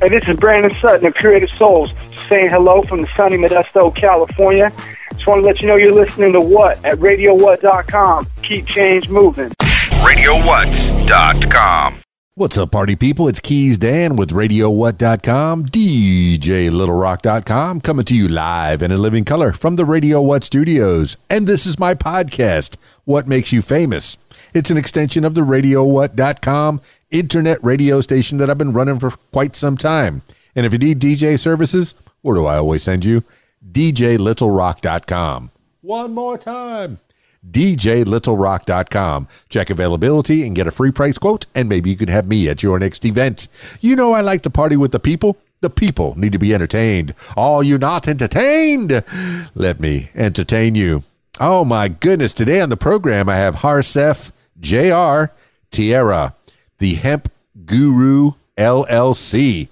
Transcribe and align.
Hey, 0.00 0.10
this 0.10 0.22
is 0.28 0.36
Brandon 0.36 0.72
Sutton 0.80 1.04
of 1.06 1.14
Creative 1.14 1.50
Souls 1.58 1.90
saying 2.28 2.50
hello 2.50 2.82
from 2.82 3.02
the 3.02 3.08
sunny 3.16 3.36
Modesto, 3.36 3.92
California. 3.94 4.72
Just 5.12 5.26
want 5.26 5.42
to 5.42 5.46
let 5.46 5.60
you 5.60 5.66
know 5.66 5.74
you're 5.74 5.90
listening 5.92 6.32
to 6.34 6.40
What 6.40 6.84
at 6.84 6.98
RadioWhat.com. 6.98 8.28
Keep 8.42 8.66
change 8.66 9.08
moving. 9.08 9.48
RadioWhat.com. 9.98 12.00
What's 12.36 12.56
up, 12.56 12.70
party 12.70 12.94
people? 12.94 13.26
It's 13.26 13.40
Keys 13.40 13.76
Dan 13.76 14.14
with 14.14 14.30
RadioWhat.com, 14.30 15.66
DJLittleRock.com, 15.66 17.80
coming 17.80 18.04
to 18.04 18.14
you 18.14 18.28
live 18.28 18.82
and 18.82 18.92
in 18.92 19.02
living 19.02 19.24
color 19.24 19.50
from 19.50 19.74
the 19.74 19.84
Radio 19.84 20.22
What 20.22 20.44
studios. 20.44 21.16
And 21.28 21.48
this 21.48 21.66
is 21.66 21.80
my 21.80 21.96
podcast, 21.96 22.76
What 23.04 23.26
Makes 23.26 23.50
You 23.50 23.62
Famous. 23.62 24.16
It's 24.54 24.70
an 24.70 24.76
extension 24.76 25.24
of 25.24 25.34
the 25.34 25.42
RadioWhat.com 25.42 26.80
internet 27.10 27.62
radio 27.64 28.00
station 28.00 28.38
that 28.38 28.50
I've 28.50 28.58
been 28.58 28.72
running 28.72 28.98
for 28.98 29.10
quite 29.32 29.56
some 29.56 29.76
time. 29.76 30.22
And 30.54 30.66
if 30.66 30.72
you 30.72 30.78
need 30.78 31.00
DJ 31.00 31.38
services, 31.38 31.94
where 32.22 32.34
do 32.34 32.46
I 32.46 32.56
always 32.56 32.82
send 32.82 33.04
you? 33.04 33.22
DJLittleRock.com. 33.72 35.50
One 35.82 36.14
more 36.14 36.38
time. 36.38 36.98
DJLittleRock.com. 37.50 39.28
Check 39.48 39.70
availability 39.70 40.46
and 40.46 40.56
get 40.56 40.66
a 40.66 40.72
free 40.72 40.90
price 40.90 41.18
quote, 41.18 41.46
and 41.54 41.68
maybe 41.68 41.90
you 41.90 41.96
could 41.96 42.10
have 42.10 42.26
me 42.26 42.48
at 42.48 42.62
your 42.62 42.78
next 42.78 43.04
event. 43.04 43.48
You 43.80 43.96
know, 43.96 44.12
I 44.12 44.20
like 44.20 44.42
to 44.42 44.50
party 44.50 44.76
with 44.76 44.92
the 44.92 45.00
people. 45.00 45.36
The 45.60 45.70
people 45.70 46.16
need 46.16 46.32
to 46.32 46.38
be 46.38 46.54
entertained. 46.54 47.14
Are 47.36 47.64
you 47.64 47.78
not 47.78 48.06
entertained? 48.06 49.02
Let 49.54 49.80
me 49.80 50.10
entertain 50.14 50.74
you. 50.74 51.02
Oh 51.40 51.64
my 51.64 51.88
goodness. 51.88 52.32
Today 52.32 52.60
on 52.60 52.68
the 52.68 52.76
program, 52.76 53.28
I 53.28 53.36
have 53.36 53.56
Harsev 53.56 54.30
JR 54.60 55.32
Thiara, 55.72 56.34
the 56.78 56.94
hemp 56.94 57.30
guru 57.64 58.32
LLC. 58.56 59.68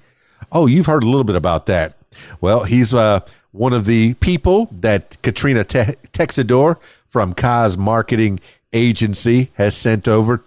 Oh, 0.52 0.66
you've 0.66 0.86
heard 0.86 1.02
a 1.02 1.06
little 1.06 1.24
bit 1.24 1.36
about 1.36 1.66
that. 1.66 1.96
Well, 2.40 2.64
he's 2.64 2.94
uh, 2.94 3.20
one 3.52 3.72
of 3.72 3.84
the 3.84 4.14
people 4.14 4.68
that 4.72 5.20
Katrina 5.22 5.64
Te- 5.64 5.96
Texador 6.12 6.78
from 7.08 7.34
Kaz 7.34 7.76
Marketing 7.76 8.40
Agency 8.72 9.50
has 9.54 9.76
sent 9.76 10.06
over 10.08 10.44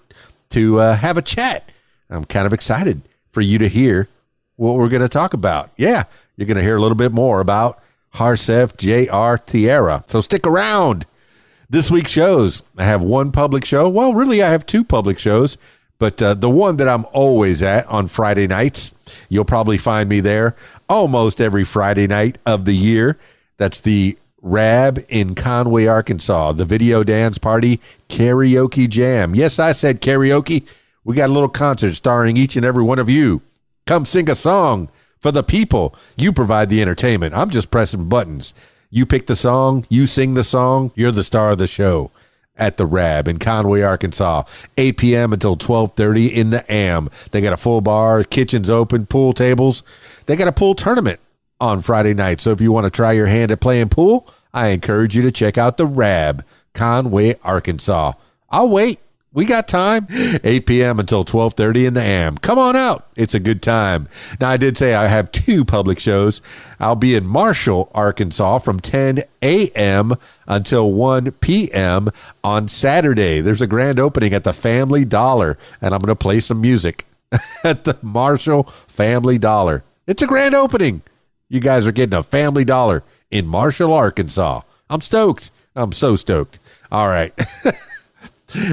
to 0.49 0.79
uh, 0.79 0.95
have 0.95 1.17
a 1.17 1.21
chat. 1.21 1.71
I'm 2.09 2.25
kind 2.25 2.45
of 2.45 2.53
excited 2.53 3.01
for 3.31 3.41
you 3.41 3.57
to 3.59 3.67
hear 3.67 4.07
what 4.55 4.75
we're 4.75 4.89
going 4.89 5.01
to 5.01 5.09
talk 5.09 5.33
about. 5.33 5.71
Yeah, 5.77 6.03
you're 6.35 6.47
going 6.47 6.57
to 6.57 6.63
hear 6.63 6.77
a 6.77 6.81
little 6.81 6.95
bit 6.95 7.11
more 7.11 7.39
about 7.39 7.81
Harsev 8.15 8.77
J.R. 8.77 9.37
Thiara. 9.37 10.09
So 10.09 10.21
stick 10.21 10.47
around. 10.47 11.05
This 11.71 11.91
week's 11.91 12.09
shows, 12.09 12.63
I 12.79 12.85
have 12.85 13.03
one 13.03 13.31
public 13.31 13.63
show. 13.63 13.87
Well, 13.87 14.15
really, 14.15 14.41
I 14.41 14.49
have 14.49 14.65
two 14.65 14.83
public 14.83 15.19
shows, 15.19 15.55
but 15.99 16.19
uh, 16.19 16.33
the 16.33 16.49
one 16.49 16.77
that 16.77 16.87
I'm 16.87 17.05
always 17.13 17.61
at 17.61 17.85
on 17.85 18.07
Friday 18.07 18.47
nights, 18.47 18.91
you'll 19.29 19.45
probably 19.45 19.77
find 19.77 20.09
me 20.09 20.19
there 20.19 20.55
almost 20.89 21.39
every 21.39 21.63
Friday 21.63 22.07
night 22.07 22.39
of 22.43 22.65
the 22.65 22.73
year. 22.73 23.19
That's 23.57 23.81
the 23.81 24.17
Rab 24.41 25.05
in 25.09 25.35
Conway, 25.35 25.85
Arkansas, 25.85 26.53
the 26.53 26.65
Video 26.65 27.03
Dance 27.03 27.37
Party 27.37 27.79
Karaoke 28.07 28.89
Jam. 28.89 29.35
Yes, 29.35 29.59
I 29.59 29.73
said 29.73 30.01
karaoke. 30.01 30.65
We 31.03 31.15
got 31.15 31.29
a 31.29 31.33
little 31.33 31.49
concert 31.49 31.93
starring 31.93 32.35
each 32.35 32.55
and 32.55 32.65
every 32.65 32.83
one 32.83 32.97
of 32.97 33.11
you. 33.11 33.43
Come 33.85 34.05
sing 34.05 34.27
a 34.27 34.33
song 34.33 34.89
for 35.19 35.31
the 35.31 35.43
people. 35.43 35.93
You 36.17 36.33
provide 36.33 36.69
the 36.69 36.81
entertainment. 36.81 37.35
I'm 37.35 37.51
just 37.51 37.69
pressing 37.69 38.09
buttons. 38.09 38.55
You 38.91 39.05
pick 39.05 39.27
the 39.27 39.35
song, 39.35 39.85
you 39.89 40.07
sing 40.07 40.33
the 40.33 40.43
song, 40.43 40.91
you're 40.95 41.11
the 41.11 41.23
star 41.23 41.51
of 41.51 41.59
the 41.59 41.67
show 41.67 42.09
at 42.55 42.77
the 42.77 42.87
Rab 42.87 43.27
in 43.27 43.37
Conway, 43.37 43.81
Arkansas. 43.81 44.43
8 44.77 44.97
p.m. 44.97 45.33
until 45.33 45.55
12:30 45.55 46.31
in 46.31 46.49
the 46.49 46.65
AM. 46.71 47.09
They 47.31 47.41
got 47.41 47.53
a 47.53 47.57
full 47.57 47.81
bar, 47.81 48.23
kitchens 48.23 48.69
open, 48.69 49.05
pool 49.05 49.33
tables. 49.33 49.83
They 50.25 50.35
got 50.35 50.47
a 50.47 50.51
pool 50.51 50.73
tournament 50.73 51.19
on 51.61 51.81
Friday 51.81 52.15
night. 52.15 52.41
So 52.41 52.51
if 52.51 52.61
you 52.61 52.71
want 52.71 52.85
to 52.85 52.89
try 52.89 53.11
your 53.11 53.27
hand 53.27 53.51
at 53.51 53.61
playing 53.61 53.89
pool, 53.89 54.27
I 54.53 54.69
encourage 54.69 55.15
you 55.15 55.21
to 55.21 55.31
check 55.31 55.57
out 55.57 55.77
the 55.77 55.85
Rab, 55.85 56.43
Conway, 56.73 57.35
Arkansas. 57.43 58.13
I'll 58.49 58.69
wait. 58.69 58.99
We 59.31 59.45
got 59.45 59.67
time. 59.67 60.07
8 60.43 60.65
p.m. 60.65 60.99
until 60.99 61.23
12:30 61.23 61.87
in 61.87 61.93
the 61.93 62.01
AM. 62.01 62.37
Come 62.37 62.57
on 62.57 62.75
out. 62.75 63.07
It's 63.15 63.35
a 63.35 63.39
good 63.39 63.61
time. 63.61 64.07
Now 64.41 64.49
I 64.49 64.57
did 64.57 64.77
say 64.77 64.95
I 64.95 65.07
have 65.07 65.31
two 65.31 65.63
public 65.63 65.99
shows. 65.99 66.41
I'll 66.79 66.95
be 66.95 67.13
in 67.13 67.27
Marshall, 67.27 67.91
Arkansas 67.93 68.59
from 68.59 68.79
10 68.79 69.23
a.m. 69.43 70.15
until 70.47 70.91
1 70.91 71.31
p.m. 71.33 72.09
on 72.43 72.67
Saturday. 72.67 73.41
There's 73.41 73.61
a 73.61 73.67
grand 73.67 73.99
opening 73.99 74.33
at 74.33 74.43
the 74.43 74.53
Family 74.53 75.05
Dollar 75.05 75.57
and 75.79 75.93
I'm 75.93 75.99
going 75.99 76.07
to 76.07 76.15
play 76.15 76.39
some 76.39 76.61
music 76.61 77.05
at 77.63 77.83
the 77.83 77.97
Marshall 78.01 78.63
Family 78.87 79.37
Dollar. 79.37 79.83
It's 80.07 80.23
a 80.23 80.27
grand 80.27 80.55
opening. 80.55 81.03
You 81.49 81.59
guys 81.59 81.85
are 81.85 81.91
getting 81.91 82.17
a 82.17 82.23
Family 82.23 82.65
Dollar 82.65 83.03
in 83.29 83.45
Marshall, 83.45 83.93
Arkansas. 83.93 84.61
I'm 84.89 85.01
stoked. 85.01 85.51
I'm 85.75 85.91
so 85.91 86.15
stoked. 86.15 86.57
All 86.91 87.07
right. 87.07 87.33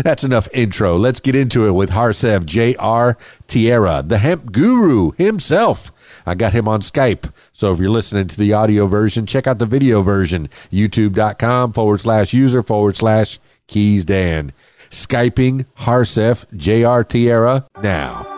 That's 0.03 0.25
enough 0.25 0.49
intro. 0.53 0.97
Let's 0.97 1.21
get 1.21 1.35
into 1.35 1.67
it 1.67 1.73
with 1.73 1.91
Harsev 1.91 2.45
J.R. 2.45 3.17
Thiara, 3.49 4.09
the 4.09 4.19
hemp 4.19 4.53
guru 4.53 5.13
himself. 5.13 5.93
I 6.27 6.35
got 6.35 6.53
him 6.53 6.67
on 6.67 6.81
Skype. 6.81 7.33
So 7.53 7.73
if 7.73 7.79
you're 7.79 7.89
listening 7.89 8.27
to 8.29 8.37
the 8.37 8.53
audio 8.53 8.87
version, 8.87 9.27
check 9.27 9.47
out 9.47 9.59
the 9.59 9.67
video 9.67 10.03
version. 10.03 10.49
YouTube.com 10.73 11.73
forward 11.73 12.01
slash 12.01 12.33
user 12.33 12.63
forward 12.63 12.97
slash 12.97 13.39
keys 13.67 14.05
Dan. 14.05 14.53
Skyping 14.91 15.67
Harsev 15.79 16.45
J.R. 16.57 17.05
Thiara 17.05 17.67
now. 17.83 18.36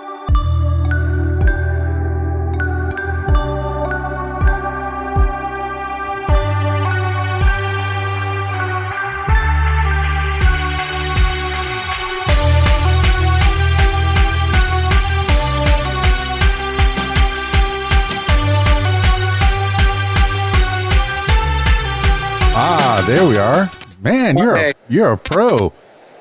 There 23.08 23.26
we 23.26 23.38
are. 23.38 23.70
Man, 24.02 24.36
you're 24.36 24.54
a, 24.54 24.72
you're 24.91 25.12
a 25.12 25.16
pro. 25.16 25.72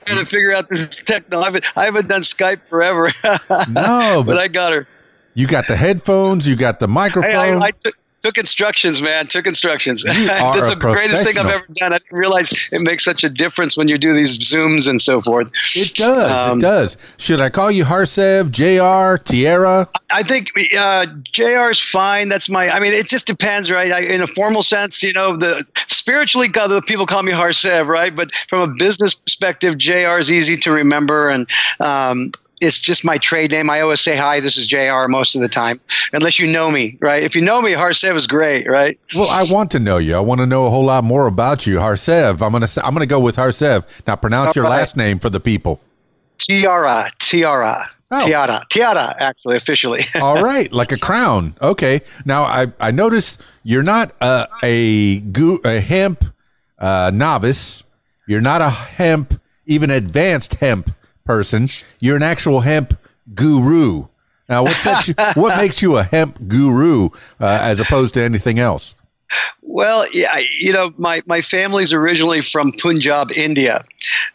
trying 0.05 0.19
to 0.19 0.25
figure 0.25 0.55
out 0.55 0.69
this 0.69 0.87
techno. 0.87 1.41
I 1.41 1.45
haven't, 1.45 1.65
I 1.75 1.83
haven't 1.83 2.07
done 2.07 2.21
Skype 2.21 2.61
forever. 2.69 3.11
No, 3.69 4.23
but 4.25 4.27
but 4.27 4.37
I 4.37 4.47
got 4.47 4.71
her. 4.71 4.87
you 5.33 5.47
got 5.47 5.67
the 5.67 5.75
headphones, 5.75 6.47
you 6.47 6.55
got 6.55 6.79
the 6.79 6.87
microphone. 6.87 7.61
I, 7.61 7.67
I 7.67 7.71
took, 7.71 7.93
took 8.21 8.37
instructions, 8.37 9.01
man. 9.01 9.27
Took 9.27 9.47
instructions. 9.47 10.05
Are 10.07 10.13
That's 10.13 10.69
the 10.69 10.75
greatest 10.75 11.23
thing 11.23 11.37
I've 11.37 11.49
ever 11.49 11.65
done. 11.73 11.93
I 11.93 11.99
didn't 11.99 12.17
realize 12.17 12.51
it 12.71 12.81
makes 12.81 13.03
such 13.03 13.23
a 13.23 13.29
difference 13.29 13.77
when 13.77 13.87
you 13.87 13.97
do 13.97 14.13
these 14.13 14.37
zooms 14.37 14.87
and 14.87 15.01
so 15.01 15.21
forth. 15.21 15.49
it 15.75 15.93
does. 15.93 16.31
Um, 16.31 16.57
it 16.57 16.61
does. 16.61 16.97
Should 17.17 17.41
I 17.41 17.49
call 17.49 17.71
you 17.71 17.85
Harsev, 17.85 18.51
JR, 18.51 19.21
Thiara? 19.23 19.87
I 20.09 20.23
think 20.23 20.49
uh, 20.77 21.07
is 21.69 21.79
fine. 21.79 22.29
That's 22.29 22.49
my. 22.49 22.69
I 22.69 22.79
mean, 22.79 22.93
it 22.93 23.07
just 23.07 23.27
depends, 23.27 23.69
right? 23.69 23.91
I, 23.91 24.01
in 24.01 24.21
a 24.21 24.27
formal 24.27 24.63
sense, 24.63 25.03
you 25.03 25.13
know, 25.13 25.35
the 25.35 25.65
spiritually, 25.87 26.47
the 26.47 26.81
people 26.87 27.05
call 27.05 27.23
me 27.23 27.31
Harsev, 27.31 27.87
right? 27.87 28.15
But 28.15 28.31
from 28.47 28.61
a 28.61 28.73
business 28.73 29.13
perspective, 29.13 29.77
JR 29.77 30.17
is 30.17 30.31
easy 30.31 30.57
to 30.57 30.71
remember, 30.71 31.29
and 31.29 31.49
um, 31.79 32.31
it's 32.61 32.79
just 32.79 33.05
my 33.05 33.17
trade 33.17 33.51
name. 33.51 33.69
I 33.69 33.81
always 33.81 34.01
say 34.01 34.15
hi. 34.15 34.39
This 34.39 34.57
is 34.57 34.65
JR 34.67 35.07
most 35.07 35.35
of 35.35 35.41
the 35.41 35.49
time, 35.49 35.79
unless 36.13 36.39
you 36.39 36.47
know 36.47 36.71
me, 36.71 36.97
right? 37.01 37.21
If 37.23 37.35
you 37.35 37.41
know 37.41 37.61
me, 37.61 37.71
Harsev 37.73 38.15
is 38.15 38.25
great, 38.27 38.67
right? 38.67 38.99
Well, 39.15 39.29
I 39.29 39.43
want 39.43 39.69
to 39.71 39.79
know 39.79 39.97
you. 39.97 40.15
I 40.15 40.19
want 40.19 40.39
to 40.41 40.45
know 40.47 40.65
a 40.65 40.69
whole 40.69 40.85
lot 40.85 41.03
more 41.03 41.27
about 41.27 41.67
you, 41.67 41.77
Harsev. 41.77 42.41
I'm 42.41 42.51
gonna 42.51 42.67
I'm 42.83 42.93
gonna 42.93 43.05
go 43.05 43.19
with 43.19 43.35
Harsev. 43.35 44.05
Now 44.07 44.15
pronounce 44.15 44.55
your 44.55 44.65
All 44.65 44.71
right. 44.71 44.77
last 44.79 44.97
name 44.97 45.19
for 45.19 45.29
the 45.29 45.39
people. 45.39 45.79
Tiara, 46.39 47.09
tiara, 47.19 47.89
Oh. 48.11 48.25
tiara, 48.25 48.61
tiara. 48.69 49.15
Actually, 49.19 49.57
officially. 49.57 50.05
All 50.21 50.41
right, 50.41 50.71
like 50.71 50.91
a 50.91 50.97
crown. 50.97 51.55
Okay. 51.61 52.01
Now 52.25 52.43
I 52.43 52.67
I 52.79 52.91
notice 52.91 53.37
you're 53.63 53.83
not 53.83 54.13
a 54.21 54.47
a, 54.63 55.19
gu- 55.19 55.59
a 55.65 55.79
hemp 55.81 56.23
uh, 56.79 57.11
novice. 57.13 57.83
You're 58.27 58.41
not 58.41 58.61
a 58.61 58.69
hemp, 58.69 59.39
even 59.65 59.89
advanced 59.89 60.55
hemp 60.55 60.91
person. 61.27 61.67
You're 61.99 62.15
an 62.15 62.23
actual 62.23 62.61
hemp 62.61 62.97
guru. 63.35 64.07
Now, 64.49 64.63
what 64.63 64.77
sets 64.77 65.09
you, 65.09 65.13
what 65.35 65.57
makes 65.57 65.81
you 65.81 65.97
a 65.97 66.03
hemp 66.03 66.47
guru 66.47 67.09
uh, 67.39 67.59
as 67.61 67.79
opposed 67.79 68.13
to 68.15 68.23
anything 68.23 68.59
else? 68.59 68.95
Well, 69.61 70.05
yeah, 70.13 70.37
you 70.59 70.71
know, 70.71 70.93
my, 70.97 71.21
my 71.25 71.41
family's 71.41 71.91
originally 71.91 72.41
from 72.41 72.71
Punjab, 72.71 73.31
India, 73.33 73.83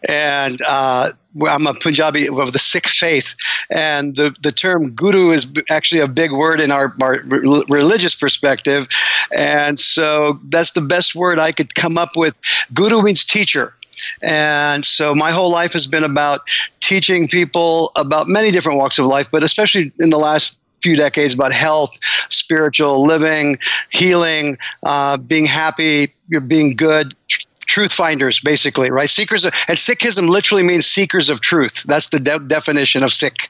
and 0.06 0.60
uh, 0.62 1.12
I'm 1.48 1.66
a 1.66 1.74
Punjabi 1.74 2.28
of 2.28 2.52
the 2.52 2.58
Sikh 2.58 2.86
faith, 2.86 3.34
and 3.70 4.14
the, 4.14 4.36
the 4.42 4.52
term 4.52 4.92
guru 4.92 5.30
is 5.30 5.46
actually 5.70 6.02
a 6.02 6.06
big 6.06 6.30
word 6.30 6.60
in 6.60 6.70
our, 6.70 6.94
our 7.00 7.22
re- 7.24 7.64
religious 7.68 8.14
perspective, 8.14 8.86
and 9.34 9.78
so 9.78 10.38
that's 10.50 10.72
the 10.72 10.82
best 10.82 11.14
word 11.14 11.40
I 11.40 11.52
could 11.52 11.74
come 11.74 11.96
up 11.96 12.10
with. 12.14 12.38
Guru 12.74 13.00
means 13.00 13.24
teacher. 13.24 13.74
And 14.20 14.84
so 14.84 15.14
my 15.14 15.30
whole 15.30 15.50
life 15.50 15.72
has 15.74 15.86
been 15.86 16.04
about 16.04 16.48
teaching 16.92 17.26
people 17.26 17.90
about 17.96 18.28
many 18.28 18.50
different 18.50 18.78
walks 18.78 18.98
of 18.98 19.06
life, 19.06 19.26
but 19.30 19.42
especially 19.42 19.90
in 19.98 20.10
the 20.10 20.18
last 20.18 20.58
few 20.82 20.94
decades 20.94 21.32
about 21.32 21.50
health, 21.50 21.90
spiritual 22.28 23.02
living, 23.06 23.56
healing, 23.88 24.58
uh, 24.82 25.16
being 25.16 25.46
happy, 25.46 26.12
being 26.46 26.76
good. 26.76 27.16
Truth 27.64 27.94
finders, 27.94 28.40
basically, 28.40 28.90
right? 28.90 29.08
Seekers 29.08 29.46
of, 29.46 29.54
and 29.68 29.78
Sikhism 29.78 30.28
literally 30.28 30.62
means 30.62 30.84
seekers 30.86 31.30
of 31.30 31.40
truth. 31.40 31.82
That's 31.84 32.08
the 32.08 32.20
de- 32.20 32.40
definition 32.40 33.02
of 33.02 33.10
Sikh. 33.10 33.48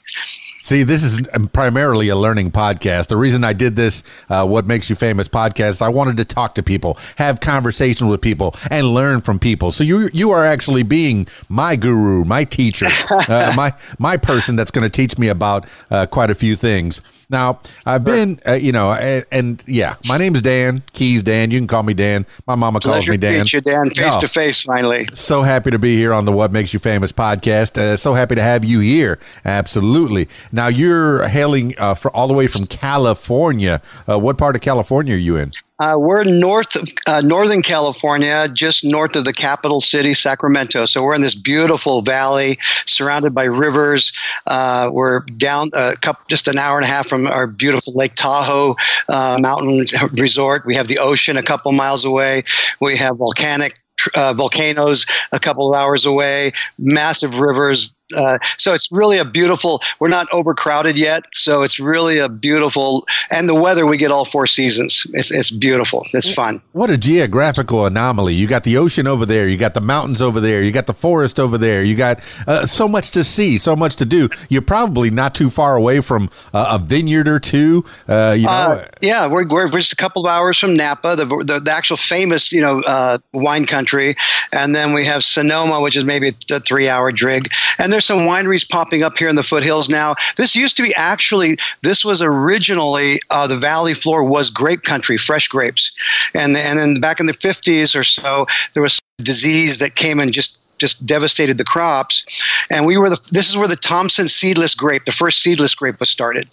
See, 0.65 0.85
this 0.85 1.03
is 1.03 1.21
primarily 1.53 2.09
a 2.09 2.15
learning 2.17 2.53
podcast. 2.53 3.09
The 3.09 3.17
reason 3.17 3.43
I 3.43 3.53
did 3.53 3.75
this, 3.75 4.05
uh, 4.31 4.47
What 4.47 4.65
Makes 4.65 4.89
You 4.89 4.95
Famous 4.95 5.29
podcast, 5.29 5.83
I 5.83 5.89
wanted 5.89 6.17
to 6.19 6.25
talk 6.25 6.55
to 6.55 6.63
people, 6.63 6.99
have 7.17 7.41
conversations 7.41 8.09
with 8.09 8.21
people, 8.21 8.55
and 8.71 8.95
learn 8.95 9.23
from 9.23 9.41
people. 9.41 9.73
So 9.73 9.83
you 9.83 10.09
you 10.13 10.31
are 10.31 10.45
actually 10.45 10.85
being 10.85 11.27
my 11.49 11.75
guru, 11.75 12.25
my 12.25 12.45
teacher, 12.45 12.87
uh, 13.11 13.53
my 13.57 13.73
my 13.99 14.17
person 14.17 14.55
that's 14.55 14.71
going 14.71 14.85
to 14.85 14.91
teach 14.91 15.19
me 15.19 15.27
about 15.27 15.67
uh, 15.91 16.07
quite 16.07 16.31
a 16.31 16.35
few 16.35 16.55
things. 16.55 17.03
Now, 17.33 17.61
I've 17.87 18.05
been, 18.05 18.39
uh, 18.47 18.53
you 18.53 18.73
know, 18.73 18.93
and, 18.93 19.25
and, 19.33 19.65
yeah, 19.67 19.97
my 20.07 20.19
name 20.19 20.35
is 20.35 20.43
Dan 20.43 20.85
Keys. 20.93 21.23
Dan, 21.23 21.51
you 21.51 21.59
can 21.59 21.67
call 21.67 21.83
me 21.83 21.95
Dan. 21.95 22.27
My 22.47 22.55
mama 22.55 22.79
calls 22.79 23.09
me 23.09 23.17
Dan. 23.17 23.33
To 23.33 23.39
meet 23.39 23.53
you, 23.55 23.61
Dan, 23.63 23.91
face 23.91 24.17
to 24.19 24.29
face, 24.29 24.61
finally. 24.61 25.09
So 25.15 25.41
happy 25.41 25.71
to 25.71 25.79
be 25.79 25.97
here 25.97 26.13
on 26.13 26.27
the 26.27 26.33
What 26.33 26.53
Makes 26.53 26.75
You 26.75 26.79
Famous 26.79 27.11
podcast. 27.11 27.79
Uh, 27.79 27.97
so 27.97 28.13
happy 28.13 28.35
to 28.35 28.43
have 28.43 28.67
you 28.67 28.81
here. 28.81 29.19
Absolutely. 29.47 30.29
Now 30.53 30.69
you're 30.69 31.27
hailing 31.27 31.75
uh, 31.79 31.95
for 31.95 32.15
all 32.15 32.29
the 32.29 32.35
way 32.35 32.47
from 32.47 32.67
California. 32.67 33.81
Uh, 34.07 34.19
what 34.19 34.37
part 34.37 34.55
of 34.55 34.61
California 34.61 35.15
are 35.15 35.19
you 35.19 35.37
in? 35.37 35.53
Uh, 35.83 35.97
we're 35.99 36.23
north 36.23 36.77
of 36.77 36.89
uh, 37.09 37.21
Northern 37.25 37.61
California, 37.61 38.49
just 38.55 38.85
north 38.85 39.17
of 39.17 39.25
the 39.25 39.33
capital 39.33 39.81
city, 39.81 40.15
Sacramento. 40.15 40.85
So 40.85 41.03
we're 41.03 41.17
in 41.17 41.23
this 41.23 41.35
beautiful 41.35 42.03
valley 42.03 42.57
surrounded 42.87 43.35
by 43.35 43.45
rivers. 43.45 44.13
Uh, 44.47 44.91
we're 44.93 45.23
down 45.39 45.71
a 45.73 45.97
couple, 45.97 46.23
just 46.29 46.47
an 46.47 46.57
hour 46.57 46.77
and 46.77 46.85
a 46.85 46.87
half 46.87 47.09
from 47.09 47.27
our 47.27 47.49
beautiful 47.49 47.95
Lake 47.95 48.15
Tahoe 48.15 48.77
uh, 49.09 49.39
mountain 49.41 49.85
resort. 50.13 50.65
We 50.67 50.77
have 50.77 50.87
the 50.87 51.01
ocean 51.01 51.37
a 51.37 51.43
couple 51.43 51.73
miles 51.73 52.05
away. 52.05 52.45
We 52.81 52.97
have 52.99 53.17
volcanic 53.17 53.81
uh, 54.15 54.35
volcanoes 54.35 55.05
a 55.33 55.41
couple 55.41 55.69
of 55.69 55.77
hours 55.77 56.07
away, 56.07 56.53
massive 56.79 57.41
rivers, 57.41 57.93
uh, 58.15 58.39
so 58.59 58.75
it's 58.75 58.91
really 58.91 59.19
a 59.19 59.25
beautiful. 59.25 59.83
We're 60.01 60.09
not 60.09 60.27
overcrowded 60.33 60.99
yet, 60.99 61.25
so 61.33 61.63
it's 61.63 61.79
really 61.79 62.19
a 62.19 62.29
beautiful. 62.29 63.07
And 63.31 63.49
the 63.49 63.55
weather, 63.55 63.87
we 63.87 63.97
get 63.97 64.11
all 64.11 64.25
four 64.25 64.47
seasons. 64.47 65.07
It's 65.13 65.31
it's 65.31 65.51
beautiful. 65.51 66.05
It's 66.13 66.33
fun. 66.33 66.63
What 66.73 66.91
a 66.91 66.97
geographical 66.97 67.87
anomaly! 67.87 68.35
You 68.35 68.47
got 68.47 68.65
the 68.65 68.77
ocean 68.77 69.07
over 69.07 69.27
there, 69.27 69.49
you 69.49 69.57
got 69.57 69.75
the 69.75 69.81
mountains 69.81 70.23
over 70.23 70.41
there, 70.41 70.63
you 70.63 70.73
got 70.73 70.87
the 70.87 70.95
forest 70.95 71.39
over 71.39 71.59
there, 71.59 71.83
you 71.83 71.97
got 71.97 72.21
uh, 72.47 72.67
so 72.67 72.89
much 72.89 73.11
to 73.13 73.25
see, 73.25 73.59
so 73.59 73.77
much 73.77 73.97
to 73.97 74.05
do. 74.05 74.29
You're 74.49 74.63
probably 74.63 75.11
not 75.11 75.35
too 75.35 75.51
far 75.51 75.77
away 75.77 76.01
from 76.01 76.31
uh, 76.53 76.79
a 76.79 76.79
vineyard 76.79 77.29
or 77.29 77.39
two. 77.39 77.85
Uh, 78.09 78.35
you 78.37 78.47
know, 78.47 78.53
uh, 78.53 78.89
yeah, 79.01 79.27
we're, 79.27 79.49
we're 79.49 79.69
just 79.69 79.93
a 79.93 79.97
couple 79.97 80.27
of 80.27 80.31
hours 80.31 80.59
from 80.59 80.77
Napa, 80.77 81.17
the 81.17 81.27
the, 81.45 81.61
the 81.61 81.73
actual 81.73 81.97
famous 81.97 82.53
you 82.53 82.61
know 82.61 82.81
uh, 82.83 83.19
wine 83.33 83.67
country, 83.67 84.17
and 84.53 84.75
then 84.75 84.93
we 84.93 85.05
have 85.05 85.25
Sonoma, 85.25 85.81
which 85.81 85.97
is 85.97 86.05
maybe 86.05 86.35
a 86.51 86.61
three 86.61 86.89
hour 86.89 87.13
drig, 87.13 87.51
and 87.79 87.93
there's 87.93 88.02
there's 88.03 88.21
some 88.21 88.29
wineries 88.29 88.69
popping 88.69 89.03
up 89.03 89.17
here 89.17 89.29
in 89.29 89.37
the 89.37 89.43
foothills 89.43 89.89
now. 89.89 90.15
This 90.37 90.57
used 90.57 90.77
to 90.77 90.83
be 90.83 90.95
actually, 90.97 91.57
this 91.83 92.05
was 92.05 92.23
originally 92.23 93.21
uh, 93.31 93.47
the 93.47 93.57
valley 93.57 93.95
floor 93.95 94.25
was 94.25 94.51
grape 94.51 94.83
country, 94.83 95.17
fresh 95.17 95.49
grapes, 95.49 95.93
and 96.35 96.57
and 96.57 96.79
then 96.79 96.95
back 97.01 97.21
in 97.21 97.27
the 97.27 97.35
50s 97.35 97.95
or 97.95 98.05
so, 98.05 98.47
there 98.75 98.83
was 98.83 98.99
disease 99.19 99.79
that 99.79 99.95
came 99.95 100.19
and 100.19 100.33
just 100.33 100.57
just 100.83 101.07
devastated 101.07 101.59
the 101.59 101.65
crops. 101.65 102.27
And 102.69 102.85
we 102.85 102.97
were 102.99 103.09
the 103.09 103.21
this 103.31 103.49
is 103.49 103.57
where 103.57 103.69
the 103.69 103.77
Thompson 103.77 104.27
seedless 104.29 104.75
grape, 104.75 105.05
the 105.05 105.13
first 105.13 105.41
seedless 105.41 105.75
grape, 105.75 106.01
was 106.01 106.11
started. 106.11 106.49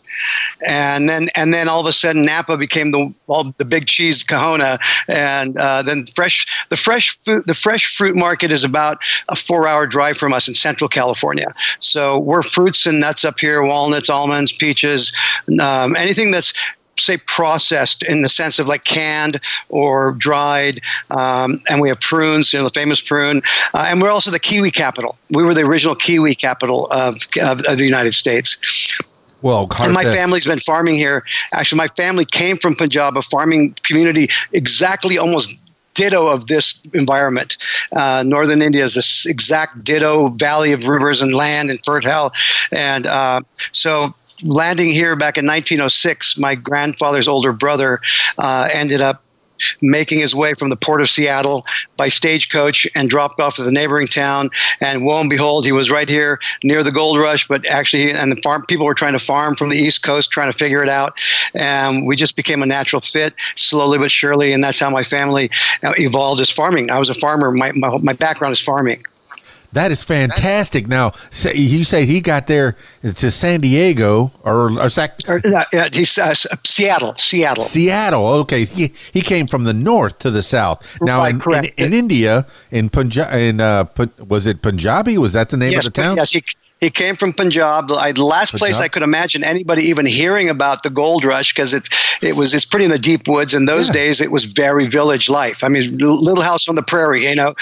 And 0.65 1.09
then 1.09 1.29
and 1.35 1.51
then 1.51 1.67
all 1.67 1.79
of 1.81 1.87
a 1.87 1.93
sudden 1.93 2.23
Napa 2.23 2.55
became 2.55 2.91
the 2.91 3.11
all 3.27 3.53
the 3.57 3.65
big 3.65 3.87
cheese 3.87 4.23
Kahuna, 4.23 4.77
and 5.07 5.57
uh, 5.57 5.81
then 5.81 6.05
fresh 6.15 6.45
the 6.69 6.77
fresh 6.77 7.17
fruit 7.25 7.47
the 7.47 7.55
fresh 7.55 7.97
fruit 7.97 8.15
market 8.15 8.51
is 8.51 8.63
about 8.63 9.01
a 9.29 9.35
four 9.35 9.67
hour 9.67 9.87
drive 9.87 10.17
from 10.17 10.31
us 10.31 10.47
in 10.47 10.53
Central 10.53 10.87
California. 10.87 11.51
So 11.79 12.19
we're 12.19 12.43
fruits 12.43 12.85
and 12.85 12.99
nuts 12.99 13.25
up 13.25 13.39
here: 13.39 13.63
walnuts, 13.63 14.09
almonds, 14.09 14.53
peaches, 14.53 15.11
um, 15.59 15.95
anything 15.95 16.29
that's 16.29 16.53
say 16.99 17.17
processed 17.17 18.03
in 18.03 18.21
the 18.21 18.29
sense 18.29 18.59
of 18.59 18.67
like 18.67 18.83
canned 18.83 19.39
or 19.69 20.13
dried. 20.13 20.81
Um, 21.11 21.61
and 21.69 21.81
we 21.81 21.89
have 21.89 21.99
prunes, 21.99 22.53
you 22.53 22.59
know, 22.59 22.65
the 22.65 22.71
famous 22.71 23.01
prune. 23.01 23.41
Uh, 23.73 23.85
and 23.87 24.01
we're 24.01 24.11
also 24.11 24.31
the 24.31 24.39
kiwi 24.39 24.71
capital. 24.71 25.17
We 25.29 25.43
were 25.43 25.53
the 25.53 25.63
original 25.63 25.95
kiwi 25.95 26.35
capital 26.35 26.87
of, 26.91 27.15
of, 27.41 27.61
of 27.65 27.77
the 27.77 27.85
United 27.85 28.13
States. 28.13 28.57
Well, 29.41 29.69
and 29.79 29.93
my 29.93 30.03
family's 30.03 30.45
been 30.45 30.59
farming 30.59 30.95
here. 30.95 31.23
Actually, 31.53 31.77
my 31.77 31.87
family 31.87 32.25
came 32.25 32.57
from 32.57 32.75
Punjab, 32.75 33.15
a 33.15 33.21
farming 33.21 33.73
community 33.83 34.27
exactly 34.51 35.17
almost 35.17 35.57
ditto 35.93 36.27
of 36.27 36.47
this 36.47 36.81
environment. 36.93 37.57
Uh, 37.93 38.23
Northern 38.25 38.61
India 38.61 38.85
is 38.85 38.95
this 38.95 39.25
exact 39.25 39.83
ditto 39.83 40.29
valley 40.29 40.71
of 40.71 40.87
rivers 40.87 41.21
and 41.21 41.33
land 41.35 41.69
and 41.69 41.79
fertile. 41.83 42.31
And 42.71 43.05
uh, 43.05 43.41
so 43.71 44.13
landing 44.43 44.89
here 44.89 45.15
back 45.15 45.37
in 45.37 45.45
1906, 45.45 46.37
my 46.37 46.55
grandfather's 46.55 47.27
older 47.27 47.53
brother 47.53 47.99
uh, 48.37 48.69
ended 48.71 49.01
up 49.01 49.23
making 49.81 50.19
his 50.19 50.33
way 50.33 50.53
from 50.53 50.69
the 50.69 50.75
port 50.75 51.01
of 51.01 51.09
Seattle 51.09 51.63
by 51.97 52.07
stagecoach 52.07 52.87
and 52.95 53.09
dropped 53.09 53.39
off 53.39 53.55
to 53.55 53.63
the 53.63 53.71
neighboring 53.71 54.07
town. 54.07 54.49
And 54.79 55.03
lo 55.03 55.19
and 55.19 55.29
behold, 55.29 55.65
he 55.65 55.71
was 55.71 55.91
right 55.91 56.07
here 56.07 56.39
near 56.63 56.83
the 56.83 56.91
gold 56.91 57.17
rush. 57.17 57.47
But 57.47 57.65
actually, 57.65 58.11
and 58.11 58.31
the 58.31 58.41
farm 58.41 58.65
people 58.67 58.85
were 58.85 58.93
trying 58.93 59.13
to 59.13 59.19
farm 59.19 59.55
from 59.55 59.69
the 59.69 59.77
East 59.77 60.03
Coast, 60.03 60.31
trying 60.31 60.51
to 60.51 60.57
figure 60.57 60.81
it 60.81 60.89
out. 60.89 61.19
And 61.53 62.05
we 62.05 62.15
just 62.15 62.35
became 62.35 62.63
a 62.63 62.65
natural 62.65 62.99
fit, 62.99 63.33
slowly 63.55 63.97
but 63.97 64.11
surely. 64.11 64.53
And 64.53 64.63
that's 64.63 64.79
how 64.79 64.89
my 64.89 65.03
family 65.03 65.51
uh, 65.83 65.93
evolved 65.97 66.41
as 66.41 66.49
farming. 66.49 66.91
I 66.91 66.99
was 66.99 67.09
a 67.09 67.15
farmer. 67.15 67.51
My, 67.51 67.71
my, 67.73 67.97
my 67.97 68.13
background 68.13 68.53
is 68.53 68.61
farming. 68.61 69.03
That 69.73 69.91
is 69.91 70.01
fantastic. 70.01 70.87
Now, 70.87 71.11
say, 71.29 71.53
you 71.55 71.83
say 71.83 72.05
he 72.05 72.21
got 72.21 72.47
there 72.47 72.75
to 73.03 73.31
San 73.31 73.61
Diego 73.61 74.31
or, 74.43 74.71
or, 74.79 74.89
Sac- 74.89 75.19
or 75.27 75.41
uh, 75.45 75.89
he's, 75.93 76.17
uh, 76.17 76.33
Seattle, 76.65 77.13
Seattle, 77.15 77.63
Seattle. 77.63 78.25
Okay, 78.41 78.65
he, 78.65 78.93
he 79.13 79.21
came 79.21 79.45
from 79.45 79.65
the 79.65 79.73
north 79.73 80.17
to 80.19 80.31
the 80.31 80.41
south. 80.41 80.97
Now, 81.01 81.19
right, 81.19 81.35
in, 81.35 81.65
in, 81.65 81.71
in, 81.77 81.93
India, 81.93 82.47
in 82.71 82.89
Punjab, 82.89 83.33
in 83.33 83.61
uh, 83.61 83.85
was 84.27 84.47
it 84.47 84.61
Punjabi? 84.61 85.17
Was 85.17 85.33
that 85.33 85.49
the 85.49 85.57
name 85.57 85.73
yes, 85.73 85.85
of 85.85 85.93
the 85.93 86.01
town? 86.01 86.17
Yes, 86.17 86.31
he, 86.31 86.43
he 86.79 86.89
came 86.89 87.15
from 87.15 87.33
Punjab. 87.33 87.91
I, 87.91 88.11
the 88.11 88.23
last 88.23 88.51
Punjab? 88.51 88.59
place 88.59 88.79
I 88.79 88.87
could 88.87 89.03
imagine 89.03 89.43
anybody 89.43 89.83
even 89.83 90.05
hearing 90.05 90.49
about 90.49 90.81
the 90.81 90.89
gold 90.89 91.23
rush 91.23 91.53
because 91.53 91.73
it's 91.73 91.89
it 92.21 92.35
was 92.35 92.53
it's 92.53 92.65
pretty 92.65 92.85
in 92.85 92.91
the 92.91 92.97
deep 92.97 93.27
woods. 93.27 93.53
In 93.53 93.65
those 93.65 93.87
yeah. 93.87 93.93
days, 93.93 94.21
it 94.21 94.31
was 94.31 94.45
very 94.45 94.87
village 94.87 95.29
life. 95.29 95.63
I 95.63 95.67
mean, 95.67 95.97
little 95.97 96.43
house 96.43 96.67
on 96.67 96.75
the 96.75 96.83
prairie. 96.83 97.27
You 97.27 97.35
know, 97.35 97.53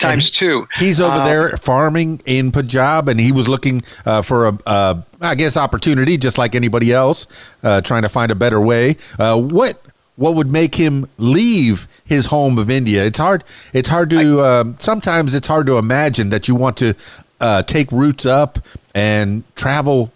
times 0.00 0.26
he, 0.26 0.32
two. 0.32 0.68
He's 0.76 1.00
over 1.00 1.18
um, 1.18 1.24
there 1.24 1.56
farming 1.56 2.22
in 2.26 2.50
Punjab, 2.50 3.08
and 3.08 3.20
he 3.20 3.32
was 3.32 3.48
looking 3.48 3.82
uh, 4.04 4.22
for 4.22 4.48
a, 4.48 4.58
uh, 4.66 5.02
I 5.20 5.34
guess, 5.34 5.56
opportunity, 5.56 6.16
just 6.16 6.38
like 6.38 6.54
anybody 6.54 6.92
else, 6.92 7.26
uh, 7.62 7.80
trying 7.80 8.02
to 8.02 8.08
find 8.08 8.30
a 8.30 8.34
better 8.34 8.60
way. 8.60 8.96
Uh, 9.18 9.40
what 9.40 9.82
what 10.16 10.34
would 10.34 10.50
make 10.50 10.74
him 10.74 11.06
leave 11.18 11.88
his 12.04 12.26
home 12.26 12.58
of 12.58 12.68
India? 12.70 13.04
It's 13.04 13.18
hard. 13.18 13.44
It's 13.72 13.88
hard 13.88 14.10
to. 14.10 14.40
I, 14.40 14.60
um, 14.60 14.76
sometimes 14.78 15.34
it's 15.34 15.48
hard 15.48 15.66
to 15.66 15.78
imagine 15.78 16.30
that 16.30 16.48
you 16.48 16.54
want 16.54 16.76
to 16.78 16.94
uh, 17.40 17.62
take 17.62 17.90
roots 17.92 18.26
up 18.26 18.58
and 18.94 19.44
travel 19.56 20.12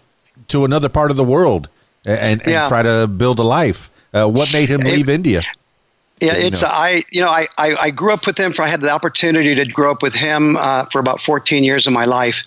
to 0.49 0.65
another 0.65 0.89
part 0.89 1.11
of 1.11 1.17
the 1.17 1.23
world 1.23 1.69
and, 2.05 2.41
and 2.41 2.51
yeah. 2.51 2.67
try 2.67 2.83
to 2.83 3.07
build 3.07 3.39
a 3.39 3.43
life. 3.43 3.89
Uh, 4.13 4.27
what 4.27 4.53
made 4.53 4.69
him 4.69 4.81
leave 4.81 5.09
India? 5.09 5.41
Yeah, 6.21 6.33
it's 6.33 6.61
know. 6.61 6.69
I 6.69 7.03
you 7.11 7.21
know 7.21 7.29
I, 7.29 7.47
I, 7.57 7.75
I 7.75 7.89
grew 7.91 8.13
up 8.13 8.25
with 8.25 8.39
him. 8.39 8.53
For 8.53 8.61
I 8.61 8.67
had 8.67 8.81
the 8.81 8.89
opportunity 8.89 9.53
to 9.53 9.65
grow 9.65 9.91
up 9.91 10.01
with 10.01 10.15
him 10.15 10.55
uh, 10.57 10.85
for 10.85 10.99
about 10.99 11.19
14 11.19 11.63
years 11.63 11.87
of 11.87 11.93
my 11.93 12.05
life, 12.05 12.43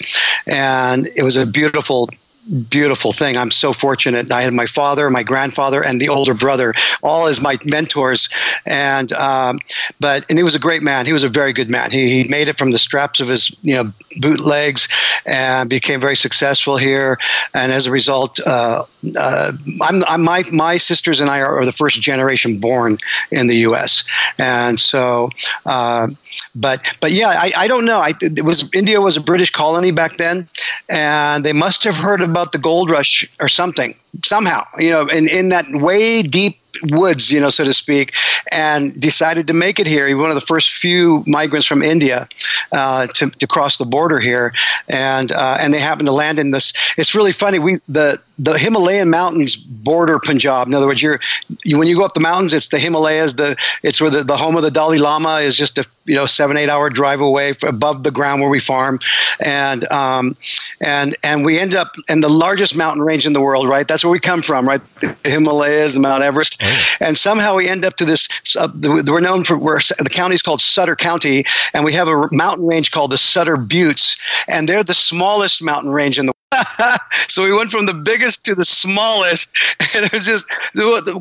and 0.47 1.11
it 1.17 1.23
was 1.23 1.37
a 1.37 1.47
beautiful 1.47 2.09
beautiful 2.49 3.13
thing. 3.13 3.37
I'm 3.37 3.51
so 3.51 3.73
fortunate. 3.73 4.31
I 4.31 4.43
had 4.43 4.53
my 4.53 4.67
father, 4.67 5.11
my 5.11 5.23
grandfather, 5.23 5.83
and 5.83 6.01
the 6.01 6.09
older 6.09 6.35
brother, 6.35 6.75
all 7.03 7.27
as 7.27 7.41
my 7.41 7.59
mentors. 7.65 8.29
And 8.67 9.13
um, 9.13 9.59
but 10.01 10.25
and 10.29 10.39
he 10.39 10.43
was 10.43 10.55
a 10.55 10.59
great 10.59 10.83
man. 10.83 11.07
He 11.07 11.13
was 11.13 11.23
a 11.23 11.29
very 11.29 11.53
good 11.53 11.71
man. 11.71 11.91
He, 11.91 12.23
he 12.23 12.29
made 12.29 12.49
it 12.49 12.59
from 12.59 12.71
the 12.71 12.79
straps 12.79 13.21
of 13.21 13.29
his 13.29 13.55
you 13.63 13.75
know 13.75 13.93
bootlegs 14.17 14.89
and 15.27 15.69
became 15.69 16.01
very 16.01 16.17
successful 16.17 16.77
here. 16.77 17.19
And 17.55 17.73
as 17.73 17.87
a 17.87 17.91
result, 17.91 18.41
uh, 18.41 18.85
uh, 19.17 19.53
I'm, 19.83 20.05
I'm, 20.05 20.23
my 20.23 20.45
my 20.53 20.79
sisters 20.79 21.21
and 21.21 21.31
I 21.31 21.41
are, 21.41 21.59
are, 21.59 21.65
the 21.65 21.73
first 21.73 22.01
generation 22.01 22.59
born 22.59 22.99
in 23.31 23.47
the 23.47 23.57
U.S. 23.57 24.05
And 24.39 24.81
so, 24.81 25.31
uh, 25.67 26.09
but 26.55 26.95
but 27.01 27.13
yeah, 27.13 27.29
I, 27.29 27.53
I 27.57 27.69
don't 27.69 27.85
know. 27.85 27.99
I 27.99 28.13
it 28.21 28.45
was 28.45 28.69
India 28.73 29.01
was 29.01 29.17
a 29.17 29.21
British 29.21 29.51
colony 29.51 29.91
back 29.91 30.17
then, 30.17 30.49
and 30.89 31.45
they 31.45 31.53
must 31.53 31.85
have 31.85 31.97
heard 31.97 32.23
about 32.23 32.38
about 32.39 32.53
the 32.53 32.59
gold 32.59 32.89
rush 32.89 33.29
or 33.41 33.49
something 33.49 33.95
somehow 34.25 34.65
you 34.79 34.91
know 34.91 35.07
in, 35.09 35.29
in 35.29 35.49
that 35.49 35.67
way 35.73 36.23
deep 36.23 36.61
woods, 36.83 37.31
you 37.31 37.41
know, 37.41 37.51
so 37.51 37.65
to 37.65 37.73
speak, 37.73 38.15
and 38.51 38.99
decided 39.01 39.47
to 39.49 39.55
make 39.55 39.79
it 39.79 39.87
here. 39.87 40.07
He 40.09 40.15
was 40.15 40.23
one 40.23 40.31
of 40.31 40.35
the 40.35 40.47
first 40.47 40.73
few 40.73 41.23
migrants 41.27 41.67
from 41.67 41.83
India 41.83 42.29
uh, 42.73 43.07
to, 43.09 43.31
to 43.31 43.47
cross 43.47 43.79
the 43.79 43.85
border 43.85 44.21
here, 44.21 44.53
and 44.89 45.33
uh, 45.33 45.59
and 45.61 45.73
they 45.73 45.81
happened 45.81 46.07
to 46.07 46.13
land 46.13 46.39
in 46.39 46.51
this. 46.51 46.73
It's 46.97 47.15
really 47.15 47.33
funny. 47.33 47.59
We 47.59 47.79
the 47.89 48.21
the 48.39 48.57
Himalayan 48.57 49.11
mountains 49.11 49.57
border 49.57 50.19
Punjab. 50.19 50.69
In 50.69 50.75
other 50.75 50.87
words, 50.87 51.03
you're 51.03 51.21
you, 51.65 51.79
when 51.79 51.89
you 51.89 51.97
go 51.97 52.05
up 52.05 52.15
the 52.15 52.21
mountains, 52.21 52.55
it's 52.55 52.69
the 52.69 52.79
Himalayas. 52.79 53.35
The 53.35 53.57
it's 53.83 54.01
where 54.01 54.11
the, 54.11 54.23
the 54.23 54.37
home 54.37 54.57
of 54.57 54.63
the 54.63 54.71
Dalai 54.71 54.99
Lama 54.99 55.39
is 55.39 55.57
just 55.57 55.79
a 55.79 55.85
you 56.05 56.15
know 56.15 56.27
seven 56.27 56.57
eight 56.57 56.69
hour 56.69 56.89
drive 56.89 57.21
away 57.21 57.53
above 57.63 58.05
the 58.05 58.11
ground 58.11 58.41
where 58.41 58.51
we 58.51 58.61
farm, 58.61 59.01
and 59.41 59.91
um, 59.91 60.37
and 60.81 61.17
and 61.23 61.45
we 61.45 61.59
end 61.59 61.75
up 61.75 61.97
in 62.09 62.21
the 62.21 62.29
largest 62.29 62.77
mountain 62.77 63.03
range 63.03 63.27
in 63.27 63.33
the 63.33 63.41
world. 63.41 63.69
Right, 63.69 63.87
that's 63.87 64.05
where 64.05 64.13
we 64.13 64.21
come 64.21 64.43
from. 64.43 64.69
Right, 64.69 64.81
the 65.01 65.17
Himalayas 65.25 65.99
Mount 65.99 66.23
Everest, 66.23 66.63
and 67.01 67.17
somehow 67.17 67.55
we 67.55 67.69
end 67.69 67.85
up 67.85 67.97
to 67.97 68.05
this. 68.05 68.29
Uh, 68.57 68.69
we're 68.75 69.21
known 69.21 69.45
for 69.45 69.57
the 69.57 70.11
county 70.11 70.35
is 70.35 70.43
called 70.43 70.61
Sutter 70.61 70.97
County, 70.97 71.45
and 71.73 71.85
we 71.85 71.93
have 71.93 72.09
a 72.09 72.29
mountain 72.33 72.67
range 72.67 72.91
called 72.91 73.11
the 73.11 73.19
Sutter 73.19 73.57
Buttes, 73.57 74.19
and 74.49 74.69
they're 74.69 74.85
the 74.85 74.95
smallest 74.95 75.63
mountain 75.63 75.91
range 75.91 76.19
in 76.19 76.27
the 76.27 76.33
so 77.29 77.45
we 77.45 77.53
went 77.53 77.71
from 77.71 77.87
the 77.87 77.95
biggest 77.95 78.45
to 78.45 78.55
the 78.55 78.65
smallest, 78.65 79.51
and 79.95 80.07
it 80.07 80.13
was 80.13 80.25
just 80.25 80.45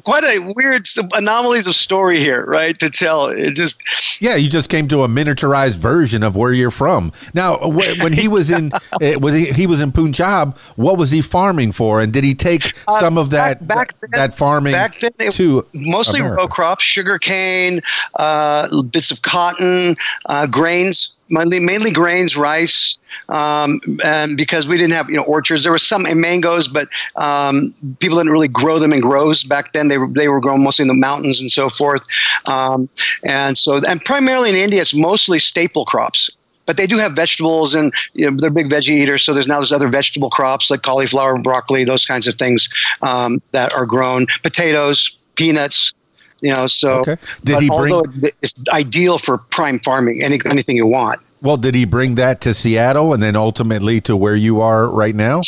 quite 0.03 0.23
a 0.23 0.39
weird 0.55 0.87
anomalies 1.13 1.67
of 1.67 1.75
story 1.75 2.19
here, 2.19 2.45
right? 2.45 2.77
To 2.79 2.89
tell 2.89 3.27
it 3.27 3.51
just 3.51 3.83
yeah, 4.21 4.35
you 4.35 4.49
just 4.49 4.69
came 4.69 4.87
to 4.89 5.03
a 5.03 5.07
miniaturized 5.07 5.77
version 5.77 6.23
of 6.23 6.35
where 6.35 6.53
you're 6.53 6.71
from. 6.71 7.11
Now, 7.33 7.57
when 7.67 8.13
he 8.13 8.27
was 8.27 8.49
in 8.49 8.71
eh, 9.01 9.15
when 9.15 9.33
he 9.33 9.67
was 9.67 9.81
in 9.81 9.91
Punjab, 9.91 10.57
what 10.75 10.97
was 10.97 11.11
he 11.11 11.21
farming 11.21 11.73
for, 11.73 11.99
and 11.99 12.13
did 12.13 12.23
he 12.23 12.33
take 12.33 12.73
uh, 12.87 12.99
some 12.99 13.17
of 13.17 13.31
that 13.31 13.67
back, 13.67 13.77
back 13.89 14.01
then, 14.01 14.11
that 14.11 14.33
farming 14.33 14.73
back 14.73 14.97
then 14.99 15.31
to 15.31 15.67
mostly 15.73 16.19
America? 16.19 16.41
row 16.41 16.47
crops, 16.47 16.83
sugar 16.83 17.17
cane, 17.17 17.81
uh, 18.15 18.67
bits 18.83 19.11
of 19.11 19.21
cotton, 19.21 19.95
uh, 20.27 20.47
grains 20.47 21.13
mainly 21.29 21.59
mainly 21.59 21.91
grains, 21.91 22.35
rice, 22.35 22.97
um, 23.29 23.81
and 24.03 24.37
because 24.37 24.67
we 24.67 24.77
didn't 24.77 24.93
have 24.93 25.09
you 25.09 25.17
know 25.17 25.23
orchards. 25.23 25.63
There 25.63 25.71
were 25.71 25.79
some 25.79 26.05
mangoes, 26.19 26.67
but 26.67 26.87
um, 27.17 27.73
people 27.99 28.17
didn't 28.17 28.31
really 28.31 28.47
grow 28.47 28.79
them 28.79 28.93
in 28.93 29.01
groves 29.01 29.43
back 29.43 29.73
then. 29.73 29.87
They 29.87 29.97
were 29.97 30.07
they 30.07 30.27
were 30.27 30.39
grown 30.39 30.63
mostly 30.63 30.83
in 30.83 30.87
the 30.87 30.93
mountains 30.93 31.39
and 31.39 31.51
so 31.51 31.69
forth. 31.69 32.03
Um, 32.47 32.89
and 33.23 33.57
so 33.57 33.79
and 33.87 34.03
primarily 34.03 34.49
in 34.49 34.55
India, 34.55 34.81
it's 34.81 34.93
mostly 34.93 35.39
staple 35.39 35.85
crops. 35.85 36.29
But 36.65 36.75
they 36.75 36.85
do 36.85 36.97
have 36.97 37.13
vegetables, 37.13 37.73
and 37.73 37.93
you 38.13 38.29
know, 38.29 38.35
they're 38.37 38.49
big 38.49 38.69
veggie 38.69 38.89
eaters. 38.89 39.23
So 39.23 39.33
there's 39.33 39.47
now 39.47 39.59
there's 39.59 39.71
other 39.71 39.87
vegetable 39.87 40.29
crops 40.29 40.69
like 40.69 40.81
cauliflower, 40.81 41.39
broccoli, 41.39 41.85
those 41.85 42.05
kinds 42.05 42.27
of 42.27 42.35
things 42.35 42.67
um, 43.01 43.41
that 43.53 43.73
are 43.73 43.85
grown. 43.85 44.27
Potatoes, 44.43 45.09
peanuts, 45.35 45.93
you 46.41 46.53
know, 46.53 46.67
so 46.67 46.99
okay. 46.99 47.17
did 47.43 47.61
he 47.61 47.69
bring? 47.69 48.31
It's 48.41 48.55
ideal 48.69 49.17
for 49.17 49.37
prime 49.37 49.79
farming. 49.79 50.23
Any, 50.23 50.39
anything 50.45 50.75
you 50.75 50.87
want. 50.87 51.19
Well, 51.41 51.57
did 51.57 51.75
he 51.75 51.85
bring 51.85 52.15
that 52.15 52.41
to 52.41 52.53
Seattle 52.53 53.13
and 53.13 53.21
then 53.21 53.35
ultimately 53.35 54.01
to 54.01 54.15
where 54.15 54.35
you 54.35 54.61
are 54.61 54.89
right 54.89 55.15
now? 55.15 55.41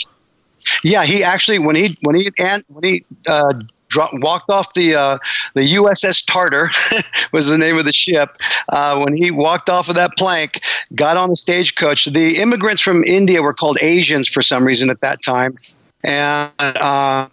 Yeah, 0.83 1.05
he 1.05 1.23
actually 1.23 1.59
when 1.59 1.75
he 1.75 1.97
when 2.01 2.15
he 2.15 2.29
and 2.37 2.63
when 2.67 2.83
he 2.83 3.05
uh, 3.27 3.53
dropped, 3.87 4.15
walked 4.19 4.49
off 4.49 4.73
the 4.73 4.95
uh, 4.95 5.17
the 5.55 5.75
USS 5.75 6.25
Tartar 6.25 6.69
was 7.31 7.47
the 7.47 7.57
name 7.57 7.77
of 7.77 7.85
the 7.85 7.91
ship. 7.91 8.37
Uh, 8.71 9.01
when 9.03 9.17
he 9.17 9.31
walked 9.31 9.69
off 9.69 9.89
of 9.89 9.95
that 9.95 10.11
plank, 10.17 10.61
got 10.95 11.17
on 11.17 11.29
the 11.29 11.35
stagecoach. 11.35 12.05
The 12.05 12.37
immigrants 12.37 12.81
from 12.81 13.03
India 13.03 13.41
were 13.41 13.53
called 13.53 13.77
Asians 13.81 14.27
for 14.27 14.41
some 14.41 14.65
reason 14.65 14.89
at 14.89 15.01
that 15.01 15.21
time, 15.23 15.57
and 16.03 16.51
uh, 16.59 17.27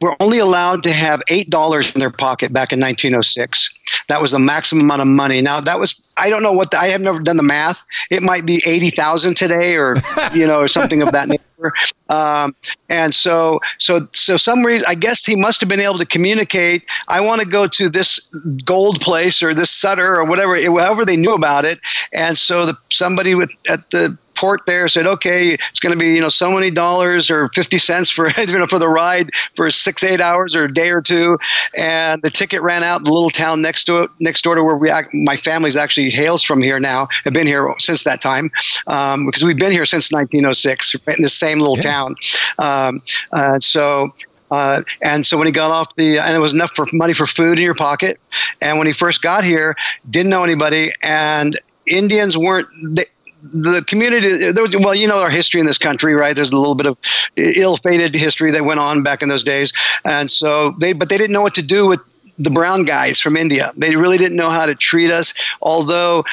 were 0.00 0.16
only 0.20 0.38
allowed 0.38 0.82
to 0.84 0.92
have 0.92 1.22
eight 1.28 1.50
dollars 1.50 1.90
in 1.92 2.00
their 2.00 2.10
pocket 2.10 2.52
back 2.52 2.72
in 2.72 2.80
1906. 2.80 3.70
That 4.08 4.20
was 4.20 4.32
the 4.32 4.38
maximum 4.38 4.84
amount 4.84 5.02
of 5.02 5.08
money. 5.08 5.40
Now 5.42 5.60
that 5.60 5.78
was 5.78 6.00
I 6.16 6.30
don't 6.30 6.42
know 6.42 6.52
what 6.52 6.70
the, 6.70 6.78
I 6.78 6.88
have 6.88 7.00
never 7.00 7.20
done 7.20 7.36
the 7.36 7.42
math. 7.42 7.84
It 8.10 8.22
might 8.22 8.46
be 8.46 8.62
eighty 8.66 8.90
thousand 8.90 9.36
today, 9.36 9.76
or 9.76 9.96
you 10.34 10.46
know, 10.46 10.60
or 10.60 10.68
something 10.68 11.02
of 11.02 11.12
that 11.12 11.28
nature. 11.28 11.72
Um, 12.08 12.54
and 12.88 13.14
so, 13.14 13.60
so, 13.78 14.06
so 14.12 14.36
some 14.36 14.64
reason 14.64 14.84
I 14.88 14.94
guess 14.94 15.24
he 15.24 15.36
must 15.36 15.60
have 15.60 15.68
been 15.68 15.80
able 15.80 15.98
to 15.98 16.06
communicate. 16.06 16.84
I 17.08 17.20
want 17.20 17.40
to 17.40 17.46
go 17.46 17.66
to 17.66 17.88
this 17.88 18.20
gold 18.64 19.00
place 19.00 19.42
or 19.42 19.54
this 19.54 19.70
Sutter 19.70 20.16
or 20.16 20.24
whatever, 20.24 20.60
however 20.60 21.04
they 21.04 21.16
knew 21.16 21.32
about 21.32 21.64
it. 21.64 21.80
And 22.12 22.36
so 22.38 22.66
the 22.66 22.76
somebody 22.90 23.34
with 23.34 23.50
at 23.68 23.90
the 23.90 24.16
port 24.36 24.62
there 24.66 24.88
said, 24.88 25.06
okay, 25.06 25.54
it's 25.54 25.78
going 25.78 25.92
to 25.92 25.98
be 25.98 26.14
you 26.14 26.20
know 26.20 26.28
so 26.28 26.50
many 26.50 26.70
dollars 26.70 27.30
or 27.30 27.48
fifty 27.54 27.78
cents 27.78 28.10
for 28.10 28.28
you 28.38 28.58
know 28.58 28.66
for 28.66 28.78
the 28.78 28.88
ride 28.88 29.30
for 29.54 29.70
six 29.70 30.04
eight 30.04 30.20
hours 30.20 30.54
or 30.54 30.64
a 30.64 30.72
day 30.72 30.90
or 30.90 31.00
two, 31.00 31.38
and 31.74 32.22
the 32.22 32.30
ticket 32.30 32.62
ran 32.62 32.84
out 32.84 32.98
in 32.98 33.04
the 33.04 33.12
little 33.12 33.30
town 33.30 33.62
next 33.62 33.84
to 33.84 34.02
it, 34.02 34.10
next 34.20 34.42
door 34.42 34.54
to 34.54 34.62
where 34.62 34.76
we 34.76 34.92
my 35.12 35.36
family's 35.36 35.76
actually 35.76 36.10
hails 36.10 36.42
from 36.42 36.62
here 36.62 36.78
now. 36.78 37.08
Have 37.24 37.32
been 37.32 37.46
here 37.46 37.74
since 37.78 38.04
that 38.04 38.20
time 38.20 38.50
um, 38.86 39.26
because 39.26 39.42
we've 39.42 39.56
been 39.56 39.72
here 39.72 39.86
since 39.86 40.12
1906 40.12 40.94
right 41.06 41.16
in 41.16 41.22
the 41.22 41.28
same 41.28 41.58
little 41.58 41.76
yeah. 41.76 41.82
town. 41.82 42.16
Um, 42.58 43.02
uh, 43.32 43.58
so 43.60 44.12
uh, 44.50 44.82
and 45.02 45.26
so 45.26 45.36
when 45.36 45.46
he 45.46 45.52
got 45.52 45.70
off 45.70 45.94
the, 45.96 46.18
and 46.18 46.34
it 46.34 46.38
was 46.38 46.52
enough 46.52 46.74
for 46.74 46.86
money 46.92 47.12
for 47.12 47.26
food 47.26 47.58
in 47.58 47.64
your 47.64 47.74
pocket. 47.74 48.20
And 48.60 48.78
when 48.78 48.86
he 48.86 48.92
first 48.92 49.22
got 49.22 49.44
here, 49.44 49.76
didn't 50.08 50.30
know 50.30 50.44
anybody, 50.44 50.92
and 51.02 51.58
Indians 51.86 52.36
weren't. 52.36 52.68
They, 52.94 53.06
the 53.42 53.84
community 53.86 54.50
there 54.50 54.62
was, 54.62 54.74
well 54.76 54.94
you 54.94 55.06
know 55.06 55.18
our 55.18 55.30
history 55.30 55.60
in 55.60 55.66
this 55.66 55.78
country 55.78 56.14
right 56.14 56.34
there's 56.34 56.50
a 56.50 56.56
little 56.56 56.74
bit 56.74 56.86
of 56.86 56.96
ill-fated 57.36 58.14
history 58.14 58.50
that 58.50 58.64
went 58.64 58.80
on 58.80 59.02
back 59.02 59.22
in 59.22 59.28
those 59.28 59.44
days 59.44 59.72
and 60.04 60.30
so 60.30 60.74
they 60.80 60.92
but 60.92 61.08
they 61.08 61.18
didn't 61.18 61.32
know 61.32 61.42
what 61.42 61.54
to 61.54 61.62
do 61.62 61.86
with 61.86 62.00
the 62.38 62.50
brown 62.50 62.84
guys 62.84 63.20
from 63.20 63.36
India. 63.36 63.72
They 63.76 63.96
really 63.96 64.18
didn't 64.18 64.36
know 64.36 64.50
how 64.50 64.66
to 64.66 64.74
treat 64.74 65.10
us, 65.10 65.34
although 65.62 66.24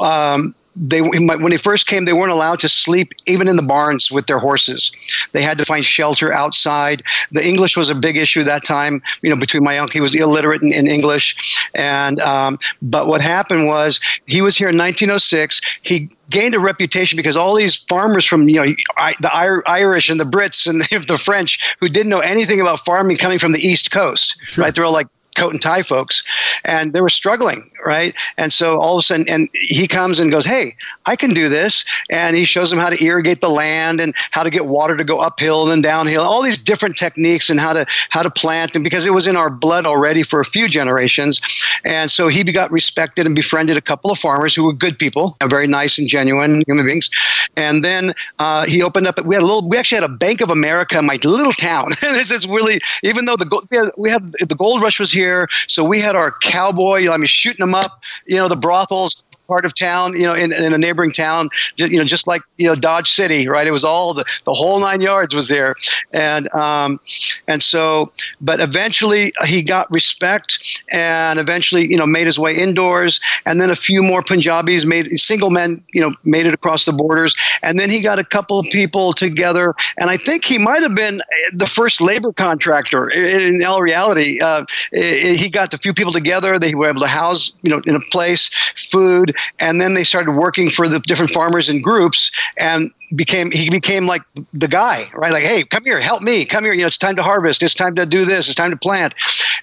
um, 0.00 0.54
they 0.80 1.02
when 1.02 1.50
they 1.50 1.58
first 1.58 1.86
came 1.86 2.06
they 2.06 2.12
weren't 2.14 2.32
allowed 2.32 2.58
to 2.60 2.68
sleep 2.68 3.12
even 3.26 3.46
in 3.48 3.56
the 3.56 3.62
barns 3.62 4.10
with 4.10 4.26
their 4.26 4.38
horses. 4.38 4.90
They 5.32 5.42
had 5.42 5.58
to 5.58 5.64
find 5.64 5.84
shelter 5.84 6.32
outside. 6.32 7.02
The 7.32 7.46
english 7.46 7.76
was 7.76 7.90
a 7.90 7.94
big 7.94 8.16
issue 8.16 8.42
that 8.44 8.64
time 8.64 9.02
you 9.22 9.28
know 9.30 9.36
between 9.36 9.62
my 9.62 9.78
uncle 9.78 9.92
he 9.92 10.00
was 10.00 10.14
illiterate 10.14 10.62
in, 10.62 10.72
in 10.72 10.86
english. 10.86 11.58
And 11.74 12.20
um, 12.20 12.58
but 12.80 13.06
what 13.06 13.20
happened 13.20 13.66
was 13.66 14.00
he 14.26 14.40
was 14.40 14.56
here 14.56 14.68
in 14.68 14.78
1906 14.78 15.60
he 15.82 16.08
gained 16.30 16.54
a 16.54 16.60
reputation 16.60 17.16
because 17.16 17.36
all 17.36 17.54
these 17.54 17.76
farmers 17.88 18.24
from 18.24 18.48
you 18.48 18.64
know 18.64 18.74
the 19.20 19.62
Irish 19.66 20.08
and 20.08 20.18
the 20.18 20.24
Brits 20.24 20.66
and 20.66 20.80
the 21.08 21.18
French 21.18 21.76
who 21.80 21.88
didn't 21.88 22.10
know 22.10 22.20
anything 22.20 22.60
about 22.60 22.80
farming 22.80 23.18
coming 23.18 23.38
from 23.38 23.52
the 23.52 23.60
East 23.60 23.90
Coast, 23.90 24.36
sure. 24.44 24.64
right? 24.64 24.74
They're 24.74 24.84
all 24.84 24.92
like 24.92 25.08
coat 25.36 25.52
and 25.52 25.62
tie 25.62 25.82
folks, 25.82 26.24
and 26.64 26.92
they 26.92 27.00
were 27.00 27.08
struggling, 27.08 27.70
right? 27.84 28.14
And 28.36 28.52
so 28.52 28.78
all 28.78 28.96
of 28.96 29.00
a 29.00 29.02
sudden, 29.02 29.28
and 29.28 29.48
he 29.52 29.86
comes 29.86 30.20
and 30.20 30.30
goes, 30.30 30.44
"Hey, 30.44 30.76
I 31.06 31.16
can 31.16 31.34
do 31.34 31.48
this," 31.48 31.84
and 32.10 32.36
he 32.36 32.44
shows 32.44 32.70
them 32.70 32.78
how 32.78 32.90
to 32.90 33.02
irrigate 33.02 33.40
the 33.40 33.50
land 33.50 34.00
and 34.00 34.14
how 34.30 34.42
to 34.42 34.50
get 34.50 34.66
water 34.66 34.96
to 34.96 35.04
go 35.04 35.18
uphill 35.18 35.62
and 35.62 35.70
then 35.70 35.82
downhill, 35.82 36.22
all 36.22 36.42
these 36.42 36.58
different 36.58 36.96
techniques 36.96 37.50
and 37.50 37.60
how 37.60 37.72
to 37.72 37.86
how 38.10 38.22
to 38.22 38.30
plant, 38.30 38.74
and 38.74 38.84
because 38.84 39.06
it 39.06 39.12
was 39.12 39.26
in 39.26 39.36
our 39.36 39.50
blood 39.50 39.86
already 39.86 40.22
for 40.22 40.40
a 40.40 40.44
few 40.44 40.68
generations, 40.68 41.40
and 41.84 42.10
so 42.10 42.28
he 42.28 42.44
got 42.44 42.70
respected 42.72 43.26
and 43.26 43.36
befriended 43.36 43.76
a 43.76 43.80
couple 43.80 44.10
of 44.10 44.18
farmers 44.18 44.54
who 44.54 44.64
were 44.64 44.72
good 44.72 44.98
people, 44.98 45.36
very 45.48 45.66
nice 45.66 45.98
and 45.98 46.08
genuine 46.08 46.64
human 46.66 46.84
beings, 46.84 47.10
and 47.56 47.84
then 47.84 48.12
uh, 48.38 48.66
he 48.66 48.82
opened 48.82 49.06
up. 49.06 49.24
We 49.24 49.34
had 49.34 49.42
a 49.42 49.46
little. 49.46 49.68
We 49.68 49.76
actually 49.76 50.00
had 50.00 50.10
a 50.10 50.14
Bank 50.20 50.40
of 50.40 50.50
America 50.50 50.98
in 50.98 51.06
my 51.06 51.18
little 51.24 51.52
town. 51.52 51.92
this 52.00 52.30
is 52.30 52.46
really, 52.46 52.80
even 53.02 53.24
though 53.24 53.36
the 53.36 53.44
gold, 53.44 53.66
we 53.70 53.76
had, 53.76 53.90
we 53.96 54.10
had 54.10 54.32
the 54.48 54.54
gold 54.54 54.82
rush 54.82 54.98
was 54.98 55.10
here. 55.10 55.48
So 55.68 55.84
we 55.84 56.00
had 56.00 56.16
our 56.16 56.32
cowboy, 56.42 57.08
I 57.08 57.16
mean, 57.16 57.26
shooting 57.26 57.62
up, 57.74 58.02
you 58.26 58.36
know, 58.36 58.48
the 58.48 58.56
brothels, 58.56 59.22
part 59.50 59.64
of 59.64 59.74
town, 59.74 60.12
you 60.14 60.22
know, 60.22 60.32
in, 60.32 60.52
in 60.52 60.72
a 60.72 60.78
neighboring 60.78 61.10
town, 61.10 61.48
you 61.76 61.98
know, 61.98 62.04
just 62.04 62.28
like 62.28 62.40
you 62.56 62.68
know 62.68 62.76
Dodge 62.76 63.10
City, 63.10 63.48
right? 63.48 63.66
It 63.66 63.72
was 63.72 63.84
all 63.84 64.14
the, 64.14 64.24
the 64.44 64.54
whole 64.54 64.78
nine 64.78 65.00
yards 65.00 65.34
was 65.34 65.48
there, 65.48 65.74
and 66.12 66.52
um, 66.54 67.00
and 67.48 67.60
so, 67.60 68.12
but 68.40 68.60
eventually 68.60 69.32
he 69.44 69.62
got 69.62 69.90
respect, 69.90 70.82
and 70.92 71.40
eventually 71.40 71.90
you 71.90 71.96
know 71.96 72.06
made 72.06 72.26
his 72.26 72.38
way 72.38 72.54
indoors, 72.54 73.20
and 73.44 73.60
then 73.60 73.70
a 73.70 73.74
few 73.74 74.04
more 74.04 74.22
Punjabis 74.22 74.84
made 74.84 75.18
single 75.18 75.50
men, 75.50 75.82
you 75.92 76.00
know, 76.00 76.14
made 76.22 76.46
it 76.46 76.54
across 76.54 76.84
the 76.84 76.92
borders, 76.92 77.34
and 77.64 77.80
then 77.80 77.90
he 77.90 78.00
got 78.00 78.20
a 78.20 78.24
couple 78.24 78.60
of 78.60 78.66
people 78.66 79.12
together, 79.12 79.74
and 79.98 80.10
I 80.10 80.16
think 80.16 80.44
he 80.44 80.58
might 80.58 80.82
have 80.82 80.94
been 80.94 81.20
the 81.52 81.66
first 81.66 82.00
labor 82.00 82.32
contractor 82.32 83.10
in, 83.10 83.56
in 83.56 83.64
all 83.64 83.82
reality. 83.82 84.40
Uh, 84.40 84.64
he 84.92 85.50
got 85.50 85.74
a 85.74 85.78
few 85.78 85.92
people 85.92 86.12
together; 86.12 86.56
they 86.56 86.72
were 86.72 86.88
able 86.88 87.00
to 87.00 87.08
house, 87.08 87.52
you 87.62 87.70
know, 87.72 87.82
in 87.84 87.96
a 87.96 88.00
place, 88.12 88.48
food, 88.76 89.34
and 89.58 89.80
then 89.80 89.94
they 89.94 90.04
started 90.04 90.32
working 90.32 90.70
for 90.70 90.88
the 90.88 91.00
different 91.00 91.30
farmers 91.30 91.68
in 91.68 91.80
groups 91.80 92.30
and 92.56 92.90
became 93.16 93.50
he 93.50 93.70
became 93.70 94.06
like 94.06 94.22
the 94.52 94.68
guy 94.68 95.10
right? 95.14 95.32
Like 95.32 95.44
hey 95.44 95.64
come 95.64 95.84
here 95.84 96.00
help 96.00 96.22
me 96.22 96.44
come 96.44 96.64
here. 96.64 96.72
You 96.72 96.80
know 96.80 96.86
it's 96.86 96.98
time 96.98 97.16
to 97.16 97.22
harvest. 97.22 97.62
It's 97.62 97.74
time 97.74 97.94
to 97.96 98.06
do 98.06 98.24
this. 98.24 98.46
It's 98.46 98.54
time 98.54 98.70
to 98.70 98.76
plant. 98.76 99.14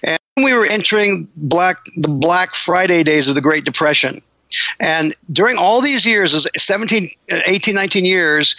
And 0.02 0.18
we 0.36 0.52
were 0.54 0.66
entering 0.66 1.28
black 1.36 1.84
the 1.96 2.08
black 2.08 2.54
friday 2.54 3.02
days 3.02 3.28
of 3.28 3.34
the 3.34 3.40
great 3.40 3.64
depression. 3.64 4.22
And 4.80 5.14
during 5.30 5.58
all 5.58 5.80
these 5.80 6.06
years 6.06 6.46
17 6.56 7.10
18 7.28 7.74
19 7.74 8.04
years 8.04 8.56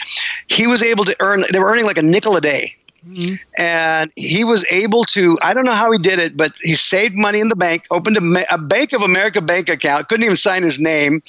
he 0.48 0.68
was 0.68 0.84
able 0.84 1.06
to 1.06 1.16
earn 1.20 1.44
they 1.52 1.60
were 1.60 1.70
earning 1.70 1.86
like 1.86 1.98
a 1.98 2.04
nickel 2.04 2.36
a 2.36 2.42
day 2.42 2.76
Mm-hmm. 3.08 3.36
And 3.58 4.12
he 4.15 4.44
was 4.44 4.65
able 4.70 5.06
to, 5.06 5.38
I 5.41 5.53
don't 5.53 5.65
know 5.65 5.74
how 5.74 5.91
he 5.91 5.98
did 5.98 6.20
it, 6.20 6.36
but 6.36 6.56
he 6.62 6.75
saved 6.75 7.15
money 7.15 7.39
in 7.39 7.50
the 7.50 7.56
bank, 7.56 7.86
opened 7.91 8.18
a, 8.18 8.53
a 8.53 8.58
Bank 8.58 8.94
of 8.94 9.01
America 9.01 9.41
bank 9.41 9.70
account, 9.70 10.10
couldn't 10.10 10.24
even 10.24 10.36
sign 10.36 10.63
his 10.63 10.79
name, 10.79 11.22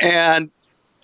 and 0.00 0.50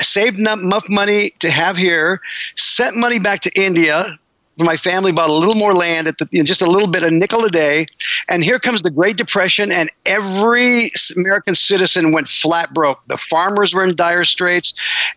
saved 0.00 0.38
enough 0.38 0.88
money 0.88 1.30
to 1.40 1.50
have 1.50 1.76
here, 1.76 2.20
sent 2.56 2.96
money 2.96 3.18
back 3.18 3.40
to 3.42 3.50
India, 3.60 4.18
my 4.58 4.76
family 4.76 5.12
bought 5.12 5.30
a 5.30 5.32
little 5.32 5.54
more 5.54 5.72
land 5.72 6.06
at 6.06 6.18
the, 6.18 6.26
just 6.44 6.62
a 6.62 6.70
little 6.70 6.88
bit, 6.88 7.02
a 7.02 7.10
nickel 7.10 7.44
a 7.44 7.50
day. 7.50 7.86
And 8.28 8.44
here 8.44 8.58
comes 8.58 8.82
the 8.82 8.90
Great 8.90 9.16
Depression, 9.16 9.72
and 9.72 9.90
every 10.04 10.92
American 11.16 11.54
citizen 11.54 12.12
went 12.12 12.28
flat 12.28 12.74
broke. 12.74 13.00
The 13.08 13.16
farmers 13.16 13.74
were 13.74 13.84
in 13.84 13.96
dire 13.96 14.24
straits, 14.24 14.74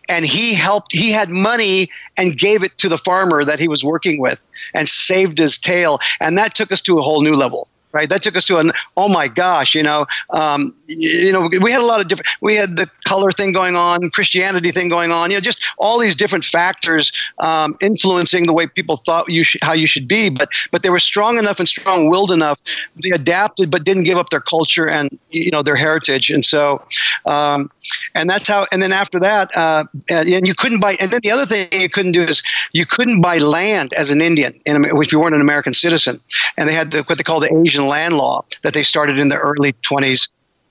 and 0.08 0.24
he 0.24 0.54
helped. 0.54 0.92
He 0.92 1.12
had 1.12 1.28
money 1.28 1.90
and 2.16 2.38
gave 2.38 2.62
it 2.62 2.78
to 2.78 2.88
the 2.88 2.98
farmer 2.98 3.44
that 3.44 3.60
he 3.60 3.68
was 3.68 3.84
working 3.84 4.20
with, 4.20 4.40
and 4.74 4.88
saved 4.88 5.38
his 5.38 5.58
tail. 5.58 5.98
And 6.20 6.36
that 6.38 6.54
took 6.54 6.72
us 6.72 6.80
to 6.82 6.98
a 6.98 7.02
whole 7.02 7.22
new 7.22 7.34
level 7.34 7.68
right? 7.96 8.10
That 8.10 8.22
took 8.22 8.36
us 8.36 8.44
to 8.44 8.58
an 8.58 8.72
oh 8.98 9.08
my 9.08 9.26
gosh, 9.26 9.74
you 9.74 9.82
know, 9.82 10.06
um, 10.30 10.76
you 10.86 11.32
know, 11.32 11.48
we 11.62 11.70
had 11.72 11.80
a 11.80 11.86
lot 11.86 11.98
of 11.98 12.08
different. 12.08 12.28
We 12.42 12.54
had 12.54 12.76
the 12.76 12.88
color 13.06 13.32
thing 13.32 13.52
going 13.52 13.74
on, 13.74 14.10
Christianity 14.10 14.70
thing 14.70 14.90
going 14.90 15.10
on, 15.10 15.30
you 15.30 15.38
know, 15.38 15.40
just 15.40 15.62
all 15.78 15.98
these 15.98 16.14
different 16.14 16.44
factors 16.44 17.10
um, 17.38 17.76
influencing 17.80 18.46
the 18.46 18.52
way 18.52 18.66
people 18.66 18.98
thought 18.98 19.30
you 19.30 19.44
should, 19.44 19.62
how 19.64 19.72
you 19.72 19.86
should 19.86 20.06
be. 20.06 20.28
But 20.28 20.50
but 20.70 20.82
they 20.82 20.90
were 20.90 20.98
strong 20.98 21.38
enough 21.38 21.58
and 21.58 21.66
strong-willed 21.66 22.32
enough. 22.32 22.60
They 23.02 23.10
adapted, 23.10 23.70
but 23.70 23.84
didn't 23.84 24.04
give 24.04 24.18
up 24.18 24.28
their 24.28 24.40
culture 24.40 24.86
and 24.86 25.18
you 25.30 25.50
know 25.50 25.62
their 25.62 25.76
heritage. 25.76 26.30
And 26.30 26.44
so, 26.44 26.82
um, 27.24 27.70
and 28.14 28.28
that's 28.28 28.46
how. 28.46 28.66
And 28.72 28.82
then 28.82 28.92
after 28.92 29.18
that, 29.20 29.56
uh, 29.56 29.84
and 30.08 30.46
you 30.46 30.54
couldn't 30.54 30.80
buy. 30.80 30.96
And 31.00 31.10
then 31.10 31.20
the 31.22 31.30
other 31.30 31.46
thing 31.46 31.68
you 31.72 31.88
couldn't 31.88 32.12
do 32.12 32.22
is 32.22 32.42
you 32.72 32.86
couldn't 32.86 33.20
buy 33.20 33.38
land 33.38 33.92
as 33.94 34.10
an 34.10 34.20
Indian 34.20 34.58
in, 34.64 34.84
if 34.84 35.12
you 35.12 35.20
weren't 35.20 35.34
an 35.34 35.40
American 35.40 35.72
citizen. 35.72 36.20
And 36.56 36.68
they 36.68 36.74
had 36.74 36.90
the, 36.90 37.02
what 37.04 37.18
they 37.18 37.24
call 37.24 37.40
the 37.40 37.54
Asian 37.64 37.86
land 37.86 38.14
law 38.14 38.44
that 38.62 38.74
they 38.74 38.82
started 38.82 39.18
in 39.18 39.28
the 39.28 39.38
early 39.38 39.72
20s. 39.74 40.28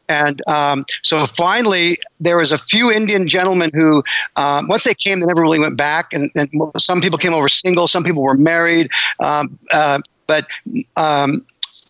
And 0.07 0.47
um, 0.47 0.85
so 1.01 1.25
finally, 1.25 1.97
there 2.19 2.37
was 2.37 2.51
a 2.51 2.57
few 2.57 2.91
Indian 2.91 3.27
gentlemen 3.27 3.71
who, 3.73 4.03
um, 4.35 4.67
once 4.67 4.83
they 4.83 4.93
came, 4.93 5.19
they 5.19 5.25
never 5.25 5.41
really 5.41 5.57
went 5.57 5.77
back. 5.77 6.13
And, 6.13 6.29
and, 6.35 6.49
some 6.77 7.01
people 7.01 7.17
came 7.17 7.33
over 7.33 7.49
single, 7.49 7.87
some 7.87 8.03
people 8.03 8.21
were 8.21 8.35
married. 8.35 8.91
Um, 9.19 9.57
uh, 9.71 9.99
but 10.27 10.47
um, 10.95 11.45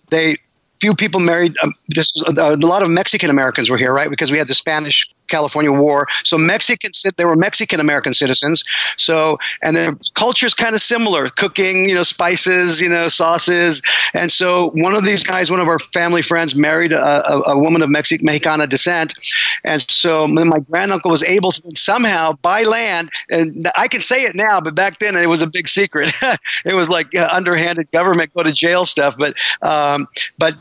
they 0.10 0.38
few 0.82 0.96
people 0.96 1.20
married. 1.20 1.56
Um, 1.64 1.74
this, 1.90 2.12
a 2.38 2.56
lot 2.58 2.84
of 2.84 2.90
Mexican 2.90 3.30
Americans 3.30 3.70
were 3.70 3.78
here, 3.78 3.94
right? 3.94 4.10
Because 4.10 4.32
we 4.32 4.38
had 4.38 4.48
the 4.48 4.54
Spanish 4.54 5.08
California 5.28 5.72
War. 5.72 6.08
So 6.24 6.38
Mexican, 6.38 6.92
there 7.18 7.28
were 7.28 7.36
Mexican 7.36 7.80
American 7.80 8.14
citizens. 8.14 8.64
So 8.98 9.38
and 9.62 9.76
their 9.76 9.96
culture 10.14 10.46
is 10.46 10.54
kind 10.54 10.76
of 10.76 10.82
similar, 10.82 11.28
cooking, 11.28 11.90
you 11.90 11.96
know, 11.96 12.04
spices, 12.04 12.82
you 12.82 12.90
know, 12.90 13.08
sauces. 13.08 13.82
And 14.14 14.32
so 14.32 14.72
one 14.72 14.94
of 14.94 15.06
these 15.06 15.24
guys, 15.24 15.52
one 15.52 15.60
of 15.60 15.68
our 15.68 15.80
family 15.80 16.22
friends, 16.22 16.56
married 16.56 16.94
a, 16.94 17.34
a, 17.34 17.54
a 17.54 17.60
woman 17.60 17.82
of 17.82 17.90
Mexic- 17.90 18.24
Mexicana 18.24 18.68
descent, 18.68 19.14
and 19.64 19.90
so 19.90 20.28
my 20.28 20.60
granduncle 20.60 21.12
was 21.12 21.24
able 21.24 21.52
to 21.52 21.76
somehow 21.76 22.34
buy 22.42 22.64
land. 22.64 23.10
And 23.30 23.70
I 23.76 23.88
can 23.88 24.02
say 24.02 24.24
it 24.24 24.36
now, 24.36 24.62
but 24.62 24.76
back 24.76 25.00
then 25.00 25.16
it 25.16 25.28
was 25.28 25.42
a 25.42 25.48
big 25.48 25.68
secret. 25.68 26.12
it 26.66 26.76
was 26.76 26.90
like 26.90 27.14
uh, 27.16 27.28
underhanded 27.32 27.92
government 27.92 28.34
go 28.34 28.44
to 28.44 28.52
jail 28.52 28.86
stuff. 28.86 29.16
But 29.18 29.36
um, 29.62 30.08
but 30.38 30.56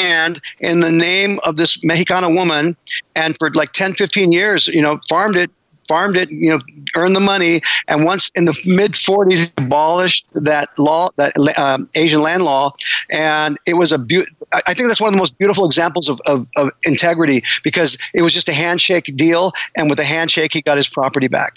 land 0.00 0.40
in 0.60 0.80
the 0.80 0.90
name 0.90 1.40
of 1.44 1.56
this 1.56 1.82
Mexicana 1.82 2.30
woman, 2.30 2.76
and 3.14 3.36
for 3.38 3.50
like 3.52 3.72
10, 3.72 3.94
15 3.94 4.32
years, 4.32 4.68
you 4.68 4.82
know, 4.82 5.00
farmed 5.08 5.36
it, 5.36 5.50
farmed 5.88 6.16
it, 6.16 6.30
you 6.30 6.50
know, 6.50 6.60
earned 6.96 7.16
the 7.16 7.20
money, 7.20 7.60
and 7.88 8.04
once 8.04 8.30
in 8.34 8.44
the 8.44 8.56
mid 8.64 8.92
40s, 8.92 9.50
abolished 9.56 10.24
that 10.34 10.68
law, 10.78 11.08
that 11.16 11.32
um, 11.58 11.88
Asian 11.94 12.22
land 12.22 12.44
law, 12.44 12.72
and 13.10 13.58
it 13.66 13.74
was 13.74 13.92
a 13.92 13.98
be- 13.98 14.26
I 14.52 14.74
think 14.74 14.88
that's 14.88 15.00
one 15.00 15.08
of 15.08 15.14
the 15.14 15.18
most 15.18 15.36
beautiful 15.38 15.64
examples 15.64 16.08
of, 16.08 16.20
of, 16.26 16.46
of 16.56 16.70
integrity 16.84 17.42
because 17.62 17.96
it 18.14 18.22
was 18.22 18.32
just 18.32 18.48
a 18.48 18.52
handshake 18.52 19.16
deal, 19.16 19.52
and 19.76 19.90
with 19.90 19.98
a 19.98 20.04
handshake, 20.04 20.52
he 20.52 20.62
got 20.62 20.76
his 20.76 20.88
property 20.88 21.28
back. 21.28 21.54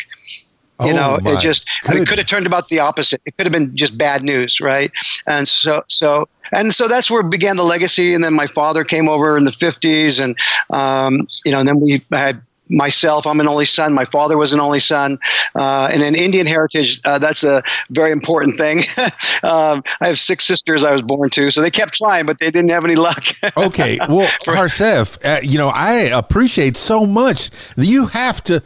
You 0.85 0.93
oh 0.93 1.17
know, 1.17 1.31
it 1.31 1.39
just 1.39 1.67
I 1.85 1.93
mean, 1.93 2.05
could 2.05 2.17
have 2.17 2.27
turned 2.27 2.45
about 2.45 2.69
the 2.69 2.79
opposite. 2.79 3.21
It 3.25 3.37
could 3.37 3.45
have 3.45 3.53
been 3.53 3.75
just 3.75 3.97
bad 3.97 4.23
news, 4.23 4.59
right? 4.59 4.91
And 5.27 5.47
so, 5.47 5.83
so, 5.87 6.27
and 6.51 6.73
so 6.73 6.87
that's 6.87 7.09
where 7.09 7.23
began 7.23 7.55
the 7.55 7.63
legacy. 7.63 8.13
And 8.13 8.23
then 8.23 8.33
my 8.33 8.47
father 8.47 8.83
came 8.83 9.09
over 9.09 9.37
in 9.37 9.43
the 9.45 9.51
'50s, 9.51 10.23
and 10.23 10.37
um, 10.71 11.27
you 11.45 11.51
know, 11.51 11.59
and 11.59 11.67
then 11.67 11.79
we 11.79 12.03
had 12.11 12.41
myself 12.69 13.27
i'm 13.27 13.39
an 13.39 13.47
only 13.47 13.65
son 13.65 13.93
my 13.93 14.05
father 14.05 14.37
was 14.37 14.53
an 14.53 14.59
only 14.59 14.79
son 14.79 15.17
uh, 15.55 15.89
and 15.91 16.01
in 16.01 16.15
indian 16.15 16.45
heritage 16.45 17.01
uh, 17.05 17.19
that's 17.19 17.43
a 17.43 17.61
very 17.89 18.11
important 18.11 18.57
thing 18.57 18.79
um, 19.43 19.83
i 20.01 20.07
have 20.07 20.17
six 20.17 20.45
sisters 20.45 20.83
i 20.83 20.91
was 20.91 21.01
born 21.01 21.29
to 21.29 21.51
so 21.51 21.61
they 21.61 21.71
kept 21.71 21.93
trying 21.93 22.25
but 22.25 22.39
they 22.39 22.49
didn't 22.49 22.69
have 22.69 22.85
any 22.85 22.95
luck 22.95 23.23
okay 23.57 23.97
well 24.07 24.27
harsev 24.45 25.17
uh, 25.25 25.39
you 25.43 25.57
know 25.57 25.69
i 25.69 25.93
appreciate 25.93 26.77
so 26.77 27.05
much 27.05 27.49
you 27.75 28.07
have 28.07 28.43
to 28.43 28.61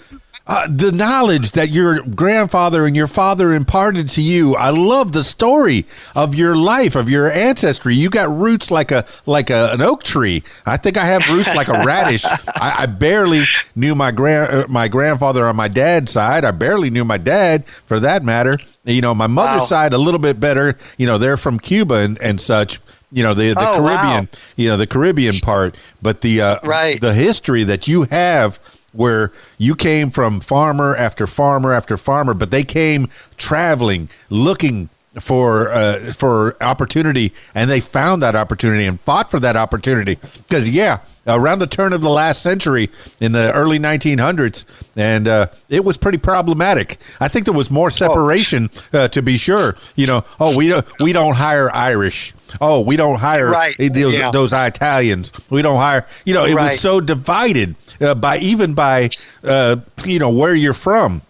uh, 0.47 0.67
the 0.69 0.91
knowledge 0.91 1.51
that 1.51 1.69
your 1.69 2.01
grandfather 2.01 2.85
and 2.85 2.95
your 2.95 3.07
father 3.07 3.53
imparted 3.53 4.09
to 4.09 4.21
you. 4.21 4.55
I 4.55 4.69
love 4.69 5.11
the 5.11 5.23
story 5.23 5.85
of 6.15 6.35
your 6.35 6.55
life, 6.55 6.95
of 6.95 7.09
your 7.09 7.29
ancestry. 7.29 7.95
You 7.95 8.09
got 8.09 8.29
roots 8.35 8.71
like 8.71 8.91
a 8.91 9.05
like 9.25 9.49
a, 9.49 9.71
an 9.73 9.81
oak 9.81 10.03
tree. 10.03 10.43
I 10.65 10.77
think 10.77 10.97
I 10.97 11.05
have 11.05 11.27
roots 11.29 11.53
like 11.53 11.67
a 11.67 11.83
radish. 11.83 12.25
I, 12.55 12.83
I, 12.83 12.85
barely 12.85 13.43
knew 13.75 13.93
my 13.93 14.11
grand 14.11 14.53
uh, 14.53 14.67
my 14.69 14.87
grandfather 14.87 15.45
on 15.45 15.55
my 15.55 15.67
dad's 15.67 16.13
side. 16.13 16.45
I 16.45 16.51
barely 16.51 16.89
knew 16.89 17.03
my 17.03 17.17
dad, 17.17 17.67
for 17.85 17.99
that 17.99 18.23
matter. 18.23 18.57
You 18.85 19.01
know, 19.01 19.13
my 19.13 19.27
mother's 19.27 19.61
wow. 19.61 19.65
side 19.65 19.93
a 19.93 19.97
little 19.97 20.19
bit 20.19 20.39
better. 20.39 20.77
You 20.97 21.07
know, 21.07 21.17
they're 21.17 21.37
from 21.37 21.59
Cuba 21.59 21.95
and, 21.95 22.17
and 22.21 22.39
such 22.39 22.79
you 23.11 23.23
know 23.23 23.33
the 23.33 23.53
the 23.53 23.59
oh, 23.59 23.77
Caribbean, 23.77 24.29
wow. 24.31 24.39
you 24.55 24.69
know 24.69 24.77
the 24.77 24.87
Caribbean 24.87 25.39
part, 25.39 25.75
but 26.01 26.21
the 26.21 26.41
uh, 26.41 26.59
right. 26.63 26.99
the 26.99 27.13
history 27.13 27.63
that 27.65 27.87
you 27.87 28.03
have 28.03 28.59
where 28.97 29.31
you 29.57 29.75
came 29.75 30.09
from 30.09 30.39
farmer 30.39 30.95
after 30.95 31.27
farmer 31.27 31.71
after 31.71 31.95
farmer, 31.95 32.33
but 32.33 32.51
they 32.51 32.63
came 32.63 33.07
traveling, 33.37 34.09
looking 34.29 34.89
for 35.19 35.69
uh, 35.69 36.11
for 36.13 36.61
opportunity, 36.61 37.33
and 37.55 37.69
they 37.69 37.79
found 37.79 38.21
that 38.21 38.35
opportunity 38.35 38.85
and 38.85 38.99
fought 39.01 39.29
for 39.31 39.39
that 39.39 39.55
opportunity. 39.55 40.15
Because 40.15 40.69
yeah, 40.69 40.99
around 41.27 41.59
the 41.59 41.67
turn 41.67 41.93
of 41.93 42.01
the 42.01 42.09
last 42.09 42.41
century, 42.41 42.89
in 43.19 43.31
the 43.31 43.51
early 43.53 43.79
1900s, 43.79 44.65
and 44.95 45.27
uh, 45.27 45.47
it 45.69 45.83
was 45.83 45.97
pretty 45.97 46.17
problematic. 46.17 46.99
I 47.19 47.27
think 47.27 47.45
there 47.45 47.53
was 47.53 47.69
more 47.69 47.91
separation, 47.91 48.69
uh, 48.93 49.07
to 49.09 49.21
be 49.21 49.37
sure. 49.37 49.75
You 49.95 50.07
know, 50.07 50.23
oh 50.39 50.55
we 50.55 50.67
don't 50.67 50.85
we 51.01 51.13
don't 51.13 51.35
hire 51.35 51.73
Irish. 51.75 52.33
Oh, 52.61 52.79
we 52.79 52.95
don't 52.95 53.19
hire 53.19 53.49
right. 53.49 53.75
those, 53.77 54.17
yeah. 54.17 54.31
those 54.31 54.53
Italians. 54.53 55.31
We 55.49 55.61
don't 55.61 55.77
hire. 55.77 56.07
You 56.25 56.33
know, 56.33 56.45
it 56.45 56.55
right. 56.55 56.71
was 56.71 56.79
so 56.79 57.01
divided 57.01 57.75
uh, 57.99 58.15
by 58.15 58.37
even 58.37 58.73
by 58.73 59.09
uh, 59.43 59.77
you 60.05 60.19
know 60.19 60.29
where 60.29 60.55
you're 60.55 60.73
from 60.73 61.21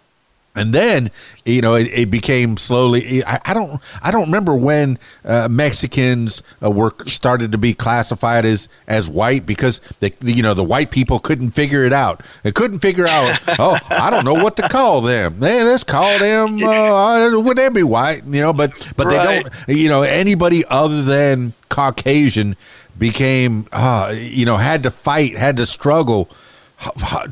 and 0.58 0.74
then 0.74 1.12
you 1.46 1.62
know 1.62 1.76
it, 1.76 1.88
it 1.94 2.12
became 2.12 2.58
slowly 2.58 3.24
I, 3.24 3.40
I, 3.46 3.54
don't 3.54 3.82
i 4.02 4.12
don't 4.12 4.26
remember 4.26 4.56
when 4.56 5.00
uh, 5.24 5.48
mexicans 5.50 6.42
uh, 6.64 6.72
were 6.72 6.94
started 7.06 7.52
to 7.52 7.58
be 7.58 7.74
classified 7.74 8.46
as 8.46 8.68
as 8.88 9.08
white 9.08 9.46
because 9.46 9.80
the 10.00 10.14
you 10.22 10.42
know 10.42 10.54
the 10.54 10.64
white 10.64 10.92
people 10.92 11.20
couldn't 11.20 11.52
figure 11.52 11.86
it 11.86 11.94
out 11.94 12.24
they 12.44 12.52
couldn't 12.52 12.80
figure 12.80 13.08
out 13.08 13.40
oh 13.60 13.78
i 13.90 14.10
don't 14.10 14.26
know 14.26 14.34
what 14.34 14.56
to 14.58 14.68
call 14.70 15.02
them 15.02 15.40
man 15.40 15.66
let's 15.66 15.84
call 15.84 16.20
them 16.20 16.64
uh, 16.64 17.40
would 17.40 17.58
they 17.58 17.70
be 17.70 17.84
white 17.84 18.24
you 18.26 18.42
know 18.42 18.54
but 18.54 18.72
but 18.98 19.08
right. 19.08 19.18
they 19.18 19.44
don't 19.44 19.78
you 19.80 19.90
know 19.90 20.02
anybody 20.02 20.66
other 20.66 21.02
than 21.04 21.54
caucasian 21.70 22.56
became 22.98 23.68
uh, 23.72 24.14
you 24.16 24.46
know 24.46 24.58
had 24.58 24.84
to 24.84 24.92
fight 24.92 25.38
had 25.38 25.58
to 25.58 25.66
struggle 25.66 26.30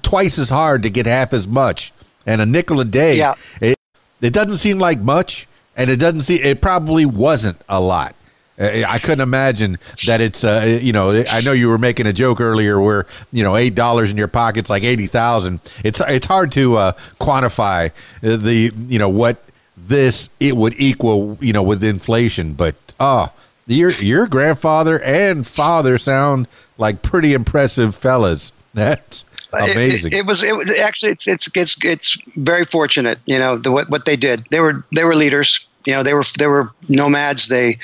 twice 0.02 0.40
as 0.40 0.50
hard 0.50 0.84
to 0.84 0.90
get 0.90 1.06
half 1.06 1.34
as 1.34 1.48
much. 1.48 1.94
And 2.26 2.42
a 2.42 2.46
nickel 2.46 2.80
a 2.80 2.86
day, 2.86 3.18
yeah. 3.18 3.36
it, 3.62 3.78
it 4.22 4.34
doesn't 4.34 4.58
seem 4.58 4.80
like 4.80 5.00
much, 5.00 5.48
and 5.76 5.90
it 5.90 5.98
doesn't 5.98 6.24
see 6.24 6.42
it 6.42 6.62
probably 6.62 7.06
wasn't 7.06 7.62
a 7.70 7.80
lot. 7.80 8.16
I 8.58 9.00
couldn't 9.00 9.22
imagine 9.22 9.80
that 10.08 10.22
it's 10.22 10.46
uh, 10.46 10.80
you 10.82 10.94
know 10.94 11.24
I 11.30 11.42
know 11.42 11.52
you 11.52 11.68
were 11.68 11.78
making 11.78 12.08
a 12.08 12.14
joke 12.14 12.40
earlier 12.40 12.80
where 12.80 13.06
you 13.34 13.44
know 13.44 13.58
eight 13.58 13.76
dollars 13.76 14.12
in 14.12 14.18
your 14.18 14.30
pocket's 14.30 14.70
like 14.70 14.84
eighty 14.84 15.08
thousand. 15.08 15.60
It's 15.84 16.00
it's 16.08 16.26
hard 16.26 16.54
to 16.54 16.78
uh, 16.78 16.92
quantify 17.20 17.92
the 18.22 18.72
you 18.88 18.98
know 18.98 19.10
what 19.10 19.44
this 19.76 20.30
it 20.40 20.56
would 20.56 20.74
equal 20.78 21.38
you 21.42 21.52
know 21.52 21.64
with 21.64 21.84
inflation, 21.84 22.54
but 22.54 22.76
ah. 23.00 23.26
Uh, 23.26 23.30
your 23.68 23.90
your 23.92 24.28
grandfather 24.28 25.02
and 25.02 25.46
father 25.46 25.98
sound 25.98 26.48
like 26.78 27.02
pretty 27.02 27.34
impressive 27.34 27.96
fellas. 27.96 28.52
That's 28.76 29.26
Amazing. 29.56 30.13
It, 30.13 30.20
it, 30.20 30.26
was. 30.26 30.44
It 30.44 30.56
was 30.56 30.78
actually. 30.80 31.13
It's. 31.13 31.28
It's. 31.28 31.50
It's. 31.56 31.76
It's 31.84 32.18
very 32.36 32.65
fortunate. 32.65 33.20
You 33.26 33.39
know 33.39 33.58
the 33.58 33.72
what 33.72 33.89
what 33.89 34.06
they 34.06 34.15
did. 34.15 34.46
They 34.52 34.60
were. 34.60 34.84
They 34.94 35.04
were 35.04 35.15
leaders. 35.15 35.65
You 35.86 35.94
know 35.94 36.04
they 36.04 36.13
were. 36.13 36.24
They 36.38 36.48
were 36.48 36.72
nomads. 36.89 37.48
They. 37.48 37.80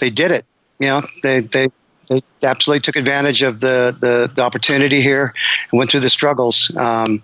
They 0.00 0.10
did 0.10 0.30
it. 0.30 0.44
You 0.78 0.88
know 0.88 1.02
they. 1.22 1.40
They. 1.40 1.68
They 2.08 2.22
absolutely 2.44 2.82
took 2.82 2.94
advantage 2.94 3.42
of 3.42 3.58
the, 3.58 3.96
the, 4.00 4.30
the 4.32 4.40
opportunity 4.40 5.02
here 5.02 5.34
and 5.72 5.78
went 5.78 5.90
through 5.90 5.98
the 5.98 6.08
struggles. 6.08 6.70
Um, 6.76 7.20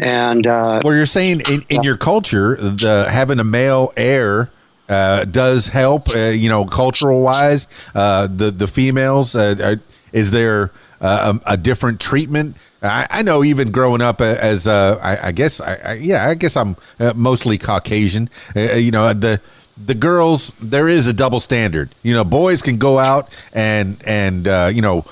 and 0.00 0.46
uh, 0.46 0.80
well, 0.82 0.96
you're 0.96 1.04
saying 1.04 1.42
in, 1.50 1.62
in 1.68 1.82
your 1.82 1.98
culture, 1.98 2.56
the 2.56 3.08
having 3.10 3.40
a 3.40 3.44
male 3.44 3.92
heir 3.94 4.50
uh, 4.88 5.24
does 5.24 5.68
help. 5.68 6.08
Uh, 6.14 6.28
you 6.28 6.48
know, 6.48 6.64
cultural 6.64 7.20
wise, 7.20 7.66
uh, 7.94 8.26
the 8.26 8.50
the 8.50 8.66
females. 8.66 9.36
Uh, 9.36 9.76
is 10.12 10.30
there 10.30 10.70
uh, 11.02 11.38
a, 11.44 11.52
a, 11.52 11.56
different 11.56 12.00
treatment? 12.00 12.56
I, 12.82 13.06
I, 13.10 13.22
know 13.22 13.44
even 13.44 13.70
growing 13.70 14.00
up 14.00 14.20
as 14.20 14.66
uh, 14.66 14.98
I, 15.02 15.28
I, 15.28 15.32
guess 15.32 15.60
I, 15.60 15.74
I, 15.84 15.92
yeah 15.94 16.28
I 16.28 16.34
guess 16.34 16.56
I'm 16.56 16.76
mostly 17.14 17.58
Caucasian. 17.58 18.30
you 18.54 18.90
know 18.90 19.12
the 19.12 19.40
the 19.84 19.94
girls 19.94 20.52
there 20.60 20.88
is 20.88 21.06
a 21.06 21.12
double 21.12 21.40
standard. 21.40 21.94
You 22.02 22.14
know, 22.14 22.24
boys 22.24 22.62
can 22.62 22.76
go 22.76 22.98
out 22.98 23.30
and 23.52 24.02
and 24.06 24.46
you 24.74 24.82
know 24.82 25.04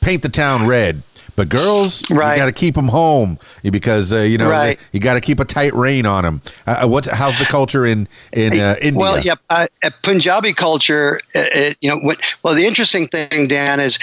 paint 0.00 0.22
the 0.22 0.28
town 0.28 0.66
red 0.66 1.02
but 1.36 1.48
girls, 1.48 2.08
right. 2.10 2.34
you 2.34 2.38
got 2.38 2.46
to 2.46 2.52
keep 2.52 2.74
them 2.74 2.88
home 2.88 3.38
because 3.64 4.12
uh, 4.12 4.20
you 4.20 4.38
know 4.38 4.48
right. 4.48 4.78
you 4.92 5.00
got 5.00 5.14
to 5.14 5.20
keep 5.20 5.40
a 5.40 5.44
tight 5.44 5.74
rein 5.74 6.06
on 6.06 6.22
them. 6.22 6.42
Uh, 6.66 6.82
uh 6.82 6.88
what? 6.88 7.06
How's 7.06 7.38
the 7.38 7.44
culture 7.44 7.84
in 7.84 8.08
in 8.32 8.60
uh, 8.60 8.76
India? 8.80 8.98
Well, 8.98 9.20
yeah, 9.20 9.34
uh, 9.50 9.66
Punjabi 10.02 10.52
culture. 10.52 11.20
Uh, 11.34 11.44
it, 11.52 11.78
you 11.80 11.90
know, 11.90 11.98
what, 11.98 12.20
well, 12.42 12.54
the 12.54 12.66
interesting 12.66 13.06
thing, 13.06 13.48
Dan, 13.48 13.80
is 13.80 13.98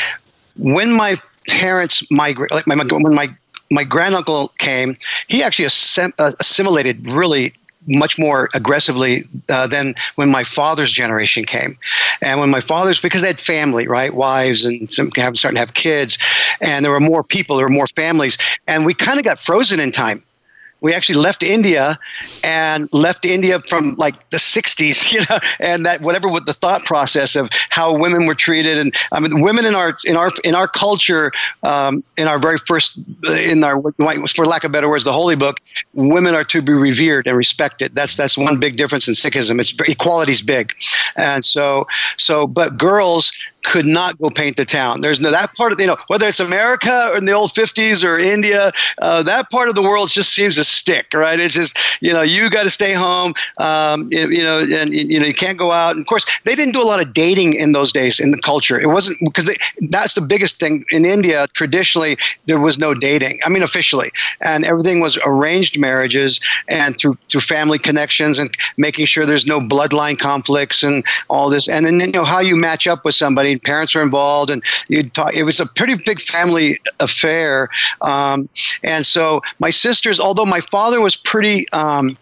when 0.57 0.91
my 0.91 1.17
parents 1.47 2.03
migrate, 2.11 2.51
like 2.51 2.67
my, 2.67 2.75
when 2.75 3.15
my 3.15 3.35
my 3.71 3.83
granduncle 3.85 4.49
came, 4.57 4.95
he 5.27 5.43
actually 5.43 5.65
assim- 5.65 6.13
assimilated 6.17 7.07
really 7.07 7.53
much 7.87 8.19
more 8.19 8.49
aggressively 8.53 9.23
uh, 9.49 9.65
than 9.65 9.95
when 10.15 10.29
my 10.29 10.43
father's 10.43 10.91
generation 10.91 11.43
came. 11.43 11.77
And 12.21 12.39
when 12.39 12.49
my 12.49 12.59
father's, 12.59 13.01
because 13.01 13.21
they 13.21 13.27
had 13.27 13.39
family, 13.39 13.87
right? 13.87 14.13
Wives 14.13 14.65
and 14.65 14.91
some 14.91 15.09
have, 15.15 15.37
starting 15.37 15.55
to 15.55 15.61
have 15.61 15.73
kids. 15.73 16.17
And 16.59 16.85
there 16.85 16.91
were 16.91 16.99
more 16.99 17.23
people, 17.23 17.55
there 17.55 17.65
were 17.65 17.73
more 17.73 17.87
families. 17.87 18.37
And 18.67 18.85
we 18.85 18.93
kind 18.93 19.17
of 19.17 19.25
got 19.25 19.39
frozen 19.39 19.79
in 19.79 19.91
time 19.91 20.23
we 20.81 20.93
actually 20.93 21.19
left 21.19 21.43
India 21.43 21.99
and 22.43 22.89
left 22.91 23.23
India 23.23 23.59
from 23.59 23.95
like 23.97 24.29
the 24.31 24.37
60s, 24.37 25.11
you 25.11 25.19
know, 25.29 25.39
and 25.59 25.85
that 25.85 26.01
whatever 26.01 26.27
with 26.27 26.45
the 26.45 26.53
thought 26.53 26.83
process 26.85 27.35
of 27.35 27.49
how 27.69 27.97
women 27.97 28.25
were 28.25 28.35
treated. 28.35 28.77
And 28.77 28.93
I 29.11 29.19
mean, 29.19 29.41
women 29.41 29.65
in 29.65 29.75
our, 29.75 29.95
in 30.05 30.17
our, 30.17 30.31
in 30.43 30.55
our 30.55 30.67
culture, 30.67 31.31
um, 31.63 32.03
in 32.17 32.27
our 32.27 32.39
very 32.39 32.57
first, 32.57 32.97
in 33.29 33.63
our, 33.63 33.81
for 34.27 34.45
lack 34.45 34.63
of 34.63 34.71
better 34.71 34.89
words, 34.89 35.05
the 35.05 35.13
holy 35.13 35.35
book, 35.35 35.59
women 35.93 36.35
are 36.35 36.43
to 36.45 36.61
be 36.61 36.73
revered 36.73 37.27
and 37.27 37.37
respected. 37.37 37.95
That's, 37.95 38.17
that's 38.17 38.37
one 38.37 38.59
big 38.59 38.75
difference 38.75 39.07
in 39.07 39.13
Sikhism. 39.13 39.59
It's 39.59 39.73
equality 39.87 40.31
is 40.31 40.41
big. 40.41 40.73
And 41.15 41.45
so, 41.45 41.87
so, 42.17 42.47
but 42.47 42.77
girls, 42.77 43.31
could 43.63 43.85
not 43.85 44.19
go 44.19 44.29
paint 44.29 44.57
the 44.57 44.65
town. 44.65 45.01
There's 45.01 45.19
no 45.19 45.31
that 45.31 45.53
part 45.55 45.71
of 45.71 45.79
you 45.79 45.87
know 45.87 45.97
whether 46.07 46.27
it's 46.27 46.39
America 46.39 47.09
or 47.11 47.17
in 47.17 47.25
the 47.25 47.33
old 47.33 47.51
50s 47.51 48.03
or 48.03 48.17
India, 48.17 48.71
uh, 49.01 49.23
that 49.23 49.49
part 49.49 49.69
of 49.69 49.75
the 49.75 49.81
world 49.81 50.09
just 50.09 50.33
seems 50.33 50.55
to 50.55 50.63
stick, 50.63 51.13
right? 51.13 51.39
It's 51.39 51.53
just 51.53 51.77
you 52.01 52.13
know 52.13 52.21
you 52.21 52.49
got 52.49 52.63
to 52.63 52.69
stay 52.69 52.93
home, 52.93 53.33
um, 53.59 54.09
you, 54.11 54.29
you, 54.29 54.43
know, 54.43 54.59
and 54.59 54.93
you 54.93 55.19
know 55.19 55.25
you 55.25 55.33
can't 55.33 55.57
go 55.57 55.71
out. 55.71 55.91
And 55.91 56.01
of 56.01 56.07
course, 56.07 56.25
they 56.45 56.55
didn't 56.55 56.73
do 56.73 56.81
a 56.81 56.85
lot 56.85 57.01
of 57.01 57.13
dating 57.13 57.53
in 57.53 57.71
those 57.71 57.91
days 57.91 58.19
in 58.19 58.31
the 58.31 58.41
culture. 58.41 58.79
It 58.79 58.87
wasn't 58.87 59.17
because 59.23 59.53
that's 59.89 60.15
the 60.15 60.21
biggest 60.21 60.59
thing 60.59 60.85
in 60.89 61.05
India. 61.05 61.47
Traditionally, 61.53 62.17
there 62.45 62.59
was 62.59 62.77
no 62.77 62.93
dating. 62.93 63.39
I 63.45 63.49
mean, 63.49 63.63
officially, 63.63 64.11
and 64.41 64.65
everything 64.65 64.99
was 64.99 65.17
arranged 65.23 65.79
marriages 65.79 66.39
and 66.67 66.97
through 66.97 67.17
through 67.29 67.41
family 67.41 67.77
connections 67.77 68.39
and 68.39 68.55
making 68.77 69.05
sure 69.05 69.25
there's 69.25 69.45
no 69.45 69.59
bloodline 69.59 70.17
conflicts 70.17 70.83
and 70.83 71.05
all 71.29 71.49
this. 71.49 71.67
And 71.67 71.85
then 71.85 71.99
you 71.99 72.11
know 72.11 72.23
how 72.23 72.39
you 72.39 72.55
match 72.55 72.87
up 72.87 73.05
with 73.05 73.15
somebody 73.15 73.50
parents 73.59 73.95
were 73.95 74.01
involved, 74.01 74.49
and 74.49 74.63
you'd 74.87 75.13
talk. 75.13 75.33
It 75.33 75.43
was 75.43 75.59
a 75.59 75.65
pretty 75.65 75.95
big 76.05 76.19
family 76.19 76.79
affair. 76.99 77.69
Um, 78.01 78.49
and 78.83 79.05
so 79.05 79.41
my 79.59 79.69
sisters, 79.69 80.19
although 80.19 80.45
my 80.45 80.61
father 80.61 81.01
was 81.01 81.15
pretty. 81.15 81.69
Um, 81.73 82.17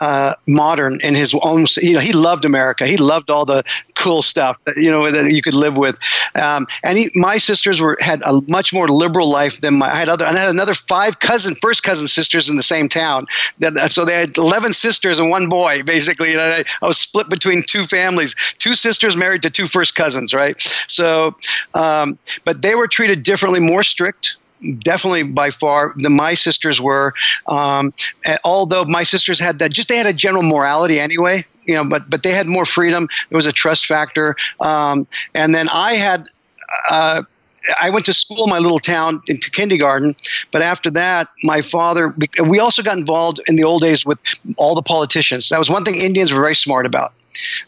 uh, 0.00 0.34
modern 0.46 1.00
in 1.02 1.14
his 1.14 1.34
own. 1.42 1.66
You 1.76 1.94
know, 1.94 2.00
he 2.00 2.12
loved 2.12 2.44
America. 2.44 2.86
He 2.86 2.96
loved 2.96 3.30
all 3.30 3.44
the 3.44 3.64
cool 3.94 4.22
stuff 4.22 4.58
that 4.64 4.76
you 4.76 4.90
know 4.90 5.10
that 5.10 5.32
you 5.32 5.42
could 5.42 5.54
live 5.54 5.76
with. 5.76 5.98
Um, 6.34 6.66
and 6.82 6.98
he, 6.98 7.10
my 7.14 7.38
sisters 7.38 7.80
were 7.80 7.96
had 8.00 8.22
a 8.24 8.40
much 8.48 8.72
more 8.72 8.88
liberal 8.88 9.30
life 9.30 9.60
than 9.60 9.78
my. 9.78 9.90
I 9.90 9.96
had 9.96 10.08
other. 10.08 10.26
I 10.26 10.32
had 10.32 10.50
another 10.50 10.74
five 10.74 11.20
cousin, 11.20 11.54
first 11.56 11.82
cousin 11.82 12.08
sisters 12.08 12.48
in 12.48 12.56
the 12.56 12.62
same 12.62 12.88
town. 12.88 13.26
That, 13.60 13.90
so 13.90 14.04
they 14.04 14.14
had 14.14 14.36
eleven 14.36 14.72
sisters 14.72 15.18
and 15.18 15.30
one 15.30 15.48
boy. 15.48 15.82
Basically, 15.82 16.34
know, 16.34 16.42
I, 16.42 16.64
I, 16.82 16.86
was 16.86 16.98
split 16.98 17.28
between 17.28 17.62
two 17.62 17.84
families. 17.84 18.34
Two 18.58 18.74
sisters 18.74 19.16
married 19.16 19.42
to 19.42 19.50
two 19.50 19.66
first 19.66 19.94
cousins, 19.94 20.34
right? 20.34 20.60
So, 20.88 21.34
um, 21.74 22.18
but 22.44 22.62
they 22.62 22.74
were 22.74 22.88
treated 22.88 23.22
differently, 23.22 23.60
more 23.60 23.82
strict 23.82 24.36
definitely 24.82 25.22
by 25.24 25.50
far 25.50 25.94
than 25.96 26.12
my 26.14 26.34
sisters 26.34 26.80
were. 26.80 27.14
Um, 27.46 27.92
although 28.44 28.84
my 28.84 29.02
sisters 29.02 29.38
had 29.38 29.58
that, 29.58 29.72
just 29.72 29.88
they 29.88 29.96
had 29.96 30.06
a 30.06 30.12
general 30.12 30.42
morality 30.42 31.00
anyway. 31.00 31.44
You 31.64 31.76
know, 31.76 31.84
but 31.84 32.10
but 32.10 32.22
they 32.22 32.32
had 32.32 32.46
more 32.46 32.64
freedom. 32.64 33.08
There 33.28 33.36
was 33.36 33.46
a 33.46 33.52
trust 33.52 33.86
factor, 33.86 34.34
um, 34.60 35.06
and 35.34 35.54
then 35.54 35.68
I 35.68 35.94
had. 35.94 36.28
Uh, 36.88 37.22
I 37.80 37.90
went 37.90 38.06
to 38.06 38.12
school 38.12 38.42
in 38.42 38.50
my 38.50 38.58
little 38.58 38.80
town 38.80 39.22
into 39.28 39.48
kindergarten, 39.48 40.16
but 40.50 40.62
after 40.62 40.90
that, 40.90 41.28
my 41.44 41.62
father. 41.62 42.12
We 42.44 42.58
also 42.58 42.82
got 42.82 42.98
involved 42.98 43.40
in 43.46 43.54
the 43.54 43.62
old 43.62 43.82
days 43.82 44.04
with 44.04 44.18
all 44.56 44.74
the 44.74 44.82
politicians. 44.82 45.48
That 45.48 45.60
was 45.60 45.70
one 45.70 45.84
thing 45.84 45.94
Indians 45.94 46.32
were 46.32 46.40
very 46.40 46.56
smart 46.56 46.86
about. 46.86 47.12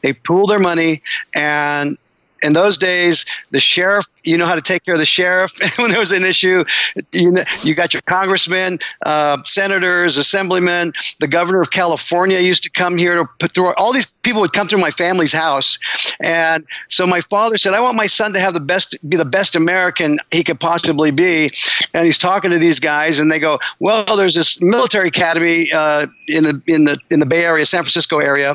They 0.02 0.12
pooled 0.12 0.50
their 0.50 0.59
money 0.59 1.00
and 1.33 1.96
in 2.44 2.52
those 2.52 2.76
days, 2.76 3.24
the 3.50 3.61
sheriff, 3.61 4.07
you 4.22 4.37
know 4.37 4.44
how 4.44 4.54
to 4.54 4.61
take 4.61 4.85
care 4.85 4.94
of 4.94 5.00
the 5.00 5.07
sheriff 5.07 5.59
when 5.78 5.90
there 5.90 5.98
was 5.98 6.12
an 6.12 6.24
issue. 6.24 6.64
You, 7.12 7.30
know, 7.30 7.44
you 7.62 7.74
got 7.74 7.94
your 7.94 8.02
congressmen, 8.02 8.78
uh, 9.04 9.42
senators, 9.44 10.18
assemblymen. 10.18 10.92
The 11.20 11.28
governor 11.28 11.62
of 11.62 11.70
California 11.70 12.38
used 12.40 12.62
to 12.64 12.70
come 12.70 12.98
here 12.98 13.14
to 13.14 13.24
put 13.38 13.52
through. 13.52 13.72
All 13.74 13.92
these 13.92 14.07
people 14.22 14.42
would 14.42 14.52
come 14.52 14.68
through 14.68 14.80
my 14.80 14.90
family's 14.90 15.33
house, 15.33 15.78
and 16.20 16.66
so 16.90 17.07
my 17.07 17.22
father 17.22 17.57
said, 17.57 17.72
"I 17.72 17.80
want 17.80 17.96
my 17.96 18.07
son 18.07 18.35
to 18.35 18.40
have 18.40 18.52
the 18.52 18.61
best, 18.61 18.96
be 19.09 19.16
the 19.16 19.24
best 19.24 19.57
American 19.57 20.18
he 20.30 20.44
could 20.44 20.61
possibly 20.61 21.11
be." 21.11 21.50
And 21.94 22.04
he's 22.04 22.18
talking 22.18 22.50
to 22.50 22.59
these 22.59 22.78
guys, 22.78 23.18
and 23.18 23.33
they 23.33 23.38
go, 23.38 23.59
"Well, 23.80 24.04
there's 24.16 24.35
this 24.35 24.61
military 24.61 25.09
academy 25.09 25.72
uh, 25.72 26.07
in 26.28 26.44
the 26.44 26.62
in 26.66 26.85
the 26.85 26.98
in 27.11 27.20
the 27.20 27.26
Bay 27.26 27.44
Area, 27.44 27.64
San 27.64 27.83
Francisco 27.83 28.18
area, 28.18 28.54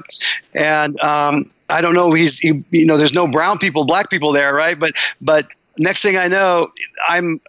and." 0.54 0.99
Um, 0.99 1.49
I 1.69 1.82
don't 1.82 1.93
know. 1.93 2.12
He's 2.13 2.39
he, 2.39 2.63
you 2.71 2.86
know, 2.86 2.97
there's 2.97 3.13
no 3.13 3.27
brown 3.27 3.58
people, 3.58 3.86
black 3.86 4.10
people 4.10 4.32
there, 4.32 4.53
right? 4.53 4.77
But 4.77 4.93
but 5.21 5.47
next 5.77 6.01
thing 6.01 6.17
I 6.17 6.27
know, 6.27 6.71
I'm 7.08 7.39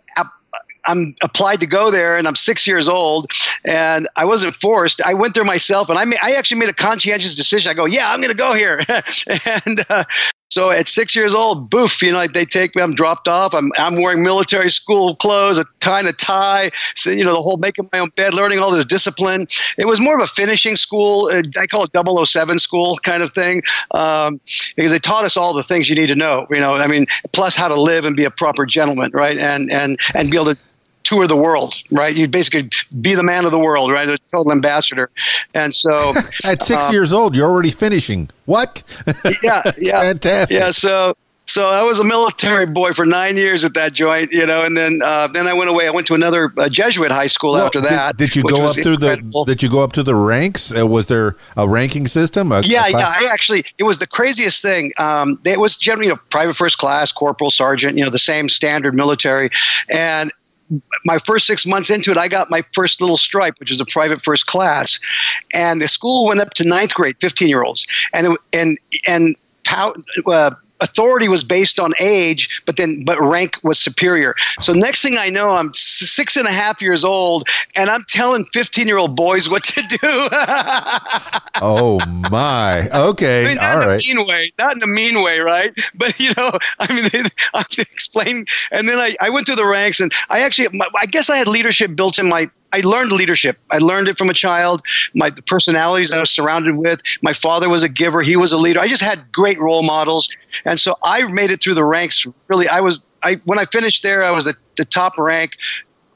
I'm 0.87 1.14
applied 1.22 1.61
to 1.61 1.66
go 1.66 1.90
there, 1.90 2.16
and 2.16 2.26
I'm 2.26 2.37
six 2.37 2.66
years 2.66 2.88
old, 2.88 3.30
and 3.64 4.09
I 4.16 4.24
wasn't 4.24 4.54
forced. 4.54 5.00
I 5.02 5.14
went 5.14 5.35
there 5.35 5.44
myself, 5.44 5.88
and 5.88 5.98
I 5.98 6.04
made, 6.04 6.18
I 6.22 6.33
actually 6.33 6.59
made 6.59 6.68
a 6.68 6.74
conscientious 6.74 7.35
decision. 7.35 7.70
I 7.70 7.74
go, 7.74 7.85
yeah, 7.85 8.12
I'm 8.12 8.20
going 8.20 8.33
to 8.33 8.37
go 8.37 8.54
here, 8.54 8.83
and 9.66 9.85
uh, 9.88 10.04
so 10.50 10.70
at 10.70 10.88
six 10.88 11.14
years 11.14 11.32
old, 11.32 11.70
boof, 11.70 12.02
you 12.02 12.10
know, 12.10 12.18
like 12.18 12.32
they 12.32 12.44
take 12.44 12.74
me, 12.74 12.82
I'm 12.82 12.94
dropped 12.94 13.28
off. 13.28 13.54
I'm, 13.54 13.70
I'm 13.78 14.02
wearing 14.02 14.22
military 14.22 14.68
school 14.68 15.14
clothes, 15.14 15.58
a 15.58 15.64
tie 15.78 16.00
and 16.00 16.08
a 16.08 16.12
tie, 16.12 16.72
so, 16.96 17.10
you 17.10 17.24
know, 17.24 17.32
the 17.32 17.40
whole 17.40 17.56
making 17.56 17.88
my 17.92 18.00
own 18.00 18.10
bed, 18.16 18.34
learning 18.34 18.58
all 18.58 18.72
this 18.72 18.84
discipline. 18.84 19.46
It 19.78 19.86
was 19.86 20.00
more 20.00 20.14
of 20.16 20.20
a 20.20 20.26
finishing 20.26 20.74
school. 20.74 21.30
Uh, 21.32 21.42
I 21.58 21.68
call 21.68 21.84
it 21.84 22.26
007 22.26 22.58
school 22.58 22.98
kind 22.98 23.22
of 23.22 23.30
thing 23.32 23.62
um, 23.92 24.40
because 24.74 24.90
they 24.90 24.98
taught 24.98 25.24
us 25.24 25.36
all 25.36 25.54
the 25.54 25.62
things 25.62 25.88
you 25.88 25.94
need 25.94 26.08
to 26.08 26.16
know, 26.16 26.46
you 26.50 26.58
know, 26.58 26.74
I 26.74 26.88
mean, 26.88 27.06
plus 27.32 27.54
how 27.54 27.68
to 27.68 27.80
live 27.80 28.04
and 28.04 28.16
be 28.16 28.24
a 28.24 28.30
proper 28.30 28.66
gentleman, 28.66 29.12
right? 29.14 29.38
And, 29.38 29.70
and, 29.70 29.98
and 30.14 30.30
be 30.30 30.36
able 30.36 30.54
to 30.54 30.60
tour 31.11 31.27
the 31.27 31.37
world, 31.37 31.75
right? 31.90 32.16
You'd 32.16 32.31
basically 32.31 32.70
be 33.01 33.14
the 33.14 33.25
man 33.25 33.44
of 33.44 33.51
the 33.51 33.59
world, 33.59 33.90
right? 33.90 34.09
A 34.09 34.16
total 34.31 34.53
ambassador. 34.53 35.11
And 35.55 35.75
so 35.75 36.14
at 36.44 36.62
six 36.62 36.85
um, 36.85 36.92
years 36.92 37.12
old, 37.12 37.35
you're 37.35 37.51
already 37.51 37.73
finishing. 37.73 38.31
What? 38.46 38.85
yeah, 39.42 39.73
yeah, 39.77 40.01
fantastic. 40.01 40.57
Yeah, 40.57 40.70
so. 40.70 41.16
So 41.46 41.68
I 41.68 41.83
was 41.83 41.99
a 41.99 42.05
military 42.05 42.66
boy 42.66 42.92
for 42.92 43.05
nine 43.05 43.37
years 43.37 43.64
at 43.64 43.75
that 43.75 43.92
joint, 43.92 44.31
you 44.31 44.46
know, 44.46 44.62
and 44.62 44.77
then 44.77 45.01
uh, 45.03 45.27
then 45.27 45.49
I 45.49 45.53
went 45.53 45.68
away. 45.68 45.88
I 45.88 45.90
went 45.90 46.07
to 46.07 46.14
another 46.14 46.53
uh, 46.57 46.68
Jesuit 46.68 47.11
high 47.11 47.27
school 47.27 47.55
well, 47.55 47.66
after 47.66 47.81
that. 47.81 48.16
Did, 48.16 48.27
did 48.27 48.37
you 48.37 48.42
go 48.44 48.66
up 48.66 48.77
through 48.77 48.92
incredible. 48.92 49.44
the? 49.44 49.55
Did 49.55 49.62
you 49.64 49.68
go 49.68 49.83
up 49.83 49.92
to 49.94 50.05
the 50.05 50.14
ranks? 50.14 50.73
Uh, 50.73 50.87
was 50.87 51.09
there 51.09 51.35
a 51.57 51.68
ranking 51.68 52.07
system? 52.07 52.53
A, 52.53 52.61
yeah, 52.61 52.87
a 52.87 52.90
yeah. 52.90 52.99
I 53.09 53.29
actually, 53.33 53.64
it 53.79 53.83
was 53.83 53.99
the 53.99 54.07
craziest 54.07 54.62
thing. 54.62 54.92
Um, 54.96 55.40
it 55.44 55.59
was 55.59 55.77
generally, 55.77 56.07
you 56.07 56.12
know, 56.12 56.20
private 56.31 56.55
first 56.55 56.79
class, 56.79 57.11
corporal, 57.11 57.51
sergeant, 57.51 57.99
you 57.99 58.05
know, 58.05 58.11
the 58.11 58.18
same 58.20 58.49
standard 58.49 58.94
military, 58.94 59.51
and 59.88 60.31
my 61.04 61.18
first 61.18 61.46
six 61.46 61.66
months 61.66 61.90
into 61.90 62.11
it, 62.11 62.18
I 62.18 62.28
got 62.28 62.50
my 62.50 62.64
first 62.72 63.00
little 63.00 63.16
stripe, 63.16 63.59
which 63.59 63.70
is 63.70 63.80
a 63.80 63.85
private 63.85 64.22
first 64.22 64.46
class, 64.46 64.98
and 65.54 65.80
the 65.80 65.88
school 65.88 66.26
went 66.26 66.40
up 66.40 66.54
to 66.54 66.64
ninth 66.64 66.94
grade, 66.94 67.16
fifteen 67.20 67.48
year 67.48 67.62
olds, 67.62 67.87
and 68.12 68.26
it, 68.28 68.40
and 68.52 68.78
and. 69.06 69.37
Uh, 70.26 70.50
authority 70.80 71.28
was 71.28 71.44
based 71.44 71.78
on 71.78 71.92
age, 72.00 72.62
but 72.66 72.76
then 72.76 73.04
but 73.04 73.20
rank 73.20 73.58
was 73.62 73.78
superior. 73.78 74.34
So 74.60 74.72
next 74.72 75.02
thing 75.02 75.18
I 75.18 75.28
know, 75.28 75.50
I'm 75.50 75.72
six 75.74 76.36
and 76.36 76.46
a 76.46 76.52
half 76.52 76.82
years 76.82 77.04
old, 77.04 77.48
and 77.76 77.90
I'm 77.90 78.04
telling 78.08 78.44
15 78.52 78.86
year 78.86 78.98
old 78.98 79.16
boys 79.16 79.48
what 79.48 79.64
to 79.64 79.82
do. 79.82 79.98
oh 81.62 82.00
my! 82.30 82.88
Okay, 82.90 83.44
I 83.44 83.48
mean, 83.48 83.58
all 83.58 83.78
right. 83.78 84.04
mean 84.06 84.26
way, 84.26 84.52
not 84.58 84.76
in 84.76 84.82
a 84.82 84.86
mean 84.86 85.22
way, 85.22 85.40
right? 85.40 85.72
But 85.94 86.18
you 86.18 86.32
know, 86.36 86.52
I 86.78 86.92
mean, 86.92 87.26
I'm 87.54 87.64
explaining, 87.78 88.46
and 88.70 88.88
then 88.88 88.98
I, 88.98 89.16
I 89.20 89.30
went 89.30 89.46
through 89.46 89.56
the 89.56 89.66
ranks, 89.66 90.00
and 90.00 90.12
I 90.28 90.40
actually, 90.40 90.80
I 90.98 91.06
guess 91.06 91.30
I 91.30 91.36
had 91.36 91.48
leadership 91.48 91.96
built 91.96 92.18
in 92.18 92.28
my 92.28 92.50
I 92.72 92.80
learned 92.80 93.12
leadership. 93.12 93.59
I 93.70 93.78
learned 93.78 94.09
it 94.09 94.18
from 94.18 94.30
a 94.30 94.35
child. 94.35 94.83
My 95.14 95.30
the 95.30 95.42
personalities 95.42 96.11
that 96.11 96.18
I 96.18 96.20
was 96.20 96.30
surrounded 96.30 96.76
with. 96.76 97.00
My 97.22 97.33
father 97.33 97.68
was 97.68 97.83
a 97.83 97.88
giver. 97.88 98.22
He 98.22 98.37
was 98.37 98.52
a 98.52 98.59
leader. 98.59 98.80
I 98.80 98.88
just 98.88 99.02
had 99.02 99.30
great 99.33 99.59
role 99.61 99.83
models, 99.83 100.28
and 100.64 100.78
so 100.78 100.96
I 101.02 101.24
made 101.24 101.50
it 101.50 101.62
through 101.62 101.74
the 101.74 101.85
ranks. 101.85 102.26
Really, 102.48 102.68
I 102.68 102.80
was. 102.80 103.02
I 103.22 103.40
when 103.44 103.59
I 103.59 103.66
finished 103.66 104.02
there, 104.02 104.22
I 104.22 104.30
was 104.30 104.46
at 104.46 104.56
the 104.76 104.85
top 104.85 105.18
rank 105.18 105.56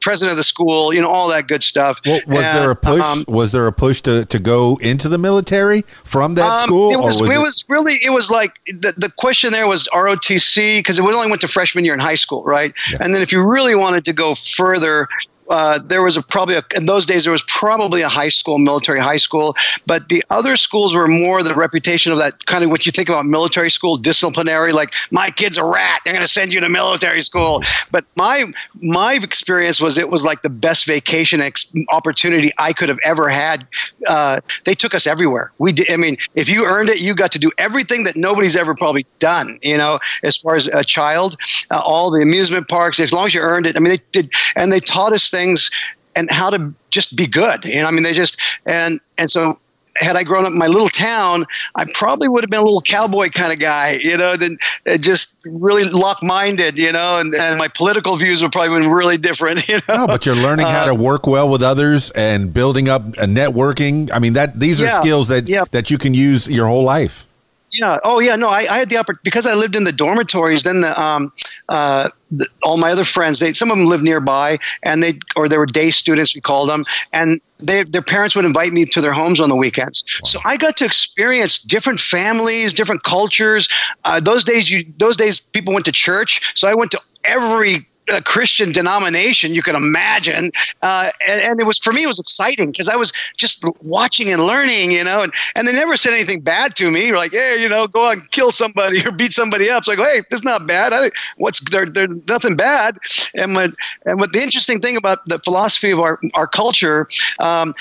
president 0.05 0.33
of 0.33 0.37
the 0.37 0.45
school, 0.45 0.93
you 0.93 1.01
know, 1.01 1.09
all 1.09 1.29
that 1.29 1.49
good 1.49 1.63
stuff. 1.63 1.99
Well, 2.05 2.21
was 2.27 2.45
and, 2.45 2.59
there 2.59 2.71
a 2.71 2.77
push? 2.77 3.01
Um, 3.01 3.25
was 3.27 3.53
there 3.53 3.67
a 3.67 3.73
push 3.73 4.03
to, 4.03 4.27
to 4.27 4.39
go 4.39 4.77
into 4.83 5.09
the 5.09 5.17
military 5.17 5.81
from 5.81 6.35
that 6.35 6.45
um, 6.45 6.67
school? 6.67 6.93
It 6.93 6.99
was, 6.99 7.23
was 7.23 7.31
it, 7.31 7.35
it 7.35 7.39
was 7.39 7.65
really, 7.69 7.99
it 8.03 8.11
was 8.11 8.31
like 8.31 8.53
the, 8.67 8.93
the 8.99 9.11
question 9.17 9.51
there 9.51 9.67
was 9.67 9.89
ROTC 9.95 10.79
because 10.79 10.99
it 10.99 11.03
only 11.03 11.31
went 11.31 11.41
to 11.41 11.49
freshman 11.49 11.87
year 11.87 11.95
in 11.95 12.01
high 12.01 12.17
school, 12.17 12.45
right? 12.45 12.75
Yeah. 12.93 12.99
And 13.01 13.15
then 13.15 13.23
if 13.23 13.33
you 13.33 13.43
really 13.43 13.75
wanted 13.75 14.05
to 14.05 14.13
go 14.13 14.35
further, 14.35 15.09
uh, 15.49 15.79
there 15.79 16.03
was 16.03 16.17
a, 16.17 16.23
probably 16.23 16.57
a, 16.57 16.65
in 16.77 16.87
those 16.87 17.07
days 17.07 17.25
there 17.25 17.33
was 17.33 17.45
probably 17.49 18.03
a 18.03 18.09
high 18.09 18.29
school, 18.29 18.59
military 18.59 19.01
high 19.01 19.17
school, 19.17 19.57
but 19.87 20.09
the 20.09 20.25
other 20.31 20.57
schools 20.57 20.95
were 20.95 21.07
more 21.07 21.43
the 21.43 21.55
reputation 21.55 22.13
of 22.13 22.19
that 22.19 22.47
kind 22.47 22.65
of 22.65 22.71
what 22.71 22.87
you 22.87 22.93
think 22.93 23.09
about 23.09 23.27
military 23.27 23.71
school, 23.71 23.97
disciplinary, 23.97 24.73
like 24.73 24.93
my 25.11 25.31
kid's 25.31 25.57
a 25.57 25.65
rat, 25.65 26.01
they're 26.05 26.15
going 26.15 26.25
to 26.25 26.33
send 26.33 26.53
you 26.53 26.61
to 26.61 26.69
military 26.69 27.21
school. 27.21 27.63
But 27.91 28.05
my 28.17 28.53
my 28.81 29.15
experience 29.15 29.81
was 29.81 29.99
it 29.99 30.09
was 30.09 30.25
like 30.25 30.43
the 30.43 30.51
best 30.51 30.87
vacation 30.87 31.41
ex- 31.41 31.73
opportunity 31.91 32.51
I 32.59 32.73
could 32.73 32.89
have 32.89 32.99
ever 33.05 33.29
had. 33.29 33.67
Uh, 34.07 34.41
they 34.65 34.75
took 34.75 34.95
us 34.95 35.07
everywhere. 35.07 35.53
We 35.59 35.73
did. 35.73 35.91
I 35.91 35.97
mean, 35.97 36.17
if 36.35 36.49
you 36.49 36.65
earned 36.65 36.89
it, 36.89 37.01
you 37.01 37.15
got 37.15 37.33
to 37.33 37.39
do 37.39 37.51
everything 37.59 38.05
that 38.05 38.17
nobody's 38.17 38.57
ever 38.57 38.75
probably 38.75 39.07
done. 39.19 39.59
You 39.63 39.79
know, 39.79 39.99
as 40.23 40.37
far 40.37 40.57
as 40.57 40.69
a 40.69 40.85
child, 40.85 41.37
uh, 41.71 41.81
all 41.81 42.11
the 42.11 42.23
amusement 42.23 42.69
parks, 42.69 43.01
as 43.01 43.13
long 43.13 43.27
as 43.27 43.35
you 43.35 43.41
earned 43.41 43.67
it. 43.67 43.77
I 43.77 43.81
mean, 43.81 43.91
they 43.91 44.03
did, 44.13 44.33
and 44.57 44.73
they 44.73 44.81
taught 44.81 45.13
us 45.13 45.31
things 45.35 45.71
and 46.17 46.31
how 46.31 46.51
to 46.51 46.73
just 46.91 47.17
be 47.17 47.27
good. 47.27 47.65
You 47.65 47.83
know, 47.83 47.89
I 47.89 47.91
mean, 47.91 48.03
they 48.03 48.13
just 48.13 48.39
and 48.67 49.01
and 49.19 49.31
so 49.31 49.59
had 49.97 50.17
I 50.17 50.25
grown 50.25 50.45
up 50.45 50.53
in 50.53 50.59
my 50.59 50.67
little 50.67 50.89
town, 50.89 51.47
I 51.77 51.85
probably 51.95 52.29
would 52.29 52.43
have 52.43 52.51
been 52.51 52.61
a 52.61 52.65
little 52.65 52.83
cowboy 52.83 53.31
kind 53.31 53.53
of 53.53 53.59
guy, 53.59 53.93
you 54.03 54.17
know, 54.17 54.37
then 54.37 54.59
uh, 54.87 54.97
just 54.97 55.39
really 55.45 55.85
lock 55.85 56.23
minded, 56.23 56.79
you 56.79 56.93
know, 56.93 57.21
and, 57.21 57.35
and 57.35 57.59
my 57.59 57.69
political 57.69 58.17
views 58.17 58.43
would 58.43 58.53
probably 58.53 58.81
been 58.81 58.91
really 58.91 59.19
different, 59.19 59.69
you 59.69 59.79
know. 59.89 59.99
No, 59.99 60.07
but 60.07 60.27
you're 60.27 60.35
learning 60.35 60.67
how 60.67 60.85
to 60.85 60.93
uh, 60.93 60.95
work 60.95 61.27
well 61.27 61.49
with 61.49 61.63
others 61.63 62.11
and 62.13 62.53
building 62.53 62.89
up 62.89 63.03
a 63.19 63.27
networking. 63.27 64.11
I 64.13 64.19
mean, 64.19 64.33
that 64.35 64.59
these 64.59 64.83
are 64.83 64.87
yeah, 64.87 65.01
skills 65.01 65.29
that 65.29 65.49
yeah. 65.49 65.65
that 65.71 65.91
you 65.91 65.99
can 65.99 66.15
use 66.15 66.49
your 66.49 66.67
whole 66.67 66.85
life. 66.85 67.27
Yeah. 67.75 67.99
Oh, 68.05 68.21
yeah. 68.21 68.37
No, 68.37 68.49
I, 68.49 68.61
I 68.73 68.79
had 68.79 68.89
the 68.89 68.97
opportunity 68.97 69.23
because 69.25 69.47
I 69.47 69.55
lived 69.55 69.75
in 69.75 69.85
the 69.85 69.93
dormitories. 69.93 70.63
Then 70.63 70.81
the, 70.83 71.01
um, 71.01 71.33
uh, 71.69 72.11
the, 72.31 72.47
all 72.63 72.77
my 72.77 72.91
other 72.91 73.05
friends, 73.05 73.41
they 73.41 73.53
some 73.53 73.71
of 73.71 73.77
them 73.77 73.87
lived 73.87 74.05
nearby, 74.05 74.59
and 74.83 75.03
they 75.03 75.19
or 75.37 75.49
they 75.49 75.59
were 75.59 75.67
day 75.67 75.91
students, 75.91 76.35
we 76.35 76.41
called 76.41 76.69
them, 76.69 76.85
and 77.13 77.41
they, 77.59 77.83
their 77.85 78.03
parents 78.03 78.37
would 78.37 78.45
invite 78.45 78.73
me 78.73 78.85
to 78.85 79.01
their 79.01 79.13
homes 79.13 79.41
on 79.41 79.49
the 79.49 79.57
weekends. 79.57 80.05
Wow. 80.23 80.29
So 80.29 80.41
I 80.45 80.57
got 80.57 80.77
to 80.79 80.85
experience 80.85 81.59
different 81.59 82.01
families, 82.01 82.73
different 82.73 83.03
cultures. 83.03 83.69
Uh, 84.05 84.21
those 84.21 84.45
days, 84.45 84.71
you 84.71 84.85
those 84.99 85.17
days 85.17 85.41
people 85.41 85.75
went 85.75 85.87
to 85.87 85.93
church, 85.93 86.53
so 86.55 86.69
I 86.69 86.75
went 86.75 86.91
to 86.93 87.01
every 87.25 87.89
a 88.09 88.21
Christian 88.21 88.73
denomination 88.73 89.55
you 89.55 89.63
can 89.63 89.75
imagine. 89.75 90.53
Uh, 90.83 91.11
and, 91.27 91.41
and, 91.41 91.61
it 91.61 91.65
was 91.65 91.79
for 91.79 91.93
me, 91.93 92.03
it 92.03 92.07
was 92.07 92.19
exciting 92.19 92.71
because 92.71 92.89
I 92.89 92.97
was 92.97 93.13
just 93.37 93.65
watching 93.83 94.31
and 94.31 94.43
learning, 94.43 94.91
you 94.91 95.05
know. 95.05 95.23
And, 95.23 95.33
and 95.55 95.67
they 95.67 95.73
never 95.73 95.97
said 95.97 96.13
anything 96.13 96.41
bad 96.41 96.77
to 96.77 96.91
me. 96.91 97.13
Like, 97.13 97.33
hey, 97.33 97.57
you 97.61 97.69
know, 97.69 97.87
go 97.87 98.11
on, 98.11 98.27
kill 98.31 98.51
somebody 98.51 99.05
or 99.07 99.13
beat 99.13 99.33
somebody 99.33 99.71
up. 99.71 99.81
It's 99.81 99.89
like, 99.89 99.99
hey, 99.99 100.23
that's 100.31 100.45
not 100.45 100.67
bad. 100.67 100.93
I, 100.93 101.11
what's 101.37 101.61
they're, 101.71 101.87
they're 101.87 102.09
nothing 102.09 102.57
bad. 102.57 102.99
And 103.35 103.55
what 103.55 103.73
and 104.05 104.21
what 104.21 104.33
the 104.33 104.43
interesting 104.43 104.81
thing 104.81 104.97
about 104.97 105.27
the 105.27 105.39
philosophy 105.39 105.91
of 105.91 106.01
our 106.01 106.21
our 106.35 106.47
culture, 106.47 107.09
um, 107.39 107.73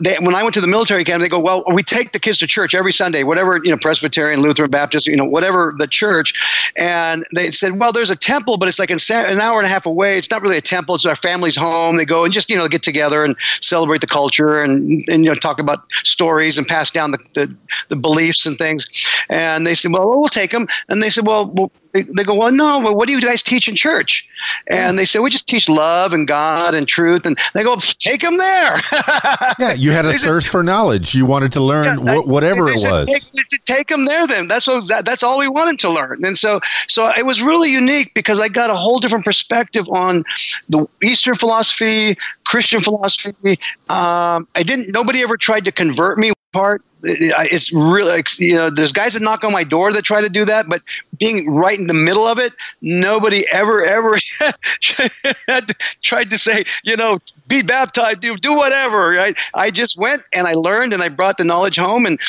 they, 0.00 0.16
when 0.20 0.34
I 0.34 0.42
went 0.42 0.54
to 0.54 0.60
the 0.60 0.66
military 0.66 1.02
academy, 1.02 1.24
they 1.24 1.28
go, 1.28 1.40
well, 1.40 1.64
we 1.72 1.82
take 1.82 2.12
the 2.12 2.20
kids 2.20 2.38
to 2.38 2.46
church 2.46 2.74
every 2.74 2.92
Sunday, 2.92 3.24
whatever 3.24 3.60
you 3.64 3.70
know, 3.70 3.78
Presbyterian, 3.78 4.40
Lutheran, 4.40 4.70
Baptist, 4.70 5.06
you 5.06 5.16
know, 5.16 5.24
whatever 5.24 5.74
the 5.78 5.86
church. 5.86 6.34
And 6.76 7.24
they 7.34 7.50
said, 7.50 7.78
well, 7.78 7.92
there's 7.92 8.10
a 8.10 8.16
temple, 8.16 8.56
but 8.56 8.68
it's 8.68 8.78
like 8.78 8.90
an 8.90 9.00
hour 9.40 9.58
and 9.58 9.66
a 9.66 9.71
half 9.72 9.86
away. 9.86 10.18
It's 10.18 10.30
not 10.30 10.42
really 10.42 10.58
a 10.58 10.62
temple. 10.62 10.94
It's 10.94 11.06
our 11.06 11.16
family's 11.16 11.56
home. 11.56 11.96
They 11.96 12.04
go 12.04 12.24
and 12.24 12.32
just 12.32 12.48
you 12.50 12.56
know 12.56 12.68
get 12.68 12.82
together 12.82 13.24
and 13.24 13.36
celebrate 13.60 14.00
the 14.00 14.06
culture 14.06 14.60
and, 14.60 15.02
and 15.08 15.24
you 15.24 15.30
know 15.30 15.34
talk 15.34 15.58
about 15.58 15.86
stories 16.04 16.58
and 16.58 16.66
pass 16.66 16.90
down 16.90 17.12
the, 17.12 17.18
the, 17.34 17.56
the 17.88 17.96
beliefs 17.96 18.46
and 18.46 18.58
things. 18.58 18.86
And 19.28 19.66
they 19.66 19.74
said, 19.74 19.92
well, 19.92 20.08
we'll 20.08 20.28
take 20.28 20.50
them. 20.50 20.66
And 20.88 21.02
they 21.02 21.10
said, 21.10 21.26
well, 21.26 21.46
well 21.46 21.72
they, 21.92 22.02
they 22.02 22.24
go, 22.24 22.34
well, 22.34 22.50
no, 22.50 22.80
well, 22.80 22.96
what 22.96 23.06
do 23.06 23.12
you 23.12 23.20
guys 23.20 23.42
teach 23.42 23.68
in 23.68 23.76
church? 23.76 24.28
And 24.68 24.98
they 24.98 25.04
say, 25.04 25.18
we 25.18 25.30
just 25.30 25.46
teach 25.46 25.68
love 25.68 26.12
and 26.12 26.26
God 26.26 26.74
and 26.74 26.88
truth. 26.88 27.26
And 27.26 27.38
they 27.54 27.62
go, 27.62 27.76
take 27.76 28.22
them 28.22 28.38
there. 28.38 28.76
yeah, 29.58 29.74
you 29.74 29.90
had 29.90 30.06
a 30.06 30.12
thirst 30.18 30.46
said, 30.46 30.52
for 30.52 30.62
knowledge. 30.62 31.14
You 31.14 31.26
wanted 31.26 31.52
to 31.52 31.60
learn 31.60 32.04
yeah, 32.06 32.18
whatever 32.20 32.68
it 32.68 32.76
was. 32.76 33.08
Take, 33.08 33.64
take, 33.64 33.88
them 33.88 34.06
there 34.06 34.26
then. 34.26 34.48
That's 34.48 34.66
what, 34.66 34.90
that's 35.04 35.22
all 35.22 35.38
we 35.38 35.48
wanted 35.48 35.78
to 35.80 35.90
learn. 35.90 36.24
And 36.24 36.38
so, 36.38 36.60
so 36.88 37.10
it 37.16 37.26
was 37.26 37.42
really 37.42 37.70
unique 37.70 38.14
because 38.14 38.40
I 38.40 38.48
got 38.48 38.70
a 38.70 38.74
whole 38.74 38.98
different 38.98 39.24
perspective 39.24 39.86
on 39.90 40.24
the 40.68 40.86
Eastern 41.02 41.34
philosophy, 41.34 42.16
Christian 42.44 42.80
philosophy. 42.80 43.58
Um, 43.88 44.48
I 44.54 44.62
didn't, 44.64 44.90
nobody 44.92 45.22
ever 45.22 45.36
tried 45.36 45.66
to 45.66 45.72
convert 45.72 46.18
me 46.18 46.32
part 46.52 46.82
it's 47.02 47.72
really 47.72 48.22
you 48.38 48.54
know 48.54 48.70
there's 48.70 48.92
guys 48.92 49.14
that 49.14 49.22
knock 49.22 49.44
on 49.44 49.52
my 49.52 49.64
door 49.64 49.92
that 49.92 50.04
try 50.04 50.20
to 50.20 50.28
do 50.28 50.44
that 50.44 50.66
but 50.68 50.80
being 51.18 51.50
right 51.50 51.78
in 51.78 51.86
the 51.86 51.94
middle 51.94 52.26
of 52.26 52.38
it 52.38 52.52
nobody 52.80 53.44
ever 53.50 53.84
ever 53.84 54.18
tried 56.02 56.30
to 56.30 56.38
say 56.38 56.64
you 56.84 56.96
know 56.96 57.18
be 57.48 57.62
baptized 57.62 58.20
do 58.20 58.36
do 58.36 58.52
whatever 58.52 59.10
right 59.10 59.36
i 59.54 59.70
just 59.70 59.96
went 59.96 60.22
and 60.32 60.46
i 60.46 60.52
learned 60.52 60.92
and 60.92 61.02
i 61.02 61.08
brought 61.08 61.38
the 61.38 61.44
knowledge 61.44 61.76
home 61.76 62.06
and 62.06 62.20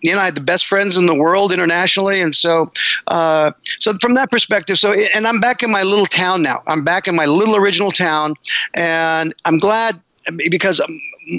you 0.00 0.12
know, 0.12 0.20
I 0.20 0.26
had 0.26 0.36
the 0.36 0.40
best 0.40 0.66
friends 0.66 0.96
in 0.96 1.06
the 1.06 1.14
world 1.14 1.52
internationally, 1.52 2.20
and 2.20 2.32
so, 2.32 2.70
uh, 3.08 3.50
so 3.80 3.94
from 3.98 4.14
that 4.14 4.30
perspective, 4.30 4.78
so 4.78 4.92
and 4.92 5.26
I'm 5.26 5.40
back 5.40 5.60
in 5.62 5.72
my 5.72 5.82
little 5.82 6.06
town 6.06 6.40
now. 6.40 6.62
I'm 6.68 6.84
back 6.84 7.08
in 7.08 7.16
my 7.16 7.24
little 7.26 7.56
original 7.56 7.90
town, 7.90 8.34
and 8.74 9.34
I'm 9.44 9.58
glad 9.58 10.00
because 10.36 10.80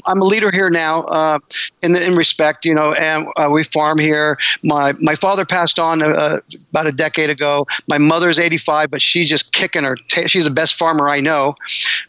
I'm 0.06 0.22
a 0.22 0.26
leader 0.26 0.52
here 0.52 0.70
now 0.70 1.04
uh, 1.04 1.40
in 1.82 1.96
in 1.96 2.16
respect, 2.16 2.66
you 2.66 2.74
know, 2.74 2.94
and 2.94 3.28
uh, 3.36 3.50
we 3.52 3.64
farm 3.64 3.98
here. 3.98 4.38
My 4.64 4.94
my 5.00 5.16
father 5.16 5.46
passed 5.46 5.80
on 5.80 6.02
uh, 6.02 6.40
about 6.72 6.88
a 6.88 6.92
decade 6.92 7.30
ago. 7.30 7.66
My 7.88 7.98
mother's 7.98 8.40
85, 8.40 8.92
but 8.92 9.02
she's 9.02 9.30
just 9.30 9.52
kicking 9.52 9.84
her. 9.84 9.96
T- 10.10 10.28
she's 10.28 10.44
the 10.44 10.50
best 10.50 10.76
farmer 10.76 11.10
I 11.10 11.20
know. 11.20 11.56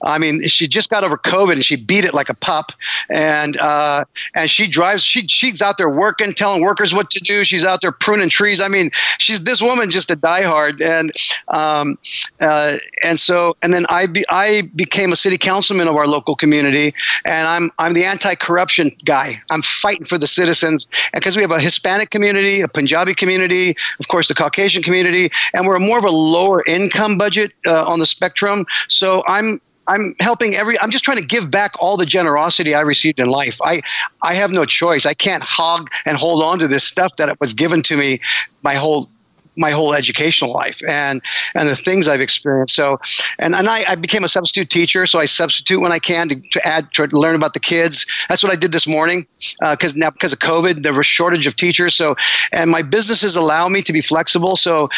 I 0.02 0.18
mean, 0.18 0.46
she 0.48 0.68
just 0.68 0.90
got 0.90 1.04
over 1.04 1.16
COVID 1.16 1.52
and 1.52 1.64
she 1.64 1.76
beat 1.76 2.04
it 2.04 2.14
like 2.14 2.28
a 2.28 2.34
pup. 2.34 2.72
And 3.08 3.56
uh, 3.56 4.04
and 4.34 4.50
she 4.50 4.66
drives. 4.66 5.02
She 5.02 5.26
she's 5.26 5.62
out 5.62 5.78
there 5.78 5.90
working, 5.90 6.34
telling 6.34 6.62
workers 6.62 6.94
what 6.94 7.10
to 7.10 7.20
do. 7.20 7.44
She's 7.44 7.64
out 7.64 7.80
there 7.80 7.92
pruning 7.92 8.30
trees. 8.30 8.60
I 8.60 8.68
mean, 8.68 8.90
she's 9.18 9.42
this 9.42 9.60
woman 9.60 9.90
just 9.90 10.10
a 10.10 10.16
diehard. 10.16 10.80
And 10.80 11.12
um, 11.48 11.98
uh, 12.40 12.78
and 13.02 13.18
so 13.18 13.56
and 13.62 13.72
then 13.72 13.86
I 13.88 14.06
be, 14.06 14.24
I 14.28 14.62
became 14.74 15.12
a 15.12 15.16
city 15.16 15.38
councilman 15.38 15.88
of 15.88 15.96
our 15.96 16.06
local 16.06 16.36
community, 16.36 16.94
and 17.24 17.46
I'm 17.46 17.69
I'm 17.78 17.94
the 17.94 18.04
anti-corruption 18.04 18.96
guy. 19.04 19.40
I'm 19.50 19.62
fighting 19.62 20.04
for 20.04 20.18
the 20.18 20.26
citizens, 20.26 20.87
because 21.12 21.37
we 21.37 21.42
have 21.42 21.50
a 21.50 21.61
Hispanic 21.61 22.11
community, 22.11 22.61
a 22.61 22.68
Punjabi 22.68 23.14
community, 23.14 23.74
of 23.98 24.09
course, 24.09 24.28
the 24.28 24.35
Caucasian 24.35 24.83
community, 24.83 25.30
and 25.54 25.66
we're 25.66 25.78
more 25.78 25.98
of 25.98 26.04
a 26.04 26.11
lower 26.11 26.62
income 26.66 27.18
budget 27.18 27.52
uh, 27.66 27.85
on 27.85 27.98
the 27.98 28.06
spectrum. 28.06 28.66
So 28.88 29.22
I'm 29.26 29.61
I'm 29.87 30.14
helping 30.20 30.54
every 30.54 30.78
I'm 30.80 30.90
just 30.90 31.04
trying 31.04 31.18
to 31.18 31.26
give 31.26 31.50
back 31.50 31.72
all 31.80 31.96
the 31.96 32.06
generosity 32.06 32.74
I 32.74 32.80
received 32.80 33.18
in 33.18 33.28
life. 33.28 33.59
I 33.64 33.83
I 34.22 34.35
have 34.35 34.52
no 34.52 34.64
choice. 34.64 35.04
I 35.04 35.14
can't 35.14 35.42
hog 35.42 35.90
and 36.06 36.16
hold 36.16 36.42
on 36.42 36.59
to 36.61 36.68
this 36.68 36.85
stuff 36.85 37.16
that 37.16 37.40
was 37.40 37.54
given 37.54 37.83
to 37.85 37.96
me 37.96 38.20
my 38.62 38.74
whole 38.74 39.09
my 39.56 39.70
whole 39.70 39.94
educational 39.94 40.52
life 40.52 40.80
and 40.88 41.22
and 41.54 41.68
the 41.68 41.76
things 41.76 42.08
I've 42.08 42.20
experienced. 42.20 42.74
So, 42.74 42.98
and 43.38 43.54
and 43.54 43.68
I, 43.68 43.84
I 43.88 43.94
became 43.94 44.24
a 44.24 44.28
substitute 44.28 44.70
teacher, 44.70 45.06
so 45.06 45.18
I 45.18 45.26
substitute 45.26 45.80
when 45.80 45.92
I 45.92 45.98
can 45.98 46.28
to, 46.28 46.40
to 46.52 46.66
add 46.66 46.92
to 46.94 47.06
learn 47.06 47.34
about 47.34 47.54
the 47.54 47.60
kids. 47.60 48.06
That's 48.28 48.42
what 48.42 48.52
I 48.52 48.56
did 48.56 48.72
this 48.72 48.86
morning 48.86 49.26
because 49.60 49.92
uh, 49.94 49.98
now 49.98 50.10
because 50.10 50.32
of 50.32 50.38
COVID, 50.38 50.82
there 50.82 50.92
was 50.92 51.06
shortage 51.06 51.46
of 51.46 51.56
teachers. 51.56 51.94
So, 51.94 52.16
and 52.52 52.70
my 52.70 52.82
businesses 52.82 53.36
allow 53.36 53.68
me 53.68 53.82
to 53.82 53.92
be 53.92 54.00
flexible. 54.00 54.56
So 54.56 54.88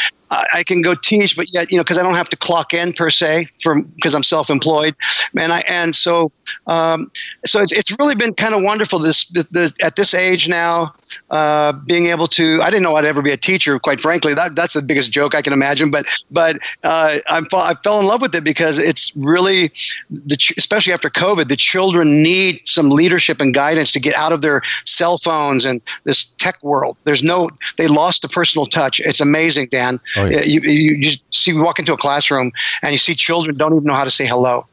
I 0.52 0.64
can 0.64 0.80
go 0.80 0.94
teach, 0.94 1.36
but 1.36 1.52
yet 1.52 1.70
you 1.70 1.76
know 1.76 1.84
because 1.84 1.98
I 1.98 2.02
don't 2.02 2.14
have 2.14 2.28
to 2.30 2.36
clock 2.36 2.72
in 2.72 2.92
per 2.92 3.10
se 3.10 3.48
from 3.62 3.82
because 3.82 4.14
I'm 4.14 4.22
self-employed, 4.22 4.94
and 5.38 5.52
I 5.52 5.60
and 5.68 5.94
so 5.94 6.32
um, 6.66 7.10
so 7.44 7.60
it's 7.60 7.72
it's 7.72 7.94
really 7.98 8.14
been 8.14 8.34
kind 8.34 8.54
of 8.54 8.62
wonderful 8.62 8.98
this 8.98 9.28
the, 9.28 9.46
the, 9.50 9.72
at 9.82 9.96
this 9.96 10.14
age 10.14 10.48
now 10.48 10.94
uh, 11.30 11.72
being 11.72 12.06
able 12.06 12.26
to 12.28 12.60
I 12.62 12.70
didn't 12.70 12.82
know 12.82 12.96
I'd 12.96 13.04
ever 13.04 13.22
be 13.22 13.32
a 13.32 13.36
teacher 13.36 13.78
quite 13.78 14.00
frankly 14.00 14.34
that 14.34 14.54
that's 14.54 14.74
the 14.74 14.82
biggest 14.82 15.10
joke 15.10 15.34
I 15.34 15.42
can 15.42 15.52
imagine 15.52 15.90
but 15.90 16.06
but 16.30 16.58
uh, 16.82 17.18
I'm 17.28 17.46
I 17.52 17.74
fell 17.82 18.00
in 18.00 18.06
love 18.06 18.20
with 18.20 18.34
it 18.34 18.44
because 18.44 18.78
it's 18.78 19.14
really 19.16 19.72
the 20.10 20.36
especially 20.56 20.92
after 20.92 21.10
COVID 21.10 21.48
the 21.48 21.56
children 21.56 22.22
need 22.22 22.60
some 22.64 22.90
leadership 22.90 23.40
and 23.40 23.54
guidance 23.54 23.92
to 23.92 24.00
get 24.00 24.14
out 24.14 24.32
of 24.32 24.42
their 24.42 24.62
cell 24.84 25.18
phones 25.18 25.64
and 25.64 25.80
this 26.04 26.24
tech 26.38 26.62
world. 26.62 26.96
There's 27.04 27.22
no 27.22 27.50
they 27.76 27.88
lost 27.88 28.22
the 28.22 28.28
personal 28.28 28.66
touch. 28.66 29.00
It's 29.00 29.20
amazing, 29.20 29.68
Dan. 29.70 30.00
Oh, 30.16 30.26
yeah. 30.26 30.42
you, 30.42 30.60
you 30.60 31.02
just 31.02 31.20
see, 31.32 31.52
we 31.52 31.60
walk 31.60 31.78
into 31.78 31.92
a 31.92 31.96
classroom 31.96 32.52
and 32.82 32.92
you 32.92 32.98
see 32.98 33.14
children 33.14 33.56
don't 33.56 33.72
even 33.72 33.84
know 33.84 33.94
how 33.94 34.04
to 34.04 34.10
say 34.10 34.26
hello. 34.26 34.66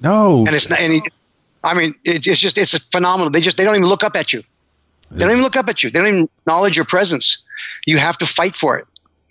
No. 0.00 0.44
And 0.46 0.54
it's 0.54 0.68
not, 0.68 0.80
and 0.80 0.94
he, 0.94 1.02
I 1.64 1.74
mean, 1.74 1.94
it, 2.04 2.26
it's 2.26 2.40
just 2.40 2.58
it's 2.58 2.76
phenomenal. 2.88 3.30
They 3.30 3.40
just 3.40 3.56
they 3.56 3.64
don't 3.64 3.76
even 3.76 3.88
look 3.88 4.04
up 4.04 4.16
at 4.16 4.32
you. 4.32 4.42
They 5.10 5.20
don't 5.20 5.30
even 5.30 5.42
look 5.42 5.56
up 5.56 5.68
at 5.68 5.82
you. 5.82 5.90
They 5.90 6.00
don't 6.00 6.08
even 6.08 6.28
acknowledge 6.40 6.76
your 6.76 6.84
presence. 6.84 7.38
You 7.86 7.98
have 7.98 8.18
to 8.18 8.26
fight 8.26 8.56
for 8.56 8.76
it. 8.76 8.86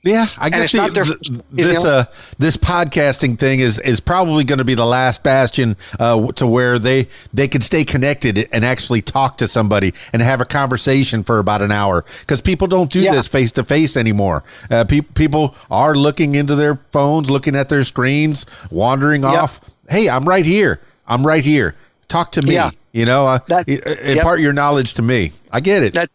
Yeah, 0.06 0.28
I 0.38 0.52
guess 0.52 0.72
the, 0.72 0.88
their, 0.94 1.04
the, 1.04 1.44
this 1.50 1.84
uh, 1.84 2.06
this 2.38 2.58
podcasting 2.58 3.40
thing 3.40 3.60
is 3.60 3.80
is 3.80 4.00
probably 4.00 4.44
going 4.44 4.60
to 4.60 4.64
be 4.64 4.76
the 4.76 4.86
last 4.86 5.24
bastion 5.24 5.76
uh, 6.00 6.32
to 6.34 6.46
where 6.46 6.78
they 6.78 7.08
they 7.34 7.48
can 7.48 7.62
stay 7.62 7.84
connected 7.84 8.48
and 8.52 8.64
actually 8.64 9.02
talk 9.02 9.38
to 9.38 9.48
somebody 9.48 9.96
and 10.14 10.22
have 10.22 10.42
a 10.42 10.46
conversation 10.46 11.24
for 11.24 11.40
about 11.40 11.64
an 11.64 11.72
hour 11.72 12.06
because 12.20 12.40
people 12.40 12.68
don't 12.68 12.92
do 12.92 13.02
yeah. 13.02 13.14
this 13.14 13.28
face 13.28 13.52
to 13.54 13.64
face 13.64 13.98
anymore. 13.98 14.44
Uh, 14.70 14.84
pe- 14.84 15.02
people 15.02 15.56
are 15.72 15.96
looking 15.96 16.36
into 16.36 16.54
their 16.54 16.76
phones, 16.92 17.28
looking 17.32 17.56
at 17.56 17.70
their 17.70 17.84
screens, 17.84 18.46
wandering 18.70 19.24
yep. 19.24 19.34
off. 19.34 19.62
Hey, 19.90 20.08
I'm 20.08 20.26
right 20.26 20.46
here. 20.46 20.82
I'm 21.08 21.26
right 21.26 21.44
here. 21.44 21.76
Talk 22.08 22.32
to 22.34 22.42
me. 22.42 22.54
Yeah. 22.54 22.72
You 22.94 23.06
know, 23.06 23.28
uh, 23.28 23.40
that, 23.48 23.68
impart 23.68 24.40
yep. 24.40 24.44
your 24.44 24.54
knowledge 24.54 24.94
to 24.94 25.02
me. 25.02 25.32
I 25.52 25.60
get 25.60 25.84
it. 25.84 25.94
That, 25.96 26.10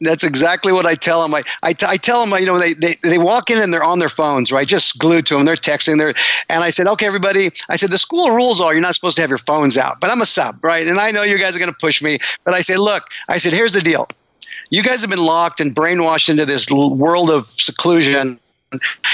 that's 0.00 0.24
exactly 0.24 0.72
what 0.72 0.84
I 0.84 0.96
tell 0.96 1.22
them. 1.22 1.34
I, 1.34 1.44
I, 1.62 1.72
t- 1.72 1.86
I 1.88 1.96
tell 1.96 2.26
them, 2.26 2.38
you 2.40 2.46
know, 2.46 2.58
they, 2.58 2.74
they, 2.74 2.96
they 3.02 3.18
walk 3.18 3.50
in 3.50 3.58
and 3.58 3.72
they're 3.72 3.84
on 3.84 4.00
their 4.00 4.08
phones, 4.08 4.50
right? 4.50 4.66
Just 4.66 4.98
glued 4.98 5.26
to 5.26 5.36
them. 5.36 5.44
They're 5.44 5.54
texting. 5.54 5.98
They're, 5.98 6.14
and 6.48 6.64
I 6.64 6.70
said, 6.70 6.88
okay, 6.88 7.06
everybody. 7.06 7.52
I 7.68 7.76
said, 7.76 7.90
the 7.90 7.98
school 7.98 8.30
rules 8.32 8.60
are 8.60 8.72
you're 8.72 8.82
not 8.82 8.94
supposed 8.94 9.16
to 9.16 9.22
have 9.22 9.30
your 9.30 9.38
phones 9.38 9.76
out, 9.76 10.00
but 10.00 10.10
I'm 10.10 10.20
a 10.20 10.26
sub, 10.26 10.62
right? 10.64 10.86
And 10.86 10.98
I 10.98 11.10
know 11.12 11.22
you 11.22 11.38
guys 11.38 11.54
are 11.54 11.60
going 11.60 11.72
to 11.72 11.78
push 11.78 12.02
me, 12.02 12.18
but 12.44 12.52
I 12.52 12.62
say, 12.62 12.76
look, 12.76 13.04
I 13.28 13.38
said, 13.38 13.52
here's 13.52 13.72
the 13.72 13.80
deal. 13.80 14.08
You 14.70 14.82
guys 14.82 15.00
have 15.02 15.10
been 15.10 15.24
locked 15.24 15.60
and 15.60 15.74
brainwashed 15.74 16.28
into 16.28 16.44
this 16.44 16.70
world 16.70 17.30
of 17.30 17.46
seclusion. 17.46 18.40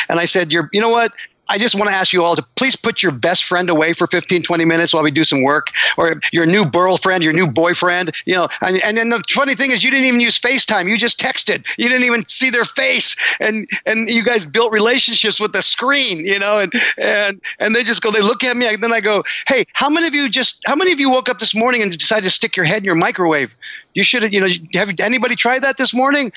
And 0.08 0.18
I 0.18 0.24
said, 0.24 0.50
you're, 0.50 0.70
you 0.72 0.80
know 0.80 0.88
what? 0.88 1.12
I 1.50 1.58
just 1.58 1.74
want 1.74 1.90
to 1.90 1.94
ask 1.94 2.12
you 2.12 2.22
all 2.22 2.36
to 2.36 2.46
please 2.54 2.76
put 2.76 3.02
your 3.02 3.10
best 3.10 3.44
friend 3.44 3.68
away 3.68 3.92
for 3.92 4.06
15, 4.06 4.44
20 4.44 4.64
minutes 4.64 4.94
while 4.94 5.02
we 5.02 5.10
do 5.10 5.24
some 5.24 5.42
work, 5.42 5.72
or 5.98 6.20
your 6.32 6.46
new 6.46 6.64
girlfriend, 6.64 7.24
your 7.24 7.32
new 7.32 7.46
boyfriend, 7.46 8.12
you 8.24 8.34
know. 8.34 8.48
And, 8.60 8.82
and 8.84 8.96
then 8.96 9.08
the 9.08 9.20
funny 9.28 9.56
thing 9.56 9.72
is, 9.72 9.82
you 9.82 9.90
didn't 9.90 10.06
even 10.06 10.20
use 10.20 10.38
FaceTime. 10.38 10.88
You 10.88 10.96
just 10.96 11.18
texted. 11.18 11.66
You 11.76 11.88
didn't 11.88 12.04
even 12.04 12.26
see 12.28 12.50
their 12.50 12.64
face, 12.64 13.16
and 13.40 13.68
and 13.84 14.08
you 14.08 14.22
guys 14.22 14.46
built 14.46 14.72
relationships 14.72 15.40
with 15.40 15.52
the 15.52 15.62
screen, 15.62 16.24
you 16.24 16.38
know. 16.38 16.60
And 16.60 16.72
and 16.96 17.40
and 17.58 17.74
they 17.74 17.82
just 17.82 18.00
go, 18.00 18.12
they 18.12 18.22
look 18.22 18.44
at 18.44 18.56
me, 18.56 18.66
and 18.66 18.82
then 18.82 18.92
I 18.92 19.00
go, 19.00 19.24
hey, 19.48 19.64
how 19.72 19.90
many 19.90 20.06
of 20.06 20.14
you 20.14 20.28
just, 20.28 20.62
how 20.66 20.76
many 20.76 20.92
of 20.92 21.00
you 21.00 21.10
woke 21.10 21.28
up 21.28 21.40
this 21.40 21.54
morning 21.54 21.82
and 21.82 21.90
decided 21.90 22.26
to 22.26 22.30
stick 22.30 22.56
your 22.56 22.66
head 22.66 22.78
in 22.78 22.84
your 22.84 22.94
microwave? 22.94 23.52
You 23.94 24.04
should 24.04 24.22
have, 24.22 24.32
you 24.32 24.40
know, 24.40 24.48
have 24.74 25.00
anybody 25.00 25.34
tried 25.34 25.62
that 25.62 25.76
this 25.78 25.92
morning? 25.92 26.32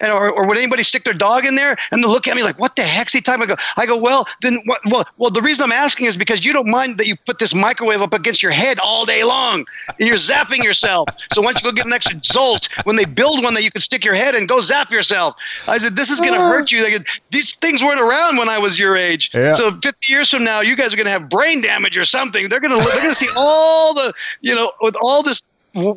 And, 0.00 0.12
or, 0.12 0.30
or 0.30 0.46
would 0.46 0.58
anybody 0.58 0.82
stick 0.82 1.04
their 1.04 1.14
dog 1.14 1.46
in 1.46 1.56
there 1.56 1.76
and 1.90 2.02
they 2.02 2.08
look 2.08 2.28
at 2.28 2.36
me 2.36 2.42
like, 2.42 2.58
what 2.58 2.76
the 2.76 2.82
heck's 2.82 3.12
he 3.12 3.20
talking 3.20 3.42
about? 3.42 3.58
I 3.76 3.86
go, 3.86 3.94
I 3.94 3.96
go, 3.96 4.02
well, 4.02 4.26
then 4.42 4.60
what? 4.66 4.80
Well, 4.84 5.04
well, 5.16 5.30
the 5.30 5.40
reason 5.40 5.64
I'm 5.64 5.72
asking 5.72 6.06
is 6.06 6.16
because 6.16 6.44
you 6.44 6.52
don't 6.52 6.68
mind 6.68 6.98
that 6.98 7.06
you 7.06 7.16
put 7.24 7.38
this 7.38 7.54
microwave 7.54 8.02
up 8.02 8.12
against 8.12 8.42
your 8.42 8.52
head 8.52 8.78
all 8.78 9.04
day 9.04 9.24
long 9.24 9.64
and 9.98 10.08
you're 10.08 10.18
zapping 10.18 10.62
yourself. 10.62 11.08
so 11.32 11.40
why 11.40 11.52
don't 11.52 11.62
you 11.62 11.70
go 11.70 11.74
get 11.74 11.86
an 11.86 11.92
extra 11.92 12.16
Zolt 12.20 12.70
when 12.84 12.96
they 12.96 13.04
build 13.04 13.42
one 13.42 13.54
that 13.54 13.62
you 13.62 13.70
can 13.70 13.80
stick 13.80 14.04
your 14.04 14.14
head 14.14 14.34
and 14.34 14.48
go 14.48 14.60
zap 14.60 14.90
yourself? 14.90 15.34
I 15.66 15.78
said, 15.78 15.96
this 15.96 16.10
is 16.10 16.20
going 16.20 16.34
to 16.34 16.40
uh. 16.40 16.48
hurt 16.48 16.70
you. 16.70 16.86
These 17.30 17.54
things 17.54 17.82
weren't 17.82 18.00
around 18.00 18.36
when 18.36 18.48
I 18.48 18.58
was 18.58 18.78
your 18.78 18.96
age. 18.96 19.30
Yeah. 19.32 19.54
So 19.54 19.70
50 19.80 20.12
years 20.12 20.30
from 20.30 20.44
now, 20.44 20.60
you 20.60 20.76
guys 20.76 20.92
are 20.92 20.96
going 20.96 21.06
to 21.06 21.10
have 21.10 21.28
brain 21.28 21.62
damage 21.62 21.96
or 21.96 22.04
something. 22.04 22.48
They're 22.48 22.60
going 22.60 22.78
to, 22.78 22.84
they're 22.84 23.00
going 23.00 23.08
to 23.08 23.14
see 23.14 23.28
all 23.36 23.94
the, 23.94 24.12
you 24.40 24.54
know, 24.54 24.72
with 24.80 24.96
all 25.00 25.22
this 25.22 25.48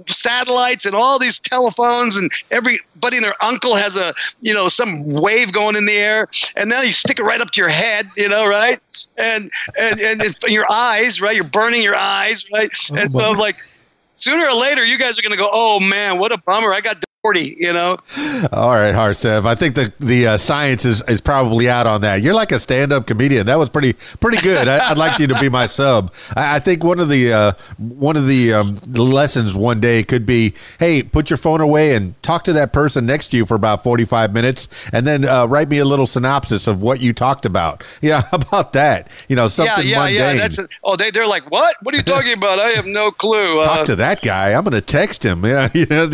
satellites 0.08 0.86
and 0.86 0.96
all 0.96 1.20
these 1.20 1.40
telephones 1.40 2.16
and 2.16 2.32
everybody 2.52 3.18
and 3.18 3.26
their 3.26 3.44
uncle 3.44 3.76
has 3.76 3.96
a 3.96 4.14
you 4.42 4.54
know 4.54 4.68
some 4.68 5.04
wave 5.06 5.52
going 5.52 5.76
in 5.76 5.86
the 5.86 5.98
air. 5.98 6.28
And 6.56 6.70
now 6.70 6.82
you 6.82 6.94
stick 6.94 7.20
it 7.20 7.24
right 7.24 7.42
up 7.42 7.52
to 7.52 7.62
your 7.62 7.70
head 7.70 8.08
you 8.18 8.30
know 8.30 8.48
right? 8.48 8.80
And 9.18 9.52
and 9.78 10.00
and, 10.00 10.22
and 10.22 10.36
your 10.48 10.72
eyes 10.72 11.22
right? 11.22 11.36
You're 11.36 11.44
burning 11.44 11.82
your 11.82 11.96
eyes 11.96 12.46
right? 12.52 12.72
Oh, 12.92 12.96
and 12.96 13.12
so 13.12 13.24
I'm 13.24 13.38
like 13.38 13.56
sooner 14.16 14.46
or 14.46 14.54
later 14.54 14.86
you 14.86 14.98
guys 14.98 15.18
are 15.18 15.22
going 15.22 15.32
to 15.32 15.38
go 15.38 15.50
oh 15.52 15.80
man 15.80 16.20
what 16.20 16.32
a 16.32 16.38
bummer. 16.38 16.74
I 16.74 16.82
got 16.82 17.02
40, 17.22 17.58
you 17.60 17.74
know. 17.74 17.98
All 18.54 18.76
right, 18.76 18.96
Harsev. 18.96 19.46
I 19.46 19.54
think 19.54 19.76
the 19.76 19.92
the 20.00 20.28
uh, 20.28 20.38
science 20.38 20.86
is, 20.86 21.04
is 21.10 21.20
probably 21.20 21.70
out 21.70 21.86
on 21.86 22.00
that. 22.02 22.22
You're 22.22 22.34
like 22.34 22.54
a 22.54 22.60
stand 22.62 22.94
up 22.94 23.08
comedian. 23.08 23.46
That 23.48 23.58
was 23.58 23.70
pretty 23.70 23.94
pretty 24.22 24.42
good. 24.42 24.70
I, 24.70 24.88
would 24.88 24.98
like 24.98 25.20
you 25.20 25.28
to 25.28 25.38
be 25.38 25.50
my 25.50 25.66
sub. 25.66 26.14
I, 26.38 26.56
I 26.56 26.60
think 26.60 26.82
one 26.82 26.98
of 26.98 27.10
the 27.10 27.34
uh, 27.34 27.52
one 27.78 28.16
of 28.16 28.26
the, 28.26 28.54
um, 28.54 28.78
the 28.86 29.02
lessons 29.02 29.54
one 29.54 29.82
day 29.82 30.02
could 30.04 30.26
be, 30.26 30.54
hey, 30.80 31.04
put 31.04 31.30
your 31.30 31.36
phone 31.36 31.60
away 31.60 31.94
and 31.94 32.22
talk 32.24 32.46
to 32.46 32.54
that 32.54 32.72
person 32.72 33.06
next 33.06 33.30
to 33.30 33.38
you 33.38 33.46
for 33.46 33.56
about 33.56 33.84
45 33.84 34.34
minutes, 34.34 34.70
and 34.94 35.06
then 35.06 35.26
uh, 35.26 35.46
write 35.46 35.68
me 35.68 35.80
a 35.80 35.86
little 35.86 36.08
synopsis 36.08 36.68
of 36.68 36.82
what 36.82 37.02
you 37.02 37.14
talked 37.14 37.46
about. 37.46 37.84
Yeah, 38.02 38.24
about 38.32 38.74
that? 38.74 39.10
You 39.28 39.36
know, 39.36 39.50
something 39.50 39.86
yeah, 39.86 39.92
yeah, 39.92 40.00
mundane. 40.00 40.36
Yeah, 40.36 40.42
that's 40.42 40.58
a, 40.58 40.70
oh, 40.84 40.96
they 40.96 41.12
they're 41.12 41.28
like, 41.28 41.52
what? 41.52 41.76
What 41.84 41.94
are 41.94 41.98
you 41.98 42.04
talking 42.04 42.34
about? 42.34 42.58
I 42.58 42.70
have 42.70 42.86
no 42.86 43.12
clue. 43.12 43.60
talk 43.62 43.82
uh, 43.82 43.86
to 43.86 43.96
that 43.98 44.22
guy. 44.22 44.54
I'm 44.54 44.64
going 44.64 44.72
to 44.72 44.82
text 44.82 45.24
him. 45.24 45.44
Yeah, 45.50 45.70
you 45.74 45.86
know, 45.88 46.06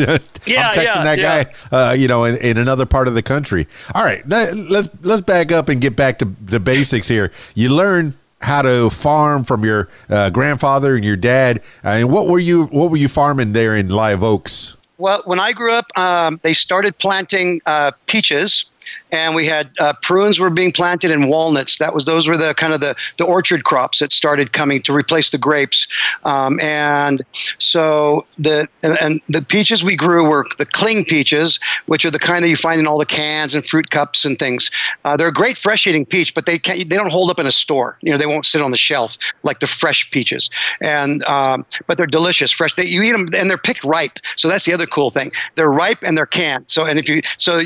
yeah, 0.45 0.71
yeah 0.95 1.03
that 1.03 1.19
yeah. 1.19 1.43
guy, 1.43 1.89
uh, 1.89 1.93
you 1.93 2.07
know, 2.07 2.23
in, 2.23 2.37
in, 2.37 2.57
another 2.57 2.85
part 2.85 3.07
of 3.07 3.13
the 3.13 3.23
country. 3.23 3.67
All 3.93 4.03
right, 4.03 4.27
let's 4.27 4.89
let's 5.01 5.21
back 5.21 5.51
up 5.51 5.69
and 5.69 5.79
get 5.81 5.95
back 5.95 6.19
to 6.19 6.25
the 6.25 6.59
basics 6.59 7.07
here. 7.07 7.31
You 7.53 7.69
learn 7.69 8.15
how 8.41 8.61
to 8.61 8.89
farm 8.89 9.43
from 9.43 9.65
your 9.65 9.89
uh, 10.09 10.29
grandfather 10.29 10.95
and 10.95 11.03
your 11.03 11.17
dad. 11.17 11.61
And 11.83 12.11
what 12.11 12.27
were 12.27 12.39
you 12.39 12.65
what 12.65 12.91
were 12.91 12.97
you 12.97 13.07
farming 13.07 13.53
there 13.53 13.75
in 13.75 13.89
Live 13.89 14.23
Oaks? 14.23 14.77
Well, 14.97 15.21
when 15.25 15.39
I 15.39 15.51
grew 15.51 15.73
up, 15.73 15.85
um, 15.97 16.39
they 16.41 16.53
started 16.53 16.97
planting 16.99 17.59
uh, 17.65 17.91
peaches 18.05 18.65
and 19.11 19.35
we 19.35 19.45
had 19.45 19.69
uh, 19.79 19.93
prunes 20.01 20.39
were 20.39 20.49
being 20.49 20.71
planted 20.71 21.11
and 21.11 21.29
walnuts. 21.29 21.77
That 21.77 21.93
was 21.93 22.05
those 22.05 22.27
were 22.27 22.37
the 22.37 22.53
kind 22.53 22.73
of 22.73 22.81
the, 22.81 22.95
the 23.17 23.25
orchard 23.25 23.63
crops 23.63 23.99
that 23.99 24.11
started 24.11 24.53
coming 24.53 24.81
to 24.83 24.93
replace 24.93 25.29
the 25.29 25.37
grapes. 25.37 25.87
Um, 26.23 26.59
and 26.59 27.23
so 27.57 28.25
the 28.37 28.67
and, 28.83 28.97
and, 29.01 29.21
the 29.29 29.41
peaches 29.41 29.83
we 29.83 29.95
grew 29.95 30.27
were 30.29 30.45
the 30.57 30.65
cling 30.65 31.05
peaches, 31.05 31.59
which 31.87 32.05
are 32.05 32.11
the 32.11 32.19
kind 32.19 32.43
that 32.43 32.49
you 32.49 32.55
find 32.55 32.79
in 32.79 32.87
all 32.87 32.97
the 32.97 33.05
cans 33.05 33.55
and 33.55 33.65
fruit 33.65 33.89
cups 33.89 34.23
and 34.25 34.37
things. 34.37 34.69
Uh, 35.03 35.17
they're 35.17 35.29
a 35.29 35.33
great 35.33 35.57
fresh 35.57 35.87
eating 35.87 36.05
peach, 36.05 36.33
but 36.35 36.45
they 36.45 36.57
can't, 36.57 36.89
they 36.89 36.95
don't 36.95 37.11
hold 37.11 37.29
up 37.29 37.39
in 37.39 37.47
a 37.47 37.51
store. 37.51 37.97
You 38.01 38.11
know, 38.11 38.17
they 38.17 38.25
won't 38.25 38.45
sit 38.45 38.61
on 38.61 38.71
the 38.71 38.77
shelf 38.77 39.17
like 39.43 39.61
the 39.61 39.67
fresh 39.67 40.09
peaches. 40.11 40.49
And 40.81 41.23
um, 41.25 41.65
but 41.87 41.97
they're 41.97 42.05
delicious, 42.05 42.51
fresh. 42.51 42.75
They, 42.75 42.85
you 42.85 43.01
eat 43.01 43.11
them 43.11 43.27
and 43.35 43.49
they're 43.49 43.57
picked 43.57 43.83
ripe. 43.83 44.19
So 44.35 44.47
that's 44.47 44.65
the 44.65 44.73
other 44.73 44.85
cool 44.85 45.09
thing. 45.09 45.31
They're 45.55 45.71
ripe 45.71 46.03
and 46.03 46.17
they're 46.17 46.25
canned. 46.25 46.65
So 46.67 46.85
and 46.85 46.99
if 46.99 47.09
you 47.09 47.21
so 47.37 47.61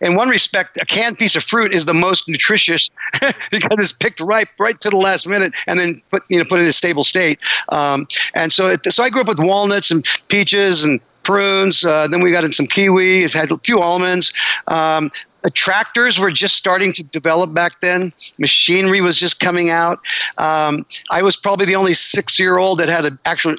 in 0.00 0.14
one 0.14 0.28
respect 0.28 0.45
respect, 0.46 0.76
a 0.80 0.84
canned 0.84 1.18
piece 1.18 1.36
of 1.36 1.42
fruit 1.42 1.72
is 1.74 1.86
the 1.86 1.94
most 1.94 2.28
nutritious 2.28 2.90
because 3.50 3.76
it's 3.78 3.92
picked 3.92 4.20
ripe 4.20 4.48
right 4.58 4.78
to 4.80 4.90
the 4.90 4.96
last 4.96 5.26
minute 5.26 5.52
and 5.66 5.78
then 5.78 6.00
put 6.10 6.22
you 6.28 6.38
know 6.38 6.44
put 6.44 6.60
in 6.60 6.66
a 6.66 6.72
stable 6.72 7.02
state. 7.02 7.38
Um, 7.70 8.06
and 8.34 8.52
so 8.52 8.68
it, 8.68 8.84
so 8.86 9.02
I 9.02 9.10
grew 9.10 9.22
up 9.22 9.28
with 9.28 9.40
walnuts 9.40 9.90
and 9.90 10.06
peaches 10.28 10.84
and 10.84 11.00
prunes. 11.24 11.84
Uh, 11.84 12.06
then 12.08 12.22
we 12.22 12.30
got 12.30 12.44
in 12.44 12.52
some 12.52 12.66
kiwi. 12.66 13.22
kiwis, 13.22 13.34
had 13.34 13.50
a 13.50 13.58
few 13.58 13.80
almonds. 13.80 14.32
Um, 14.68 15.10
tractors 15.50 16.18
were 16.18 16.30
just 16.30 16.56
starting 16.56 16.92
to 16.94 17.02
develop 17.02 17.52
back 17.54 17.80
then. 17.80 18.12
Machinery 18.38 19.00
was 19.00 19.16
just 19.16 19.40
coming 19.40 19.70
out. 19.70 20.00
Um, 20.38 20.86
I 21.10 21.22
was 21.22 21.36
probably 21.36 21.66
the 21.66 21.76
only 21.76 21.94
six-year-old 21.94 22.78
that 22.78 22.88
had 22.88 23.04
an 23.06 23.18
actual 23.24 23.56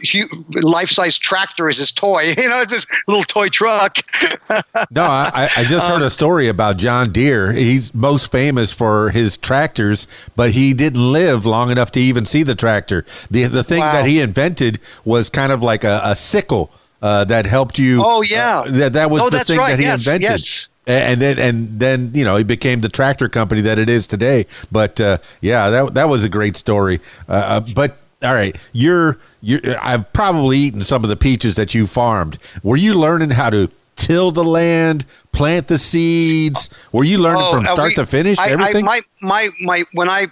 life-size 0.52 1.18
tractor 1.18 1.70
as 1.70 1.78
his 1.78 1.92
toy. 1.92 2.34
You 2.48 2.50
know, 2.50 2.62
it's 2.62 2.72
this 2.72 2.86
little 3.08 3.24
toy 3.24 3.50
truck. 3.50 3.98
no, 4.92 5.02
I, 5.04 5.50
I 5.58 5.64
just 5.64 5.88
heard 5.88 6.02
a 6.04 6.10
story 6.10 6.48
about 6.48 6.78
John 6.78 7.12
Deere. 7.12 7.52
He's 7.52 7.94
most 7.96 8.32
famous 8.32 8.72
for 8.72 9.10
his 9.10 9.38
tractors, 9.38 10.08
but 10.36 10.52
he 10.52 10.74
didn't 10.74 11.12
live 11.12 11.46
long 11.46 11.72
enough 11.72 11.92
to 11.94 12.00
even 12.00 12.26
see 12.26 12.44
the 12.44 12.54
tractor. 12.54 13.06
the 13.32 13.48
The 13.48 13.64
thing 13.64 13.80
wow. 13.80 13.92
that 13.92 14.06
he 14.06 14.22
invented 14.22 14.80
was 15.04 15.30
kind 15.30 15.52
of 15.52 15.64
like 15.64 15.84
a, 15.84 16.00
a 16.04 16.16
sickle 16.16 16.72
uh, 17.02 17.26
that 17.26 17.46
helped 17.48 17.80
you. 17.80 18.04
Oh 18.06 18.22
yeah, 18.22 18.60
uh, 18.60 18.72
that 18.72 18.94
that 18.94 19.10
was 19.10 19.22
oh, 19.24 19.30
the 19.30 19.44
thing 19.44 19.58
right. 19.58 19.72
that 19.72 19.80
he 19.80 19.86
yes, 19.86 20.06
invented. 20.06 20.30
Yes 20.30 20.68
and 20.88 21.22
then 21.22 21.38
and 21.38 21.80
then 21.80 22.12
you 22.14 22.24
know 22.24 22.36
he 22.36 22.44
became 22.44 22.80
the 22.80 22.90
tractor 22.90 23.30
company 23.30 23.62
that 23.62 23.78
it 23.78 23.90
is 23.90 24.08
today. 24.08 24.46
But 24.72 25.00
uh, 25.02 25.18
yeah, 25.42 25.70
that 25.70 25.94
that 25.94 26.10
was 26.10 26.24
a 26.24 26.30
great 26.30 26.58
story. 26.58 27.00
Uh, 27.28 27.32
uh 27.32 27.60
but 27.60 27.98
all 28.24 28.34
right, 28.34 28.56
you're 28.74 29.20
you 29.42 29.60
I've 29.82 30.12
probably 30.14 30.58
eaten 30.58 30.84
some 30.84 31.04
of 31.04 31.10
the 31.10 31.18
peaches 31.18 31.56
that 31.56 31.74
you 31.76 31.88
farmed. 31.88 32.40
Were 32.64 32.78
you 32.78 32.94
learning 32.94 33.32
how 33.32 33.50
to 33.50 33.70
till 33.96 34.32
the 34.32 34.44
land, 34.44 35.06
plant 35.32 35.68
the 35.68 35.78
seeds? 35.78 36.70
Were 36.92 37.04
you 37.04 37.18
learning 37.18 37.44
oh, 37.44 37.52
from 37.52 37.66
start 37.66 37.90
we, 37.90 37.96
to 37.96 38.06
finish? 38.06 38.40
I, 38.40 38.50
everything. 38.50 38.88
I, 38.88 39.02
my 39.02 39.02
my 39.22 39.50
my 39.62 39.84
when 39.94 40.10
I 40.10 40.28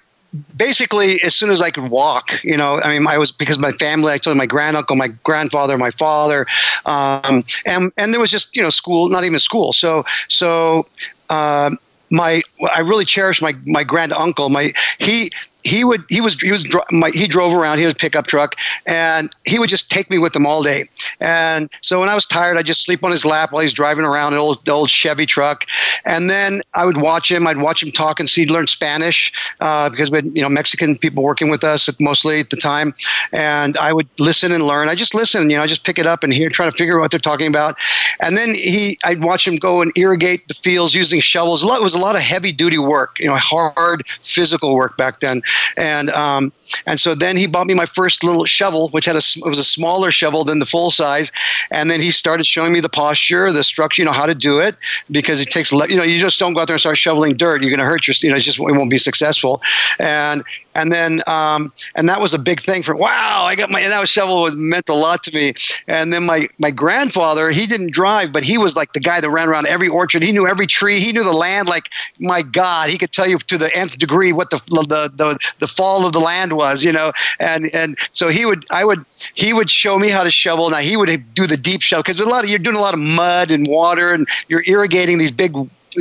basically 0.58 1.22
as 1.24 1.36
soon 1.36 1.50
as 1.50 1.62
I 1.62 1.72
could 1.72 1.90
walk, 1.90 2.44
you 2.44 2.58
know, 2.58 2.82
I 2.82 2.94
mean, 2.94 3.08
I 3.08 3.18
was 3.18 3.32
because 3.32 3.58
my 3.58 3.72
family. 3.74 4.12
I 4.12 4.18
told 4.18 4.38
my 4.38 4.46
granduncle, 4.46 4.96
my 4.96 5.08
grandfather, 5.24 5.78
my 5.78 5.92
father, 5.92 6.46
um, 6.86 7.44
and 7.66 7.92
and 7.98 8.14
there 8.14 8.20
was 8.20 8.32
just 8.32 8.56
you 8.56 8.62
know 8.62 8.70
school, 8.70 9.10
not 9.10 9.24
even 9.24 9.40
school. 9.40 9.74
So 9.74 10.06
so. 10.28 10.86
Um, 11.30 11.80
my 12.12 12.44
I 12.72 12.82
really 12.82 13.04
cherish 13.04 13.42
my 13.42 13.54
my 13.66 13.84
grand 13.84 14.14
uncle. 14.14 14.50
My 14.50 14.74
he 15.00 15.32
he 15.66 15.84
would 15.84 16.04
he 16.10 16.22
was 16.22 16.40
he 16.42 16.52
was 16.52 16.64
my, 16.92 17.10
he 17.10 17.28
drove 17.28 17.54
around. 17.54 17.78
He 17.78 17.84
had 17.84 17.94
a 17.94 17.98
pickup 17.98 18.28
truck, 18.28 18.56
and 18.86 19.36
he 19.46 19.60
would 19.60 19.70
just 19.70 19.90
take 19.90 20.10
me 20.10 20.18
with 20.20 20.36
him 20.36 20.46
all 20.46 20.64
day. 20.64 20.88
And 21.20 21.70
so 21.82 22.00
when 22.00 22.08
I 22.08 22.16
was 22.16 22.26
tired, 22.26 22.58
I'd 22.58 22.66
just 22.66 22.86
sleep 22.86 23.04
on 23.04 23.12
his 23.12 23.26
lap 23.26 23.52
while 23.52 23.62
he's 23.62 23.74
driving 23.74 24.06
around 24.06 24.34
an 24.34 24.40
old 24.40 24.68
old 24.70 24.90
Chevy 24.90 25.26
truck. 25.26 25.66
And 26.06 26.30
then 26.30 26.62
I 26.76 26.86
would 26.86 26.98
watch 26.98 27.32
him. 27.32 27.48
I'd 27.48 27.58
watch 27.58 27.82
him 27.82 27.92
talk 27.92 28.20
and 28.20 28.30
see 28.30 28.42
he'd 28.42 28.52
learn 28.52 28.68
Spanish 28.68 29.34
uh, 29.60 29.90
because 29.90 30.12
we 30.12 30.18
had 30.18 30.26
you 30.26 30.42
know 30.42 30.50
Mexican 30.50 30.98
people 30.98 31.24
working 31.24 31.50
with 31.50 31.64
us 31.64 31.90
at, 31.90 31.96
mostly 32.00 32.40
at 32.40 32.52
the 32.52 32.58
time, 32.58 32.94
and 33.32 33.76
I 33.78 33.92
would 33.92 34.08
listen 34.20 34.52
and 34.52 34.64
learn. 34.64 34.88
I 34.88 34.96
just 34.96 35.16
listen, 35.16 35.50
you 35.50 35.58
know, 35.58 35.64
I 35.64 35.68
just 35.68 35.84
pick 35.84 35.98
it 35.98 36.06
up 36.06 36.24
and 36.24 36.32
hear, 36.32 36.50
try 36.50 36.70
to 36.70 36.72
figure 36.72 37.00
out 37.00 37.02
what 37.02 37.12
they're 37.12 37.20
talking 37.20 37.48
about. 37.48 37.76
And 38.22 38.38
then 38.38 38.54
he, 38.54 39.00
I'd 39.04 39.24
watch 39.24 39.48
him 39.48 39.56
go 39.56 39.82
and 39.82 39.92
irrigate 39.98 40.48
the 40.48 40.54
fields 40.54 40.94
using 40.94 41.20
shovels. 41.20 41.64
It 41.64 41.82
was 41.82 41.94
a 41.94 42.00
lot 42.00 42.16
of 42.16 42.22
heavy 42.22 42.52
duty 42.52 42.78
work, 42.78 43.20
you 43.20 43.28
know, 43.28 43.36
hard 43.36 44.06
physical 44.22 44.76
work 44.76 44.98
back 44.98 45.20
then. 45.20 45.42
And 45.78 46.10
um, 46.12 46.52
and 46.86 47.00
so 47.00 47.16
then 47.16 47.38
he 47.38 47.48
bought 47.48 47.68
me 47.68 47.74
my 47.74 47.86
first 47.86 48.24
little 48.24 48.46
shovel, 48.46 48.90
which 48.90 49.06
had 49.06 49.16
a 49.16 49.22
it 49.38 49.46
was 49.46 49.60
a 49.60 49.64
smaller 49.64 50.12
shovel 50.12 50.44
than 50.44 50.60
the 50.60 50.66
full 50.66 50.92
size. 50.92 51.32
And 51.72 51.90
then 51.90 52.00
he 52.00 52.12
started 52.12 52.46
showing 52.46 52.74
me 52.74 52.80
the 52.80 52.90
posture, 52.90 53.52
the 53.52 53.64
structure, 53.64 54.02
you 54.02 54.06
know, 54.06 54.12
how 54.12 54.26
to 54.26 54.36
do 54.36 54.60
it 54.60 54.78
because 55.12 55.40
it 55.40 55.50
takes, 55.50 55.72
you 55.72 55.98
know, 55.98 56.04
you 56.04 56.20
just 56.20 56.40
don't 56.40 56.54
go 56.54 56.62
out 56.62 56.68
there 56.68 56.76
and 56.76 56.82
start 56.82 56.98
shoveling 56.98 57.36
dirt. 57.36 57.62
You're 57.62 57.72
going 57.72 57.80
to 57.80 57.86
hurt 57.86 58.08
your, 58.08 58.16
you 58.22 58.30
know, 58.30 58.38
it 58.38 58.42
just 58.42 58.60
it 58.60 58.62
won't 58.62 58.90
be 58.90 58.98
successful. 58.98 59.62
And 60.00 60.44
and 60.76 60.92
then 60.92 61.22
um, 61.28 61.72
and 61.96 62.08
that 62.08 62.22
was 62.22 62.34
a 62.34 62.40
big 62.40 62.62
thing 62.62 62.84
for 62.84 62.96
wow 62.96 63.44
i 63.46 63.56
got 63.56 63.72
my 63.72 63.80
and 63.80 63.92
that 63.92 64.08
shovel 64.08 64.42
was 64.42 64.56
meant 64.56 64.90
a 64.90 64.94
lot 64.94 65.24
to 65.24 65.34
me. 65.34 65.54
And 65.88 66.14
then 66.14 66.26
my 66.26 66.48
my 66.60 66.72
grandfather 66.72 67.50
he 67.52 67.68
didn't 67.68 67.92
drive 67.92 68.32
but 68.32 68.44
he 68.44 68.58
was 68.58 68.76
like 68.76 68.94
the 68.94 69.00
guy 69.00 69.20
that 69.22 69.30
ran 69.30 69.48
around 69.48 69.68
every 69.68 69.88
orchard. 69.88 70.24
He 70.24 70.32
knew 70.32 70.48
every 70.48 70.68
tree. 70.68 71.00
He 71.00 71.12
knew 71.12 71.24
the 71.24 71.34
land. 71.34 71.68
Like 71.68 71.90
my 72.20 72.42
god 72.42 72.90
he 72.90 72.98
could 72.98 73.12
tell 73.12 73.28
you 73.28 73.38
to 73.38 73.58
the 73.58 73.76
nth 73.76 73.98
degree 73.98 74.32
what 74.32 74.50
the 74.50 74.58
the 74.68 75.12
the, 75.16 75.38
the 75.60 75.68
fall 75.68 76.06
of 76.06 76.14
the 76.14 76.20
land 76.20 76.54
was 76.54 76.84
you 76.84 76.92
know? 76.92 77.12
And 77.40 77.74
and 77.74 77.98
so 78.12 78.30
he 78.30 78.46
would 78.46 78.66
i 78.72 78.84
would 78.84 79.04
he 79.34 79.54
would 79.54 79.70
show 79.70 80.00
me 80.00 80.10
how 80.10 80.24
to 80.24 80.32
shovel. 80.32 80.70
Now 80.70 80.78
he 80.78 80.98
would 80.98 81.10
do 81.34 81.48
the 81.48 81.58
deep 81.58 81.82
shovel 81.82 82.04
because 82.04 82.20
a 82.20 82.26
lot 82.26 82.44
of 82.44 82.50
you're 82.50 82.60
doing 82.60 82.76
a 82.76 82.82
lot 82.82 82.94
of 82.94 83.00
mud 83.00 83.52
and 83.52 83.68
water 83.68 84.14
and 84.14 84.28
you're 84.48 84.64
irrigating 84.66 85.18
these 85.18 85.32
big 85.32 85.54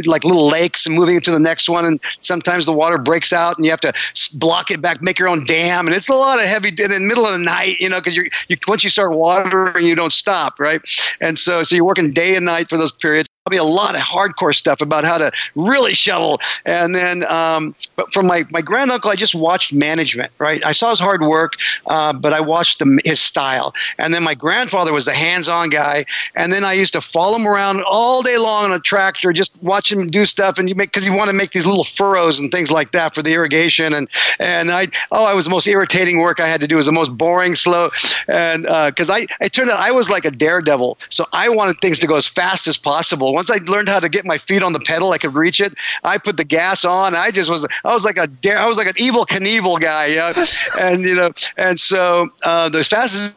like 0.04 0.24
little 0.24 0.48
lakes 0.48 0.86
and 0.86 0.94
moving 0.94 1.16
into 1.16 1.30
the 1.30 1.38
next 1.38 1.68
one. 1.68 1.84
And 1.84 2.00
sometimes 2.20 2.66
the 2.66 2.72
water 2.72 2.98
breaks 2.98 3.32
out 3.32 3.56
and 3.56 3.64
you 3.64 3.70
have 3.70 3.80
to 3.80 3.92
block 4.34 4.70
it 4.70 4.80
back, 4.80 5.02
make 5.02 5.18
your 5.18 5.28
own 5.28 5.44
dam. 5.44 5.86
And 5.86 5.94
it's 5.94 6.08
a 6.08 6.14
lot 6.14 6.40
of 6.40 6.46
heavy 6.46 6.68
in 6.68 6.90
the 6.90 7.00
middle 7.00 7.26
of 7.26 7.32
the 7.32 7.38
night, 7.38 7.78
you 7.80 7.88
know, 7.88 8.00
because 8.00 8.16
you 8.16 8.28
once 8.66 8.84
you 8.84 8.90
start 8.90 9.12
watering, 9.12 9.84
you 9.84 9.94
don't 9.94 10.12
stop, 10.12 10.58
right? 10.58 10.80
And 11.20 11.38
so 11.38 11.62
so 11.62 11.74
you're 11.74 11.84
working 11.84 12.12
day 12.12 12.36
and 12.36 12.44
night 12.44 12.68
for 12.68 12.78
those 12.78 12.92
periods 12.92 13.28
probably 13.44 13.58
a 13.58 13.62
lot 13.62 13.94
of 13.94 14.00
hardcore 14.00 14.54
stuff 14.54 14.80
about 14.80 15.04
how 15.04 15.18
to 15.18 15.30
really 15.54 15.92
shovel. 15.92 16.40
And 16.64 16.94
then, 16.94 17.30
um, 17.30 17.74
but 17.94 18.10
from 18.10 18.26
my, 18.26 18.46
my 18.48 18.62
granduncle, 18.62 19.10
I 19.10 19.16
just 19.16 19.34
watched 19.34 19.70
management, 19.70 20.32
right? 20.38 20.64
I 20.64 20.72
saw 20.72 20.88
his 20.88 20.98
hard 20.98 21.20
work, 21.20 21.52
uh, 21.86 22.14
but 22.14 22.32
I 22.32 22.40
watched 22.40 22.78
the, 22.78 23.02
his 23.04 23.20
style. 23.20 23.74
And 23.98 24.14
then 24.14 24.22
my 24.22 24.34
grandfather 24.34 24.94
was 24.94 25.04
the 25.04 25.12
hands 25.12 25.50
on 25.50 25.68
guy. 25.68 26.06
And 26.34 26.54
then 26.54 26.64
I 26.64 26.72
used 26.72 26.94
to 26.94 27.02
follow 27.02 27.36
him 27.36 27.46
around 27.46 27.84
all 27.86 28.22
day 28.22 28.38
long 28.38 28.64
on 28.64 28.72
a 28.72 28.80
tractor, 28.80 29.30
just 29.30 29.62
watch 29.62 29.92
him 29.92 30.06
do 30.06 30.24
stuff. 30.24 30.56
And 30.56 30.66
you 30.66 30.74
make, 30.74 30.90
cause 30.92 31.04
you 31.04 31.12
want 31.12 31.28
to 31.28 31.36
make 31.36 31.52
these 31.52 31.66
little 31.66 31.84
furrows 31.84 32.38
and 32.38 32.50
things 32.50 32.70
like 32.70 32.92
that 32.92 33.14
for 33.14 33.20
the 33.20 33.34
irrigation. 33.34 33.92
And, 33.92 34.08
and 34.38 34.72
I, 34.72 34.88
oh, 35.12 35.24
I 35.24 35.34
was 35.34 35.44
the 35.44 35.50
most 35.50 35.66
irritating 35.66 36.18
work 36.18 36.40
I 36.40 36.48
had 36.48 36.62
to 36.62 36.66
do. 36.66 36.76
It 36.76 36.78
was 36.78 36.86
the 36.86 36.92
most 36.92 37.14
boring, 37.18 37.56
slow. 37.56 37.90
And, 38.26 38.66
uh, 38.66 38.90
cause 38.92 39.10
I, 39.10 39.26
it 39.42 39.52
turned 39.52 39.68
out 39.68 39.80
I 39.80 39.90
was 39.90 40.08
like 40.08 40.24
a 40.24 40.30
daredevil. 40.30 40.96
So 41.10 41.26
I 41.34 41.50
wanted 41.50 41.76
things 41.82 41.98
to 41.98 42.06
go 42.06 42.16
as 42.16 42.26
fast 42.26 42.66
as 42.68 42.78
possible 42.78 43.33
once 43.34 43.50
I 43.50 43.56
learned 43.56 43.88
how 43.88 44.00
to 44.00 44.08
get 44.08 44.24
my 44.24 44.38
feet 44.38 44.62
on 44.62 44.72
the 44.72 44.80
pedal, 44.80 45.10
I 45.10 45.18
could 45.18 45.34
reach 45.34 45.60
it. 45.60 45.74
I 46.04 46.18
put 46.18 46.36
the 46.36 46.44
gas 46.44 46.84
on. 46.84 47.14
I 47.14 47.30
just 47.30 47.50
was 47.50 47.66
I 47.84 47.92
was 47.92 48.04
like 48.04 48.16
a 48.16 48.28
dare 48.28 48.58
I 48.58 48.66
was 48.66 48.76
like 48.76 48.86
an 48.86 48.94
Evel 48.94 49.26
Knievel 49.26 49.80
guy, 49.80 50.06
you 50.06 50.16
know? 50.16 50.32
and 50.80 51.02
you 51.02 51.14
know, 51.16 51.30
and 51.56 51.78
so 51.78 52.30
uh, 52.44 52.70
as 52.72 52.88
fast 52.88 53.14
as 53.14 53.30
I 53.30 53.34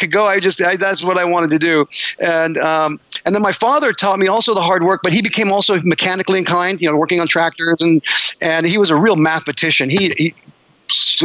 could 0.00 0.10
go. 0.10 0.26
I 0.26 0.40
just 0.40 0.60
I, 0.60 0.76
that's 0.76 1.04
what 1.04 1.18
I 1.18 1.24
wanted 1.24 1.50
to 1.50 1.58
do, 1.58 1.86
and 2.18 2.58
um, 2.58 2.98
and 3.24 3.34
then 3.34 3.42
my 3.42 3.52
father 3.52 3.92
taught 3.92 4.18
me 4.18 4.26
also 4.26 4.54
the 4.54 4.60
hard 4.60 4.82
work, 4.82 5.00
but 5.02 5.12
he 5.12 5.22
became 5.22 5.52
also 5.52 5.80
mechanically 5.82 6.38
inclined. 6.38 6.80
You 6.80 6.90
know, 6.90 6.96
working 6.96 7.20
on 7.20 7.28
tractors, 7.28 7.76
and 7.80 8.02
and 8.40 8.66
he 8.66 8.76
was 8.76 8.90
a 8.90 8.96
real 8.96 9.16
mathematician. 9.16 9.88
He, 9.88 10.12
he 10.16 10.34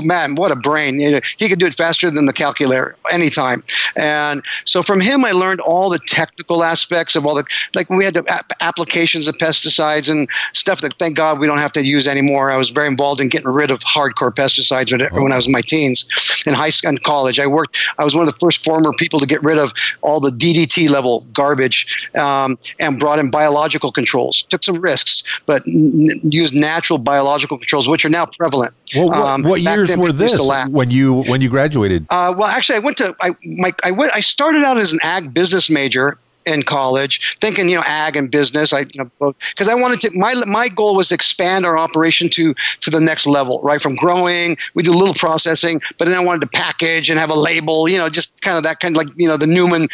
man, 0.03 0.35
what 0.35 0.51
a 0.51 0.55
brain! 0.55 0.99
He 1.37 1.49
could 1.49 1.59
do 1.59 1.65
it 1.65 1.73
faster 1.73 2.09
than 2.11 2.25
the 2.25 2.33
calculator 2.33 2.95
anytime. 3.11 3.63
And 3.95 4.43
so 4.65 4.81
from 4.81 5.01
him, 5.01 5.25
I 5.25 5.31
learned 5.31 5.59
all 5.61 5.89
the 5.89 5.99
technical 5.99 6.63
aspects 6.63 7.15
of 7.15 7.25
all 7.25 7.35
the 7.35 7.43
like 7.75 7.89
we 7.89 8.05
had 8.05 8.13
to, 8.15 8.43
applications 8.61 9.27
of 9.27 9.35
pesticides 9.37 10.09
and 10.09 10.29
stuff 10.53 10.81
that 10.81 10.93
thank 10.95 11.15
God 11.15 11.39
we 11.39 11.47
don't 11.47 11.57
have 11.57 11.73
to 11.73 11.85
use 11.85 12.07
anymore. 12.07 12.51
I 12.51 12.57
was 12.57 12.69
very 12.69 12.87
involved 12.87 13.21
in 13.21 13.29
getting 13.29 13.49
rid 13.49 13.71
of 13.71 13.79
hardcore 13.79 14.33
pesticides 14.33 14.91
when, 14.91 15.23
when 15.23 15.31
I 15.31 15.35
was 15.35 15.47
in 15.47 15.51
my 15.51 15.61
teens 15.61 16.05
in 16.45 16.53
high 16.53 16.69
school 16.69 16.89
and 16.89 17.03
college. 17.03 17.39
I 17.39 17.47
worked. 17.47 17.77
I 17.97 18.03
was 18.03 18.15
one 18.15 18.27
of 18.27 18.33
the 18.33 18.39
first 18.39 18.63
former 18.63 18.93
people 18.93 19.19
to 19.19 19.25
get 19.25 19.43
rid 19.43 19.57
of 19.57 19.73
all 20.01 20.19
the 20.19 20.31
DDT 20.31 20.89
level 20.89 21.25
garbage 21.33 22.09
um, 22.15 22.57
and 22.79 22.99
brought 22.99 23.19
in 23.19 23.29
biological 23.29 23.91
controls. 23.91 24.43
Took 24.49 24.63
some 24.63 24.79
risks, 24.79 25.23
but 25.45 25.63
n- 25.67 26.19
used 26.23 26.53
natural 26.53 26.99
biological 26.99 27.57
controls, 27.57 27.87
which 27.87 28.05
are 28.05 28.09
now 28.09 28.25
prevalent. 28.25 28.73
Well, 28.95 29.07
what, 29.07 29.17
um, 29.17 29.43
what 29.43 29.61
years 29.61 29.95
were 29.95 30.11
this 30.11 30.41
when 30.69 30.89
you 30.89 31.23
when 31.23 31.41
you 31.41 31.49
graduated? 31.49 32.05
Uh, 32.09 32.33
well, 32.37 32.47
actually, 32.47 32.77
I 32.77 32.79
went 32.79 32.97
to 32.97 33.15
I 33.21 33.35
my 33.43 33.71
I 33.83 33.91
went 33.91 34.13
I 34.13 34.19
started 34.19 34.63
out 34.63 34.77
as 34.77 34.91
an 34.91 34.99
ag 35.03 35.33
business 35.33 35.69
major 35.69 36.17
in 36.45 36.63
college, 36.63 37.37
thinking 37.39 37.69
you 37.69 37.75
know 37.75 37.83
ag 37.85 38.15
and 38.15 38.31
business. 38.31 38.73
I 38.73 38.79
you 38.79 39.09
know 39.19 39.35
because 39.51 39.67
I 39.67 39.75
wanted 39.75 39.99
to 40.01 40.11
my 40.13 40.33
my 40.45 40.69
goal 40.69 40.95
was 40.95 41.09
to 41.09 41.15
expand 41.15 41.65
our 41.65 41.77
operation 41.77 42.29
to 42.29 42.53
to 42.81 42.89
the 42.89 42.99
next 42.99 43.27
level, 43.27 43.59
right? 43.61 43.81
From 43.81 43.95
growing, 43.95 44.57
we 44.73 44.83
do 44.83 44.91
a 44.91 44.97
little 44.97 45.13
processing, 45.13 45.81
but 45.97 46.07
then 46.07 46.17
I 46.17 46.23
wanted 46.23 46.41
to 46.41 46.57
package 46.57 47.09
and 47.09 47.19
have 47.19 47.29
a 47.29 47.35
label, 47.35 47.87
you 47.87 47.97
know, 47.97 48.09
just 48.09 48.39
kind 48.41 48.57
of 48.57 48.63
that 48.63 48.79
kind 48.79 48.95
of 48.95 48.97
like 48.97 49.15
you 49.17 49.27
know 49.27 49.37
the 49.37 49.47
Newman. 49.47 49.87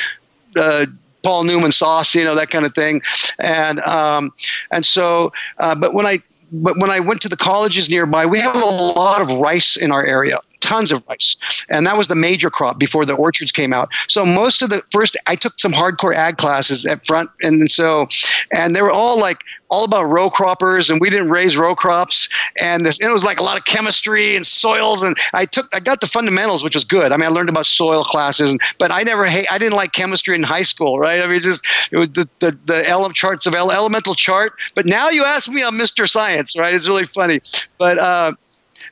Uh, 0.56 0.86
Paul 1.22 1.44
Newman 1.44 1.72
sauce, 1.72 2.14
you 2.14 2.24
know 2.24 2.36
that 2.36 2.50
kind 2.50 2.68
of 2.68 2.76
thing, 2.76 3.02
and 3.40 3.80
um, 3.80 4.32
and 4.70 4.86
so, 4.86 5.34
uh, 5.58 5.74
but 5.74 5.92
when 5.96 6.06
I 6.06 6.20
but 6.64 6.78
when 6.78 6.90
I 6.90 7.00
went 7.00 7.22
to 7.22 7.30
the 7.30 7.38
colleges 7.38 7.90
nearby, 7.90 8.26
we 8.26 8.40
have 8.40 8.56
a 8.56 8.66
lot 8.66 9.22
of 9.22 9.30
rice 9.40 9.76
in 9.76 9.92
our 9.92 10.06
area, 10.06 10.40
tons 10.66 10.92
of 10.92 11.04
rice. 11.08 11.38
And 11.70 11.86
that 11.86 11.98
was 11.98 12.08
the 12.08 12.16
major 12.16 12.50
crop 12.50 12.80
before 12.80 13.06
the 13.06 13.14
orchards 13.14 13.52
came 13.52 13.72
out. 13.72 13.94
So 14.08 14.26
most 14.26 14.62
of 14.62 14.70
the 14.70 14.82
first, 14.92 15.16
I 15.28 15.36
took 15.36 15.60
some 15.60 15.72
hardcore 15.72 16.14
ag 16.14 16.38
classes 16.38 16.86
at 16.86 17.06
front. 17.06 17.30
And 17.42 17.70
so, 17.70 18.08
and 18.52 18.76
they 18.76 18.82
were 18.82 18.92
all 18.92 19.20
like, 19.20 19.44
all 19.70 19.84
about 19.84 20.04
row 20.04 20.30
croppers 20.30 20.90
and 20.90 21.02
we 21.02 21.10
didn't 21.10 21.30
raise 21.30 21.58
row 21.58 21.76
crops. 21.76 22.30
And, 22.60 22.86
this, 22.86 23.00
and 23.00 23.10
it 23.10 23.14
was 23.14 23.24
like 23.24 23.40
a 23.40 23.44
lot 23.44 23.58
of 23.58 23.66
chemistry 23.66 24.36
and 24.36 24.46
soils. 24.46 25.04
And 25.04 25.16
I 25.34 25.46
took, 25.46 25.68
I 25.74 25.80
got 25.80 26.02
the 26.02 26.08
fundamentals, 26.08 26.64
which 26.64 26.76
was 26.76 26.84
good. 26.84 27.12
I 27.12 27.18
mean, 27.18 27.26
I 27.26 27.30
learned 27.30 27.50
about 27.50 27.66
soil 27.66 28.04
classes, 28.04 28.52
and, 28.52 28.60
but 28.78 28.92
I 28.92 29.04
never, 29.04 29.26
hate, 29.26 29.48
I 29.52 29.58
didn't 29.58 29.76
like 29.76 29.92
chemistry 29.92 30.36
in 30.36 30.44
high 30.44 30.64
school, 30.64 31.00
right? 31.00 31.22
I 31.22 31.26
mean, 31.26 31.36
it's 31.36 31.46
just, 31.46 31.66
it 31.92 31.98
was 31.98 32.10
the, 32.10 32.28
the, 32.40 32.58
the 32.66 32.88
element 32.88 33.16
charts 33.16 33.46
of 33.46 33.56
elemental 33.56 34.16
chart. 34.16 34.54
But 34.76 34.86
now 34.86 35.10
you 35.10 35.24
ask 35.24 35.50
me, 35.50 35.64
I'm 35.64 35.78
Mr. 35.78 36.10
Science, 36.10 36.58
right? 36.58 36.74
It's 36.74 36.88
really 36.88 37.06
funny. 37.06 37.42
But, 37.78 37.98
uh, 37.98 38.34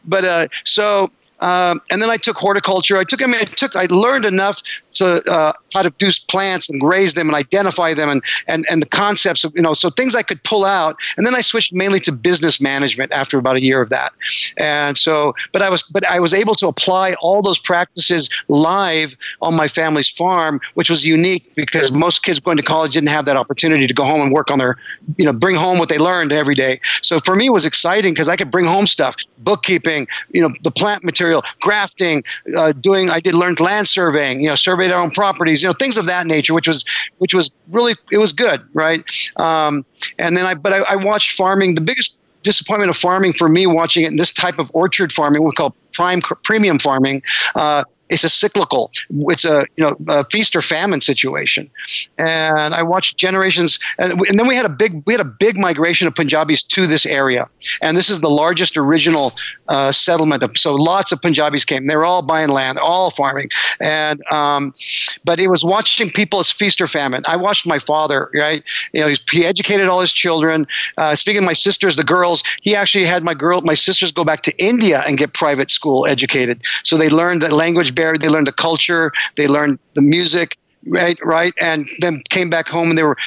but 0.05 0.25
uh, 0.25 0.47
so 0.63 1.11
um, 1.43 1.81
and 1.89 2.01
then 2.01 2.09
I 2.09 2.15
took 2.15 2.37
horticulture. 2.37 2.97
I 2.97 3.03
took, 3.03 3.21
I 3.21 3.25
mean, 3.25 3.35
I 3.35 3.43
took, 3.43 3.75
I 3.75 3.85
learned 3.89 4.23
enough 4.23 4.63
to 4.93 5.23
uh, 5.29 5.53
how 5.73 5.81
to 5.81 5.89
do 5.97 6.09
plants 6.29 6.69
and 6.69 6.83
raise 6.83 7.13
them 7.13 7.27
and 7.27 7.35
identify 7.35 7.93
them 7.93 8.09
and, 8.09 8.23
and, 8.47 8.65
and 8.69 8.81
the 8.81 8.87
concepts 8.87 9.43
of, 9.43 9.53
you 9.55 9.61
know, 9.61 9.73
so 9.73 9.89
things 9.89 10.15
I 10.15 10.23
could 10.23 10.43
pull 10.43 10.65
out. 10.65 10.95
And 11.17 11.25
then 11.25 11.35
I 11.35 11.41
switched 11.41 11.73
mainly 11.73 11.99
to 12.01 12.11
business 12.11 12.61
management 12.61 13.11
after 13.11 13.37
about 13.37 13.55
a 13.55 13.61
year 13.61 13.81
of 13.81 13.89
that. 13.89 14.13
And 14.57 14.97
so, 14.97 15.33
but 15.51 15.61
I 15.61 15.69
was, 15.69 15.83
but 15.83 16.05
I 16.05 16.19
was 16.19 16.33
able 16.33 16.55
to 16.55 16.67
apply 16.67 17.15
all 17.21 17.41
those 17.41 17.59
practices 17.59 18.29
live 18.47 19.15
on 19.41 19.55
my 19.55 19.67
family's 19.67 20.09
farm, 20.09 20.59
which 20.75 20.89
was 20.89 21.05
unique 21.05 21.53
because 21.55 21.91
most 21.91 22.23
kids 22.23 22.39
going 22.39 22.57
to 22.57 22.63
college 22.63 22.93
didn't 22.93 23.09
have 23.09 23.25
that 23.25 23.35
opportunity 23.35 23.87
to 23.87 23.93
go 23.93 24.03
home 24.03 24.21
and 24.21 24.31
work 24.31 24.51
on 24.51 24.59
their, 24.59 24.77
you 25.17 25.25
know, 25.25 25.33
bring 25.33 25.55
home 25.55 25.79
what 25.79 25.89
they 25.89 25.97
learned 25.97 26.31
every 26.31 26.55
day. 26.55 26.79
So 27.01 27.19
for 27.19 27.35
me, 27.35 27.47
it 27.47 27.53
was 27.53 27.65
exciting 27.65 28.13
because 28.13 28.29
I 28.29 28.35
could 28.35 28.51
bring 28.51 28.65
home 28.65 28.87
stuff, 28.87 29.15
bookkeeping, 29.39 30.07
you 30.29 30.41
know, 30.41 30.53
the 30.63 30.71
plant 30.71 31.03
material, 31.03 31.43
grafting, 31.61 32.23
uh, 32.55 32.73
doing, 32.73 33.09
I 33.09 33.19
did 33.19 33.33
learn 33.33 33.55
land 33.59 33.87
surveying, 33.87 34.41
you 34.41 34.47
know, 34.47 34.55
survey 34.55 34.82
survey 34.83 34.93
their 34.93 35.01
own 35.01 35.11
properties, 35.11 35.61
you 35.61 35.69
know, 35.69 35.73
things 35.73 35.97
of 35.97 36.05
that 36.05 36.27
nature, 36.27 36.53
which 36.53 36.67
was 36.67 36.85
which 37.17 37.33
was 37.33 37.51
really 37.69 37.95
it 38.11 38.17
was 38.17 38.33
good, 38.33 38.61
right? 38.73 39.03
Um, 39.37 39.85
and 40.19 40.35
then 40.35 40.45
I 40.45 40.53
but 40.53 40.73
I, 40.73 40.79
I 40.81 40.95
watched 40.95 41.31
farming. 41.31 41.75
The 41.75 41.81
biggest 41.81 42.17
disappointment 42.43 42.89
of 42.89 42.97
farming 42.97 43.31
for 43.33 43.47
me 43.47 43.65
watching 43.65 44.03
it 44.03 44.07
in 44.07 44.17
this 44.17 44.31
type 44.31 44.59
of 44.59 44.69
orchard 44.73 45.13
farming, 45.13 45.43
we 45.43 45.51
call 45.51 45.75
prime 45.93 46.21
premium 46.43 46.79
farming, 46.79 47.21
uh, 47.55 47.83
it's 48.09 48.23
a 48.23 48.29
cyclical. 48.29 48.91
It's 49.09 49.45
a 49.45 49.65
you 49.75 49.83
know 49.83 49.95
a 50.07 50.25
feast 50.25 50.55
or 50.55 50.61
famine 50.61 51.01
situation, 51.01 51.69
and 52.17 52.73
I 52.73 52.83
watched 52.83 53.17
generations, 53.17 53.79
and, 53.97 54.13
and 54.27 54.37
then 54.39 54.47
we 54.47 54.55
had 54.55 54.65
a 54.65 54.69
big 54.69 55.03
we 55.05 55.13
had 55.13 55.21
a 55.21 55.25
big 55.25 55.57
migration 55.57 56.07
of 56.07 56.15
Punjabis 56.15 56.63
to 56.63 56.85
this 56.85 57.05
area, 57.05 57.47
and 57.81 57.97
this 57.97 58.09
is 58.09 58.19
the 58.19 58.29
largest 58.29 58.77
original 58.77 59.33
uh, 59.69 59.91
settlement. 59.91 60.43
Of, 60.43 60.57
so 60.57 60.75
lots 60.75 61.11
of 61.11 61.21
Punjabis 61.21 61.63
came. 61.63 61.87
They 61.87 61.95
were 61.95 62.05
all 62.05 62.21
buying 62.21 62.49
land, 62.49 62.77
all 62.77 63.09
farming, 63.09 63.49
and 63.79 64.21
um, 64.31 64.73
but 65.23 65.39
it 65.39 65.47
was 65.47 65.63
watching 65.63 66.11
people 66.11 66.39
as 66.39 66.51
feast 66.51 66.81
or 66.81 66.87
famine. 66.87 67.23
I 67.25 67.37
watched 67.37 67.65
my 67.65 67.79
father, 67.79 68.29
right? 68.33 68.63
You 68.91 69.01
know, 69.01 69.13
he 69.31 69.45
educated 69.45 69.87
all 69.87 70.01
his 70.01 70.11
children. 70.11 70.67
Uh, 70.97 71.15
speaking 71.15 71.39
of 71.39 71.45
my 71.45 71.53
sisters, 71.53 71.95
the 71.95 72.03
girls, 72.03 72.43
he 72.61 72.75
actually 72.75 73.05
had 73.05 73.23
my 73.23 73.33
girl, 73.33 73.61
my 73.61 73.73
sisters 73.73 74.11
go 74.11 74.25
back 74.25 74.41
to 74.43 74.63
India 74.63 75.03
and 75.07 75.17
get 75.17 75.33
private 75.33 75.71
school 75.71 76.05
educated, 76.05 76.61
so 76.83 76.97
they 76.97 77.09
learned 77.09 77.41
the 77.41 77.53
language 77.53 77.92
they 77.95 78.29
learned 78.29 78.47
the 78.47 78.53
culture, 78.53 79.11
they 79.35 79.47
learned 79.47 79.79
the 79.93 80.01
music, 80.01 80.57
right, 80.87 81.17
right, 81.23 81.53
and 81.59 81.87
then 81.99 82.21
came 82.29 82.49
back 82.49 82.67
home 82.67 82.89
and 82.89 82.97
they 82.97 83.03
were 83.03 83.17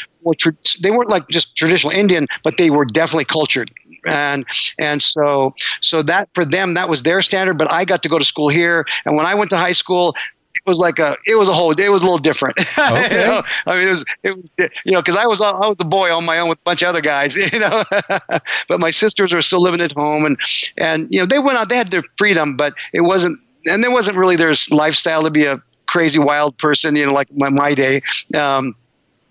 they 0.83 0.91
weren't 0.91 1.09
like 1.09 1.29
just 1.29 1.55
traditional 1.57 1.93
Indian, 1.93 2.27
but 2.43 2.57
they 2.57 2.71
were 2.71 2.85
definitely 2.85 3.25
cultured, 3.25 3.71
and 4.07 4.45
and 4.79 5.01
so 5.01 5.55
so 5.81 6.03
that 6.03 6.29
for 6.35 6.45
them 6.45 6.75
that 6.75 6.89
was 6.89 7.05
their 7.05 7.23
standard. 7.23 7.59
But 7.59 7.73
I 7.73 7.85
got 7.85 8.03
to 8.03 8.09
go 8.09 8.19
to 8.19 8.25
school 8.25 8.49
here, 8.49 8.85
and 9.05 9.17
when 9.17 9.27
I 9.27 9.35
went 9.35 9.51
to 9.51 9.57
high 9.57 9.73
school, 9.73 10.17
it 10.55 10.63
was 10.67 10.79
like 10.79 10.99
a 10.99 11.17
it 11.27 11.37
was 11.37 11.49
a 11.49 11.53
whole 11.53 11.71
it 11.71 11.89
was 11.89 12.01
a 12.01 12.05
little 12.05 12.19
different. 12.19 12.59
Okay. 12.79 13.15
you 13.15 13.27
know? 13.27 13.43
I 13.67 13.77
mean, 13.77 13.87
it 13.87 13.91
was 13.91 14.05
it 14.23 14.37
was 14.37 14.51
you 14.59 14.93
know 14.93 15.01
because 15.01 15.17
I 15.17 15.27
was 15.27 15.41
I 15.41 15.53
was 15.53 15.77
a 15.81 15.85
boy 15.85 16.13
on 16.15 16.25
my 16.25 16.39
own 16.39 16.49
with 16.49 16.59
a 16.59 16.63
bunch 16.63 16.83
of 16.83 16.89
other 16.89 17.01
guys, 17.01 17.37
you 17.53 17.59
know. 17.59 17.85
but 18.69 18.81
my 18.81 18.91
sisters 18.91 19.33
were 19.33 19.43
still 19.43 19.63
living 19.63 19.81
at 19.81 19.93
home, 19.93 20.25
and 20.25 20.39
and 20.77 21.09
you 21.13 21.21
know 21.21 21.27
they 21.27 21.39
went 21.39 21.59
out 21.59 21.69
they 21.69 21.77
had 21.77 21.91
their 21.91 22.05
freedom, 22.19 22.57
but 22.57 22.75
it 22.93 23.03
wasn't 23.03 23.39
and 23.67 23.83
there 23.83 23.91
wasn't 23.91 24.17
really 24.17 24.37
their 24.37 24.53
lifestyle 24.71 25.23
to 25.23 25.31
be 25.31 25.45
a 25.45 25.61
crazy 25.87 26.19
wild 26.19 26.57
person, 26.59 26.97
you 26.97 27.07
know, 27.07 27.13
like 27.13 27.29
my 27.37 27.49
my 27.49 27.75
day. 27.75 28.03
Um, 28.37 28.75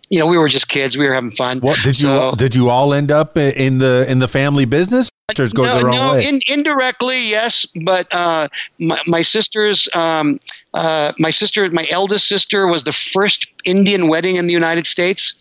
you 0.09 0.19
know, 0.19 0.27
we 0.27 0.37
were 0.37 0.49
just 0.49 0.67
kids. 0.67 0.95
We 0.97 1.05
were 1.07 1.13
having 1.13 1.31
fun. 1.31 1.59
What 1.61 1.79
did 1.83 1.99
you 1.99 2.07
So- 2.07 2.33
did 2.37 2.53
you 2.55 2.69
all 2.69 2.93
end 2.93 3.11
up 3.11 3.37
in 3.37 3.79
the 3.79 4.05
in 4.07 4.19
the 4.19 4.27
family 4.27 4.65
business? 4.65 5.09
Go 5.33 5.63
no, 5.63 5.79
no. 5.81 6.15
In, 6.15 6.39
indirectly, 6.47 7.29
yes, 7.29 7.65
but 7.83 8.07
uh, 8.13 8.47
my, 8.79 8.99
my 9.07 9.21
sister's, 9.23 9.89
um, 9.95 10.39
uh, 10.75 11.13
my 11.17 11.31
sister, 11.31 11.67
my 11.71 11.87
eldest 11.89 12.27
sister, 12.27 12.67
was 12.67 12.83
the 12.83 12.91
first 12.91 13.47
Indian 13.63 14.07
wedding 14.07 14.35
in 14.35 14.45
the 14.45 14.53
United 14.53 14.85
States, 14.85 15.33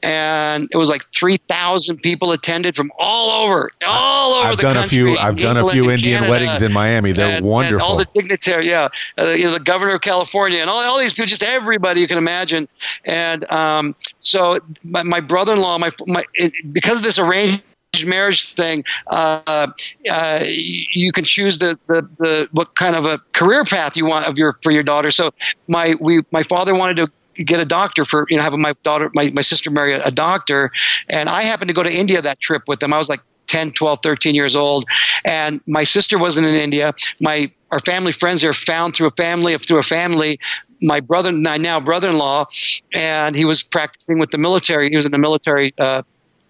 and 0.00 0.68
it 0.70 0.76
was 0.76 0.88
like 0.88 1.02
three 1.12 1.38
thousand 1.48 1.98
people 2.02 2.30
attended 2.30 2.76
from 2.76 2.92
all 3.00 3.30
over, 3.44 3.68
all 3.84 4.34
over 4.34 4.48
I've 4.50 4.56
the 4.58 4.62
done 4.62 4.76
a 4.76 4.86
few. 4.86 5.18
I've 5.18 5.36
done 5.36 5.56
a 5.56 5.68
few 5.70 5.90
Indian 5.90 6.20
Canada, 6.20 6.30
weddings 6.30 6.62
in 6.62 6.72
Miami. 6.72 7.10
They're 7.10 7.26
and- 7.26 7.36
and 7.38 7.46
wonderful. 7.46 7.84
all 7.84 7.96
the 7.96 8.06
dignitary, 8.14 8.70
yeah, 8.70 8.88
uh, 9.18 9.30
you 9.30 9.46
know, 9.46 9.50
the 9.50 9.60
governor 9.60 9.94
of 9.96 10.02
California, 10.02 10.60
and 10.60 10.70
all, 10.70 10.84
all 10.84 11.00
these 11.00 11.14
people, 11.14 11.26
just 11.26 11.42
everybody 11.42 12.00
you 12.00 12.06
can 12.06 12.18
imagine. 12.18 12.68
And 13.06 13.50
um, 13.50 13.96
so 14.20 14.58
my, 14.84 15.02
my 15.02 15.18
brother-in-law, 15.18 15.78
my, 15.78 15.90
my 16.06 16.22
it, 16.34 16.52
because 16.72 16.98
of 16.98 17.02
this 17.02 17.18
arranged 17.18 17.60
marriage 18.06 18.52
thing, 18.54 18.84
uh, 19.08 19.68
uh, 20.10 20.44
you 20.44 21.12
can 21.12 21.24
choose 21.24 21.58
the, 21.58 21.78
the, 21.88 22.08
the 22.16 22.48
what 22.52 22.74
kind 22.74 22.96
of 22.96 23.04
a 23.04 23.18
career 23.32 23.64
path 23.64 23.96
you 23.96 24.06
want 24.06 24.26
of 24.26 24.38
your 24.38 24.58
for 24.62 24.72
your 24.72 24.82
daughter. 24.82 25.10
So 25.10 25.32
my 25.68 25.94
we 26.00 26.22
my 26.30 26.42
father 26.42 26.74
wanted 26.74 26.96
to 26.96 27.44
get 27.44 27.60
a 27.60 27.64
doctor 27.64 28.04
for 28.04 28.26
you 28.28 28.36
know 28.36 28.42
have 28.42 28.52
my 28.54 28.74
daughter 28.82 29.10
my, 29.14 29.30
my 29.30 29.42
sister 29.42 29.70
marry 29.70 29.92
a, 29.92 30.02
a 30.04 30.10
doctor. 30.10 30.70
And 31.08 31.28
i 31.28 31.42
happened 31.42 31.68
to 31.68 31.74
go 31.74 31.82
to 31.82 31.92
india 31.92 32.22
that 32.22 32.40
trip 32.40 32.62
with 32.66 32.80
them. 32.80 32.92
I 32.92 32.98
was 32.98 33.08
like 33.08 33.20
10 33.46 33.72
12 33.72 33.98
13 34.02 34.34
years 34.34 34.56
old. 34.56 34.86
And 35.24 35.60
my 35.66 35.84
sister 35.84 36.18
wasn't 36.18 36.46
in 36.46 36.54
india. 36.54 36.94
My 37.20 37.52
our 37.70 37.80
family 37.80 38.12
friends 38.12 38.40
there 38.40 38.52
found 38.54 38.94
through 38.96 39.08
a 39.08 39.16
family 39.16 39.56
through 39.58 39.78
a 39.78 39.82
family. 39.82 40.38
My 40.80 41.00
brother 41.00 41.30
my 41.30 41.58
now 41.58 41.78
brother-in-law 41.78 42.46
and 42.94 43.36
he 43.36 43.44
was 43.44 43.62
practicing 43.62 44.18
with 44.18 44.30
the 44.30 44.38
military. 44.38 44.88
He 44.88 44.96
was 44.96 45.06
in 45.06 45.12
the 45.12 45.18
military 45.18 45.74
uh, 45.78 46.02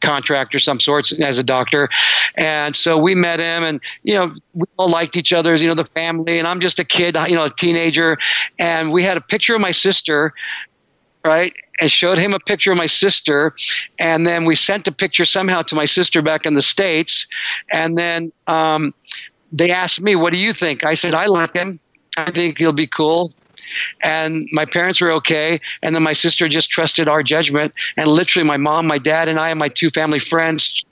contract 0.02 0.54
or 0.54 0.58
some 0.58 0.80
sorts 0.80 1.12
as 1.12 1.38
a 1.38 1.42
doctor. 1.42 1.88
And 2.36 2.76
so 2.76 2.98
we 2.98 3.14
met 3.14 3.40
him 3.40 3.62
and, 3.62 3.80
you 4.02 4.14
know, 4.14 4.34
we 4.54 4.66
all 4.76 4.90
liked 4.90 5.16
each 5.16 5.32
other's, 5.32 5.62
you 5.62 5.68
know, 5.68 5.74
the 5.74 5.84
family. 5.84 6.38
And 6.38 6.46
I'm 6.46 6.60
just 6.60 6.78
a 6.78 6.84
kid, 6.84 7.16
you 7.28 7.34
know, 7.34 7.44
a 7.44 7.50
teenager. 7.50 8.18
And 8.58 8.92
we 8.92 9.02
had 9.02 9.16
a 9.16 9.20
picture 9.20 9.54
of 9.54 9.60
my 9.60 9.70
sister, 9.70 10.34
right? 11.24 11.54
And 11.80 11.90
showed 11.90 12.18
him 12.18 12.34
a 12.34 12.40
picture 12.40 12.72
of 12.72 12.78
my 12.78 12.86
sister. 12.86 13.54
And 13.98 14.26
then 14.26 14.44
we 14.44 14.54
sent 14.54 14.86
a 14.88 14.92
picture 14.92 15.24
somehow 15.24 15.62
to 15.62 15.74
my 15.74 15.86
sister 15.86 16.20
back 16.20 16.44
in 16.44 16.54
the 16.54 16.62
States. 16.62 17.26
And 17.70 17.96
then 17.96 18.30
um, 18.46 18.92
they 19.52 19.70
asked 19.70 20.00
me, 20.00 20.16
what 20.16 20.32
do 20.32 20.38
you 20.38 20.52
think? 20.52 20.84
I 20.84 20.94
said, 20.94 21.14
I 21.14 21.26
like 21.26 21.54
him. 21.54 21.80
I 22.16 22.30
think 22.30 22.58
he'll 22.58 22.74
be 22.74 22.86
cool 22.86 23.30
and 24.02 24.48
my 24.52 24.64
parents 24.64 25.00
were 25.00 25.12
okay. 25.12 25.60
And 25.82 25.94
then 25.94 26.02
my 26.02 26.12
sister 26.12 26.48
just 26.48 26.70
trusted 26.70 27.08
our 27.08 27.22
judgment. 27.22 27.72
And 27.96 28.08
literally 28.08 28.46
my 28.46 28.56
mom 28.56 28.86
my 28.86 28.98
dad 28.98 29.28
and 29.28 29.38
i 29.38 29.50
and 29.50 29.58
my 29.58 29.68
two 29.68 29.90
family 29.90 30.18
friends 30.18 30.84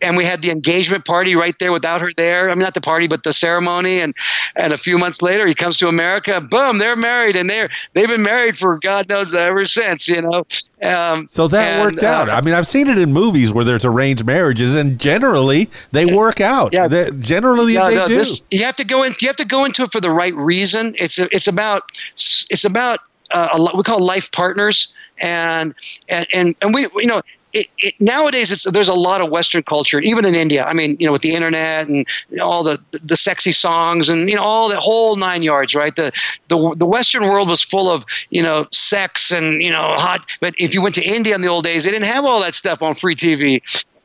and 0.00 0.16
we 0.16 0.24
had 0.24 0.42
the 0.42 0.50
engagement 0.50 1.04
party 1.04 1.36
right 1.36 1.58
there 1.58 1.72
without 1.72 2.00
her 2.00 2.10
there. 2.16 2.50
I 2.50 2.54
mean, 2.54 2.60
not 2.60 2.74
the 2.74 2.80
party, 2.80 3.08
but 3.08 3.22
the 3.22 3.32
ceremony. 3.32 4.00
And 4.00 4.14
and 4.56 4.72
a 4.72 4.78
few 4.78 4.98
months 4.98 5.22
later, 5.22 5.46
he 5.46 5.54
comes 5.54 5.76
to 5.78 5.88
America. 5.88 6.40
Boom, 6.40 6.78
they're 6.78 6.96
married, 6.96 7.36
and 7.36 7.48
they're 7.48 7.68
they've 7.94 8.08
been 8.08 8.22
married 8.22 8.56
for 8.56 8.78
God 8.78 9.08
knows 9.08 9.34
ever 9.34 9.66
since. 9.66 10.08
You 10.08 10.22
know. 10.22 10.46
Um, 10.82 11.28
so 11.30 11.48
that 11.48 11.74
and, 11.74 11.82
worked 11.82 12.02
out. 12.02 12.28
uh, 12.28 12.32
I 12.32 12.40
mean, 12.40 12.54
I've 12.54 12.68
seen 12.68 12.88
it 12.88 12.98
in 12.98 13.12
movies 13.12 13.52
where 13.52 13.64
there's 13.64 13.84
arranged 13.84 14.24
marriages, 14.24 14.76
and 14.76 14.98
generally 14.98 15.70
they 15.92 16.06
work 16.06 16.40
out. 16.40 16.72
Yeah. 16.72 16.88
They- 16.88 17.10
generally 17.20 17.74
no, 17.74 17.88
they 17.88 17.96
no, 17.96 18.08
do. 18.08 18.16
this 18.16 18.44
you 18.50 18.64
have 18.64 18.76
to 18.76 18.84
go 18.84 19.02
in. 19.02 19.14
You 19.20 19.28
have 19.28 19.36
to 19.36 19.44
go 19.44 19.64
into 19.64 19.82
it 19.82 19.92
for 19.92 20.00
the 20.00 20.10
right 20.10 20.34
reason. 20.34 20.94
It's 20.98 21.18
it's 21.18 21.46
about 21.46 21.90
it's 22.14 22.64
about 22.64 23.00
uh, 23.30 23.48
a, 23.52 23.76
we 23.76 23.82
call 23.82 24.04
life 24.04 24.30
partners, 24.32 24.92
and 25.18 25.74
and 26.08 26.26
and, 26.32 26.56
and 26.62 26.74
we 26.74 26.88
you 26.96 27.06
know. 27.06 27.22
It, 27.52 27.66
it, 27.78 27.94
nowadays, 27.98 28.52
it's 28.52 28.64
there's 28.70 28.88
a 28.88 28.94
lot 28.94 29.20
of 29.20 29.30
Western 29.30 29.62
culture, 29.62 30.00
even 30.00 30.24
in 30.24 30.34
India. 30.34 30.64
I 30.64 30.74
mean, 30.74 30.96
you 31.00 31.06
know, 31.06 31.12
with 31.12 31.22
the 31.22 31.34
internet 31.34 31.88
and 31.88 32.06
all 32.42 32.62
the 32.62 32.78
the 33.02 33.16
sexy 33.16 33.52
songs 33.52 34.08
and 34.08 34.28
you 34.28 34.36
know 34.36 34.42
all 34.42 34.68
the 34.68 34.78
whole 34.78 35.16
nine 35.16 35.42
yards, 35.42 35.74
right? 35.74 35.94
The 35.96 36.12
the 36.48 36.74
the 36.76 36.86
Western 36.86 37.22
world 37.22 37.48
was 37.48 37.62
full 37.62 37.90
of 37.90 38.04
you 38.30 38.42
know 38.42 38.66
sex 38.70 39.30
and 39.30 39.62
you 39.62 39.70
know 39.70 39.94
hot. 39.96 40.26
But 40.40 40.54
if 40.58 40.74
you 40.74 40.82
went 40.82 40.94
to 40.96 41.02
India 41.02 41.34
in 41.34 41.40
the 41.40 41.48
old 41.48 41.64
days, 41.64 41.84
they 41.84 41.90
didn't 41.90 42.06
have 42.06 42.24
all 42.24 42.40
that 42.40 42.54
stuff 42.54 42.82
on 42.82 42.94
free 42.94 43.16
TV, 43.16 43.62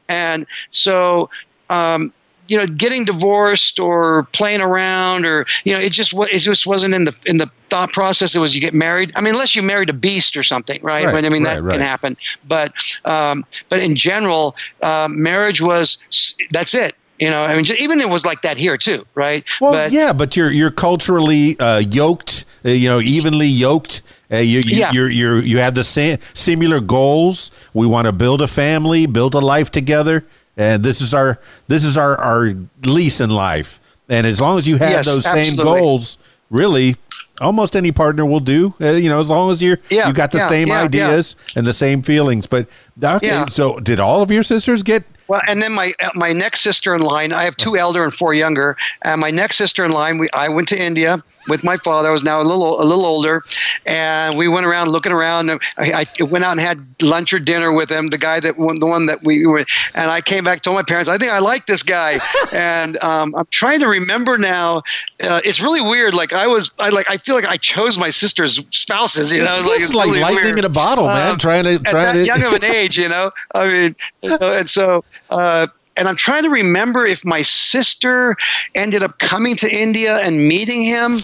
and 0.08 0.48
so 0.72 1.30
um, 1.70 2.14
you 2.48 2.58
know, 2.58 2.68
getting 2.68 3.06
divorced 3.06 3.80
or 3.80 4.24
playing 4.34 4.62
around 4.62 5.26
or 5.26 5.46
you 5.64 5.74
know, 5.74 5.80
it 5.80 5.92
just 5.92 6.14
it 6.14 6.40
just 6.40 6.68
wasn't 6.68 6.94
in 6.94 7.06
the 7.06 7.16
in 7.26 7.38
the 7.38 7.50
thought 7.70 7.92
process. 7.94 8.36
It 8.36 8.40
was 8.40 8.54
you 8.54 8.62
get 8.62 8.74
married. 8.74 9.12
I 9.16 9.22
mean, 9.22 9.34
unless 9.34 9.56
you 9.56 9.62
married 9.62 9.90
a 9.90 9.94
beast 9.94 10.36
or 10.36 10.44
something, 10.44 10.82
right? 10.84 11.06
Right, 11.06 11.26
I 11.26 11.30
mean, 11.30 11.44
right, 11.44 11.56
that 11.56 11.64
right. 11.64 11.74
can 11.74 11.82
happen. 11.82 12.18
But 12.48 12.74
um, 13.06 13.46
but 13.70 13.82
in 13.82 13.96
general, 13.96 14.56
um, 14.82 15.22
marriage 15.22 15.62
was 15.62 15.98
that's 16.52 16.74
it. 16.74 16.96
You 17.20 17.30
know, 17.30 17.44
I 17.44 17.56
mean, 17.56 17.64
ju- 17.64 17.76
even 17.80 18.02
it 18.02 18.10
was 18.10 18.26
like 18.26 18.42
that 18.42 18.58
here 18.58 18.78
too, 18.78 19.06
right? 19.16 19.46
Well, 19.62 19.72
but, 19.72 19.92
yeah, 19.92 20.12
but 20.14 20.36
you're 20.36 20.52
you're 20.52 20.72
culturally 20.72 21.58
uh, 21.60 21.80
yoked, 21.80 22.46
uh, 22.66 22.70
you 22.70 22.90
know, 22.90 23.00
evenly 23.00 23.48
yoked. 23.48 24.02
Uh, 24.32 24.38
you 24.38 24.60
you 24.60 24.78
Yeah. 24.80 24.92
you're, 24.92 25.10
you're 25.10 25.40
you 25.40 25.60
have 25.60 25.76
the 25.76 25.84
same 25.84 26.18
similar 26.34 26.82
goals. 26.82 27.52
We 27.74 27.86
want 27.88 28.08
to 28.08 28.12
build 28.12 28.42
a 28.42 28.48
family, 28.48 29.06
build 29.06 29.36
a 29.36 29.40
life 29.40 29.70
together, 29.72 30.26
and 30.58 30.84
this 30.84 31.02
is 31.02 31.14
our 31.14 31.40
this 31.68 31.84
is 31.84 31.98
our 31.98 32.18
our 32.20 32.54
lease 32.84 33.22
in 33.22 33.30
life. 33.30 33.80
And 34.10 34.28
as 34.28 34.42
long 34.42 34.58
as 34.60 34.68
you 34.68 34.78
have 34.78 34.92
Yes, 34.92 35.06
those 35.06 35.24
same 35.24 35.54
absolutely. 35.54 35.64
goals, 35.82 36.18
really, 36.50 36.96
almost 37.42 37.76
any 37.76 37.92
partner 37.92 38.26
will 38.26 38.40
do. 38.42 38.74
Uh, 38.82 38.92
you 38.92 39.10
know, 39.10 39.20
as 39.20 39.30
long 39.30 39.52
as 39.52 39.62
you're 39.64 39.80
Yeah, 39.90 40.08
you 40.08 40.14
got 40.14 40.32
the 40.32 40.40
yeah, 40.40 40.50
same 40.50 40.68
yeah, 40.68 40.82
ideas 40.84 41.36
and 41.56 41.66
the 41.66 41.74
same 41.74 42.02
feelings. 42.02 42.46
But 42.46 42.68
okay, 43.02 43.28
Yeah. 43.28 43.46
so 43.46 43.80
did 43.80 44.00
all 44.00 44.22
of 44.22 44.30
your 44.30 44.44
sisters 44.44 44.84
get? 44.84 45.04
Well, 45.30 45.42
and 45.48 45.62
then 45.62 45.72
my 45.72 45.94
uh, 46.02 46.10
my 46.16 46.34
next 46.34 46.62
sister 46.62 46.94
in 46.94 47.02
line, 47.02 47.32
I 47.32 47.44
have 47.44 47.56
two 47.56 47.78
elder 47.78 48.04
and 48.04 48.14
four 48.14 48.34
younger. 48.34 48.76
And 49.04 49.22
my 49.22 49.32
next 49.32 49.56
sister 49.56 49.84
in 49.86 49.92
line, 49.92 50.18
we 50.18 50.28
I 50.34 50.50
went 50.50 50.68
to 50.70 50.82
India 50.82 51.24
with 51.48 51.64
my 51.64 51.78
father. 51.78 52.10
I 52.10 52.12
was 52.12 52.24
now 52.24 52.42
a 52.42 52.44
little 52.44 52.82
a 52.82 52.86
little 52.86 53.06
older, 53.06 53.44
and 53.86 54.38
we 54.38 54.48
went 54.48 54.66
around 54.66 54.90
looking 54.90 55.12
around. 55.12 55.50
And 55.50 55.62
I, 55.78 56.06
I 56.20 56.24
went 56.24 56.46
out 56.46 56.52
and 56.52 56.62
had 56.62 56.86
lunch 57.02 57.34
or 57.34 57.40
dinner 57.40 57.74
with 57.74 57.90
him, 57.90 58.10
the 58.10 58.18
guy 58.18 58.40
that 58.40 58.56
the 58.56 58.86
one 58.86 59.06
that 59.08 59.24
we 59.24 59.46
were. 59.46 59.66
And 59.96 60.10
I 60.10 60.22
came 60.22 60.44
back, 60.44 60.62
told 60.62 60.76
my 60.76 60.84
parents, 60.84 61.10
I 61.10 61.18
think 61.18 61.32
I 61.32 61.40
like 61.40 61.66
this 61.66 61.84
guy. 61.84 62.20
and 62.54 63.02
um, 63.04 63.36
I'm 63.36 63.48
trying 63.52 63.80
to 63.82 63.88
remember 63.88 64.38
now. 64.38 64.84
Uh, 65.22 65.42
it's 65.44 65.62
really 65.62 65.82
weird. 65.82 66.14
Like 66.14 66.34
I 66.34 66.48
was, 66.48 66.72
I 66.80 66.90
like 66.90 67.10
I 67.10 67.18
feel 67.18 67.36
like 67.36 67.46
I 67.46 67.58
chose 67.58 67.98
my 67.98 68.10
sister's 68.10 68.62
spouses. 68.70 69.32
You 69.32 69.44
know, 69.44 69.64
is 69.72 69.86
it's 69.86 69.94
like 69.94 70.08
really 70.08 70.22
lightning 70.22 70.44
weird. 70.46 70.60
in 70.60 70.66
a 70.66 70.70
bottle, 70.70 71.08
man. 71.08 71.32
Um, 71.32 71.38
trying 71.38 71.64
to 71.64 71.74
at 71.74 71.84
that 71.84 72.14
to 72.14 72.26
young 72.26 72.44
of 72.44 72.54
an 72.54 72.64
age, 72.64 72.98
you 72.98 73.10
know. 73.10 73.32
I 73.54 73.68
mean, 73.68 73.96
you 74.22 74.38
know, 74.38 74.52
and 74.52 74.70
so, 74.70 75.04
uh, 75.30 75.68
and 75.96 76.08
I'm 76.08 76.16
trying 76.16 76.44
to 76.44 76.50
remember 76.50 77.06
if 77.06 77.24
my 77.24 77.42
sister 77.42 78.36
ended 78.76 79.04
up 79.04 79.20
coming 79.20 79.56
to 79.58 79.70
India 79.70 80.18
and 80.18 80.48
meeting 80.48 80.84
him, 80.84 81.20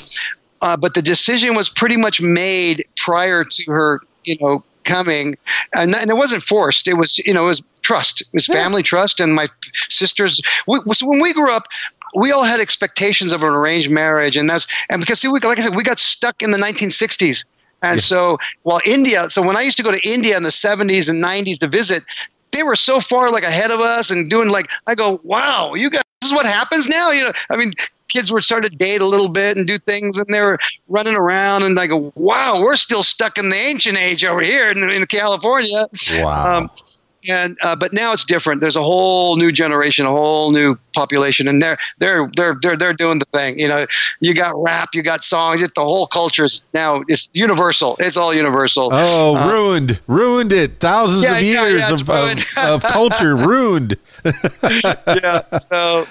uh, 0.62 0.78
but 0.78 0.94
the 0.94 1.02
decision 1.02 1.56
was 1.56 1.70
pretty 1.70 1.98
much 1.98 2.22
made 2.22 2.86
prior 2.96 3.44
to 3.44 3.64
her, 3.72 4.02
you 4.24 4.38
know, 4.40 4.64
coming, 4.84 5.38
and, 5.74 5.96
and 5.96 6.10
it 6.10 6.16
wasn't 6.16 6.44
forced. 6.44 6.88
It 6.88 6.96
was, 6.96 7.18
you 7.20 7.34
know, 7.34 7.46
it 7.46 7.48
was 7.48 7.62
trust. 7.82 8.22
It 8.22 8.28
was 8.34 8.46
family 8.46 8.84
trust, 8.84 9.20
and 9.20 9.34
my 9.34 9.48
sisters. 9.90 10.42
We, 10.68 10.80
so 10.94 11.08
when 11.08 11.22
we 11.22 11.34
grew 11.34 11.52
up, 11.52 11.68
we 12.16 12.32
all 12.32 12.44
had 12.44 12.60
expectations 12.60 13.32
of 13.32 13.44
an 13.44 13.50
arranged 13.50 13.90
marriage, 13.90 14.36
and 14.36 14.50
that's 14.50 14.68
and 14.90 15.00
because 15.00 15.20
see, 15.20 15.28
we, 15.28 15.40
like 15.40 15.60
I 15.60 15.62
said, 15.62 15.76
we 15.76 15.84
got 15.84 16.00
stuck 16.00 16.42
in 16.42 16.52
the 16.52 16.58
1960s. 16.58 17.46
And 17.82 17.96
yeah. 17.96 18.02
so, 18.02 18.38
while 18.64 18.82
India, 18.86 19.30
so 19.30 19.42
when 19.42 19.56
I 19.56 19.62
used 19.62 19.78
to 19.78 19.84
go 19.84 19.92
to 19.92 20.02
India 20.08 20.36
in 20.36 20.44
the 20.44 20.50
70s 20.50 21.10
and 21.10 21.24
90s 21.24 21.60
to 21.60 21.68
visit, 21.70 22.04
they 22.52 22.64
were 22.64 22.76
so 22.76 23.00
far 23.00 23.32
like 23.32 23.44
ahead 23.44 23.72
of 23.72 23.80
us 23.80 24.10
and 24.10 24.30
doing 24.30 24.50
like 24.50 24.70
I 24.88 24.96
go, 24.96 25.20
wow, 25.24 25.74
you 25.74 25.90
guys, 25.90 26.04
this 26.22 26.32
is 26.32 26.36
what 26.36 26.46
happens 26.46 26.88
now. 26.88 27.12
You 27.12 27.24
know, 27.24 27.34
I 27.50 27.58
mean, 27.58 27.74
kids 28.10 28.32
were 28.32 28.42
starting 28.42 28.70
to 28.70 28.76
date 28.76 29.02
a 29.02 29.06
little 29.06 29.30
bit 29.30 29.56
and 29.56 29.66
do 29.68 29.78
things, 29.78 30.18
and 30.18 30.34
they 30.34 30.42
were 30.42 30.58
running 30.88 31.16
around, 31.16 31.64
and 31.64 31.80
I 31.80 31.88
go, 31.88 32.12
wow, 32.16 32.62
we're 32.62 32.76
still 32.76 33.04
stuck 33.04 33.38
in 33.38 33.50
the 33.50 33.56
ancient 33.56 33.98
age 33.98 34.26
over 34.26 34.42
here 34.42 34.70
in, 34.70 34.90
in 34.90 35.06
California. 35.06 35.88
Wow. 36.16 36.58
Um, 36.58 36.72
and 37.28 37.58
uh, 37.64 37.76
but 37.76 37.94
now 37.94 38.14
it's 38.14 38.26
different. 38.26 38.62
There's 38.62 38.76
a 38.76 38.84
whole 38.84 39.36
new 39.36 39.52
generation, 39.52 40.06
a 40.06 40.12
whole 40.12 40.52
new 40.52 40.78
population, 40.94 41.48
and 41.48 41.62
they're 41.62 41.78
they're 42.00 42.30
they're 42.36 42.58
they're 42.62 42.78
they're 42.78 42.94
doing 42.94 43.20
the 43.20 43.26
thing. 43.34 43.60
You 43.60 43.68
know, 43.68 43.86
you 44.20 44.34
got 44.34 44.54
rap, 44.62 44.90
you 44.94 45.04
got 45.04 45.24
songs. 45.24 45.62
It, 45.62 45.76
the 45.76 45.82
whole 45.82 46.08
culture 46.08 46.46
is 46.46 46.64
now 46.74 47.04
it's 47.08 47.30
universal. 47.34 47.98
It's 48.00 48.18
all 48.18 48.34
universal. 48.34 48.90
Oh, 48.92 49.36
uh, 49.36 49.50
ruined, 49.50 50.00
ruined 50.08 50.54
it. 50.54 50.80
Thousands 50.80 51.24
yeah, 51.24 51.38
of 51.38 51.44
years 51.44 51.80
yeah, 51.80 51.88
yeah, 51.88 51.94
of, 51.94 52.10
of, 52.10 52.84
of 52.84 52.84
culture 52.84 53.36
ruined. 53.48 53.98
yeah. 54.64 55.42
So 55.70 56.06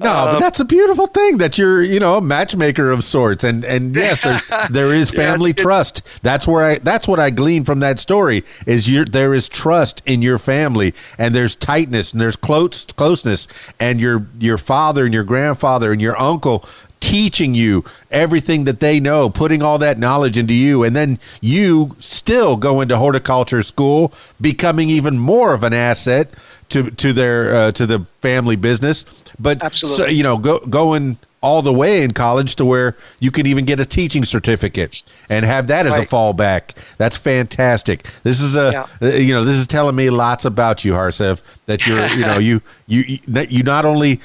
no, 0.00 0.10
uh, 0.10 0.32
but 0.32 0.40
that's 0.40 0.60
a 0.60 0.64
beautiful 0.64 1.06
thing 1.06 1.38
that 1.38 1.58
you're, 1.58 1.82
you 1.82 2.00
know, 2.00 2.16
a 2.16 2.20
matchmaker 2.20 2.90
of 2.90 3.04
sorts. 3.04 3.44
And 3.44 3.64
and 3.64 3.94
yes, 3.96 4.22
there's 4.22 4.44
there 4.70 4.92
is 4.92 5.10
family 5.10 5.50
yeah, 5.56 5.62
trust. 5.62 6.02
That's 6.22 6.48
where 6.48 6.64
I 6.64 6.78
that's 6.78 7.06
what 7.06 7.20
I 7.20 7.30
glean 7.30 7.64
from 7.64 7.80
that 7.80 7.98
story 7.98 8.44
is 8.66 8.88
you 8.88 9.04
there 9.04 9.34
is 9.34 9.48
trust 9.48 10.02
in 10.06 10.22
your 10.22 10.38
family 10.38 10.94
and 11.18 11.34
there's 11.34 11.54
tightness 11.54 12.12
and 12.12 12.20
there's 12.20 12.36
close 12.36 12.86
closeness 12.86 13.46
and 13.78 14.00
your 14.00 14.26
your 14.38 14.58
father 14.58 15.04
and 15.04 15.12
your 15.12 15.24
grandfather 15.24 15.92
and 15.92 16.00
your 16.00 16.18
uncle 16.20 16.64
teaching 17.00 17.54
you 17.54 17.82
everything 18.10 18.64
that 18.64 18.80
they 18.80 19.00
know, 19.00 19.30
putting 19.30 19.62
all 19.62 19.78
that 19.78 19.98
knowledge 19.98 20.36
into 20.36 20.54
you, 20.54 20.84
and 20.84 20.94
then 20.94 21.18
you 21.40 21.96
still 21.98 22.56
go 22.56 22.80
into 22.80 22.96
horticulture 22.96 23.62
school, 23.62 24.12
becoming 24.40 24.90
even 24.90 25.18
more 25.18 25.54
of 25.54 25.62
an 25.62 25.72
asset 25.72 26.28
to 26.70 26.90
to 26.90 27.12
their 27.12 27.54
uh, 27.54 27.72
to 27.72 27.86
the 27.86 28.06
family 28.20 28.56
business. 28.56 29.04
But 29.38 29.62
Absolutely. 29.62 30.04
So, 30.04 30.10
you 30.10 30.22
know, 30.22 30.36
go, 30.36 30.58
going 30.60 31.18
all 31.42 31.62
the 31.62 31.72
way 31.72 32.02
in 32.02 32.12
college 32.12 32.56
to 32.56 32.64
where 32.64 32.96
you 33.18 33.30
can 33.30 33.46
even 33.46 33.64
get 33.64 33.80
a 33.80 33.86
teaching 33.86 34.24
certificate 34.24 35.02
and 35.30 35.44
have 35.44 35.68
that 35.68 35.86
as 35.86 35.92
right. 35.92 36.06
a 36.06 36.10
fallback. 36.10 36.76
That's 36.98 37.16
fantastic. 37.16 38.06
This 38.22 38.40
is 38.40 38.56
a 38.56 38.70
yeah. 39.00 39.08
Uh, 39.08 39.14
you 39.14 39.32
know 39.34 39.44
this 39.44 39.56
is 39.56 39.66
telling 39.66 39.96
me 39.96 40.10
lots 40.10 40.44
about 40.44 40.84
you, 40.84 40.92
Harsev. 40.92 41.40
That 41.66 41.86
you're 41.86 42.04
you 42.06 42.24
know 42.24 42.38
you 42.48 42.60
you 42.86 43.18
you 43.26 43.62
not 43.62 43.84
only 43.84 44.20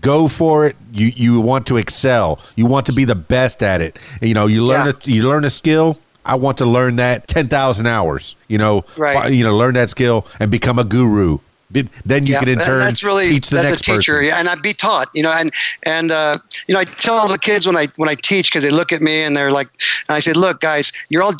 go 0.00 0.28
for 0.28 0.66
it 0.66 0.76
you 0.92 1.08
you 1.08 1.40
want 1.40 1.66
to 1.66 1.76
excel 1.76 2.38
you 2.54 2.64
want 2.64 2.86
to 2.86 2.92
be 2.92 3.04
the 3.04 3.16
best 3.16 3.60
at 3.60 3.80
it 3.80 3.98
you 4.22 4.32
know 4.32 4.46
you 4.46 4.64
learn 4.64 4.86
yeah. 4.86 4.92
a, 4.92 5.10
you 5.10 5.28
learn 5.28 5.44
a 5.44 5.50
skill 5.50 5.98
I 6.24 6.36
want 6.36 6.58
to 6.58 6.66
learn 6.66 6.96
that 6.96 7.28
10,000 7.28 7.86
hours, 7.86 8.36
you 8.46 8.58
know, 8.58 8.84
right. 8.98 9.32
you 9.32 9.42
know, 9.42 9.56
learn 9.56 9.74
that 9.74 9.88
skill 9.88 10.26
and 10.38 10.50
become 10.50 10.78
a 10.78 10.84
guru 10.84 11.38
then 11.70 12.26
you 12.26 12.34
yeah, 12.34 12.40
can 12.40 12.48
in 12.48 12.58
turn 12.58 12.80
that's 12.80 13.04
really, 13.04 13.28
teach 13.28 13.48
the 13.48 13.56
that's 13.56 13.68
next 13.68 13.80
a 13.82 13.84
teacher, 13.84 14.14
person. 14.14 14.32
and 14.32 14.48
I'd 14.48 14.62
be 14.62 14.74
taught, 14.74 15.08
you 15.14 15.22
know, 15.22 15.30
and 15.30 15.52
and 15.84 16.10
uh, 16.10 16.38
you 16.66 16.74
know, 16.74 16.80
I 16.80 16.84
tell 16.84 17.28
the 17.28 17.38
kids 17.38 17.66
when 17.66 17.76
I 17.76 17.88
when 17.96 18.08
I 18.08 18.16
teach 18.16 18.50
because 18.50 18.62
they 18.62 18.70
look 18.70 18.92
at 18.92 19.00
me 19.00 19.22
and 19.22 19.36
they're 19.36 19.52
like, 19.52 19.68
and 20.08 20.16
I 20.16 20.20
said, 20.20 20.36
look, 20.36 20.60
guys, 20.60 20.92
you're 21.10 21.22
all 21.22 21.34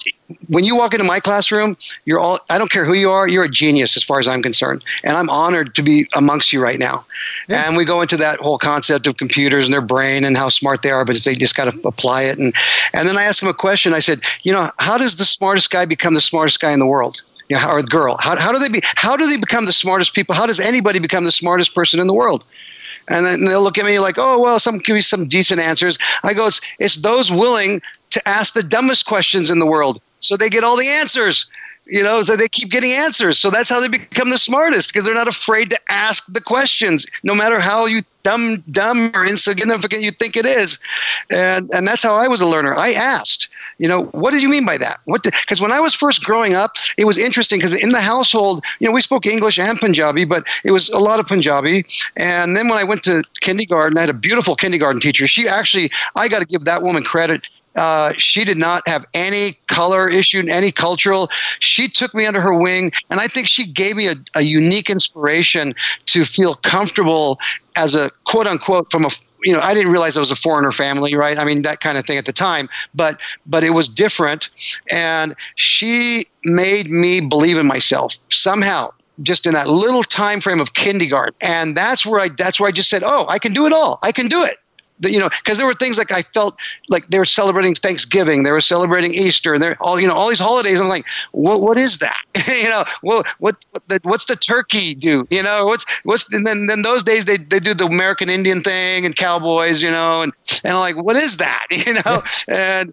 when 0.47 0.63
you 0.63 0.77
walk 0.77 0.95
into 0.95 1.05
my 1.05 1.19
classroom, 1.19 1.77
you're 2.05 2.21
all 2.21 2.39
I 2.49 2.59
don't 2.59 2.71
care 2.71 2.85
who 2.85 2.95
you 2.95 3.11
are, 3.11 3.27
you're 3.27 3.45
a 3.45 3.51
genius 3.51 3.97
as 3.97 4.05
far 4.05 4.21
as 4.21 4.29
I'm 4.29 4.43
concerned, 4.43 4.85
and 5.03 5.17
I'm 5.17 5.29
honored 5.29 5.75
to 5.75 5.83
be 5.83 6.09
amongst 6.15 6.53
you 6.53 6.63
right 6.63 6.79
now. 6.79 7.05
Yeah. 7.49 7.67
And 7.67 7.77
we 7.77 7.85
go 7.85 8.01
into 8.01 8.17
that 8.19 8.39
whole 8.39 8.59
concept 8.59 9.09
of 9.09 9.17
computers 9.17 9.65
and 9.65 9.75
their 9.75 9.81
brain 9.81 10.25
and 10.25 10.37
how 10.37 10.49
smart 10.49 10.83
they 10.83 10.91
are, 10.91 11.05
but 11.05 11.17
they 11.25 11.35
just 11.35 11.57
got 11.57 11.73
to 11.73 11.89
apply 11.89 12.23
it. 12.23 12.39
And 12.39 12.55
and 12.93 13.09
then 13.09 13.17
I 13.17 13.25
asked 13.25 13.41
them 13.41 13.49
a 13.49 13.55
question. 13.55 13.95
I 13.95 14.01
said, 14.01 14.21
you 14.43 14.53
know, 14.53 14.71
how 14.79 14.97
does 14.97 15.17
the 15.17 15.25
smartest 15.25 15.71
guy 15.71 15.85
become 15.87 16.15
the 16.15 16.21
smartest 16.21 16.61
guy 16.61 16.73
in 16.73 16.79
the 16.79 16.87
world? 16.87 17.23
You 17.51 17.57
know, 17.57 17.69
or 17.69 17.83
girl. 17.83 18.17
How, 18.21 18.37
how 18.37 18.53
do 18.53 18.59
they 18.59 18.69
be? 18.69 18.81
How 18.95 19.17
do 19.17 19.29
they 19.29 19.37
become 19.37 19.67
the 19.67 19.73
smartest 19.73 20.15
people? 20.15 20.35
How 20.35 20.47
does 20.47 20.61
anybody 20.61 21.01
become 21.01 21.25
the 21.25 21.33
smartest 21.33 21.75
person 21.75 22.01
in 22.01 22.07
the 22.07 22.15
world? 22.15 22.45
And 23.09 23.27
then 23.27 23.45
they'll 23.45 23.63
look 23.63 23.77
at 23.77 23.85
me 23.85 23.99
like, 23.99 24.17
oh 24.19 24.41
well, 24.41 24.61
some 24.61 24.79
give 24.79 24.95
me 24.95 25.01
some 25.01 25.27
decent 25.27 25.61
answers. 25.61 25.99
I 26.23 26.33
go, 26.33 26.47
it's 26.47 26.61
it's 26.79 26.97
those 26.97 27.31
willing 27.31 27.83
to 28.11 28.29
ask 28.29 28.55
the 28.55 28.63
dumbest 28.63 29.05
questions 29.05 29.51
in 29.51 29.59
the 29.59 29.67
world, 29.67 30.01
so 30.21 30.37
they 30.37 30.49
get 30.49 30.63
all 30.63 30.77
the 30.77 30.89
answers. 30.89 31.47
You 31.87 32.05
know, 32.05 32.23
so 32.23 32.37
they 32.37 32.49
keep 32.49 32.71
getting 32.71 32.93
answers. 32.93 33.37
So 33.37 33.51
that's 33.51 33.69
how 33.69 33.81
they 33.81 33.89
become 33.89 34.31
the 34.31 34.39
smartest 34.39 34.91
because 34.93 35.05
they're 35.05 35.13
not 35.13 35.27
afraid 35.27 35.71
to 35.71 35.79
ask 35.89 36.25
the 36.33 36.41
questions, 36.41 37.05
no 37.25 37.35
matter 37.35 37.59
how 37.59 37.87
you 37.87 38.03
dumb, 38.23 38.63
dumb 38.71 39.11
or 39.13 39.27
insignificant 39.27 40.03
you 40.03 40.13
think 40.13 40.37
it 40.37 40.47
is. 40.47 40.79
And 41.31 41.69
and 41.75 41.89
that's 41.89 42.03
how 42.03 42.15
I 42.15 42.29
was 42.29 42.41
a 42.41 42.47
learner. 42.47 42.79
I 42.79 42.93
asked, 42.93 43.49
you 43.81 43.89
know, 43.89 44.05
what 44.13 44.33
did 44.33 44.43
you 44.43 44.49
mean 44.49 44.67
by 44.67 44.77
that? 44.77 45.01
What? 45.07 45.23
Because 45.23 45.61
when 45.61 45.73
I 45.73 45.81
was 45.81 45.95
first 45.95 46.23
growing 46.23 46.55
up, 46.55 46.77
it 46.99 47.07
was 47.07 47.17
interesting 47.17 47.59
because 47.59 47.75
in 47.75 47.93
the 47.93 48.01
household, 48.01 48.63
you 48.79 48.87
know, 48.87 48.93
we 48.93 49.01
spoke 49.01 49.25
English 49.25 49.59
and 49.59 49.79
Punjabi, 49.79 50.27
but 50.27 50.45
it 50.65 50.71
was 50.71 50.91
a 50.91 50.99
lot 50.99 51.19
of 51.19 51.27
Punjabi. 51.27 51.87
And 52.17 52.55
then 52.57 52.69
when 52.69 52.77
I 52.77 52.85
went 52.85 53.03
to 53.05 53.23
kindergarten, 53.41 53.97
I 53.97 54.03
had 54.03 54.11
a 54.11 54.15
beautiful 54.15 54.55
kindergarten 54.55 55.01
teacher. 55.01 55.27
She 55.27 55.49
actually, 55.49 55.91
I 56.15 56.29
got 56.29 56.41
to 56.41 56.47
give 56.47 56.67
that 56.67 56.83
woman 56.83 57.03
credit 57.03 57.49
uh, 57.77 58.13
she 58.17 58.45
did 58.45 58.57
not 58.57 58.87
have 58.89 59.07
any 59.15 59.57
color 59.69 60.09
issue, 60.09 60.45
any 60.51 60.73
cultural. 60.73 61.31
She 61.61 61.89
took 61.89 62.13
me 62.15 62.27
under 62.27 62.41
her 62.41 62.53
wing, 62.53 62.91
and 63.11 63.21
I 63.21 63.29
think 63.29 63.47
she 63.47 63.65
gave 63.65 63.97
me 63.97 64.09
a, 64.09 64.17
a 64.35 64.43
unique 64.43 64.91
inspiration 64.91 65.75
to 66.07 66.25
feel 66.25 66.57
comfortable 66.57 67.39
as 67.77 67.95
a 67.95 68.11
quote 68.25 68.49
unquote 68.49 68.91
from 68.91 69.05
a 69.05 69.11
you 69.43 69.53
know 69.53 69.61
I 69.61 69.75
didn't 69.75 69.93
realize 69.93 70.17
I 70.17 70.21
was 70.21 70.31
a 70.31 70.37
foreigner 70.37 70.73
family, 70.73 71.15
right? 71.15 71.39
I 71.39 71.45
mean 71.45 71.63
that 71.63 71.81
kind 71.81 71.99
of 71.99 72.07
thing 72.07 72.19
at 72.19 72.27
the 72.27 72.33
time, 72.33 72.69
but 72.95 73.19
but 73.47 73.65
it 73.65 73.71
was 73.71 73.89
different, 73.89 74.51
and 74.91 75.35
she 75.57 76.27
made 76.45 76.89
me 76.89 77.21
believe 77.21 77.59
in 77.59 77.67
myself 77.67 78.17
somehow 78.31 78.93
just 79.23 79.47
in 79.47 79.53
that 79.53 79.69
little 79.69 80.03
time 80.03 80.41
frame 80.41 80.61
of 80.61 80.73
kindergarten. 80.73 81.35
And 81.43 81.77
that's 81.77 82.07
where 82.07 82.21
i 82.21 82.29
that's 82.29 82.59
where 82.59 82.69
i 82.69 82.73
just 82.73 82.89
said 82.89 83.03
oh 83.05 83.27
i 83.29 83.39
can 83.39 83.53
do 83.53 83.67
it 83.67 83.73
all. 83.73 83.99
I 84.03 84.13
can 84.13 84.29
do 84.29 84.43
it 84.45 84.57
you 85.03 85.19
know, 85.19 85.29
because 85.29 85.59
there 85.59 85.67
were 85.67 85.75
things 85.75 85.99
like 85.99 86.13
I 86.13 86.23
felt 86.23 86.59
like 86.89 87.09
they 87.09 87.19
were 87.19 87.25
celebrating 87.25 87.75
Thanksgiving, 87.75 88.43
they 88.43 88.53
were 88.53 88.61
celebrating 88.61 89.15
Easter, 89.15 89.55
and 89.55 89.63
they're 89.63 89.77
all 89.81 90.01
you 90.01 90.07
know 90.07 90.15
all 90.15 90.29
these 90.29 90.39
holidays. 90.39 90.81
I'm 90.81 90.89
like, 90.89 91.05
what 91.33 91.63
what 91.63 91.77
is 91.77 91.99
that? 91.99 92.23
you 92.49 92.69
know, 92.69 92.85
what 93.03 93.27
what 93.39 93.57
the, 93.89 94.01
what's 94.03 94.27
the 94.27 94.37
turkey 94.37 94.95
do? 94.95 95.27
You 95.31 95.43
know, 95.43 95.67
what's 95.67 95.85
what's 96.05 96.33
and 96.33 96.47
then 96.47 96.67
then 96.67 96.83
those 96.83 97.03
days 97.03 97.25
they 97.25 97.37
they 97.37 97.61
do 97.61 97.75
the 97.75 97.87
American 97.87 98.29
Indian 98.29 98.63
thing 98.63 99.07
and 99.07 99.17
cowboys, 99.17 99.83
you 99.83 99.91
know, 99.91 100.23
and 100.23 100.33
and 100.65 100.75
I'm 100.75 100.81
like, 100.81 100.97
what 100.97 101.17
is 101.17 101.39
that? 101.39 101.67
You 101.81 101.95
know, 101.95 102.23
and 102.47 102.93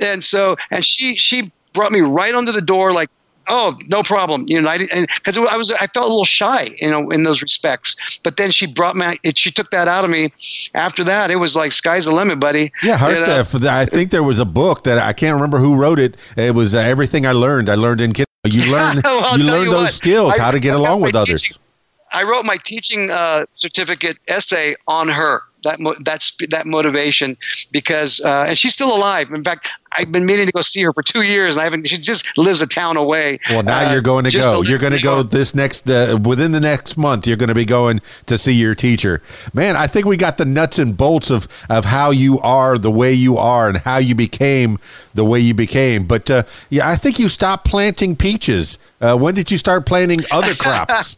and 0.00 0.22
so 0.22 0.56
and 0.70 0.84
she 0.84 1.16
she 1.16 1.50
brought 1.72 1.92
me 1.92 2.00
right 2.00 2.34
under 2.34 2.52
the 2.52 2.62
door 2.62 2.92
like 2.92 3.10
oh, 3.48 3.74
no 3.88 4.02
problem. 4.02 4.46
You 4.48 4.60
know, 4.60 4.76
because 5.14 5.36
I, 5.36 5.42
I, 5.42 5.56
was, 5.56 5.70
I 5.70 5.86
felt 5.88 6.06
a 6.06 6.08
little 6.08 6.24
shy, 6.24 6.74
you 6.80 6.90
know, 6.90 7.10
in 7.10 7.24
those 7.24 7.42
respects. 7.42 7.96
But 8.22 8.36
then 8.36 8.50
she 8.50 8.66
brought 8.66 8.96
me, 8.96 9.18
it, 9.22 9.38
she 9.38 9.50
took 9.50 9.70
that 9.70 9.88
out 9.88 10.04
of 10.04 10.10
me. 10.10 10.32
After 10.74 11.04
that, 11.04 11.30
it 11.30 11.36
was 11.36 11.56
like 11.56 11.72
sky's 11.72 12.04
the 12.04 12.12
limit, 12.12 12.40
buddy. 12.40 12.72
Yeah, 12.82 12.98
Harsev, 12.98 13.54
you 13.54 13.60
know? 13.60 13.70
I 13.70 13.86
think 13.86 14.10
there 14.10 14.22
was 14.22 14.38
a 14.38 14.44
book 14.44 14.84
that 14.84 14.98
I 14.98 15.12
can't 15.12 15.34
remember 15.34 15.58
who 15.58 15.76
wrote 15.76 15.98
it. 15.98 16.16
It 16.36 16.54
was 16.54 16.74
uh, 16.74 16.78
everything 16.78 17.26
I 17.26 17.32
learned. 17.32 17.68
I 17.68 17.74
learned 17.74 18.00
in 18.00 18.12
kid. 18.12 18.26
You 18.46 18.70
learn, 18.72 19.00
well, 19.04 19.38
you 19.38 19.44
learn 19.44 19.64
you 19.64 19.70
those 19.70 19.84
what, 19.84 19.92
skills, 19.92 20.32
I, 20.38 20.42
how 20.42 20.50
to 20.50 20.60
get 20.60 20.74
along 20.74 21.00
with 21.00 21.14
others. 21.14 21.42
Teaching, 21.42 21.62
I 22.12 22.22
wrote 22.22 22.44
my 22.44 22.56
teaching 22.64 23.10
uh, 23.10 23.44
certificate 23.56 24.18
essay 24.28 24.76
on 24.86 25.08
her 25.08 25.42
that 25.64 25.78
that's 26.04 26.36
that 26.50 26.66
motivation 26.66 27.36
because 27.70 28.20
uh, 28.20 28.46
and 28.48 28.58
she's 28.58 28.74
still 28.74 28.94
alive. 28.94 29.30
In 29.32 29.44
fact, 29.44 29.70
I've 29.92 30.12
been 30.12 30.26
meaning 30.26 30.46
to 30.46 30.52
go 30.52 30.62
see 30.62 30.82
her 30.82 30.92
for 30.92 31.02
two 31.02 31.22
years, 31.22 31.54
and 31.54 31.60
I 31.60 31.64
haven't. 31.64 31.86
She 31.88 31.98
just 31.98 32.26
lives 32.36 32.60
a 32.60 32.66
town 32.66 32.96
away. 32.96 33.38
Well, 33.50 33.62
now 33.62 33.88
uh, 33.88 33.92
you're 33.92 34.02
going 34.02 34.24
to 34.24 34.30
go. 34.30 34.62
You're 34.62 34.78
going 34.78 34.92
to 34.92 35.00
go 35.00 35.22
this 35.22 35.54
next 35.54 35.88
uh, 35.88 36.18
within 36.22 36.52
the 36.52 36.60
next 36.60 36.96
month. 36.96 37.26
You're 37.26 37.36
going 37.36 37.48
to 37.48 37.54
be 37.54 37.64
going 37.64 38.00
to 38.26 38.38
see 38.38 38.52
your 38.52 38.74
teacher. 38.74 39.22
Man, 39.54 39.76
I 39.76 39.86
think 39.86 40.06
we 40.06 40.16
got 40.16 40.38
the 40.38 40.44
nuts 40.44 40.78
and 40.78 40.96
bolts 40.96 41.30
of 41.30 41.48
of 41.68 41.84
how 41.84 42.10
you 42.10 42.38
are 42.40 42.78
the 42.78 42.90
way 42.90 43.12
you 43.12 43.38
are 43.38 43.68
and 43.68 43.78
how 43.78 43.98
you 43.98 44.14
became 44.14 44.78
the 45.14 45.24
way 45.24 45.40
you 45.40 45.54
became. 45.54 46.04
But 46.04 46.30
uh, 46.30 46.44
yeah, 46.70 46.88
I 46.88 46.96
think 46.96 47.18
you 47.18 47.28
stopped 47.28 47.66
planting 47.66 48.16
peaches. 48.16 48.78
Uh, 49.00 49.16
when 49.16 49.34
did 49.34 49.50
you 49.50 49.58
start 49.58 49.86
planting 49.86 50.20
other 50.30 50.54
crops? 50.58 51.16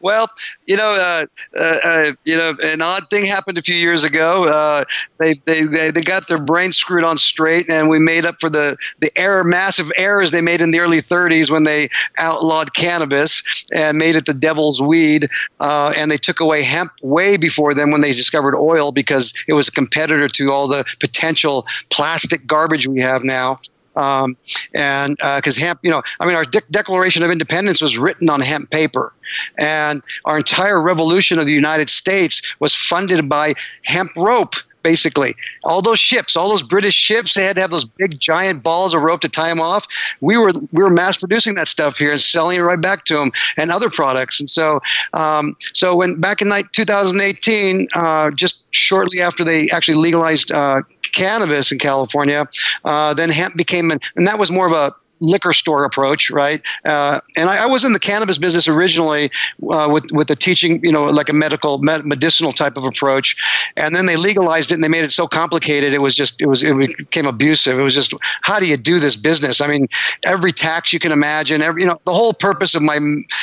well, 0.00 0.28
you 0.66 0.76
know, 0.76 0.92
uh, 0.92 1.26
uh, 1.58 1.76
uh, 1.84 2.12
you 2.24 2.36
know, 2.36 2.54
an 2.62 2.82
odd 2.82 3.08
thing 3.10 3.24
happened 3.24 3.56
a 3.58 3.62
few 3.62 3.76
years 3.76 4.04
ago. 4.04 4.44
Uh, 4.44 4.84
they, 5.18 5.34
they, 5.46 5.62
they 5.62 5.90
they 5.90 6.00
got 6.02 6.28
their 6.28 6.40
brains 6.40 6.76
screwed 6.76 7.04
on 7.04 7.16
straight, 7.16 7.70
and 7.70 7.88
we 7.88 7.98
made 8.04 8.26
up 8.26 8.36
for 8.40 8.50
the 8.50 8.76
the 9.00 9.16
error, 9.18 9.44
massive 9.44 9.90
errors 9.96 10.30
they 10.30 10.40
made 10.40 10.60
in 10.60 10.70
the 10.70 10.80
early 10.80 11.02
30s 11.02 11.50
when 11.50 11.64
they 11.64 11.88
outlawed 12.18 12.74
cannabis 12.74 13.42
and 13.72 13.98
made 13.98 14.16
it 14.16 14.26
the 14.26 14.34
devil's 14.34 14.80
weed, 14.80 15.28
uh, 15.60 15.92
and 15.96 16.10
they 16.10 16.18
took 16.18 16.40
away 16.40 16.62
hemp 16.62 16.92
way 17.02 17.36
before 17.36 17.74
then 17.74 17.90
when 17.90 18.00
they 18.00 18.12
discovered 18.12 18.56
oil 18.56 18.92
because 18.92 19.32
it 19.48 19.54
was 19.54 19.68
a 19.68 19.72
competitor 19.72 20.28
to 20.28 20.50
all 20.50 20.68
the 20.68 20.84
potential 21.00 21.66
plastic 21.90 22.46
garbage 22.46 22.86
we 22.86 23.00
have 23.00 23.24
now. 23.24 23.58
Um, 23.96 24.36
and 24.72 25.16
because 25.16 25.56
uh, 25.56 25.60
hemp, 25.60 25.80
you 25.82 25.90
know, 25.90 26.02
I 26.18 26.26
mean, 26.26 26.34
our 26.34 26.44
de- 26.44 26.62
Declaration 26.70 27.22
of 27.22 27.30
Independence 27.30 27.80
was 27.80 27.96
written 27.96 28.28
on 28.28 28.40
hemp 28.40 28.70
paper, 28.70 29.12
and 29.56 30.02
our 30.24 30.36
entire 30.36 30.82
revolution 30.82 31.38
of 31.38 31.46
the 31.46 31.52
United 31.52 31.88
States 31.88 32.42
was 32.58 32.74
funded 32.74 33.28
by 33.28 33.54
hemp 33.84 34.10
rope 34.16 34.56
basically. 34.84 35.34
All 35.64 35.82
those 35.82 35.98
ships, 35.98 36.36
all 36.36 36.48
those 36.48 36.62
British 36.62 36.94
ships, 36.94 37.34
they 37.34 37.42
had 37.42 37.56
to 37.56 37.62
have 37.62 37.72
those 37.72 37.84
big 37.84 38.20
giant 38.20 38.62
balls 38.62 38.94
of 38.94 39.02
rope 39.02 39.20
to 39.22 39.28
tie 39.28 39.48
them 39.48 39.60
off. 39.60 39.88
We 40.20 40.36
were 40.36 40.52
we 40.70 40.84
were 40.84 40.90
mass 40.90 41.16
producing 41.16 41.56
that 41.56 41.66
stuff 41.66 41.98
here 41.98 42.12
and 42.12 42.20
selling 42.20 42.58
it 42.58 42.62
right 42.62 42.80
back 42.80 43.04
to 43.06 43.14
them 43.14 43.32
and 43.56 43.72
other 43.72 43.90
products. 43.90 44.38
And 44.38 44.48
so 44.48 44.80
um, 45.14 45.56
so 45.72 45.96
when 45.96 46.20
back 46.20 46.40
in 46.40 46.52
2018, 46.72 47.88
uh, 47.94 48.30
just 48.30 48.56
shortly 48.70 49.20
after 49.20 49.42
they 49.42 49.70
actually 49.70 49.96
legalized 49.96 50.52
uh, 50.52 50.82
cannabis 51.02 51.72
in 51.72 51.78
California, 51.78 52.46
uh, 52.84 53.14
then 53.14 53.30
hemp 53.30 53.56
became 53.56 53.90
an, 53.90 53.98
and 54.14 54.26
that 54.28 54.38
was 54.38 54.50
more 54.50 54.66
of 54.66 54.72
a 54.72 54.94
liquor 55.24 55.52
store 55.52 55.84
approach, 55.84 56.30
right? 56.30 56.62
Uh, 56.84 57.20
and 57.36 57.48
I, 57.48 57.64
I, 57.64 57.66
was 57.66 57.84
in 57.84 57.92
the 57.92 57.98
cannabis 57.98 58.38
business 58.38 58.68
originally 58.68 59.30
uh, 59.70 59.88
with 59.90 60.10
with 60.12 60.28
the 60.28 60.36
teaching, 60.36 60.84
you 60.84 60.92
know, 60.92 61.04
like 61.04 61.28
a 61.28 61.32
medical 61.32 61.78
med- 61.78 62.06
medicinal 62.06 62.52
type 62.52 62.76
of 62.76 62.84
approach, 62.84 63.36
and 63.76 63.94
then 63.96 64.06
they 64.06 64.16
legalized 64.16 64.70
it 64.70 64.74
and 64.74 64.84
they 64.84 64.88
made 64.88 65.04
it 65.04 65.12
so 65.12 65.26
complicated. 65.26 65.92
It 65.92 66.02
was 66.02 66.14
just 66.14 66.40
it 66.40 66.46
was 66.46 66.62
it 66.62 66.76
became 66.96 67.26
abusive. 67.26 67.78
It 67.78 67.82
was 67.82 67.94
just 67.94 68.14
how 68.42 68.60
do 68.60 68.66
you 68.66 68.76
do 68.76 68.98
this 68.98 69.16
business? 69.16 69.60
I 69.60 69.66
mean, 69.66 69.88
every 70.24 70.52
tax 70.52 70.92
you 70.92 70.98
can 70.98 71.12
imagine, 71.12 71.62
every 71.62 71.82
you 71.82 71.88
know, 71.88 72.00
the 72.04 72.12
whole 72.12 72.34
purpose 72.34 72.74
of 72.74 72.82
my 72.82 72.98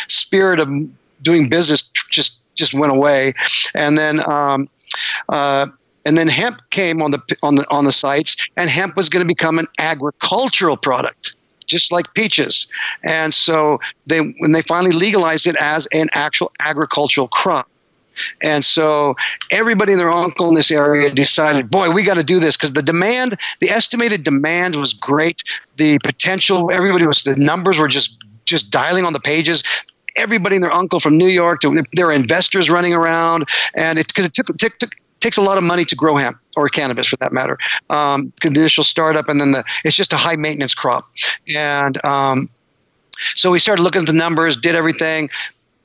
spirit 0.08 0.60
of 0.60 0.70
doing 1.22 1.50
business 1.50 1.84
just 2.10 2.38
just 2.56 2.74
went 2.74 2.92
away, 2.92 3.34
and 3.74 3.98
then. 3.98 4.28
Um, 4.30 4.70
uh, 5.30 5.68
and 6.06 6.18
then 6.18 6.28
hemp 6.28 6.62
came 6.70 7.02
on 7.02 7.12
the 7.12 7.22
on 7.44 7.56
the 7.56 7.66
on 7.70 7.86
the 7.86 7.92
sites, 7.92 8.36
and 8.58 8.70
hemp 8.70 8.96
was 8.96 9.10
going 9.10 9.24
to 9.24 9.28
become 9.28 9.60
an 9.60 9.68
agricultural 9.78 10.78
product 10.78 11.34
just 11.72 11.92
like 11.92 12.14
peaches. 12.14 12.68
And 13.04 13.34
so 13.34 13.80
they 14.06 14.20
when 14.20 14.52
they 14.52 14.62
finally 14.62 14.94
legalized 14.94 15.48
it 15.48 15.56
as 15.60 15.88
an 15.92 16.10
actual 16.14 16.52
agricultural 16.60 17.28
crop. 17.28 17.68
And 18.44 18.64
so 18.64 19.16
everybody 19.50 19.94
and 19.94 20.02
their 20.02 20.12
uncle 20.12 20.50
in 20.50 20.54
this 20.54 20.70
area 20.70 21.10
decided, 21.10 21.72
boy, 21.72 21.90
we 21.90 22.04
got 22.04 22.16
to 22.16 22.24
do 22.24 22.40
this 22.40 22.58
because 22.58 22.74
the 22.74 22.84
demand, 22.84 23.38
the 23.62 23.70
estimated 23.70 24.24
demand 24.24 24.76
was 24.76 24.94
great. 24.94 25.42
The 25.78 25.98
potential, 26.00 26.70
everybody 26.72 27.08
was, 27.08 27.24
the 27.24 27.38
numbers 27.38 27.80
were 27.80 27.88
just 27.88 28.18
just 28.46 28.70
dialing 28.70 29.06
on 29.06 29.14
the 29.14 29.20
pages 29.20 29.64
everybody 30.18 30.56
and 30.56 30.64
their 30.64 30.74
uncle 30.74 31.00
from 31.00 31.18
New 31.18 31.28
York 31.28 31.62
to 31.62 31.84
there 31.94 32.08
were 32.08 32.14
investors 32.14 32.70
running 32.70 32.94
around, 32.94 33.48
and 33.76 34.00
it's 34.00 34.08
because 34.08 34.26
it 34.26 34.34
took, 34.34 34.48
took, 34.58 34.78
took, 34.78 34.92
takes 35.22 35.38
a 35.38 35.42
lot 35.42 35.58
of 35.58 35.64
money 35.64 35.86
to 35.86 35.96
grow 35.96 36.16
hemp 36.16 36.38
or 36.58 36.68
cannabis 36.68 37.08
for 37.08 37.16
that 37.18 37.32
matter. 37.32 37.58
Um, 37.90 38.34
the 38.42 38.50
initial 38.50 38.84
startup, 38.84 39.30
and 39.30 39.40
then 39.40 39.52
the 39.52 39.64
it's 39.86 39.96
just 39.96 40.14
a 40.14 40.18
high 40.18 40.36
maintenance 40.36 40.74
crop, 40.74 41.10
and 41.56 42.04
um, 42.06 42.50
so 43.36 43.52
we 43.52 43.60
started 43.60 43.84
looking 43.84 44.02
at 44.02 44.08
the 44.08 44.14
numbers, 44.14 44.58
did 44.58 44.76
everything, 44.76 45.30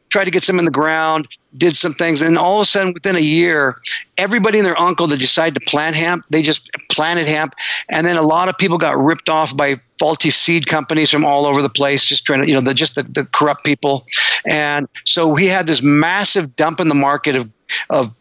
tried 0.08 0.24
to 0.24 0.30
get 0.30 0.44
some 0.44 0.58
in 0.58 0.64
the 0.64 0.70
ground, 0.70 1.28
did 1.56 1.76
some 1.76 1.94
things, 1.94 2.20
and 2.22 2.38
all 2.38 2.56
of 2.56 2.62
a 2.62 2.64
sudden, 2.64 2.92
within 2.92 3.16
a 3.16 3.20
year, 3.20 3.80
everybody 4.18 4.58
and 4.58 4.66
their 4.66 4.80
uncle 4.80 5.06
that 5.06 5.18
decided 5.18 5.60
to 5.60 5.70
plant 5.70 5.94
hemp, 5.94 6.24
they 6.30 6.42
just 6.42 6.70
planted 6.90 7.26
hemp, 7.26 7.54
and 7.88 8.06
then 8.06 8.16
a 8.16 8.22
lot 8.22 8.48
of 8.48 8.56
people 8.58 8.78
got 8.78 8.98
ripped 8.98 9.28
off 9.28 9.56
by 9.56 9.80
faulty 9.98 10.30
seed 10.30 10.66
companies 10.66 11.10
from 11.10 11.24
all 11.24 11.46
over 11.46 11.62
the 11.62 11.70
place, 11.70 12.04
just 12.04 12.24
trying 12.24 12.42
to, 12.42 12.48
you 12.48 12.54
know, 12.54 12.60
the, 12.60 12.74
just 12.74 12.94
the, 12.94 13.02
the 13.02 13.24
corrupt 13.34 13.64
people, 13.64 14.06
and 14.46 14.88
so 15.04 15.26
we 15.26 15.46
had 15.46 15.66
this 15.66 15.82
massive 15.82 16.56
dump 16.56 16.80
in 16.80 16.88
the 16.88 16.94
market 16.94 17.34
of 17.34 17.50
of 17.90 18.14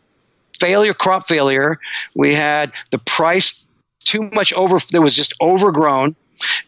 failure, 0.56 0.94
crop 0.94 1.28
failure. 1.28 1.80
We 2.16 2.34
had 2.34 2.72
the 2.92 3.00
price 3.00 3.66
too 4.04 4.30
much 4.34 4.54
over, 4.54 4.78
there 4.92 5.02
was 5.02 5.16
just 5.16 5.34
overgrown, 5.42 6.16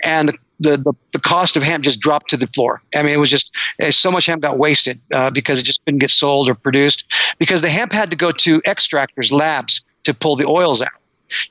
and 0.03 0.29
the, 0.29 0.38
the, 0.59 0.77
the, 0.77 0.93
the, 1.11 1.19
cost 1.19 1.55
of 1.55 1.63
hemp 1.63 1.83
just 1.83 1.99
dropped 1.99 2.29
to 2.29 2.38
the 2.38 2.47
floor. 2.47 2.81
I 2.95 3.03
mean, 3.03 3.13
it 3.13 3.17
was 3.17 3.29
just 3.29 3.51
eh, 3.79 3.91
so 3.91 4.09
much 4.09 4.25
hemp 4.25 4.41
got 4.41 4.57
wasted 4.57 4.99
uh, 5.13 5.29
because 5.29 5.59
it 5.59 5.63
just 5.63 5.83
couldn't 5.85 5.99
get 5.99 6.09
sold 6.09 6.49
or 6.49 6.55
produced 6.55 7.05
because 7.38 7.61
the 7.61 7.69
hemp 7.69 7.91
had 7.91 8.09
to 8.09 8.17
go 8.17 8.31
to 8.31 8.61
extractors, 8.61 9.31
labs 9.31 9.81
to 10.03 10.13
pull 10.13 10.35
the 10.35 10.47
oils 10.47 10.81
out. 10.81 10.89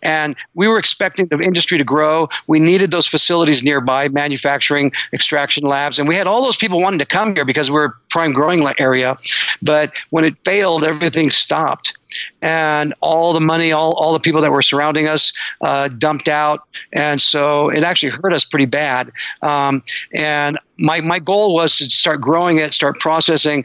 And 0.03 0.37
we 0.55 0.69
were 0.69 0.79
expecting 0.79 1.27
the 1.27 1.39
industry 1.39 1.79
to 1.79 1.85
grow. 1.85 2.29
We 2.47 2.59
needed 2.59 2.91
those 2.91 3.07
facilities 3.07 3.63
nearby, 3.63 4.09
manufacturing, 4.09 4.93
extraction 5.13 5.65
labs, 5.65 5.99
and 5.99 6.09
we 6.09 6.15
had 6.15 6.27
all 6.27 6.43
those 6.43 6.57
people 6.57 6.81
wanting 6.81 6.99
to 6.99 7.07
come 7.07 7.35
here 7.35 7.45
because 7.45 7.71
we're 7.71 7.87
a 7.87 7.95
prime 8.09 8.33
growing 8.33 8.67
area. 8.79 9.17
But 9.63 9.93
when 10.11 10.25
it 10.25 10.35
failed, 10.45 10.85
everything 10.85 11.31
stopped. 11.31 11.95
And 12.43 12.95
all 13.01 13.33
the 13.33 13.41
money, 13.41 13.73
all, 13.73 13.95
all 13.95 14.13
the 14.13 14.21
people 14.21 14.41
that 14.43 14.53
were 14.53 14.63
surrounding 14.63 15.09
us 15.09 15.33
uh, 15.61 15.89
dumped 15.89 16.29
out. 16.29 16.61
And 16.93 17.21
so 17.21 17.69
it 17.69 17.83
actually 17.83 18.11
hurt 18.11 18.33
us 18.33 18.45
pretty 18.45 18.67
bad. 18.67 19.11
Um, 19.43 19.83
and 20.15 20.59
my, 20.79 21.01
my 21.01 21.19
goal 21.19 21.55
was 21.55 21.77
to 21.79 21.91
start 21.91 22.21
growing 22.21 22.59
it, 22.59 22.73
start 22.73 22.99
processing, 23.01 23.65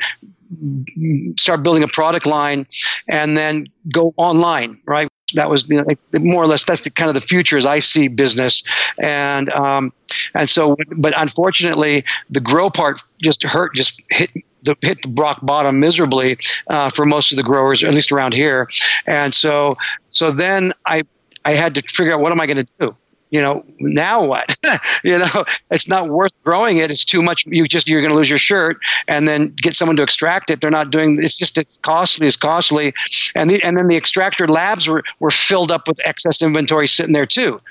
start 1.38 1.64
building 1.64 1.84
a 1.84 1.88
product 1.88 2.26
line 2.26 2.68
and 3.08 3.38
then 3.38 3.68
go 3.90 4.14
online 4.18 4.78
right 4.86 5.08
that 5.34 5.50
was 5.50 5.66
you 5.70 5.82
know, 5.82 5.86
more 6.20 6.44
or 6.44 6.48
less 6.48 6.66
that's 6.66 6.82
the 6.82 6.90
kind 6.90 7.10
of 7.10 7.14
the 7.14 7.22
future 7.22 7.58
as 7.58 7.66
I 7.66 7.80
see 7.80 8.08
business, 8.08 8.64
and 9.00 9.50
um, 9.52 9.94
and 10.36 10.50
so 10.50 10.76
but 10.98 11.14
unfortunately 11.20 12.04
the 12.30 12.40
grow 12.40 12.70
part 12.70 13.02
just 13.22 13.44
hurt, 13.44 13.76
just 13.76 14.02
hit 14.10 14.32
the 14.64 14.76
hit 14.82 15.02
the 15.02 15.10
rock 15.10 15.40
bottom 15.44 15.80
miserably 15.80 16.38
uh, 16.70 16.90
for 16.90 17.06
most 17.06 17.32
of 17.32 17.38
the 17.38 17.44
growers, 17.44 17.84
at 17.84 17.94
least 17.94 18.12
around 18.12 18.34
here, 18.34 18.68
and 19.06 19.34
so 19.34 19.78
so 20.10 20.32
then 20.32 20.74
I 20.86 21.04
I 21.46 21.56
had 21.56 21.76
to 21.76 21.82
figure 21.82 22.14
out 22.14 22.22
what 22.22 22.32
am 22.32 22.42
I 22.42 22.48
going 22.48 22.66
to 22.66 22.68
do 22.80 22.96
you 23.32 23.42
know, 23.42 23.64
now 23.80 24.24
what? 24.26 24.56
you 25.04 25.18
know, 25.18 25.46
it's 25.72 25.88
not 25.88 26.10
worth 26.10 26.34
growing 26.44 26.78
it. 26.78 26.92
It's 26.92 27.06
too 27.06 27.22
much. 27.22 27.46
You 27.48 27.66
just 27.66 27.88
you're 27.88 28.02
going 28.02 28.12
to 28.12 28.16
lose 28.16 28.30
your 28.30 28.38
shirt, 28.38 28.78
and 29.08 29.28
then 29.28 29.56
get 29.62 29.74
someone 29.74 29.96
to 29.98 30.04
extract 30.04 30.50
it. 30.50 30.60
They're 30.60 30.70
not 30.70 30.92
doing. 30.92 31.18
It's 31.24 31.38
just 31.38 31.58
it's 31.58 31.78
costly. 31.82 32.28
It's 32.28 32.36
costly, 32.36 32.94
and 33.34 33.50
the, 33.50 33.64
and 33.64 33.78
then 33.78 33.88
the 33.88 33.96
extractor 33.96 34.48
labs 34.48 34.88
were 34.88 35.04
were 35.20 35.32
filled 35.32 35.72
up 35.72 35.88
with 35.88 36.00
excess 36.06 36.42
inventory 36.42 36.88
sitting 36.88 37.14
there 37.14 37.26
too, 37.26 37.62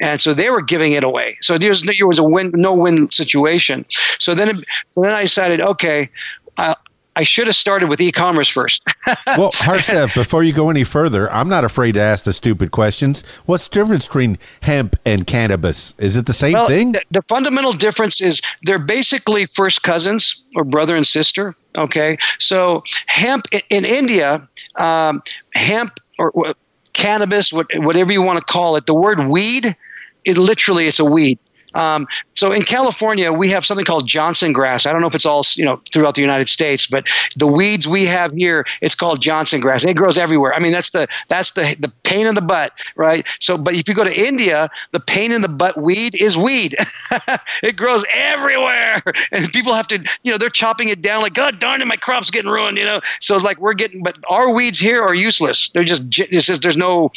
and 0.00 0.20
so 0.22 0.32
they 0.32 0.48
were 0.48 0.62
giving 0.62 0.92
it 0.92 1.04
away. 1.04 1.36
So 1.42 1.58
there's 1.58 1.82
there 1.82 2.06
was 2.06 2.18
a 2.18 2.24
win 2.24 2.50
no 2.54 2.74
win 2.74 3.10
situation. 3.10 3.84
So 4.18 4.34
then 4.34 4.64
so 4.94 5.02
then 5.02 5.12
I 5.12 5.22
decided, 5.22 5.60
okay, 5.60 6.08
I 7.16 7.22
should 7.24 7.48
have 7.48 7.56
started 7.56 7.88
with 7.88 8.00
e-commerce 8.00 8.48
first. 8.48 8.82
well, 9.36 9.50
Harsev, 9.52 10.14
before 10.14 10.42
you 10.42 10.52
go 10.52 10.70
any 10.70 10.84
further, 10.84 11.30
I'm 11.30 11.48
not 11.48 11.64
afraid 11.64 11.92
to 11.92 12.00
ask 12.00 12.24
the 12.24 12.32
stupid 12.32 12.70
questions. 12.70 13.22
What's 13.46 13.68
the 13.68 13.74
difference 13.74 14.06
between 14.06 14.38
hemp 14.62 14.96
and 15.04 15.26
cannabis? 15.26 15.92
Is 15.98 16.16
it 16.16 16.26
the 16.26 16.32
same 16.32 16.54
well, 16.54 16.68
thing? 16.68 16.92
The, 16.92 17.02
the 17.10 17.22
fundamental 17.22 17.72
difference 17.72 18.20
is 18.20 18.40
they're 18.62 18.78
basically 18.78 19.44
first 19.44 19.82
cousins 19.82 20.40
or 20.54 20.64
brother 20.64 20.96
and 20.96 21.06
sister. 21.06 21.54
Okay, 21.76 22.16
so 22.38 22.82
hemp 23.06 23.46
in, 23.52 23.60
in 23.70 23.84
India, 23.84 24.48
um, 24.76 25.22
hemp 25.54 26.00
or 26.18 26.32
cannabis, 26.92 27.52
whatever 27.52 28.12
you 28.12 28.22
want 28.22 28.40
to 28.40 28.44
call 28.44 28.76
it, 28.76 28.86
the 28.86 28.94
word 28.94 29.28
weed, 29.28 29.76
it 30.24 30.38
literally 30.38 30.86
it's 30.86 30.98
a 30.98 31.04
weed. 31.04 31.38
Um, 31.74 32.06
so 32.34 32.52
in 32.52 32.62
California, 32.62 33.32
we 33.32 33.48
have 33.50 33.64
something 33.64 33.84
called 33.84 34.06
Johnson 34.06 34.52
grass. 34.52 34.86
I 34.86 34.92
don't 34.92 35.00
know 35.00 35.06
if 35.06 35.14
it's 35.14 35.26
all 35.26 35.44
you 35.54 35.64
know 35.64 35.80
throughout 35.92 36.14
the 36.14 36.20
United 36.20 36.48
States, 36.48 36.86
but 36.86 37.06
the 37.36 37.46
weeds 37.46 37.86
we 37.86 38.04
have 38.06 38.32
here, 38.32 38.64
it's 38.80 38.94
called 38.94 39.20
Johnson 39.20 39.60
grass. 39.60 39.84
It 39.84 39.96
grows 39.96 40.18
everywhere. 40.18 40.54
I 40.54 40.58
mean, 40.58 40.72
that's 40.72 40.90
the 40.90 41.06
that's 41.28 41.52
the 41.52 41.76
the 41.78 41.92
pain 42.04 42.26
in 42.26 42.34
the 42.34 42.42
butt, 42.42 42.72
right? 42.96 43.26
So, 43.40 43.56
but 43.56 43.74
if 43.74 43.88
you 43.88 43.94
go 43.94 44.04
to 44.04 44.14
India, 44.14 44.70
the 44.92 45.00
pain 45.00 45.32
in 45.32 45.42
the 45.42 45.48
butt 45.48 45.80
weed 45.80 46.20
is 46.20 46.36
weed. 46.36 46.76
it 47.62 47.76
grows 47.76 48.04
everywhere, 48.12 49.02
and 49.32 49.50
people 49.52 49.74
have 49.74 49.88
to, 49.88 50.02
you 50.22 50.30
know, 50.30 50.38
they're 50.38 50.50
chopping 50.50 50.88
it 50.88 51.02
down 51.02 51.22
like, 51.22 51.34
God 51.34 51.60
darn 51.60 51.82
it, 51.82 51.86
my 51.86 51.96
crop's 51.96 52.30
getting 52.30 52.50
ruined, 52.50 52.78
you 52.78 52.84
know. 52.84 53.00
So 53.20 53.34
it's 53.34 53.44
like 53.44 53.58
we're 53.60 53.74
getting, 53.74 54.02
but 54.02 54.16
our 54.28 54.50
weeds 54.50 54.78
here 54.78 55.02
are 55.02 55.14
useless. 55.14 55.70
They're 55.70 55.84
just 55.84 56.02
it's 56.18 56.46
just 56.46 56.62
there's 56.62 56.76
no 56.76 57.10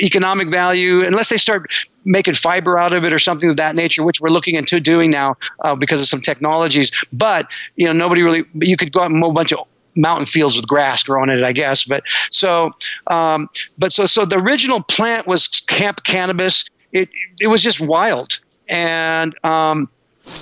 economic 0.00 0.48
value 0.50 1.04
unless 1.04 1.28
they 1.28 1.36
start 1.36 1.70
making 2.04 2.34
fiber 2.34 2.78
out 2.78 2.92
of 2.92 3.04
it 3.04 3.12
or 3.12 3.18
something 3.18 3.50
of 3.50 3.56
that 3.56 3.74
nature, 3.74 4.04
which 4.04 4.20
we're 4.20 4.30
looking 4.30 4.54
into 4.54 4.80
doing 4.80 5.10
now 5.10 5.36
uh, 5.60 5.74
because 5.74 6.00
of 6.00 6.08
some 6.08 6.20
technologies. 6.20 6.90
But 7.12 7.48
you 7.76 7.86
know, 7.86 7.92
nobody 7.92 8.22
really. 8.22 8.44
You 8.54 8.76
could 8.76 8.92
go 8.92 9.00
out 9.00 9.10
and 9.10 9.20
mow 9.20 9.30
a 9.30 9.32
bunch 9.32 9.52
of 9.52 9.66
mountain 9.96 10.26
fields 10.26 10.56
with 10.56 10.66
grass 10.66 11.02
growing 11.02 11.30
in 11.30 11.38
it, 11.38 11.44
I 11.44 11.52
guess. 11.52 11.84
But 11.84 12.04
so, 12.30 12.72
um, 13.08 13.48
but 13.78 13.92
so 13.92 14.06
so 14.06 14.24
the 14.24 14.38
original 14.38 14.82
plant 14.82 15.26
was 15.26 15.48
camp 15.66 16.04
cannabis. 16.04 16.64
It 16.92 17.08
it 17.40 17.48
was 17.48 17.62
just 17.62 17.80
wild 17.80 18.38
and. 18.68 19.34
Um, 19.44 19.88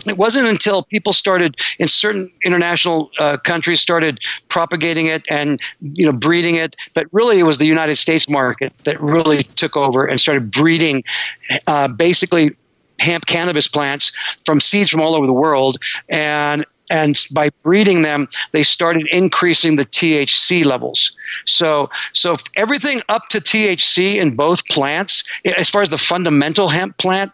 it 0.07 0.16
wasn't 0.16 0.47
until 0.47 0.82
people 0.82 1.12
started 1.12 1.57
in 1.78 1.89
certain 1.89 2.30
international 2.45 3.11
uh, 3.18 3.36
countries 3.36 3.80
started 3.80 4.20
propagating 4.49 5.07
it 5.07 5.22
and 5.30 5.61
you 5.80 6.07
know 6.07 6.12
breeding 6.12 6.55
it 6.55 6.76
but 6.95 7.07
really 7.12 7.39
it 7.39 7.45
was 7.45 7.59
the 7.59 7.66
united 7.66 7.97
states 7.97 8.28
market 8.28 8.72
that 8.84 9.01
really 9.01 9.45
took 9.57 9.76
over 9.76 10.05
and 10.05 10.20
started 10.20 10.51
breeding 10.51 11.03
uh, 11.66 11.89
basically 11.89 12.57
hemp 12.99 13.26
cannabis 13.26 13.68
plants 13.68 14.12
from 14.45 14.61
seeds 14.61 14.91
from 14.91 15.01
all 15.01 15.14
over 15.14 15.26
the 15.26 15.32
world. 15.32 15.78
And 16.09 16.64
and 16.91 17.22
by 17.32 17.51
breeding 17.62 18.01
them 18.01 18.28
they 18.53 18.62
started 18.62 19.07
increasing 19.12 19.76
the 19.76 19.84
THC 19.84 20.64
levels. 20.64 21.12
So 21.45 21.91
so 22.12 22.36
everything 22.57 23.03
up 23.09 23.28
to 23.30 23.41
THC 23.41 24.16
in 24.16 24.36
both 24.36 24.66
plants 24.66 25.24
as 25.45 25.68
far 25.68 25.82
as 25.82 25.91
the 25.91 25.99
fundamental 25.99 26.68
hemp 26.68 26.97
plant 26.99 27.32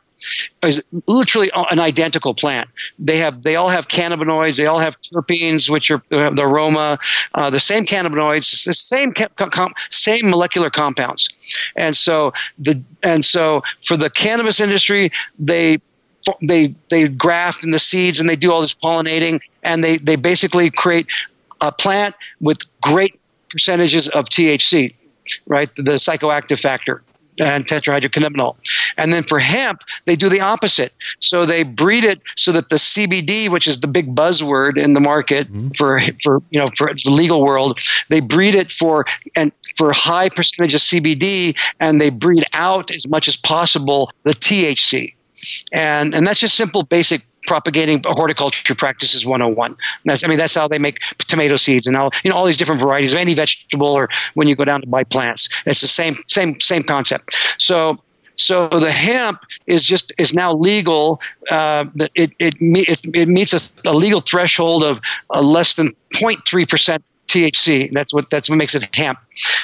is 0.62 0.82
literally 1.06 1.50
an 1.70 1.78
identical 1.78 2.34
plant. 2.34 2.68
They 2.98 3.18
have 3.18 3.42
they 3.42 3.56
all 3.56 3.68
have 3.68 3.88
cannabinoids. 3.88 4.56
They 4.56 4.66
all 4.66 4.78
have 4.78 5.00
terpenes, 5.00 5.68
which 5.68 5.90
are 5.90 6.02
the 6.10 6.42
aroma. 6.42 6.98
Uh, 7.34 7.50
the 7.50 7.60
same 7.60 7.84
cannabinoids, 7.84 8.64
the 8.64 8.74
same 8.74 9.12
com- 9.12 9.74
same 9.90 10.30
molecular 10.30 10.70
compounds. 10.70 11.28
And 11.76 11.96
so 11.96 12.32
the 12.58 12.82
and 13.02 13.24
so 13.24 13.62
for 13.84 13.96
the 13.96 14.10
cannabis 14.10 14.60
industry, 14.60 15.10
they 15.38 15.78
they 16.42 16.74
they 16.90 17.08
graft 17.08 17.64
in 17.64 17.70
the 17.70 17.78
seeds 17.78 18.20
and 18.20 18.28
they 18.28 18.36
do 18.36 18.50
all 18.50 18.60
this 18.60 18.74
pollinating 18.74 19.40
and 19.62 19.84
they 19.84 19.98
they 19.98 20.16
basically 20.16 20.70
create 20.70 21.06
a 21.60 21.72
plant 21.72 22.14
with 22.40 22.58
great 22.80 23.18
percentages 23.50 24.08
of 24.10 24.26
THC, 24.26 24.94
right? 25.46 25.74
The 25.76 25.92
psychoactive 25.92 26.60
factor 26.60 27.02
and 27.38 27.66
tetrahydrocannabinol. 27.66 28.56
And 28.96 29.12
then 29.12 29.22
for 29.22 29.38
hemp, 29.38 29.82
they 30.04 30.16
do 30.16 30.28
the 30.28 30.40
opposite. 30.40 30.92
So 31.20 31.46
they 31.46 31.62
breed 31.62 32.04
it 32.04 32.20
so 32.36 32.52
that 32.52 32.68
the 32.68 32.76
CBD, 32.76 33.48
which 33.48 33.66
is 33.66 33.80
the 33.80 33.88
big 33.88 34.14
buzzword 34.14 34.76
in 34.76 34.94
the 34.94 35.00
market 35.00 35.52
mm-hmm. 35.52 35.68
for 35.70 36.00
for 36.22 36.42
you 36.50 36.58
know 36.58 36.68
for 36.76 36.90
the 36.92 37.10
legal 37.10 37.42
world, 37.42 37.80
they 38.08 38.20
breed 38.20 38.54
it 38.54 38.70
for 38.70 39.06
and 39.36 39.52
for 39.76 39.92
high 39.92 40.28
percentage 40.28 40.74
of 40.74 40.80
CBD, 40.80 41.56
and 41.80 42.00
they 42.00 42.10
breed 42.10 42.44
out 42.52 42.90
as 42.90 43.06
much 43.06 43.28
as 43.28 43.36
possible 43.36 44.12
the 44.24 44.32
THC. 44.32 45.14
And 45.72 46.14
and 46.14 46.26
that's 46.26 46.40
just 46.40 46.54
simple 46.54 46.84
basic 46.84 47.22
propagating 47.46 48.02
horticulture 48.04 48.74
practices 48.74 49.26
101. 49.26 49.76
That's, 50.04 50.24
I 50.24 50.28
mean, 50.28 50.38
that's 50.38 50.54
how 50.54 50.68
they 50.68 50.78
make 50.78 51.00
tomato 51.18 51.56
seeds 51.56 51.86
and 51.86 51.96
all, 51.96 52.10
you 52.22 52.30
know, 52.30 52.36
all 52.36 52.46
these 52.46 52.56
different 52.56 52.80
varieties 52.80 53.12
of 53.12 53.18
any 53.18 53.34
vegetable 53.34 53.88
or 53.88 54.08
when 54.34 54.48
you 54.48 54.56
go 54.56 54.64
down 54.64 54.80
to 54.80 54.86
buy 54.86 55.04
plants. 55.04 55.48
It's 55.66 55.80
the 55.80 55.88
same, 55.88 56.16
same, 56.28 56.60
same 56.60 56.82
concept. 56.82 57.36
So, 57.58 57.98
so 58.36 58.68
the 58.68 58.90
hemp 58.90 59.40
is 59.66 59.84
just 59.84 60.12
is 60.18 60.34
now 60.34 60.52
legal. 60.52 61.20
Uh, 61.50 61.86
it, 62.14 62.32
it, 62.38 62.54
it, 62.60 63.16
it 63.16 63.28
meets 63.28 63.52
a, 63.52 63.60
a 63.88 63.94
legal 63.94 64.20
threshold 64.20 64.82
of 64.82 65.00
uh, 65.32 65.40
less 65.40 65.74
than 65.74 65.92
0.3 66.14 66.68
percent 66.68 67.04
THC. 67.28 67.90
That's 67.92 68.12
what 68.12 68.30
that's 68.30 68.48
what 68.48 68.56
makes 68.56 68.74
it 68.74 68.94
hemp. 68.94 69.18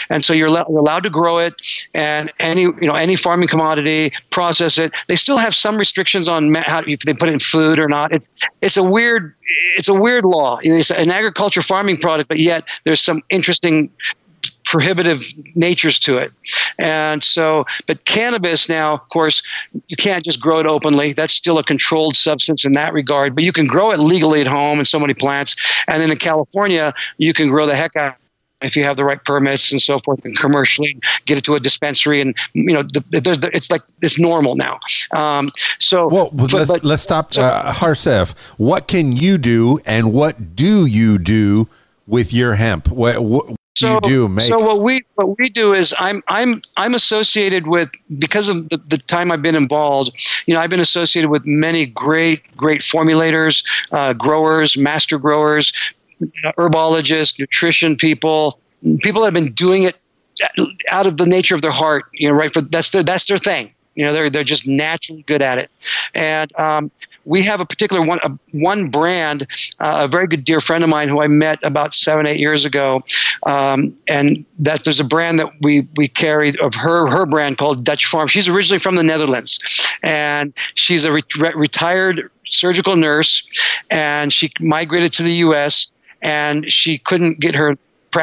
And 0.08 0.24
so 0.24 0.32
you're, 0.32 0.48
you're 0.48 0.78
allowed 0.78 1.04
to 1.04 1.10
grow 1.10 1.38
it, 1.38 1.54
and 1.94 2.32
any 2.38 2.62
you 2.62 2.86
know 2.86 2.94
any 2.94 3.16
farming 3.16 3.48
commodity, 3.48 4.12
process 4.30 4.78
it. 4.78 4.92
They 5.08 5.16
still 5.16 5.36
have 5.36 5.54
some 5.54 5.76
restrictions 5.76 6.28
on 6.28 6.54
how 6.54 6.82
if 6.86 7.00
they 7.00 7.14
put 7.14 7.28
it 7.28 7.32
in 7.32 7.38
food 7.38 7.78
or 7.78 7.88
not. 7.88 8.12
It's 8.12 8.30
it's 8.62 8.76
a 8.76 8.82
weird 8.82 9.34
it's 9.76 9.88
a 9.88 9.94
weird 9.94 10.24
law. 10.24 10.58
It's 10.62 10.90
an 10.90 11.10
agriculture 11.10 11.62
farming 11.62 11.98
product, 11.98 12.28
but 12.28 12.38
yet 12.38 12.64
there's 12.84 13.00
some 13.00 13.22
interesting 13.30 13.90
prohibitive 14.70 15.24
natures 15.56 15.98
to 15.98 16.16
it. 16.16 16.30
And 16.78 17.24
so, 17.24 17.64
but 17.88 18.04
cannabis 18.04 18.68
now, 18.68 18.94
of 18.94 19.08
course, 19.08 19.42
you 19.88 19.96
can't 19.96 20.24
just 20.24 20.40
grow 20.40 20.60
it 20.60 20.66
openly. 20.66 21.12
That's 21.12 21.34
still 21.34 21.58
a 21.58 21.64
controlled 21.64 22.14
substance 22.14 22.64
in 22.64 22.72
that 22.72 22.92
regard, 22.92 23.34
but 23.34 23.42
you 23.42 23.52
can 23.52 23.66
grow 23.66 23.90
it 23.90 23.98
legally 23.98 24.40
at 24.40 24.46
home 24.46 24.78
in 24.78 24.84
so 24.84 25.00
many 25.00 25.12
plants. 25.12 25.56
And 25.88 26.00
then 26.00 26.12
in 26.12 26.18
California, 26.18 26.94
you 27.18 27.32
can 27.32 27.48
grow 27.48 27.66
the 27.66 27.74
heck 27.74 27.96
out 27.96 28.14
if 28.62 28.76
you 28.76 28.84
have 28.84 28.96
the 28.96 29.04
right 29.04 29.24
permits 29.24 29.72
and 29.72 29.82
so 29.82 29.98
forth 29.98 30.24
and 30.24 30.38
commercially 30.38 30.96
get 31.24 31.36
it 31.36 31.42
to 31.44 31.54
a 31.54 31.60
dispensary 31.60 32.20
and 32.20 32.36
you 32.52 32.74
know 32.74 32.82
the, 32.82 33.02
the, 33.10 33.20
the, 33.20 33.50
it's 33.54 33.70
like 33.70 33.80
it's 34.02 34.20
normal 34.20 34.54
now 34.54 34.78
um, 35.12 35.48
so 35.78 36.06
well 36.08 36.28
but, 36.30 36.52
let's, 36.52 36.70
but, 36.70 36.84
let's 36.84 37.02
stop 37.02 37.32
so, 37.32 37.40
uh, 37.40 37.72
harsev 37.72 38.36
what 38.58 38.86
can 38.86 39.12
you 39.12 39.38
do 39.38 39.80
and 39.86 40.12
what 40.12 40.54
do 40.54 40.84
you 40.84 41.16
do 41.16 41.66
with 42.06 42.34
your 42.34 42.54
hemp 42.54 42.86
what, 42.88 43.24
what 43.24 43.56
so, 43.76 43.94
you 43.94 44.00
do 44.00 44.28
make? 44.28 44.50
So 44.50 44.58
what 44.58 44.82
we 44.82 45.04
what 45.14 45.38
we 45.38 45.48
do 45.48 45.72
is 45.72 45.94
I'm 45.98 46.22
I'm 46.28 46.60
I'm 46.76 46.94
associated 46.94 47.66
with 47.66 47.90
because 48.18 48.48
of 48.48 48.68
the, 48.68 48.78
the 48.78 48.98
time 48.98 49.30
I've 49.30 49.42
been 49.42 49.54
involved. 49.54 50.10
You 50.46 50.54
know, 50.54 50.60
I've 50.60 50.70
been 50.70 50.80
associated 50.80 51.30
with 51.30 51.46
many 51.46 51.86
great 51.86 52.56
great 52.56 52.80
formulators, 52.80 53.64
uh, 53.92 54.12
growers, 54.12 54.76
master 54.76 55.18
growers, 55.18 55.72
herbologists, 56.58 57.38
nutrition 57.38 57.96
people, 57.96 58.58
people 59.00 59.22
that 59.22 59.28
have 59.28 59.34
been 59.34 59.52
doing 59.52 59.84
it 59.84 59.96
out 60.90 61.06
of 61.06 61.16
the 61.16 61.26
nature 61.26 61.54
of 61.54 61.62
their 61.62 61.70
heart. 61.70 62.04
You 62.12 62.28
know, 62.28 62.34
right? 62.34 62.52
For 62.52 62.62
that's 62.62 62.90
their 62.90 63.04
that's 63.04 63.26
their 63.26 63.38
thing. 63.38 63.72
You 63.94 64.04
know, 64.04 64.12
they're 64.12 64.30
they're 64.30 64.44
just 64.44 64.66
naturally 64.66 65.22
good 65.22 65.42
at 65.42 65.58
it, 65.58 65.70
and 66.14 66.52
um, 66.58 66.90
we 67.30 67.42
have 67.44 67.60
a 67.60 67.64
particular 67.64 68.04
one 68.04 68.18
a, 68.24 68.30
one 68.50 68.90
brand, 68.90 69.46
uh, 69.78 70.02
a 70.04 70.08
very 70.08 70.26
good 70.26 70.44
dear 70.44 70.58
friend 70.58 70.82
of 70.82 70.90
mine 70.90 71.08
who 71.08 71.22
I 71.22 71.28
met 71.28 71.60
about 71.62 71.94
seven 71.94 72.26
eight 72.26 72.40
years 72.40 72.64
ago, 72.64 73.02
um, 73.46 73.94
and 74.08 74.44
that 74.58 74.84
there's 74.84 74.98
a 74.98 75.04
brand 75.04 75.38
that 75.38 75.48
we 75.62 75.88
we 75.96 76.08
carry 76.08 76.52
of 76.58 76.74
her 76.74 77.06
her 77.06 77.24
brand 77.26 77.56
called 77.56 77.84
Dutch 77.84 78.04
Farm. 78.06 78.26
She's 78.26 78.48
originally 78.48 78.80
from 78.80 78.96
the 78.96 79.04
Netherlands, 79.04 79.60
and 80.02 80.52
she's 80.74 81.04
a 81.04 81.12
re- 81.12 81.22
retired 81.54 82.28
surgical 82.46 82.96
nurse, 82.96 83.44
and 83.90 84.32
she 84.32 84.50
migrated 84.60 85.12
to 85.14 85.22
the 85.22 85.34
U.S. 85.46 85.86
and 86.20 86.70
she 86.70 86.98
couldn't 86.98 87.38
get 87.38 87.54
her 87.54 87.76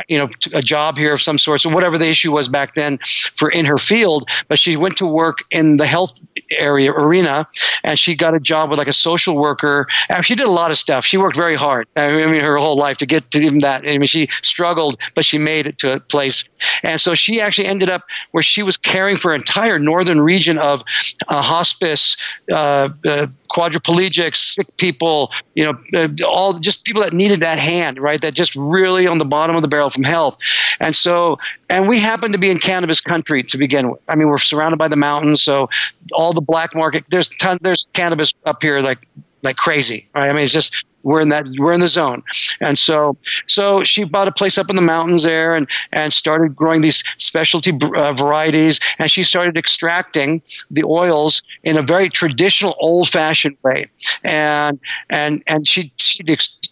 you 0.10 0.18
know 0.18 0.30
a 0.54 0.62
job 0.62 0.98
here 0.98 1.14
of 1.14 1.22
some 1.22 1.38
sort, 1.38 1.62
so 1.62 1.70
whatever 1.70 1.98
the 1.98 2.10
issue 2.10 2.34
was 2.34 2.48
back 2.48 2.76
then 2.76 3.00
for 3.36 3.50
in 3.50 3.66
her 3.66 3.78
field. 3.78 4.30
But 4.50 4.60
she 4.60 4.76
went 4.76 4.98
to 4.98 5.08
work 5.08 5.46
in 5.52 5.78
the 5.78 5.88
health 5.88 6.26
area 6.52 6.92
arena, 6.92 7.48
and 7.84 7.98
she 7.98 8.16
got 8.16 8.34
a 8.34 8.40
job 8.40 8.70
with 8.70 8.80
like 8.80 8.88
a 8.88 8.94
social 8.94 9.36
worker. 9.38 9.88
And 10.10 10.26
she 10.26 10.36
did 10.36 10.46
a 10.46 10.52
lot 10.52 10.72
of 10.72 10.78
stuff. 10.78 11.06
She 11.06 11.18
worked 11.18 11.36
very 11.36 11.56
hard. 11.56 11.88
I 11.96 12.12
mean, 12.12 12.42
her 12.42 12.58
whole 12.58 12.78
life 12.78 12.98
to 12.98 13.06
get 13.06 13.30
to 13.32 13.40
even 13.40 13.60
that. 13.60 13.84
I 13.88 13.98
mean, 13.98 14.08
she 14.08 14.30
struggled, 14.42 15.00
but 15.16 15.26
she 15.26 15.38
made 15.38 15.68
it 15.68 15.78
to 15.80 15.94
a 15.94 16.00
place. 16.00 16.44
And 16.84 17.00
so 17.00 17.16
she 17.16 17.42
actually 17.42 17.68
ended 17.68 17.90
up 17.90 18.04
where 18.32 18.44
she 18.44 18.64
was 18.64 18.78
caring 18.78 19.16
for 19.16 19.34
entire 19.34 19.80
northern 19.80 20.22
region 20.22 20.58
of 20.58 20.84
uh, 21.28 21.42
hospice, 21.42 22.18
uh, 22.52 22.90
uh, 23.06 23.28
quadriplegics, 23.50 24.38
sick 24.54 24.68
people, 24.78 25.32
you 25.56 25.64
know, 25.64 25.78
uh, 25.94 26.08
all 26.26 26.54
just 26.60 26.84
people 26.86 27.02
that 27.02 27.14
needed 27.14 27.42
that 27.42 27.60
hand, 27.60 28.00
right? 28.00 28.22
That 28.22 28.34
just 28.34 28.56
really 28.56 29.08
on 29.08 29.18
the 29.18 29.26
bottom 29.26 29.56
of 29.56 29.62
the 29.62 29.68
barrel 29.68 29.90
from 29.90 30.04
health. 30.04 30.38
And 30.80 30.96
so, 30.96 31.38
and 31.70 31.88
we 31.88 32.00
happen 32.00 32.32
to 32.32 32.38
be 32.38 32.50
in 32.50 32.58
cannabis 32.58 33.02
country 33.02 33.44
to 33.44 33.58
begin 33.58 33.92
with. 33.92 34.02
I 34.08 34.16
mean, 34.16 34.30
we're 34.30 34.38
surrounded 34.38 34.78
by 34.78 34.88
the 34.88 34.96
mountains, 34.96 35.42
so 35.42 35.70
all 36.14 36.34
the 36.34 36.42
black 36.42 36.76
market, 36.76 37.06
there's 37.10 37.28
ton, 37.28 37.58
there's 37.62 37.88
cannabis 37.94 38.34
up 38.46 38.62
here 38.62 38.80
like 38.80 39.06
like 39.44 39.58
crazy. 39.58 40.08
Right? 40.16 40.30
I 40.30 40.34
mean, 40.34 40.44
it's 40.44 40.54
just 40.54 40.86
we're 41.04 41.22
in 41.22 41.30
that 41.30 41.46
we're 41.58 41.72
in 41.72 41.80
the 41.80 41.88
zone 41.88 42.22
and 42.60 42.78
so 42.78 43.16
so 43.48 43.82
she 43.84 44.04
bought 44.04 44.28
a 44.28 44.32
place 44.32 44.58
up 44.58 44.70
in 44.70 44.76
the 44.76 44.82
mountains 44.82 45.24
there 45.24 45.56
and 45.56 45.70
and 45.94 46.12
started 46.12 46.54
growing 46.54 46.82
these 46.82 47.02
specialty 47.18 47.72
uh, 47.96 48.12
varieties 48.12 48.80
and 49.00 49.10
she 49.10 49.24
started 49.24 49.58
extracting 49.58 50.42
the 50.70 50.84
oils 50.84 51.42
in 51.64 51.78
a 51.78 51.82
very 51.82 52.10
traditional 52.10 52.76
old 52.80 53.08
fashioned 53.08 53.56
way 53.64 53.90
and 54.24 54.80
and 55.10 55.44
and 55.48 55.66
she 55.66 55.94
she, 55.96 56.22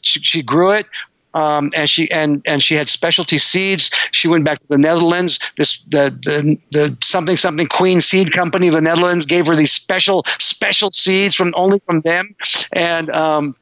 she 0.02 0.42
grew 0.42 0.72
it 0.72 0.86
um, 1.36 1.70
and 1.76 1.90
she 1.90 2.10
and 2.10 2.42
and 2.48 2.64
she 2.64 2.74
had 2.74 2.88
specialty 2.88 3.38
seeds. 3.38 3.92
She 4.12 4.28
went 4.28 4.46
back 4.46 4.60
to 4.60 4.68
the 4.68 4.78
Netherlands. 4.78 5.40
This 5.58 5.84
the 5.90 6.10
the, 6.24 6.58
the 6.72 6.98
something 7.04 7.38
something 7.38 7.68
Queen 7.68 8.02
Seed 8.02 8.32
Company 8.32 8.68
of 8.70 8.74
the 8.74 8.82
Netherlands 8.82 9.26
gave 9.26 9.46
her 9.48 9.56
these 9.56 9.72
special 9.72 10.24
special 10.40 10.90
seeds 10.90 11.36
from 11.36 11.54
only 11.56 11.80
from 11.86 12.02
them, 12.02 12.34
and 12.72 13.10
um, 13.10 13.56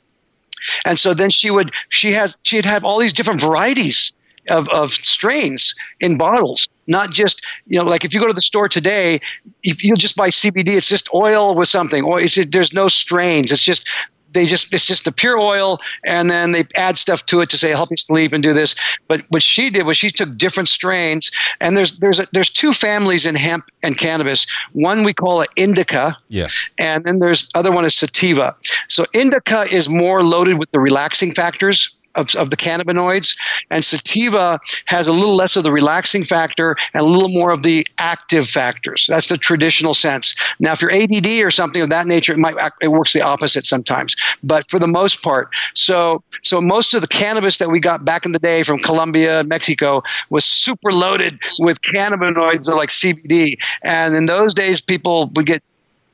and 0.85 0.99
so 0.99 1.13
then 1.13 1.31
she 1.31 1.49
would 1.49 1.71
she 1.89 2.11
has 2.11 2.37
she'd 2.43 2.65
have 2.65 2.85
all 2.85 2.99
these 2.99 3.13
different 3.13 3.41
varieties 3.41 4.13
of, 4.49 4.67
of 4.69 4.91
strains 4.91 5.73
in 6.01 6.17
bottles 6.17 6.67
not 6.87 7.11
just 7.11 7.45
you 7.67 7.79
know 7.79 7.85
like 7.85 8.03
if 8.03 8.13
you 8.13 8.19
go 8.19 8.27
to 8.27 8.33
the 8.33 8.41
store 8.41 8.67
today 8.67 9.19
if 9.63 9.83
you 9.83 9.95
just 9.95 10.17
buy 10.17 10.29
cbd 10.29 10.75
it's 10.75 10.89
just 10.89 11.07
oil 11.13 11.55
with 11.55 11.69
something 11.69 12.03
or 12.03 12.19
it's, 12.19 12.37
there's 12.47 12.73
no 12.73 12.89
strains 12.89 13.53
it's 13.53 13.63
just 13.63 13.87
they 14.33 14.45
just 14.45 14.73
it's 14.73 14.85
just 14.85 15.05
the 15.05 15.11
pure 15.11 15.37
oil 15.37 15.79
and 16.05 16.29
then 16.29 16.51
they 16.51 16.65
add 16.75 16.97
stuff 16.97 17.25
to 17.27 17.41
it 17.41 17.49
to 17.49 17.57
say 17.57 17.69
help 17.69 17.91
you 17.91 17.97
sleep 17.97 18.33
and 18.33 18.43
do 18.43 18.53
this. 18.53 18.75
But 19.07 19.23
what 19.29 19.43
she 19.43 19.69
did 19.69 19.85
was 19.85 19.97
she 19.97 20.11
took 20.11 20.35
different 20.37 20.69
strains 20.69 21.31
and 21.59 21.77
there's 21.77 21.97
there's 21.99 22.19
a, 22.19 22.27
there's 22.31 22.49
two 22.49 22.73
families 22.73 23.25
in 23.25 23.35
hemp 23.35 23.65
and 23.83 23.97
cannabis. 23.97 24.45
One 24.73 25.03
we 25.03 25.13
call 25.13 25.41
it 25.41 25.49
indica 25.55 26.15
yeah. 26.29 26.47
and 26.77 27.03
then 27.05 27.19
there's 27.19 27.47
other 27.55 27.71
one 27.71 27.85
is 27.85 27.95
sativa. 27.95 28.55
So 28.87 29.05
indica 29.13 29.65
is 29.71 29.87
more 29.87 30.23
loaded 30.23 30.57
with 30.59 30.71
the 30.71 30.79
relaxing 30.79 31.33
factors 31.33 31.91
of, 32.15 32.33
of 32.35 32.49
the 32.49 32.57
cannabinoids, 32.57 33.35
and 33.69 33.83
sativa 33.83 34.59
has 34.85 35.07
a 35.07 35.13
little 35.13 35.35
less 35.35 35.55
of 35.55 35.63
the 35.63 35.71
relaxing 35.71 36.23
factor 36.23 36.75
and 36.93 37.01
a 37.01 37.05
little 37.05 37.29
more 37.29 37.51
of 37.51 37.63
the 37.63 37.85
active 37.97 38.47
factors. 38.47 39.05
That's 39.09 39.29
the 39.29 39.37
traditional 39.37 39.93
sense. 39.93 40.35
Now, 40.59 40.73
if 40.73 40.81
you're 40.81 40.93
ADD 40.93 41.43
or 41.43 41.51
something 41.51 41.81
of 41.81 41.89
that 41.89 42.07
nature, 42.07 42.33
it 42.33 42.39
might 42.39 42.55
it 42.81 42.89
works 42.89 43.13
the 43.13 43.21
opposite 43.21 43.65
sometimes. 43.65 44.15
But 44.43 44.69
for 44.69 44.79
the 44.79 44.87
most 44.87 45.21
part, 45.21 45.49
so 45.73 46.23
so 46.41 46.61
most 46.61 46.93
of 46.93 47.01
the 47.01 47.07
cannabis 47.07 47.57
that 47.57 47.69
we 47.69 47.79
got 47.79 48.05
back 48.05 48.25
in 48.25 48.31
the 48.31 48.39
day 48.39 48.63
from 48.63 48.79
Colombia, 48.79 49.43
Mexico, 49.43 50.03
was 50.29 50.45
super 50.45 50.91
loaded 50.91 51.39
with 51.59 51.81
cannabinoids 51.81 52.67
like 52.67 52.89
CBD, 52.89 53.57
and 53.81 54.15
in 54.15 54.25
those 54.25 54.53
days, 54.53 54.81
people 54.81 55.31
would 55.35 55.45
get 55.45 55.63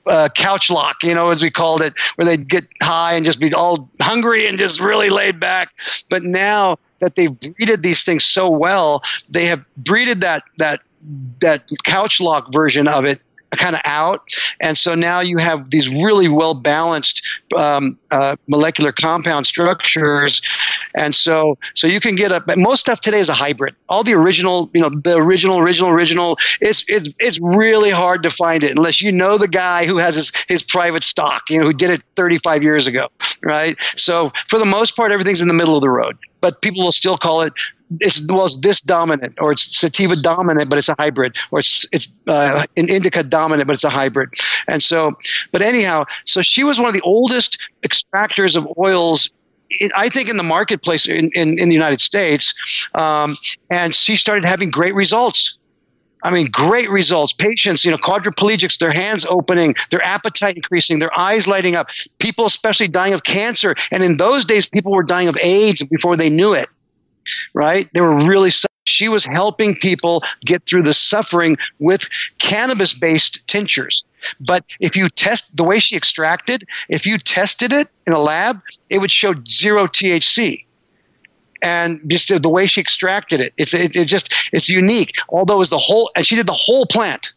uh, 0.06 0.30
couch 0.30 0.70
lock, 0.70 1.04
you 1.04 1.14
know, 1.14 1.30
as 1.30 1.42
we 1.42 1.50
called 1.52 1.82
it, 1.82 1.94
where 2.16 2.26
they'd 2.26 2.48
get 2.48 2.66
high 2.82 3.14
and 3.14 3.26
just 3.26 3.40
be 3.40 3.54
all 3.54 3.90
hungry 4.02 4.48
and 4.48 4.58
just 4.58 4.80
really 4.80 5.10
laid 5.10 5.40
back. 5.40 5.74
But 6.10 6.24
now 6.24 6.78
that 7.00 7.16
they've 7.16 7.38
breeded 7.40 7.84
these 7.84 8.04
things 8.04 8.26
so 8.26 8.50
well, 8.50 9.04
they 9.30 9.46
have 9.46 9.64
breeded 9.78 10.22
that 10.22 10.44
that 10.58 10.82
that 11.40 11.64
couch 11.84 12.20
lock 12.20 12.52
version 12.52 12.88
of 12.88 13.06
it 13.06 13.22
kind 13.58 13.76
of 13.76 13.82
out 13.86 14.30
and 14.62 14.78
so 14.78 14.96
now 14.96 15.20
you 15.20 15.38
have 15.38 15.70
these 15.70 15.88
really 15.88 16.28
well 16.28 16.54
balanced 16.54 17.26
um, 17.56 17.98
uh, 18.12 18.36
molecular 18.48 18.92
compound 18.92 19.46
structures, 19.46 20.42
and 20.96 21.16
so 21.16 21.58
so 21.76 21.88
you 21.88 22.00
can 22.00 22.16
get 22.16 22.32
a 22.32 22.44
most 22.58 22.82
stuff 22.82 23.00
today 23.00 23.20
is 23.20 23.30
a 23.30 23.34
hybrid. 23.34 23.76
All 23.88 24.04
the 24.04 24.14
original, 24.14 24.70
you 24.74 24.82
know, 24.82 24.90
the 24.90 25.16
original, 25.16 25.60
original, 25.60 25.90
original. 25.90 26.38
It's 26.62 26.84
it's 26.88 27.08
it's 27.20 27.40
really 27.40 27.92
hard 27.92 28.24
to 28.24 28.30
find 28.30 28.64
it 28.64 28.72
unless 28.72 29.02
you 29.02 29.12
know 29.12 29.38
the 29.38 29.48
guy 29.48 29.86
who 29.86 29.98
has 29.98 30.16
his 30.16 30.32
his 30.48 30.64
private 30.64 31.04
stock, 31.04 31.50
you 31.50 31.60
know, 31.60 31.66
who 31.66 31.74
did 31.74 31.90
it 31.90 32.02
35 32.16 32.64
years 32.64 32.88
ago, 32.88 33.10
right? 33.44 33.78
So 33.96 34.32
for 34.48 34.60
the 34.60 34.66
most 34.66 34.96
part, 34.96 35.12
everything's 35.12 35.42
in 35.42 35.48
the 35.48 35.54
middle 35.54 35.76
of 35.76 35.82
the 35.82 35.90
road, 35.90 36.18
but 36.42 36.62
people 36.62 36.84
will 36.84 36.92
still 36.92 37.18
call 37.18 37.42
it 37.42 37.54
it's 38.00 38.26
well 38.28 38.46
it's 38.46 38.58
this 38.58 38.82
dominant 38.82 39.34
or 39.40 39.52
it's 39.52 39.78
sativa 39.78 40.16
dominant 40.16 40.70
but 40.70 40.78
it's 40.78 40.90
a 40.90 40.96
hybrid 41.00 41.36
or 41.52 41.60
it's 41.60 41.86
it's 41.92 42.08
uh, 42.28 42.64
an 42.78 42.88
indica 42.90 43.24
dominant 43.24 43.68
but 43.68 43.74
it's 43.74 43.84
a 43.84 43.90
hybrid 43.90 44.30
and 44.68 44.84
so 44.84 45.18
but 45.52 45.62
anyhow 45.62 46.04
so 46.26 46.42
she 46.42 46.64
was 46.64 46.80
one 46.80 46.88
of 46.88 46.94
the 46.94 47.02
oldest 47.02 47.58
extractors 47.84 48.56
of 48.56 48.68
oils 48.78 49.32
I 49.96 50.10
think 50.10 50.30
in 50.30 50.38
the 50.38 50.44
marketplace 50.44 51.08
in, 51.08 51.30
in, 51.36 51.60
in 51.60 51.70
the 51.70 51.76
United 51.76 52.02
States, 52.02 52.56
um, 52.96 53.38
and 53.70 53.94
she 53.94 54.16
started 54.16 54.44
having 54.44 54.72
great 54.72 54.96
results. 54.96 55.60
I 56.24 56.32
mean, 56.32 56.50
great 56.52 56.90
results. 56.90 57.34
Patients, 57.34 57.86
you 57.86 57.92
know, 57.92 57.98
quadriplegics, 57.98 58.80
their 58.80 58.92
hands 58.92 59.28
opening, 59.30 59.76
their 59.92 60.04
appetite 60.04 60.56
increasing, 60.56 60.98
their 60.98 61.18
eyes 61.18 61.48
lighting 61.48 61.76
up. 61.76 61.90
People, 62.18 62.48
especially 62.48 62.88
dying 62.88 63.14
of 63.14 63.26
cancer, 63.26 63.76
and 63.92 64.04
in 64.04 64.18
those 64.18 64.44
days, 64.44 64.66
people 64.66 64.92
were 64.92 65.04
dying 65.04 65.28
of 65.28 65.38
AIDS 65.38 65.84
before 65.84 66.18
they 66.18 66.32
knew 66.32 66.52
it 66.52 66.68
right? 67.54 67.90
They 67.94 68.02
were 68.02 68.16
really, 68.16 68.52
she 68.86 69.10
was 69.10 69.26
helping 69.26 69.76
people 69.76 70.24
get 70.46 70.66
through 70.66 70.84
the 70.84 70.94
suffering 70.94 71.58
with 71.80 72.08
cannabis 72.40 72.94
based 72.94 73.46
tinctures. 73.48 74.04
But 74.40 74.66
if 74.80 74.96
you 74.96 75.10
test 75.10 75.56
the 75.56 75.64
way 75.64 75.80
she 75.80 75.96
extracted, 75.96 76.68
if 76.90 77.06
you 77.06 77.18
tested 77.18 77.72
it 77.72 77.88
in 78.06 78.14
a 78.14 78.20
lab, 78.20 78.62
it 78.90 79.00
would 79.00 79.12
show 79.12 79.34
zero 79.48 79.88
THC 79.88 80.66
and 81.62 82.02
just 82.08 82.42
the 82.42 82.50
way 82.50 82.66
she 82.66 82.80
extracted 82.80 83.42
it 83.42 83.54
it's 83.58 83.74
it, 83.74 83.96
it, 83.96 84.06
just 84.06 84.34
it's 84.54 84.70
unique 84.70 85.18
although 85.30 85.56
it 85.56 85.60
was 85.60 85.70
the 85.70 85.78
whole 85.78 86.10
and 86.16 86.26
she 86.26 86.36
did 86.36 86.48
the 86.48 86.54
whole 86.54 86.86
plant 86.86 87.34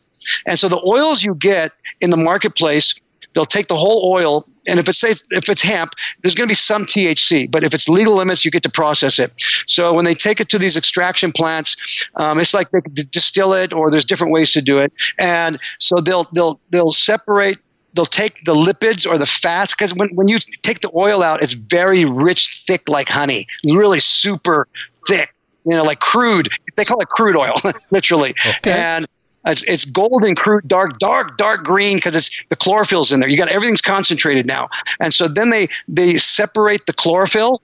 and 0.47 0.59
so 0.59 0.69
the 0.69 0.81
oils 0.87 1.25
you 1.25 1.35
get 1.35 1.73
in 2.01 2.11
the 2.11 2.17
marketplace 2.17 2.95
they'll 3.35 3.47
take 3.47 3.69
the 3.69 3.77
whole 3.77 4.13
oil 4.13 4.47
and 4.67 4.79
if 4.79 4.89
it's 4.89 5.03
if 5.03 5.49
it's 5.49 5.63
hemp, 5.63 5.95
there's 6.23 6.35
going 6.35 6.47
to 6.47 6.51
be 6.51 6.57
some 6.57 6.87
THC. 6.87 7.51
But 7.51 7.65
if 7.65 7.75
it's 7.75 7.89
legal 7.89 8.15
limits, 8.15 8.45
you 8.45 8.51
get 8.51 8.63
to 8.63 8.71
process 8.71 9.19
it. 9.19 9.33
So 9.67 9.93
when 9.93 10.05
they 10.05 10.15
take 10.15 10.41
it 10.41 10.49
to 10.51 10.59
these 10.59 10.77
extraction 10.77 11.33
plants, 11.33 11.77
um, 12.17 12.39
it's 12.39 12.55
like 12.55 12.71
they 12.71 12.81
distill 13.11 13.53
it, 13.55 13.73
or 13.73 13.91
there's 13.91 14.05
different 14.05 14.33
ways 14.33 14.53
to 14.53 14.63
do 14.63 14.79
it. 14.79 14.93
And 15.19 15.59
so 15.79 16.01
they'll 16.01 16.29
they'll 16.35 16.61
they'll 16.71 16.93
separate. 16.93 17.59
They'll 17.95 18.07
take 18.07 18.43
the 18.45 18.55
lipids 18.55 19.07
or 19.07 19.19
the 19.19 19.27
fats 19.27 19.75
because 19.75 19.93
when, 19.93 20.09
when 20.15 20.27
you 20.27 20.39
take 20.63 20.81
the 20.81 20.91
oil 20.97 21.23
out, 21.23 21.43
it's 21.43 21.53
very 21.53 22.07
rich, 22.07 22.65
thick 22.67 22.89
like 22.89 23.11
honey, 23.11 23.47
really 23.67 24.01
super 24.01 24.67
thick, 25.07 25.35
you 25.67 25.77
know, 25.77 25.83
like 25.83 26.01
crude. 26.01 26.49
They 26.77 26.87
call 26.87 27.01
it 27.01 27.11
crude 27.11 27.37
oil, 27.37 27.53
literally. 27.91 28.31
Okay. 28.31 28.73
And 28.73 29.07
it's, 29.47 29.63
it's 29.65 29.85
golden, 29.85 30.35
crude, 30.35 30.67
dark, 30.69 30.99
dark, 30.99 31.37
dark 31.37 31.65
green 31.65 31.97
because 31.97 32.15
it's 32.15 32.31
the 32.49 32.57
chlorophyll's 32.57 33.11
in 33.11 33.21
there. 33.21 33.29
You 33.29 33.37
got 33.37 33.49
everything's 33.49 33.81
concentrated 33.81 34.47
now, 34.47 34.69
and 35.01 35.13
so 35.13 35.29
then 35.29 35.51
they 35.51 35.69
they 35.89 36.19
separate 36.19 36.87
the 36.87 36.93
chlorophyll, 36.93 37.61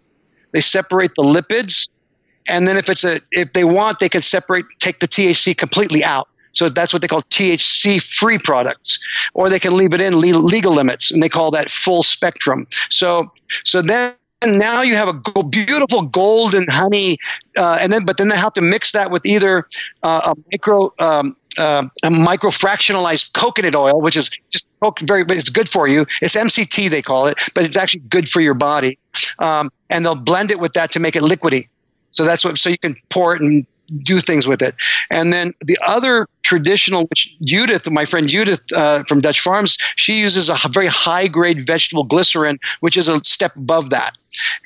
they 0.52 0.60
separate 0.60 1.12
the 1.16 1.22
lipids, 1.22 1.88
and 2.46 2.66
then 2.66 2.76
if 2.76 2.88
it's 2.88 3.04
a 3.04 3.20
if 3.32 3.52
they 3.52 3.64
want, 3.64 4.00
they 4.00 4.08
can 4.08 4.22
separate 4.22 4.64
take 4.80 4.98
the 5.00 5.08
THC 5.08 5.56
completely 5.56 6.02
out. 6.02 6.28
So 6.52 6.68
that's 6.68 6.92
what 6.92 7.02
they 7.02 7.08
call 7.08 7.22
THC 7.22 8.02
free 8.02 8.38
products, 8.38 8.98
or 9.34 9.48
they 9.48 9.60
can 9.60 9.76
leave 9.76 9.94
it 9.94 10.00
in 10.00 10.20
legal 10.20 10.72
limits, 10.72 11.10
and 11.10 11.22
they 11.22 11.28
call 11.28 11.50
that 11.52 11.70
full 11.70 12.02
spectrum. 12.02 12.66
So 12.90 13.30
so 13.64 13.82
then 13.82 14.14
and 14.42 14.58
now 14.58 14.82
you 14.82 14.94
have 14.94 15.08
a 15.08 15.42
beautiful 15.42 16.02
golden 16.02 16.66
honey, 16.68 17.18
uh, 17.56 17.78
and 17.80 17.92
then 17.92 18.04
but 18.04 18.18
then 18.18 18.28
they 18.28 18.36
have 18.36 18.52
to 18.54 18.60
mix 18.60 18.92
that 18.92 19.10
with 19.10 19.26
either 19.26 19.66
uh, 20.02 20.32
a 20.32 20.34
micro 20.52 20.92
um, 21.00 21.36
uh, 21.56 21.84
microfractionalized 22.04 23.32
coconut 23.32 23.74
oil, 23.74 24.00
which 24.00 24.16
is 24.16 24.30
just 24.50 24.66
very, 25.02 25.24
it's 25.30 25.48
good 25.48 25.68
for 25.68 25.88
you. 25.88 26.06
It's 26.22 26.34
MCT 26.34 26.90
they 26.90 27.02
call 27.02 27.26
it, 27.26 27.38
but 27.54 27.64
it's 27.64 27.76
actually 27.76 28.00
good 28.08 28.28
for 28.28 28.40
your 28.40 28.54
body. 28.54 28.98
Um, 29.38 29.70
and 29.90 30.04
they'll 30.04 30.14
blend 30.14 30.50
it 30.50 30.60
with 30.60 30.72
that 30.74 30.92
to 30.92 31.00
make 31.00 31.16
it 31.16 31.22
liquidy. 31.22 31.68
So 32.12 32.24
that's 32.24 32.44
what. 32.44 32.58
So 32.58 32.68
you 32.68 32.78
can 32.78 32.96
pour 33.10 33.34
it 33.34 33.40
and 33.40 33.66
do 34.04 34.20
things 34.20 34.46
with 34.46 34.60
it. 34.62 34.74
And 35.10 35.32
then 35.32 35.54
the 35.60 35.78
other 35.86 36.26
traditional, 36.42 37.06
which 37.06 37.34
Judith, 37.42 37.90
my 37.90 38.04
friend 38.04 38.28
Judith 38.28 38.60
uh, 38.74 39.02
from 39.04 39.20
Dutch 39.20 39.40
Farms, 39.40 39.78
she 39.96 40.20
uses 40.20 40.50
a 40.50 40.56
very 40.72 40.86
high 40.86 41.26
grade 41.26 41.66
vegetable 41.66 42.04
glycerin, 42.04 42.58
which 42.80 42.96
is 42.96 43.08
a 43.08 43.22
step 43.24 43.56
above 43.56 43.90
that. 43.90 44.16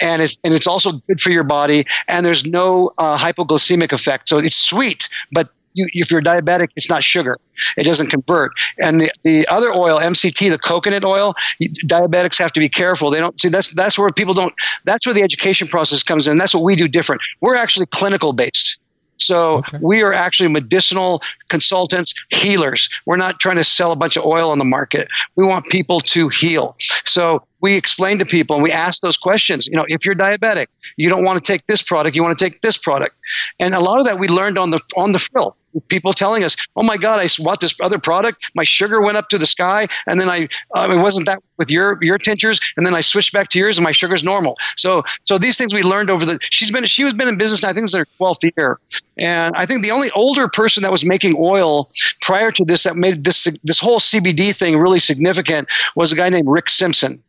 And 0.00 0.22
it's, 0.22 0.38
and 0.44 0.54
it's 0.54 0.66
also 0.66 0.92
good 1.08 1.20
for 1.20 1.30
your 1.30 1.44
body, 1.44 1.84
and 2.08 2.26
there's 2.26 2.44
no 2.44 2.92
uh, 2.98 3.16
hypoglycemic 3.16 3.92
effect. 3.92 4.28
So 4.28 4.38
it's 4.38 4.56
sweet, 4.56 5.08
but 5.30 5.50
you, 5.74 5.86
if 5.92 6.10
you're 6.10 6.22
diabetic, 6.22 6.68
it's 6.76 6.88
not 6.88 7.02
sugar. 7.02 7.38
It 7.76 7.84
doesn't 7.84 8.08
convert. 8.08 8.52
And 8.78 9.00
the, 9.00 9.10
the 9.22 9.46
other 9.48 9.72
oil, 9.72 9.98
MCT, 9.98 10.50
the 10.50 10.58
coconut 10.58 11.04
oil, 11.04 11.34
diabetics 11.60 12.38
have 12.38 12.52
to 12.52 12.60
be 12.60 12.68
careful. 12.68 13.10
They 13.10 13.20
don't 13.20 13.38
see 13.40 13.48
that's 13.48 13.74
that's 13.74 13.98
where 13.98 14.10
people 14.10 14.34
don't. 14.34 14.54
That's 14.84 15.06
where 15.06 15.14
the 15.14 15.22
education 15.22 15.68
process 15.68 16.02
comes 16.02 16.26
in. 16.26 16.38
That's 16.38 16.54
what 16.54 16.64
we 16.64 16.76
do 16.76 16.88
different. 16.88 17.22
We're 17.40 17.56
actually 17.56 17.86
clinical 17.86 18.32
based. 18.32 18.78
So 19.22 19.58
okay. 19.58 19.78
we 19.80 20.02
are 20.02 20.12
actually 20.12 20.48
medicinal 20.48 21.22
consultants, 21.48 22.14
healers. 22.30 22.88
We're 23.06 23.16
not 23.16 23.40
trying 23.40 23.56
to 23.56 23.64
sell 23.64 23.92
a 23.92 23.96
bunch 23.96 24.16
of 24.16 24.24
oil 24.24 24.50
on 24.50 24.58
the 24.58 24.64
market. 24.64 25.08
We 25.36 25.44
want 25.44 25.66
people 25.66 26.00
to 26.00 26.28
heal. 26.28 26.76
So 27.04 27.44
we 27.60 27.76
explain 27.76 28.18
to 28.18 28.26
people 28.26 28.56
and 28.56 28.62
we 28.62 28.72
ask 28.72 29.00
those 29.00 29.16
questions. 29.16 29.66
You 29.66 29.76
know, 29.76 29.84
if 29.88 30.04
you're 30.04 30.14
diabetic, 30.14 30.66
you 30.96 31.08
don't 31.08 31.24
want 31.24 31.42
to 31.42 31.52
take 31.52 31.66
this 31.66 31.82
product, 31.82 32.16
you 32.16 32.22
want 32.22 32.36
to 32.36 32.44
take 32.44 32.60
this 32.62 32.76
product. 32.76 33.18
And 33.60 33.74
a 33.74 33.80
lot 33.80 33.98
of 33.98 34.06
that 34.06 34.18
we 34.18 34.28
learned 34.28 34.58
on 34.58 34.70
the 34.70 34.80
on 34.96 35.12
the 35.12 35.18
frill 35.18 35.56
people 35.88 36.12
telling 36.12 36.44
us, 36.44 36.56
"Oh 36.76 36.82
my 36.82 36.96
God, 36.96 37.20
I 37.20 37.28
bought 37.42 37.60
this 37.60 37.74
other 37.82 37.98
product. 37.98 38.50
My 38.54 38.64
sugar 38.64 39.00
went 39.00 39.16
up 39.16 39.28
to 39.30 39.38
the 39.38 39.46
sky, 39.46 39.86
and 40.06 40.20
then 40.20 40.28
I 40.28 40.48
uh, 40.74 40.88
it 40.90 41.00
wasn't 41.00 41.26
that 41.26 41.42
with 41.58 41.70
your 41.70 41.98
your 42.02 42.18
tinctures, 42.18 42.60
and 42.76 42.86
then 42.86 42.94
I 42.94 43.00
switched 43.00 43.32
back 43.32 43.48
to 43.50 43.58
yours, 43.58 43.78
and 43.78 43.84
my 43.84 43.92
sugar's 43.92 44.24
normal." 44.24 44.56
So 44.76 45.02
so 45.24 45.38
these 45.38 45.56
things 45.56 45.72
we 45.74 45.82
learned 45.82 46.10
over 46.10 46.24
the. 46.24 46.38
She's 46.42 46.70
been 46.70 46.84
she 46.86 47.04
was 47.04 47.12
been 47.12 47.28
in 47.28 47.36
business. 47.36 47.62
Now, 47.62 47.70
I 47.70 47.72
think 47.72 47.84
it's 47.84 47.94
her 47.94 48.06
twelfth 48.16 48.40
year, 48.56 48.78
and 49.16 49.54
I 49.56 49.66
think 49.66 49.82
the 49.82 49.90
only 49.90 50.10
older 50.12 50.48
person 50.48 50.82
that 50.82 50.92
was 50.92 51.04
making 51.04 51.36
oil 51.38 51.88
prior 52.20 52.50
to 52.50 52.64
this 52.64 52.82
that 52.84 52.96
made 52.96 53.24
this 53.24 53.46
this 53.64 53.78
whole 53.78 54.00
CBD 54.00 54.54
thing 54.54 54.78
really 54.78 55.00
significant 55.00 55.68
was 55.96 56.12
a 56.12 56.16
guy 56.16 56.28
named 56.28 56.48
Rick 56.48 56.70
Simpson, 56.70 57.22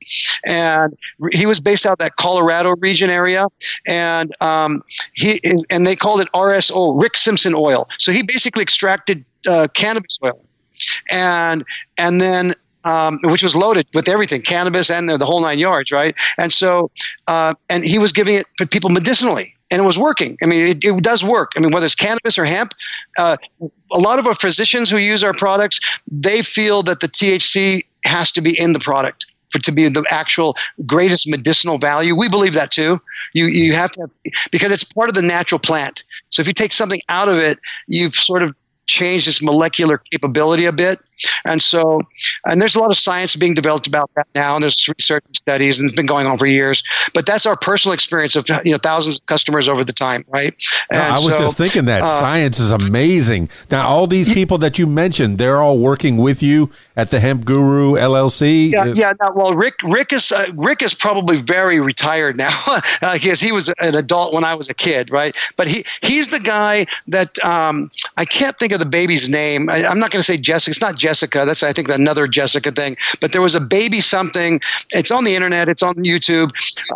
and 0.46 0.96
he 1.32 1.46
was 1.46 1.60
based 1.60 1.86
out 1.86 2.00
that 2.00 2.16
Colorado 2.16 2.76
region 2.78 3.10
area, 3.10 3.46
and 3.86 4.36
um, 4.42 4.84
he 5.14 5.40
and 5.70 5.86
they 5.86 5.96
called 5.96 6.22
it 6.22 6.30
RSO 6.34 7.02
Rick 7.02 7.18
Simpson 7.18 7.54
oil. 7.56 7.88
So 7.98 8.12
he 8.12 8.24
basically 8.24 8.64
extracted 8.64 9.24
uh, 9.48 9.68
cannabis 9.74 10.18
oil, 10.24 10.44
and 11.10 11.64
and 11.98 12.22
then 12.22 12.54
um, 12.84 13.20
which 13.24 13.44
was 13.44 13.56
loaded 13.56 13.88
with 13.94 14.08
everything, 14.08 14.42
cannabis 14.42 14.90
and 14.90 15.10
the, 15.10 15.18
the 15.18 15.26
whole 15.26 15.42
nine 15.42 15.60
yards, 15.60 15.92
right? 15.92 16.16
And 16.38 16.52
so, 16.52 16.92
uh, 17.28 17.54
and 17.70 17.84
he 17.84 18.00
was 18.00 18.12
giving 18.12 18.36
it 18.36 18.46
to 18.58 18.68
people 18.68 18.90
medicinally, 18.90 19.54
and 19.72 19.82
it 19.82 19.86
was 19.86 19.98
working. 19.98 20.38
I 20.42 20.46
mean, 20.46 20.66
it, 20.66 20.84
it 20.84 21.04
does 21.04 21.24
work. 21.24 21.52
I 21.56 21.60
mean, 21.60 21.72
whether 21.72 21.86
it's 21.86 21.96
cannabis 21.96 22.38
or 22.38 22.46
hemp, 22.46 22.74
uh, 23.18 23.38
a 23.92 24.00
lot 24.00 24.20
of 24.20 24.28
our 24.28 24.36
physicians 24.36 24.90
who 24.90 24.98
use 24.98 25.24
our 25.24 25.34
products, 25.34 25.80
they 26.08 26.42
feel 26.42 26.84
that 26.84 27.00
the 27.00 27.08
THC 27.08 27.86
has 28.06 28.32
to 28.34 28.42
be 28.42 28.58
in 28.60 28.74
the 28.74 28.80
product 28.80 29.26
for 29.54 29.60
to 29.60 29.72
be 29.72 29.88
the 29.88 30.04
actual 30.10 30.58
greatest 30.86 31.28
medicinal 31.28 31.78
value. 31.78 32.16
We 32.16 32.28
believe 32.28 32.54
that 32.56 32.72
too. 32.72 33.00
You 33.34 33.46
you 33.46 33.74
have 33.74 33.92
to 33.94 34.02
have, 34.02 34.34
because 34.52 34.72
it's 34.72 34.84
part 34.84 35.10
of 35.10 35.16
the 35.16 35.22
natural 35.22 35.60
plant. 35.60 36.04
So 36.32 36.42
if 36.42 36.48
you 36.48 36.54
take 36.54 36.74
something 36.74 37.00
out 37.08 37.30
of 37.30 37.38
it, 37.38 37.60
you've 37.88 38.16
sort 38.16 38.42
of 38.42 38.56
changed 38.86 39.28
its 39.28 39.42
molecular 39.42 39.98
capability 39.98 40.66
a 40.66 40.72
bit. 40.72 41.00
And 41.46 41.62
so, 41.62 42.02
and 42.46 42.62
there's 42.62 42.76
a 42.76 42.80
lot 42.80 42.92
of 42.92 42.98
science 42.98 43.36
being 43.36 43.54
developed 43.54 43.88
about 43.88 44.10
that 44.16 44.28
now, 44.36 44.56
and 44.56 44.64
there's 44.64 44.88
research 44.88 45.24
and 45.26 45.36
studies, 45.36 45.80
and 45.80 45.90
it's 45.90 45.96
been 45.96 46.06
going 46.06 46.28
on 46.28 46.38
for 46.38 46.46
years. 46.46 46.84
But 47.14 47.26
that's 47.26 47.46
our 47.46 47.56
personal 47.56 47.94
experience 47.94 48.36
of 48.36 48.48
you 48.66 48.72
know 48.72 48.78
thousands 48.78 49.18
of 49.18 49.26
customers 49.26 49.68
over 49.68 49.84
the 49.84 49.94
time, 49.94 50.26
right? 50.30 50.54
No, 50.92 51.00
I 51.00 51.20
was 51.20 51.34
so, 51.34 51.40
just 51.40 51.58
thinking 51.58 51.86
that 51.86 52.04
uh, 52.04 52.20
science 52.20 52.60
is 52.60 52.72
amazing. 52.72 53.50
Now, 53.72 53.88
all 53.88 54.08
these 54.08 54.34
people 54.34 54.58
that 54.60 54.80
you 54.80 54.88
mentioned, 54.88 55.38
they're 55.38 55.62
all 55.62 55.80
working 55.80 56.18
with 56.18 56.42
you 56.42 56.70
at 56.96 57.12
the 57.12 57.20
Hemp 57.20 57.46
Guru 57.46 57.94
LLC. 57.94 58.72
Yeah, 58.72 58.86
yeah. 58.86 59.14
No, 59.22 59.32
well, 59.32 59.54
Rick, 59.54 59.76
Rick 59.84 60.14
is 60.14 60.32
uh, 60.32 60.52
Rick 60.56 60.82
is 60.82 60.94
probably 60.94 61.42
very 61.42 61.80
retired 61.80 62.38
now 62.38 62.58
because 63.14 63.42
uh, 63.42 63.46
he 63.46 63.52
was 63.52 63.70
an 63.80 63.96
adult 63.96 64.34
when 64.34 64.44
I 64.44 64.56
was 64.56 64.70
a 64.70 64.74
kid, 64.74 65.12
right? 65.12 65.36
But 65.58 65.68
he 65.68 65.86
he's 66.02 66.30
the 66.30 66.40
guy 66.40 66.86
that 67.08 67.44
um, 67.44 67.92
I 68.18 68.26
can't 68.26 68.58
think 68.58 68.74
of 68.74 68.80
the 68.80 68.86
baby's 68.86 69.30
name. 69.30 69.70
I, 69.70 69.80
am 69.80 70.00
not 70.00 70.12
going 70.12 70.22
to 70.22 70.26
say 70.26 70.38
Jessica. 70.38 70.72
It's 70.72 70.82
not 70.82 70.96
Jessica. 71.04 71.44
That's 71.46 71.64
I 71.64 71.74
think 71.74 71.90
another 71.90 72.26
Jessica 72.28 72.72
thing. 72.72 72.96
But 73.22 73.32
there 73.34 73.42
was 73.42 73.56
a 73.56 73.64
baby 73.78 74.00
something. 74.02 74.62
It's 74.92 75.12
on 75.12 75.24
the 75.26 75.36
internet. 75.36 75.70
It's 75.70 75.84
on 75.84 75.96
YouTube. 75.96 76.50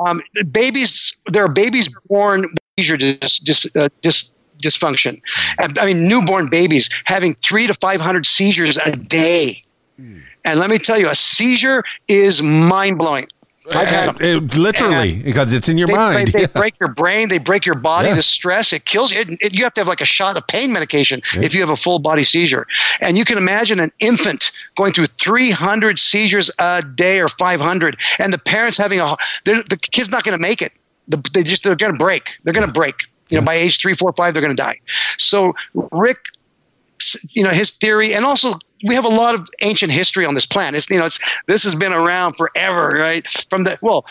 Um, 0.05 0.21
babies. 0.51 1.15
There 1.33 1.43
are 1.43 1.53
babies 1.63 1.87
born 2.07 2.41
with 2.41 2.63
seizure 2.77 2.97
dis, 2.97 3.39
dis, 3.39 3.67
uh, 3.75 3.89
dis, 4.01 4.31
dysfunction. 4.63 5.21
I 5.59 5.85
mean, 5.85 6.07
newborn 6.07 6.49
babies 6.49 6.89
having 7.03 7.35
three 7.47 7.67
to 7.67 7.73
five 7.73 7.99
hundred 8.01 8.25
seizures 8.25 8.77
a 8.77 8.95
day 8.95 9.63
And 10.45 10.59
let 10.59 10.69
me 10.69 10.79
tell 10.79 10.97
you, 10.97 11.09
a 11.09 11.15
seizure 11.15 11.83
is 12.07 12.41
mind 12.41 12.97
blowing. 12.97 13.27
I've 13.71 13.87
had 13.87 14.21
Uh, 14.21 14.37
uh, 14.37 14.39
literally, 14.55 15.13
And 15.15 15.23
because 15.23 15.53
it's 15.53 15.67
in 15.69 15.77
your 15.77 15.87
they, 15.87 15.93
mind. 15.93 16.27
They, 16.29 16.39
Yeah. 16.41 16.47
they 16.47 16.59
break 16.59 16.79
your 16.79 16.89
brain. 16.89 17.29
They 17.29 17.37
break 17.37 17.65
your 17.65 17.75
body. 17.75 18.07
Yeah. 18.09 18.15
The 18.15 18.23
stress 18.23 18.71
it 18.73 18.85
kills 18.85 19.11
you. 19.11 19.19
It, 19.19 19.29
it- 19.41 19.53
you 19.53 19.63
have 19.63 19.73
to 19.75 19.81
have 19.81 19.87
like 19.87 20.01
a 20.01 20.05
shot 20.05 20.37
of 20.37 20.45
pain 20.47 20.71
medication 20.71 21.21
if 21.35 21.53
you 21.53 21.61
have 21.61 21.69
a 21.69 21.75
full 21.75 21.99
body 21.99 22.23
seizure. 22.23 22.65
And 23.01 23.17
you 23.17 23.25
can 23.25 23.37
imagine 23.37 23.79
an 23.79 23.91
infant 23.99 24.51
going 24.75 24.93
through 24.93 25.07
300 25.07 25.99
seizures 25.99 26.49
a 26.59 26.81
day 26.95 27.19
or 27.19 27.27
500, 27.27 27.99
and 28.19 28.31
the 28.33 28.37
parents 28.37 28.77
having 28.77 28.99
a 28.99 29.15
the 29.45 29.77
kid's 29.91 30.09
not 30.09 30.23
going 30.23 30.37
to 30.37 30.41
make 30.41 30.61
it. 30.61 30.71
The, 31.07 31.17
they 31.33 31.43
just 31.43 31.63
they're 31.63 31.75
going 31.75 31.93
to 31.93 31.97
break. 31.97 32.37
They're 32.43 32.53
going 32.53 32.67
to 32.67 32.71
break. 32.73 32.95
You 33.29 33.39
know, 33.39 33.45
by 33.45 33.55
age 33.55 33.81
three, 33.81 33.93
four, 33.93 34.13
five, 34.13 34.33
they're 34.33 34.41
going 34.43 34.55
to 34.55 34.61
die. 34.61 34.79
So 35.17 35.53
Rick 35.91 36.17
you 37.29 37.43
know 37.43 37.51
his 37.51 37.71
theory 37.71 38.13
and 38.13 38.25
also 38.25 38.53
we 38.83 38.95
have 38.95 39.05
a 39.05 39.09
lot 39.09 39.35
of 39.35 39.49
ancient 39.61 39.91
history 39.91 40.25
on 40.25 40.35
this 40.35 40.45
planet. 40.45 40.77
It's 40.77 40.89
you 40.89 40.97
know 40.97 41.05
it's 41.05 41.19
this 41.47 41.63
has 41.63 41.75
been 41.75 41.93
around 41.93 42.35
forever 42.35 42.89
right? 42.89 43.27
From 43.49 43.63
the 43.63 43.77
well 43.81 44.05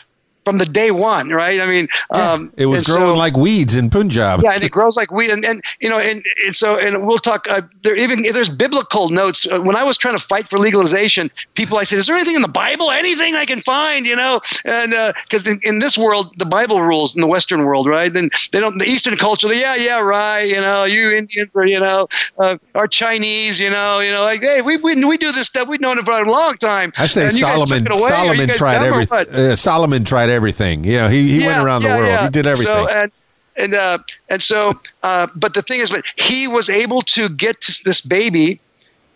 from 0.47 0.59
the 0.59 0.65
day 0.65 0.91
one 0.91 1.31
right 1.31 1.61
i 1.61 1.67
mean 1.67 1.89
um 2.11 2.53
it 2.57 2.67
was 2.67 2.85
growing 2.85 3.15
so- 3.15 3.17
like 3.27 3.37
weeds 3.37 3.75
in 3.75 3.91
Punjab. 3.91 4.43
yeah, 4.43 4.53
and 4.53 4.63
it 4.63 4.71
grows 4.71 4.97
like 4.97 5.11
weed, 5.11 5.31
and, 5.31 5.45
and 5.45 5.63
you 5.81 5.89
know, 5.89 5.99
and, 5.99 6.23
and 6.45 6.55
so, 6.55 6.79
and 6.79 7.07
we'll 7.07 7.19
talk. 7.19 7.49
Uh, 7.49 7.63
there 7.83 7.97
even 7.97 8.23
there's 8.33 8.49
biblical 8.49 9.09
notes. 9.09 9.47
Uh, 9.51 9.61
when 9.61 9.77
I 9.77 9.85
was 9.85 9.97
trying 9.97 10.17
to 10.17 10.23
fight 10.23 10.49
for 10.49 10.59
legalization, 10.59 11.31
people 11.55 11.79
I 11.79 11.85
said, 11.85 11.99
"Is 11.99 12.07
there 12.07 12.17
anything 12.17 12.37
in 12.37 12.43
the 12.43 12.49
Bible? 12.49 12.91
Anything 12.91 13.35
I 13.35 13.47
can 13.47 13.61
find?" 13.63 14.07
You 14.07 14.17
know, 14.17 14.41
and 14.65 14.93
because 15.25 15.47
in, 15.47 15.61
in 15.63 15.79
this 15.79 15.97
world, 15.97 16.33
the 16.39 16.45
Bible 16.45 16.83
rules 16.83 17.15
in 17.15 17.21
the 17.21 17.27
Western 17.27 17.65
world, 17.65 17.87
right? 17.87 18.13
Then 18.13 18.29
they 18.53 18.61
don't. 18.61 18.79
The 18.79 18.89
Eastern 18.89 19.17
culture, 19.17 19.49
they, 19.49 19.61
yeah, 19.61 19.77
yeah, 19.77 20.01
right. 20.01 20.43
You 20.43 20.61
know, 20.61 20.85
you 20.85 21.11
Indians 21.11 21.53
or 21.55 21.67
you 21.67 21.81
know, 21.81 22.09
uh, 22.39 22.59
or 22.75 22.87
Chinese, 22.87 23.59
you 23.59 23.71
know, 23.71 24.01
you 24.01 24.13
know, 24.13 24.23
like 24.23 24.43
hey, 24.43 24.61
we 24.61 24.77
we, 24.77 25.03
we 25.05 25.17
do 25.17 25.33
this 25.33 25.47
stuff. 25.47 25.69
We've 25.69 25.81
known 25.81 25.99
it 25.99 26.05
for 26.05 26.21
a 26.21 26.31
long 26.31 26.59
time. 26.59 26.93
I 26.99 27.07
say 27.07 27.29
and 27.29 27.37
Solomon. 27.37 27.87
away. 27.91 28.09
Solomon 28.09 28.49
tried 28.51 28.79
dumb 28.79 28.85
everything. 28.85 29.35
Uh, 29.35 29.57
Solomon 29.57 30.05
tried 30.05 30.29
everything. 30.29 30.36
You 30.85 30.99
know, 30.99 31.09
he, 31.09 31.29
he 31.31 31.39
went 31.39 31.59
Yeah, 31.59 31.65
around 31.65 31.83
the 31.83 31.89
world. 31.89 32.09
yeah. 32.09 32.25
He 32.25 32.31
did 32.31 32.47
everything. 32.47 32.87
So, 32.87 32.89
and 32.95 33.13
and 33.59 33.75
uh, 33.75 33.99
and 34.29 34.43
so, 34.43 34.79
uh, 35.03 35.27
but 35.35 35.55
the 35.55 35.63
thing 35.63 35.81
is, 35.81 35.91
but 35.91 36.05
he 36.17 36.47
was 36.49 36.69
able 36.69 37.03
to 37.03 37.29
get 37.29 37.61
to 37.63 37.85
this 37.85 38.01
baby 38.01 38.61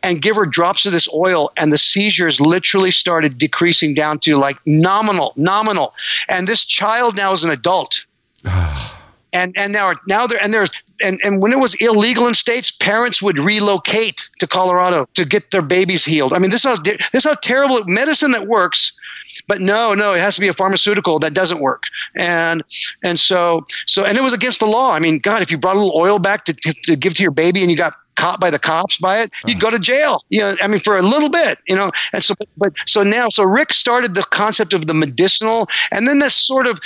and 0.02 0.22
give 0.22 0.34
her 0.36 0.46
drops 0.46 0.86
of 0.86 0.92
this 0.92 1.08
oil, 1.12 1.52
and 1.58 1.72
the 1.72 1.78
seizures 1.78 2.40
literally 2.40 2.90
started 2.90 3.36
decreasing 3.36 3.92
down 3.94 4.18
to 4.20 4.36
like 4.36 4.56
nominal, 4.66 5.34
nominal. 5.36 5.92
And 6.28 6.48
this 6.48 6.64
child 6.64 7.16
now 7.16 7.32
is 7.32 7.44
an 7.44 7.50
adult. 7.50 8.04
And 9.32 9.56
and 9.56 9.72
now 9.72 9.92
now 10.08 10.26
there 10.26 10.42
and 10.42 10.52
there's 10.52 10.72
and, 11.00 11.20
and 11.22 11.40
when 11.40 11.52
it 11.52 11.60
was 11.60 11.76
illegal 11.76 12.26
in 12.26 12.34
states, 12.34 12.72
parents 12.72 13.22
would 13.22 13.38
relocate 13.38 14.28
to 14.40 14.48
Colorado 14.48 15.08
to 15.14 15.24
get 15.24 15.52
their 15.52 15.62
babies 15.62 16.04
healed. 16.04 16.32
I 16.32 16.40
mean, 16.40 16.50
this 16.50 16.64
is 16.64 16.76
how, 16.76 16.82
this 16.82 16.98
is 17.12 17.24
how 17.26 17.34
terrible 17.34 17.80
medicine 17.86 18.32
that 18.32 18.48
works 18.48 18.90
but 19.50 19.60
no 19.60 19.94
no 19.94 20.12
it 20.12 20.20
has 20.20 20.36
to 20.36 20.40
be 20.40 20.46
a 20.46 20.52
pharmaceutical 20.52 21.18
that 21.18 21.34
doesn't 21.34 21.58
work. 21.58 21.82
And 22.14 22.62
and 23.02 23.18
so 23.18 23.64
so 23.84 24.04
and 24.04 24.16
it 24.16 24.20
was 24.20 24.32
against 24.32 24.60
the 24.60 24.66
law. 24.66 24.92
I 24.92 25.00
mean 25.00 25.18
god 25.18 25.42
if 25.42 25.50
you 25.50 25.58
brought 25.58 25.74
a 25.74 25.78
little 25.80 26.00
oil 26.00 26.20
back 26.20 26.44
to, 26.44 26.54
to, 26.54 26.72
to 26.84 26.94
give 26.94 27.14
to 27.14 27.22
your 27.22 27.32
baby 27.32 27.60
and 27.60 27.68
you 27.68 27.76
got 27.76 27.94
caught 28.14 28.38
by 28.38 28.48
the 28.48 28.60
cops 28.60 28.98
by 28.98 29.18
it 29.18 29.32
you'd 29.46 29.56
uh-huh. 29.56 29.70
go 29.70 29.76
to 29.76 29.78
jail 29.78 30.22
you 30.28 30.40
know 30.40 30.54
i 30.62 30.66
mean 30.68 30.78
for 30.78 30.98
a 30.98 31.02
little 31.02 31.30
bit 31.30 31.58
you 31.66 31.74
know. 31.74 31.90
And 32.12 32.22
so 32.22 32.34
but 32.58 32.72
so 32.86 33.02
now 33.02 33.28
so 33.28 33.42
rick 33.42 33.72
started 33.72 34.14
the 34.14 34.22
concept 34.22 34.72
of 34.72 34.86
the 34.86 34.94
medicinal 34.94 35.68
and 35.90 36.06
then 36.06 36.20
this 36.20 36.34
sort 36.34 36.68
of 36.68 36.78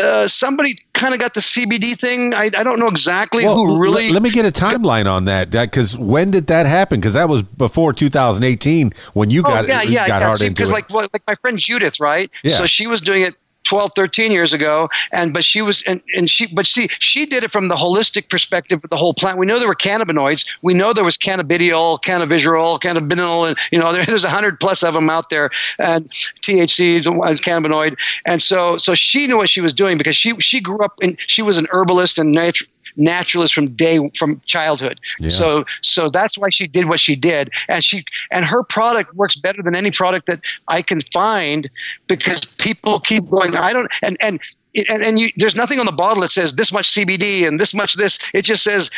uh, 0.00 0.26
somebody 0.28 0.78
kind 0.92 1.14
of 1.14 1.20
got 1.20 1.34
the 1.34 1.40
CBD 1.40 1.98
thing. 1.98 2.34
I, 2.34 2.44
I 2.56 2.62
don't 2.62 2.78
know 2.78 2.88
exactly 2.88 3.44
Well, 3.44 3.54
who 3.56 3.80
really. 3.80 4.04
let, 4.06 4.14
let 4.14 4.22
me 4.22 4.30
get 4.30 4.44
a 4.44 4.50
timeline 4.50 5.10
on 5.10 5.24
that 5.26 5.50
because 5.50 5.96
when 5.96 6.30
did 6.30 6.46
that 6.48 6.66
happen? 6.66 7.00
Because 7.00 7.14
that 7.14 7.28
was 7.28 7.42
before 7.42 7.92
2018 7.92 8.92
when 9.14 9.30
you 9.30 9.40
Oh 9.40 9.44
got 9.44 9.68
yeah, 9.68 9.82
yeah, 9.82 10.06
got 10.08 10.20
yeah. 10.20 10.26
hard 10.26 10.38
See, 10.40 10.46
into 10.46 10.54
because 10.56 10.70
like 10.72 10.90
like 10.90 11.22
my 11.26 11.34
friend 11.36 11.58
Judith, 11.58 12.00
right? 12.00 12.30
Yeah. 12.42 12.58
So 12.58 12.66
she 12.66 12.86
was 12.86 13.00
doing 13.00 13.22
it 13.22 13.34
12, 13.64 13.92
13 13.96 14.32
years 14.32 14.52
ago, 14.52 14.88
and 15.12 15.32
but 15.32 15.44
she 15.44 15.62
was 15.62 15.82
and, 15.82 16.02
and 16.14 16.30
she 16.30 16.46
but 16.46 16.66
see 16.66 16.88
she 16.98 17.26
did 17.26 17.44
it 17.44 17.50
from 17.50 17.68
the 17.68 17.74
holistic 17.74 18.28
perspective 18.28 18.80
of 18.82 18.90
the 18.90 18.96
whole 18.96 19.14
plant. 19.14 19.38
We 19.38 19.46
know 19.46 19.58
there 19.58 19.68
were 19.68 19.74
cannabinoids. 19.74 20.46
We 20.62 20.74
know 20.74 20.92
there 20.92 21.04
was 21.04 21.16
cannabidiol, 21.16 22.02
cannabidiol, 22.02 22.80
cannabinol, 22.80 23.48
and 23.48 23.58
you 23.70 23.78
know 23.78 23.92
there, 23.94 24.04
there's 24.04 24.24
a 24.24 24.30
hundred 24.30 24.60
plus 24.60 24.82
of 24.82 24.94
them 24.94 25.10
out 25.10 25.30
there, 25.30 25.50
and 25.78 26.08
THC 26.10 26.96
is 26.96 27.06
a 27.06 27.10
cannabinoid, 27.10 27.96
and 28.26 28.40
so 28.40 28.76
so 28.76 28.94
she 28.94 29.26
knew 29.26 29.36
what 29.36 29.48
she 29.48 29.60
was 29.60 29.72
doing 29.72 29.98
because 29.98 30.16
she 30.16 30.38
she 30.40 30.60
grew 30.60 30.78
up 30.78 30.94
and 31.02 31.16
she 31.18 31.42
was 31.42 31.58
an 31.58 31.66
herbalist 31.70 32.18
and 32.18 32.34
natu- 32.36 32.66
naturalist 32.96 33.54
from 33.54 33.74
day 33.74 34.10
from 34.16 34.40
childhood. 34.46 35.00
Yeah. 35.18 35.30
So 35.30 35.64
so 35.82 36.08
that's 36.08 36.38
why 36.38 36.50
she 36.50 36.66
did 36.66 36.88
what 36.88 37.00
she 37.00 37.16
did, 37.16 37.50
and 37.68 37.84
she 37.84 38.04
and 38.30 38.44
her 38.44 38.62
product 38.62 39.14
works 39.14 39.36
better 39.36 39.62
than 39.62 39.74
any 39.74 39.90
product 39.90 40.26
that 40.26 40.40
I 40.68 40.82
can 40.82 41.00
find 41.12 41.70
because 42.06 42.44
people 42.44 43.00
keep 43.00 43.28
going. 43.28 43.56
I 43.56 43.72
don't 43.72 43.90
and 44.02 44.16
and. 44.20 44.40
And, 44.88 45.04
and 45.04 45.20
you, 45.20 45.28
there's 45.36 45.54
nothing 45.54 45.78
on 45.78 45.86
the 45.86 45.92
bottle 45.92 46.20
that 46.22 46.32
says 46.32 46.54
this 46.54 46.72
much 46.72 46.92
CBD 46.92 47.46
and 47.46 47.60
this 47.60 47.74
much 47.74 47.94
this. 47.94 48.18
It 48.34 48.42
just 48.42 48.64
says 48.64 48.90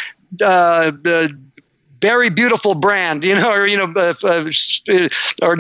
uh, 0.42 0.90
the 0.90 1.36
very 2.01 2.30
beautiful 2.30 2.74
brand, 2.74 3.24
you 3.24 3.34
know, 3.34 3.53
or 3.53 3.66
you 3.66 3.76
know, 3.76 3.92
uh, 3.94 4.14
uh, 4.24 4.51
or 5.42 5.59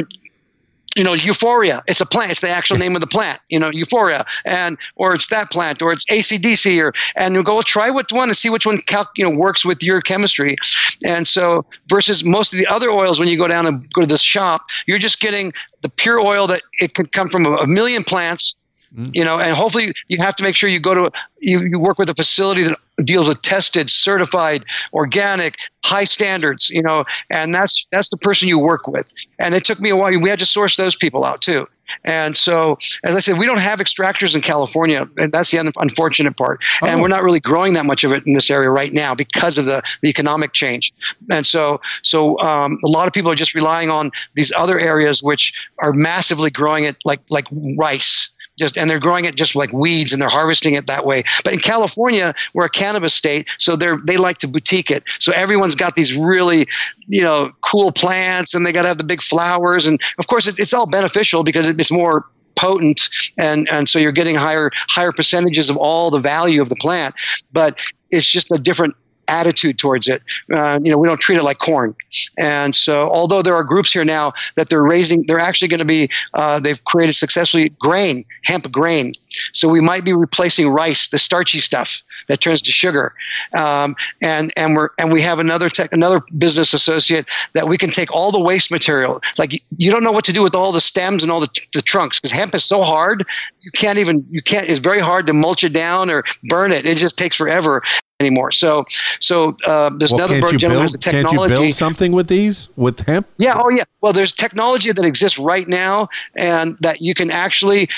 you 0.96 1.04
know, 1.04 1.12
euphoria. 1.12 1.82
It's 1.86 2.00
a 2.00 2.06
plant. 2.06 2.30
It's 2.30 2.40
the 2.40 2.48
actual 2.48 2.78
name 2.78 2.94
of 2.94 3.00
the 3.00 3.06
plant. 3.06 3.40
You 3.48 3.58
know, 3.58 3.70
euphoria, 3.72 4.24
and 4.44 4.78
or 4.96 5.14
it's 5.14 5.28
that 5.28 5.50
plant, 5.50 5.82
or 5.82 5.92
it's 5.92 6.04
ACDC, 6.06 6.82
or 6.82 6.92
and 7.14 7.34
you 7.34 7.42
go 7.42 7.54
well, 7.54 7.62
try 7.62 7.90
which 7.90 8.12
one 8.12 8.28
and 8.28 8.36
see 8.36 8.50
which 8.50 8.66
one 8.66 8.78
cal- 8.86 9.10
you 9.16 9.24
know 9.24 9.36
works 9.36 9.64
with 9.64 9.82
your 9.82 10.00
chemistry. 10.00 10.56
And 11.04 11.28
so 11.28 11.64
versus 11.88 12.24
most 12.24 12.52
of 12.52 12.58
the 12.58 12.66
other 12.66 12.90
oils, 12.90 13.18
when 13.20 13.28
you 13.28 13.36
go 13.36 13.46
down 13.46 13.66
and 13.66 13.90
go 13.92 14.00
to 14.00 14.06
this 14.06 14.22
shop, 14.22 14.62
you're 14.86 14.98
just 14.98 15.20
getting 15.20 15.52
the 15.82 15.88
pure 15.88 16.18
oil 16.18 16.46
that 16.46 16.62
it 16.80 16.94
can 16.94 17.06
come 17.06 17.28
from 17.28 17.46
a, 17.46 17.52
a 17.52 17.66
million 17.66 18.02
plants. 18.02 18.54
You 18.96 19.24
know, 19.24 19.38
and 19.38 19.54
hopefully 19.54 19.92
you 20.08 20.18
have 20.18 20.36
to 20.36 20.42
make 20.42 20.56
sure 20.56 20.68
you 20.70 20.80
go 20.80 20.94
to 20.94 21.10
you, 21.40 21.62
you 21.62 21.78
work 21.78 21.98
with 21.98 22.08
a 22.08 22.14
facility 22.14 22.62
that 22.62 22.78
deals 23.04 23.28
with 23.28 23.42
tested, 23.42 23.90
certified, 23.90 24.64
organic, 24.94 25.56
high 25.84 26.04
standards. 26.04 26.70
You 26.70 26.82
know, 26.82 27.04
and 27.28 27.54
that's 27.54 27.86
that's 27.92 28.08
the 28.08 28.16
person 28.16 28.48
you 28.48 28.58
work 28.58 28.88
with. 28.88 29.12
And 29.38 29.54
it 29.54 29.64
took 29.64 29.80
me 29.80 29.90
a 29.90 29.96
while. 29.96 30.18
We 30.18 30.30
had 30.30 30.38
to 30.38 30.46
source 30.46 30.76
those 30.76 30.96
people 30.96 31.24
out 31.24 31.42
too. 31.42 31.68
And 32.04 32.36
so, 32.36 32.78
as 33.04 33.14
I 33.14 33.20
said, 33.20 33.38
we 33.38 33.46
don't 33.46 33.60
have 33.60 33.78
extractors 33.78 34.34
in 34.34 34.40
California, 34.40 35.08
and 35.18 35.30
that's 35.30 35.52
the 35.52 35.58
un- 35.60 35.72
unfortunate 35.76 36.36
part. 36.36 36.64
And 36.82 36.98
Oh. 36.98 37.02
we're 37.02 37.08
not 37.08 37.22
really 37.22 37.38
growing 37.38 37.74
that 37.74 37.86
much 37.86 38.02
of 38.02 38.10
it 38.10 38.24
in 38.26 38.34
this 38.34 38.50
area 38.50 38.70
right 38.70 38.92
now 38.92 39.14
because 39.14 39.56
of 39.56 39.66
the, 39.66 39.82
the 40.02 40.08
economic 40.08 40.52
change. 40.52 40.92
And 41.30 41.46
so, 41.46 41.80
so 42.02 42.40
um, 42.40 42.78
a 42.84 42.88
lot 42.88 43.06
of 43.06 43.12
people 43.12 43.30
are 43.30 43.36
just 43.36 43.54
relying 43.54 43.88
on 43.90 44.10
these 44.34 44.50
other 44.56 44.80
areas 44.80 45.22
which 45.22 45.68
are 45.78 45.92
massively 45.92 46.50
growing 46.50 46.82
it 46.84 46.96
like 47.04 47.20
like 47.30 47.46
rice 47.78 48.30
just 48.56 48.76
and 48.76 48.88
they're 48.88 49.00
growing 49.00 49.24
it 49.24 49.34
just 49.34 49.54
like 49.54 49.72
weeds 49.72 50.12
and 50.12 50.20
they're 50.20 50.28
harvesting 50.28 50.74
it 50.74 50.86
that 50.86 51.04
way. 51.04 51.22
But 51.44 51.52
in 51.52 51.58
California, 51.58 52.34
we're 52.54 52.64
a 52.64 52.70
cannabis 52.70 53.14
state, 53.14 53.48
so 53.58 53.76
they're 53.76 53.98
they 54.04 54.16
like 54.16 54.38
to 54.38 54.48
boutique 54.48 54.90
it. 54.90 55.04
So 55.18 55.32
everyone's 55.32 55.74
got 55.74 55.96
these 55.96 56.16
really, 56.16 56.66
you 57.06 57.22
know, 57.22 57.50
cool 57.60 57.92
plants 57.92 58.54
and 58.54 58.64
they 58.64 58.72
got 58.72 58.82
to 58.82 58.88
have 58.88 58.98
the 58.98 59.04
big 59.04 59.22
flowers 59.22 59.86
and 59.86 60.00
of 60.18 60.26
course 60.26 60.46
it's, 60.46 60.58
it's 60.58 60.74
all 60.74 60.86
beneficial 60.86 61.44
because 61.44 61.68
it's 61.68 61.90
more 61.90 62.26
potent 62.56 63.10
and 63.38 63.68
and 63.70 63.88
so 63.88 63.98
you're 63.98 64.12
getting 64.12 64.34
higher 64.34 64.70
higher 64.88 65.12
percentages 65.12 65.68
of 65.68 65.76
all 65.76 66.10
the 66.10 66.18
value 66.18 66.62
of 66.62 66.70
the 66.70 66.76
plant 66.76 67.14
but 67.52 67.78
it's 68.10 68.26
just 68.26 68.50
a 68.50 68.58
different 68.58 68.94
attitude 69.28 69.78
towards 69.78 70.08
it. 70.08 70.22
Uh, 70.54 70.78
you 70.82 70.90
know 70.90 70.98
we 70.98 71.08
don't 71.08 71.20
treat 71.20 71.36
it 71.38 71.42
like 71.42 71.58
corn. 71.58 71.94
And 72.38 72.74
so 72.74 73.10
although 73.10 73.42
there 73.42 73.54
are 73.54 73.64
groups 73.64 73.92
here 73.92 74.04
now 74.04 74.32
that 74.56 74.68
they're 74.68 74.82
raising 74.82 75.24
they're 75.26 75.40
actually 75.40 75.68
going 75.68 75.80
to 75.80 75.84
be 75.86 76.08
uh, 76.34 76.60
they've 76.60 76.82
created 76.84 77.14
successfully 77.14 77.70
grain 77.78 78.24
hemp 78.44 78.70
grain. 78.70 79.12
So 79.52 79.68
we 79.68 79.80
might 79.80 80.04
be 80.04 80.12
replacing 80.12 80.68
rice 80.68 81.08
the 81.08 81.18
starchy 81.18 81.58
stuff 81.58 82.02
that 82.28 82.40
turns 82.40 82.62
to 82.62 82.72
sugar. 82.72 83.14
Um, 83.54 83.96
and 84.22 84.52
and 84.56 84.76
we're 84.76 84.90
and 84.98 85.12
we 85.12 85.20
have 85.22 85.38
another 85.38 85.68
tech, 85.68 85.92
another 85.92 86.22
business 86.38 86.74
associate 86.74 87.26
that 87.54 87.68
we 87.68 87.78
can 87.78 87.90
take 87.90 88.12
all 88.12 88.32
the 88.32 88.40
waste 88.40 88.70
material. 88.70 89.20
Like 89.38 89.52
you- 89.52 89.90
don't 89.96 90.02
know 90.02 90.12
what 90.12 90.26
to 90.26 90.32
do 90.32 90.42
with 90.42 90.54
all 90.54 90.72
the 90.72 90.80
stems 90.80 91.22
and 91.22 91.32
all 91.32 91.40
the, 91.40 91.48
the 91.72 91.80
trunks 91.80 92.20
because 92.20 92.30
hemp 92.30 92.54
is 92.54 92.64
so 92.64 92.82
hard 92.82 93.24
you 93.66 93.70
can't 93.72 93.98
even 93.98 94.24
you 94.30 94.40
can't 94.40 94.68
it's 94.68 94.78
very 94.78 95.00
hard 95.00 95.26
to 95.26 95.32
mulch 95.32 95.64
it 95.64 95.72
down 95.72 96.08
or 96.08 96.24
burn 96.44 96.72
it. 96.72 96.86
It 96.86 96.96
just 96.96 97.18
takes 97.18 97.36
forever 97.36 97.82
anymore 98.20 98.50
so 98.50 98.84
so 99.20 99.56
uh, 99.66 99.90
there's 99.98 100.10
well, 100.10 100.24
another 100.24 100.40
can't 100.40 100.60
gentleman 100.60 100.82
has 100.82 100.92
the 100.92 100.98
Can't 100.98 101.26
technology 101.26 101.52
you 101.54 101.60
build 101.60 101.74
something 101.74 102.12
with 102.12 102.28
these 102.28 102.68
with 102.76 103.00
hemp? 103.00 103.26
yeah. 103.38 103.60
Oh, 103.60 103.68
yeah. 103.70 103.84
Well, 104.00 104.12
there's 104.12 104.34
technology 104.34 104.92
that 104.92 105.04
exists 105.04 105.38
right 105.38 105.66
now, 105.68 106.08
and 106.34 106.76
that 106.80 107.00
you 107.00 107.14
can 107.14 107.30
actually, 107.30 107.88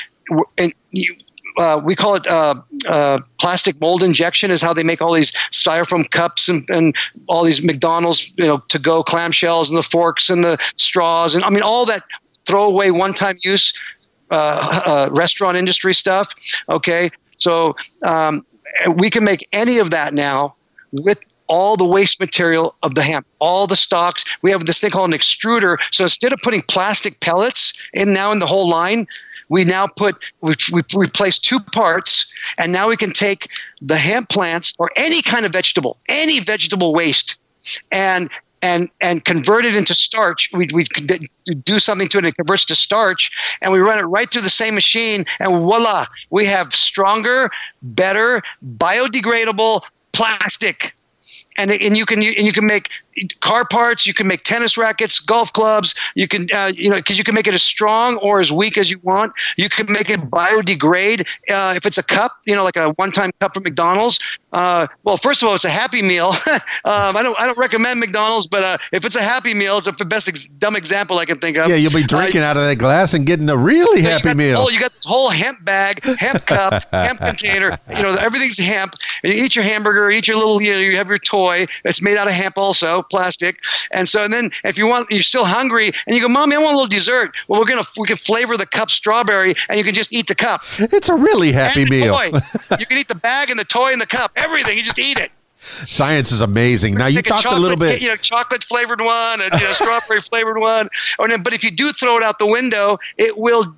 and 0.56 0.72
you, 0.90 1.16
uh, 1.58 1.80
we 1.84 1.96
call 1.96 2.14
it 2.14 2.26
uh, 2.26 2.54
uh, 2.88 3.20
plastic 3.38 3.80
mold 3.80 4.02
injection. 4.02 4.50
Is 4.50 4.62
how 4.62 4.72
they 4.72 4.82
make 4.82 5.00
all 5.00 5.12
these 5.12 5.32
styrofoam 5.50 6.10
cups 6.10 6.48
and, 6.48 6.68
and 6.68 6.96
all 7.28 7.44
these 7.44 7.62
McDonald's, 7.62 8.30
you 8.36 8.46
know, 8.46 8.58
to 8.68 8.78
go 8.78 9.02
clamshells 9.02 9.68
and 9.68 9.76
the 9.76 9.82
forks 9.82 10.30
and 10.30 10.44
the 10.44 10.58
straws, 10.76 11.34
and 11.34 11.44
I 11.44 11.50
mean 11.50 11.62
all 11.62 11.84
that 11.86 12.04
throwaway 12.46 12.90
one-time 12.90 13.38
use 13.42 13.72
uh, 14.30 14.82
uh, 14.86 15.10
restaurant 15.12 15.56
industry 15.56 15.92
stuff. 15.92 16.32
Okay, 16.68 17.10
so 17.36 17.74
um, 18.06 18.44
we 18.96 19.10
can 19.10 19.24
make 19.24 19.46
any 19.52 19.78
of 19.78 19.90
that 19.90 20.14
now 20.14 20.54
with 20.92 21.18
all 21.48 21.76
the 21.76 21.84
waste 21.84 22.20
material 22.20 22.74
of 22.82 22.94
the 22.94 23.02
hemp, 23.02 23.26
all 23.38 23.66
the 23.66 23.76
stalks. 23.76 24.24
We 24.42 24.50
have 24.50 24.66
this 24.66 24.80
thing 24.80 24.90
called 24.90 25.12
an 25.12 25.18
extruder. 25.18 25.78
So 25.90 26.04
instead 26.04 26.32
of 26.32 26.38
putting 26.42 26.62
plastic 26.62 27.20
pellets 27.20 27.72
in 27.94 28.12
now 28.12 28.32
in 28.32 28.38
the 28.38 28.46
whole 28.46 28.68
line, 28.68 29.06
we 29.48 29.64
now 29.64 29.86
put 29.86 30.22
we 30.42 30.54
we 30.72 30.82
replaced 30.94 31.44
two 31.44 31.58
parts, 31.58 32.30
and 32.58 32.70
now 32.70 32.88
we 32.88 32.96
can 32.96 33.12
take 33.12 33.48
the 33.80 33.96
hemp 33.96 34.28
plants 34.28 34.74
or 34.78 34.90
any 34.94 35.22
kind 35.22 35.46
of 35.46 35.52
vegetable, 35.52 35.96
any 36.08 36.38
vegetable 36.38 36.92
waste, 36.92 37.36
and 37.90 38.30
and 38.62 38.88
and 39.00 39.24
convert 39.24 39.64
it 39.64 39.74
into 39.74 39.94
starch. 39.94 40.50
We 40.52 40.68
we 40.72 40.84
do 41.64 41.78
something 41.78 42.08
to 42.08 42.18
it 42.18 42.24
and 42.24 42.28
it 42.28 42.36
converts 42.36 42.64
to 42.66 42.74
starch, 42.74 43.30
and 43.62 43.72
we 43.72 43.78
run 43.78 43.98
it 43.98 44.02
right 44.02 44.30
through 44.30 44.42
the 44.42 44.50
same 44.50 44.74
machine, 44.74 45.24
and 45.40 45.52
voila, 45.52 46.06
we 46.30 46.44
have 46.46 46.74
stronger, 46.74 47.50
better, 47.82 48.42
biodegradable 48.78 49.82
plastic 50.12 50.94
and 51.58 51.72
and 51.72 51.96
you 51.96 52.06
can 52.06 52.22
and 52.22 52.46
you 52.46 52.52
can 52.52 52.66
make 52.66 52.88
car 53.40 53.66
parts, 53.66 54.06
you 54.06 54.14
can 54.14 54.26
make 54.26 54.42
tennis 54.42 54.76
rackets, 54.76 55.18
golf 55.18 55.52
clubs. 55.52 55.94
You 56.14 56.28
can 56.28 56.48
uh, 56.52 56.72
you 56.74 56.90
know 56.90 56.96
because 56.96 57.18
you 57.18 57.24
can 57.24 57.34
make 57.34 57.46
it 57.46 57.54
as 57.54 57.62
strong 57.62 58.18
or 58.18 58.40
as 58.40 58.52
weak 58.52 58.78
as 58.78 58.90
you 58.90 58.98
want. 59.02 59.32
You 59.56 59.68
can 59.68 59.90
make 59.90 60.10
it 60.10 60.20
biodegrade 60.20 61.26
uh, 61.50 61.74
if 61.76 61.86
it's 61.86 61.98
a 61.98 62.02
cup, 62.02 62.32
you 62.46 62.54
know, 62.54 62.64
like 62.64 62.76
a 62.76 62.90
one-time 62.92 63.30
cup 63.40 63.54
from 63.54 63.62
McDonald's. 63.64 64.18
Uh, 64.52 64.86
well, 65.04 65.16
first 65.16 65.42
of 65.42 65.48
all, 65.48 65.54
it's 65.54 65.64
a 65.64 65.70
Happy 65.70 66.02
Meal. 66.02 66.28
um, 66.84 67.16
I 67.16 67.22
don't 67.22 67.38
I 67.38 67.46
don't 67.46 67.58
recommend 67.58 68.00
McDonald's, 68.00 68.46
but 68.46 68.64
uh, 68.64 68.78
if 68.92 69.04
it's 69.04 69.16
a 69.16 69.22
Happy 69.22 69.54
Meal, 69.54 69.78
it's 69.78 69.88
the 69.98 70.04
best 70.04 70.28
ex- 70.28 70.46
dumb 70.46 70.76
example 70.76 71.18
I 71.18 71.24
can 71.24 71.38
think 71.38 71.58
of. 71.58 71.68
Yeah, 71.68 71.76
you'll 71.76 71.92
be 71.92 72.02
drinking 72.02 72.42
out 72.42 72.56
of 72.56 72.64
that 72.64 72.76
glass 72.76 73.14
and 73.14 73.26
getting 73.26 73.48
a 73.48 73.56
really 73.56 74.02
Happy 74.02 74.30
you 74.30 74.34
Meal. 74.34 74.58
Whole, 74.58 74.70
you 74.70 74.80
got 74.80 74.92
this 74.92 75.04
whole 75.04 75.30
hemp 75.30 75.64
bag, 75.64 76.02
hemp 76.18 76.46
cup, 76.46 76.84
hemp 76.92 77.20
container. 77.20 77.78
You 77.94 78.02
know, 78.02 78.14
everything's 78.16 78.58
hemp. 78.58 78.94
And 79.22 79.32
you 79.32 79.44
eat 79.44 79.54
your 79.54 79.64
hamburger, 79.64 80.10
eat 80.10 80.28
your 80.28 80.36
little, 80.36 80.62
you 80.62 80.72
know, 80.72 80.78
you 80.78 80.96
have 80.96 81.08
your 81.08 81.18
toy. 81.18 81.66
It's 81.84 82.00
made 82.00 82.16
out 82.16 82.26
of 82.26 82.32
hemp 82.32 82.56
also, 82.56 83.02
plastic. 83.10 83.60
And 83.90 84.08
so, 84.08 84.24
and 84.24 84.32
then 84.32 84.50
if 84.64 84.78
you 84.78 84.86
want, 84.86 85.10
you're 85.10 85.22
still 85.22 85.44
hungry, 85.44 85.90
and 86.06 86.14
you 86.16 86.20
go, 86.20 86.28
"Mommy, 86.28 86.56
I 86.56 86.58
want 86.58 86.74
a 86.74 86.76
little 86.76 86.88
dessert." 86.88 87.34
Well, 87.48 87.60
we're 87.60 87.66
gonna 87.66 87.86
we 87.96 88.06
can 88.06 88.16
flavor 88.16 88.56
the 88.56 88.66
cup 88.66 88.90
strawberry, 88.90 89.54
and 89.68 89.78
you 89.78 89.84
can 89.84 89.94
just 89.94 90.12
eat 90.12 90.26
the 90.26 90.34
cup. 90.34 90.62
It's 90.78 91.08
a 91.08 91.14
really 91.14 91.52
happy 91.52 91.84
meal. 91.84 92.14
toy. 92.14 92.38
you 92.78 92.86
can 92.86 92.98
eat 92.98 93.08
the 93.08 93.14
bag 93.14 93.50
and 93.50 93.58
the 93.58 93.64
toy 93.64 93.92
and 93.92 94.00
the 94.00 94.06
cup, 94.06 94.32
everything. 94.36 94.76
You 94.76 94.82
just 94.82 94.98
eat 94.98 95.18
it. 95.18 95.30
Science 95.60 96.30
is 96.30 96.40
amazing. 96.40 96.94
Now 96.94 97.06
you 97.06 97.20
talked 97.20 97.40
a 97.40 97.42
chocolate, 97.44 97.62
little 97.62 97.76
bit. 97.76 98.00
you 98.00 98.08
know, 98.08 98.16
chocolate 98.16 98.64
flavored 98.64 99.00
one, 99.00 99.40
and 99.40 99.52
you 99.52 99.66
know, 99.66 99.72
strawberry 99.72 100.20
flavored 100.20 100.58
one. 100.58 100.88
Oh, 101.18 101.24
or, 101.24 101.38
but 101.38 101.52
if 101.52 101.64
you 101.64 101.70
do 101.70 101.92
throw 101.92 102.16
it 102.16 102.22
out 102.22 102.38
the 102.38 102.46
window, 102.46 102.98
it 103.16 103.36
will 103.36 103.74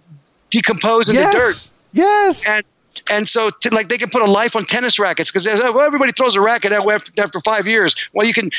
decompose 0.51 1.09
into 1.09 1.20
yes. 1.20 1.35
dirt. 1.35 1.70
Yes. 1.93 2.47
and 2.47 2.65
and 3.11 3.28
so 3.28 3.51
t- 3.51 3.70
like 3.70 3.89
they 3.89 3.98
can 3.98 4.11
put 4.11 4.23
a 4.23 4.31
life 4.31 4.57
on 4.57 4.65
tennis 4.66 4.98
rackets 4.98 5.31
because 5.31 5.47
well 5.47 5.81
everybody 5.81 6.12
throws 6.12 6.36
a 6.36 6.40
racket 6.40 6.73
after, 6.73 7.12
after 7.19 7.40
five 7.40 7.66
years 7.66 7.94
well 8.12 8.27
you 8.27 8.35
can 8.35 8.51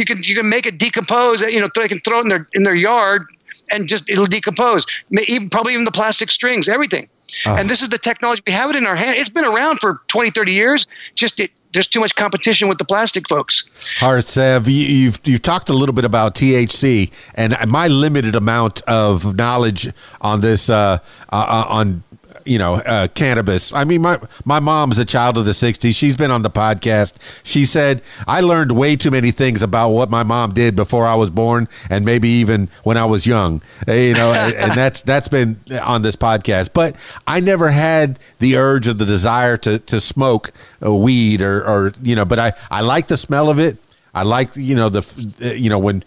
you 0.00 0.04
can 0.04 0.22
you 0.22 0.34
can 0.34 0.48
make 0.48 0.66
it 0.66 0.78
decompose 0.78 1.42
you 1.42 1.60
know 1.60 1.68
they 1.76 1.86
can 1.86 2.00
throw 2.00 2.18
it 2.18 2.22
in 2.22 2.28
their 2.28 2.46
in 2.54 2.64
their 2.64 2.74
yard 2.74 3.22
and 3.70 3.88
just 3.88 4.08
it'll 4.10 4.26
decompose. 4.26 4.86
Even 5.26 5.48
probably 5.48 5.72
even 5.72 5.84
the 5.84 5.92
plastic 5.92 6.30
strings 6.30 6.68
everything. 6.68 7.08
Ah. 7.46 7.56
and 7.56 7.70
this 7.70 7.80
is 7.80 7.90
the 7.90 7.98
technology 7.98 8.42
we 8.44 8.52
have 8.52 8.70
it 8.70 8.76
in 8.76 8.86
our 8.86 8.96
hand. 8.96 9.16
It's 9.16 9.28
been 9.28 9.44
around 9.44 9.78
for 9.78 10.02
20 10.08 10.30
30 10.30 10.52
years. 10.52 10.86
Just 11.14 11.38
it, 11.38 11.52
there's 11.72 11.86
too 11.86 12.00
much 12.00 12.16
competition 12.16 12.68
with 12.68 12.78
the 12.78 12.84
plastic 12.84 13.28
folks. 13.28 13.64
Harsev, 14.00 14.66
you, 14.66 14.72
you've 14.72 15.20
you've 15.24 15.42
talked 15.42 15.68
a 15.68 15.72
little 15.72 15.94
bit 15.94 16.04
about 16.04 16.34
THC 16.34 17.12
and 17.34 17.56
my 17.68 17.86
limited 17.86 18.34
amount 18.34 18.82
of 18.82 19.36
knowledge 19.36 19.92
on 20.20 20.40
this 20.40 20.68
uh, 20.68 20.98
uh, 21.30 21.64
on 21.68 22.02
you 22.50 22.58
know 22.58 22.74
uh, 22.74 23.06
cannabis. 23.08 23.72
I 23.72 23.84
mean, 23.84 24.02
my 24.02 24.18
my 24.44 24.58
mom's 24.58 24.98
a 24.98 25.04
child 25.04 25.38
of 25.38 25.44
the 25.44 25.52
'60s. 25.52 25.94
She's 25.94 26.16
been 26.16 26.32
on 26.32 26.42
the 26.42 26.50
podcast. 26.50 27.14
She 27.44 27.64
said 27.64 28.02
I 28.26 28.40
learned 28.40 28.72
way 28.72 28.96
too 28.96 29.12
many 29.12 29.30
things 29.30 29.62
about 29.62 29.90
what 29.90 30.10
my 30.10 30.24
mom 30.24 30.52
did 30.52 30.74
before 30.74 31.06
I 31.06 31.14
was 31.14 31.30
born, 31.30 31.68
and 31.88 32.04
maybe 32.04 32.28
even 32.28 32.68
when 32.82 32.96
I 32.96 33.04
was 33.04 33.24
young. 33.24 33.62
Uh, 33.86 33.92
You 33.92 34.14
know, 34.14 34.32
and, 34.32 34.72
that's 34.76 35.02
that's 35.02 35.28
been 35.28 35.60
on 35.82 36.02
this 36.02 36.16
podcast. 36.16 36.70
But 36.72 36.96
I 37.26 37.38
never 37.38 37.68
had 37.68 38.18
the 38.40 38.56
urge 38.56 38.88
or 38.88 38.94
the 38.94 39.06
desire 39.06 39.56
to 39.58 39.78
to 39.78 40.00
smoke 40.00 40.52
uh, 40.84 40.92
weed 40.92 41.42
or 41.42 41.64
or 41.64 41.92
you 42.02 42.16
know. 42.16 42.24
But 42.24 42.40
I 42.40 42.52
I 42.70 42.80
like 42.80 43.06
the 43.06 43.16
smell 43.16 43.48
of 43.48 43.60
it. 43.60 43.78
I 44.12 44.24
like 44.24 44.56
you 44.56 44.74
know 44.74 44.88
the 44.88 45.02
uh, 45.40 45.52
you 45.52 45.70
know 45.70 45.78
when 45.78 46.02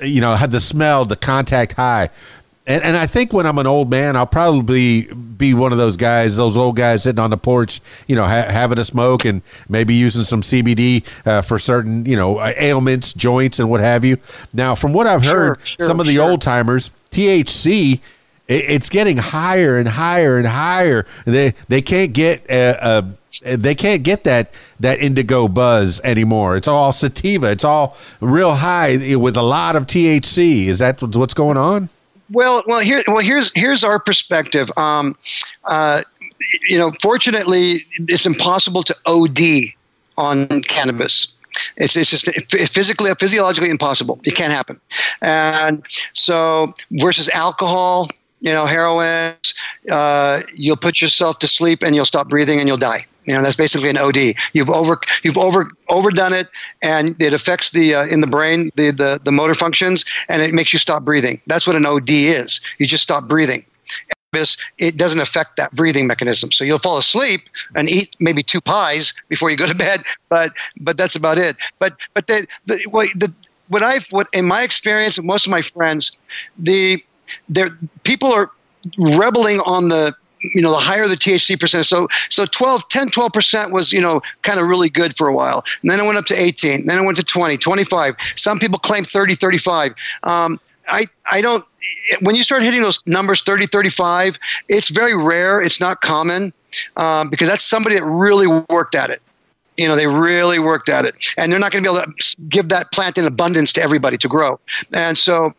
you 0.00 0.22
know 0.22 0.34
had 0.34 0.50
the 0.50 0.60
smell, 0.60 1.04
the 1.04 1.16
contact 1.16 1.74
high. 1.74 2.08
And, 2.66 2.82
and 2.82 2.96
I 2.96 3.06
think 3.06 3.34
when 3.34 3.44
I'm 3.44 3.58
an 3.58 3.66
old 3.66 3.90
man, 3.90 4.16
I'll 4.16 4.26
probably 4.26 5.02
be 5.02 5.52
one 5.52 5.72
of 5.72 5.76
those 5.78 5.98
guys, 5.98 6.36
those 6.36 6.56
old 6.56 6.76
guys 6.76 7.02
sitting 7.02 7.18
on 7.18 7.28
the 7.28 7.36
porch, 7.36 7.80
you 8.06 8.16
know, 8.16 8.24
ha- 8.24 8.48
having 8.48 8.78
a 8.78 8.84
smoke 8.84 9.26
and 9.26 9.42
maybe 9.68 9.94
using 9.94 10.24
some 10.24 10.40
CBD 10.40 11.04
uh, 11.26 11.42
for 11.42 11.58
certain, 11.58 12.06
you 12.06 12.16
know, 12.16 12.38
uh, 12.38 12.52
ailments, 12.56 13.12
joints, 13.12 13.58
and 13.58 13.68
what 13.68 13.80
have 13.80 14.02
you. 14.02 14.16
Now, 14.54 14.74
from 14.74 14.94
what 14.94 15.06
I've 15.06 15.22
heard, 15.22 15.58
Sure, 15.58 15.76
sure, 15.78 15.86
some 15.86 16.00
of 16.00 16.06
the 16.06 16.14
sure. 16.14 16.30
old 16.30 16.40
timers, 16.40 16.90
THC, 17.10 18.00
it, 18.48 18.64
it's 18.70 18.88
getting 18.88 19.18
higher 19.18 19.76
and 19.76 19.86
higher 19.86 20.38
and 20.38 20.46
higher. 20.46 21.06
They 21.26 21.54
they 21.68 21.82
can't 21.82 22.14
get 22.14 22.50
uh, 22.50 22.76
uh, 22.80 23.02
they 23.44 23.74
can't 23.74 24.02
get 24.02 24.24
that 24.24 24.52
that 24.80 25.00
indica 25.00 25.48
buzz 25.48 26.00
anymore. 26.02 26.56
It's 26.56 26.68
all 26.68 26.92
sativa. 26.94 27.50
It's 27.50 27.64
all 27.64 27.94
real 28.20 28.54
high 28.54 29.16
with 29.16 29.36
a 29.36 29.42
lot 29.42 29.76
of 29.76 29.86
THC. 29.86 30.66
Is 30.66 30.78
that 30.78 31.02
what's 31.02 31.34
going 31.34 31.58
on? 31.58 31.90
Well, 32.30 32.62
well, 32.66 32.80
here, 32.80 33.02
well, 33.06 33.18
here's 33.18 33.52
here's 33.54 33.84
our 33.84 33.98
perspective. 33.98 34.68
Um, 34.76 35.16
uh, 35.64 36.02
you 36.68 36.78
know, 36.78 36.92
fortunately, 37.02 37.86
it's 38.08 38.26
impossible 38.26 38.82
to 38.84 38.96
OD 39.06 39.38
on 40.16 40.62
cannabis. 40.62 41.28
It's 41.76 41.96
it's 41.96 42.10
just 42.10 42.28
physically 42.50 43.12
physiologically 43.18 43.70
impossible. 43.70 44.20
It 44.24 44.34
can't 44.34 44.52
happen. 44.52 44.80
And 45.22 45.84
so 46.12 46.72
versus 46.92 47.28
alcohol, 47.30 48.08
you 48.44 48.52
know, 48.52 48.66
heroin, 48.66 49.34
uh, 49.90 50.42
you'll 50.52 50.76
put 50.76 51.00
yourself 51.00 51.38
to 51.38 51.48
sleep 51.48 51.82
and 51.82 51.96
you'll 51.96 52.04
stop 52.04 52.28
breathing 52.28 52.58
and 52.60 52.68
you'll 52.68 52.76
die. 52.76 53.06
You 53.24 53.34
know, 53.34 53.42
that's 53.42 53.56
basically 53.56 53.88
an 53.88 53.96
OD. 53.96 54.34
You've 54.52 54.68
over 54.68 55.00
you've 55.22 55.38
over 55.38 55.70
overdone 55.88 56.34
it, 56.34 56.48
and 56.82 57.20
it 57.22 57.32
affects 57.32 57.70
the 57.70 57.94
uh, 57.94 58.06
in 58.06 58.20
the 58.20 58.26
brain 58.26 58.70
the, 58.76 58.90
the 58.90 59.18
the 59.24 59.32
motor 59.32 59.54
functions, 59.54 60.04
and 60.28 60.42
it 60.42 60.52
makes 60.52 60.74
you 60.74 60.78
stop 60.78 61.06
breathing. 61.06 61.40
That's 61.46 61.66
what 61.66 61.74
an 61.74 61.86
OD 61.86 62.10
is. 62.10 62.60
You 62.78 62.86
just 62.86 63.02
stop 63.02 63.26
breathing. 63.26 63.64
It 64.78 64.96
doesn't 64.98 65.20
affect 65.20 65.56
that 65.56 65.72
breathing 65.72 66.06
mechanism, 66.06 66.52
so 66.52 66.64
you'll 66.64 66.80
fall 66.80 66.98
asleep 66.98 67.42
and 67.76 67.88
eat 67.88 68.14
maybe 68.20 68.42
two 68.42 68.60
pies 68.60 69.14
before 69.28 69.48
you 69.48 69.56
go 69.56 69.66
to 69.66 69.74
bed. 69.74 70.02
But 70.28 70.52
but 70.80 70.98
that's 70.98 71.16
about 71.16 71.38
it. 71.38 71.56
But 71.78 71.96
but 72.12 72.26
the, 72.26 72.46
the 72.66 72.84
what 72.90 73.08
the 73.14 73.32
what 73.68 73.82
I've 73.82 74.06
what 74.10 74.28
in 74.34 74.44
my 74.44 74.64
experience 74.64 75.16
and 75.16 75.26
most 75.26 75.46
of 75.46 75.50
my 75.50 75.62
friends, 75.62 76.12
the 76.58 77.02
there 77.48 77.70
people 78.02 78.32
are 78.32 78.50
rebelling 78.98 79.60
on 79.60 79.88
the 79.88 80.14
you 80.52 80.60
know 80.60 80.70
the 80.70 80.78
higher 80.78 81.08
the 81.08 81.14
THC 81.14 81.58
percent. 81.58 81.86
So 81.86 82.08
so 82.28 82.44
12 82.46 82.88
10 82.88 83.08
12% 83.08 83.72
was 83.72 83.92
you 83.92 84.00
know 84.00 84.20
kind 84.42 84.60
of 84.60 84.66
really 84.66 84.90
good 84.90 85.16
for 85.16 85.28
a 85.28 85.34
while. 85.34 85.64
And 85.82 85.90
then 85.90 86.00
it 86.00 86.04
went 86.04 86.18
up 86.18 86.26
to 86.26 86.34
18, 86.34 86.86
then 86.86 86.98
it 86.98 87.04
went 87.04 87.16
to 87.16 87.24
20, 87.24 87.56
25. 87.56 88.14
Some 88.36 88.58
people 88.58 88.78
claim 88.78 89.04
30 89.04 89.36
35. 89.36 89.94
Um, 90.24 90.60
I 90.88 91.06
I 91.30 91.40
don't 91.40 91.64
when 92.20 92.34
you 92.34 92.42
start 92.42 92.62
hitting 92.62 92.82
those 92.82 93.02
numbers 93.06 93.42
30 93.42 93.66
35 93.66 94.38
it's 94.68 94.88
very 94.88 95.16
rare 95.16 95.60
it's 95.62 95.80
not 95.80 96.00
common 96.00 96.52
um, 96.96 97.30
because 97.30 97.48
that's 97.48 97.62
somebody 97.62 97.94
that 97.94 98.04
really 98.04 98.46
worked 98.68 98.94
at 98.94 99.10
it 99.10 99.22
you 99.76 99.88
know 99.88 99.96
they 99.96 100.06
really 100.06 100.58
worked 100.58 100.88
at 100.88 101.04
it 101.04 101.14
and 101.36 101.50
they're 101.50 101.58
not 101.58 101.72
going 101.72 101.82
to 101.82 101.90
be 101.90 101.96
able 101.96 102.04
to 102.04 102.36
give 102.48 102.68
that 102.68 102.92
plant 102.92 103.16
in 103.16 103.24
abundance 103.24 103.72
to 103.72 103.82
everybody 103.82 104.16
to 104.16 104.28
grow 104.28 104.58
and 104.92 105.16
so 105.16 105.54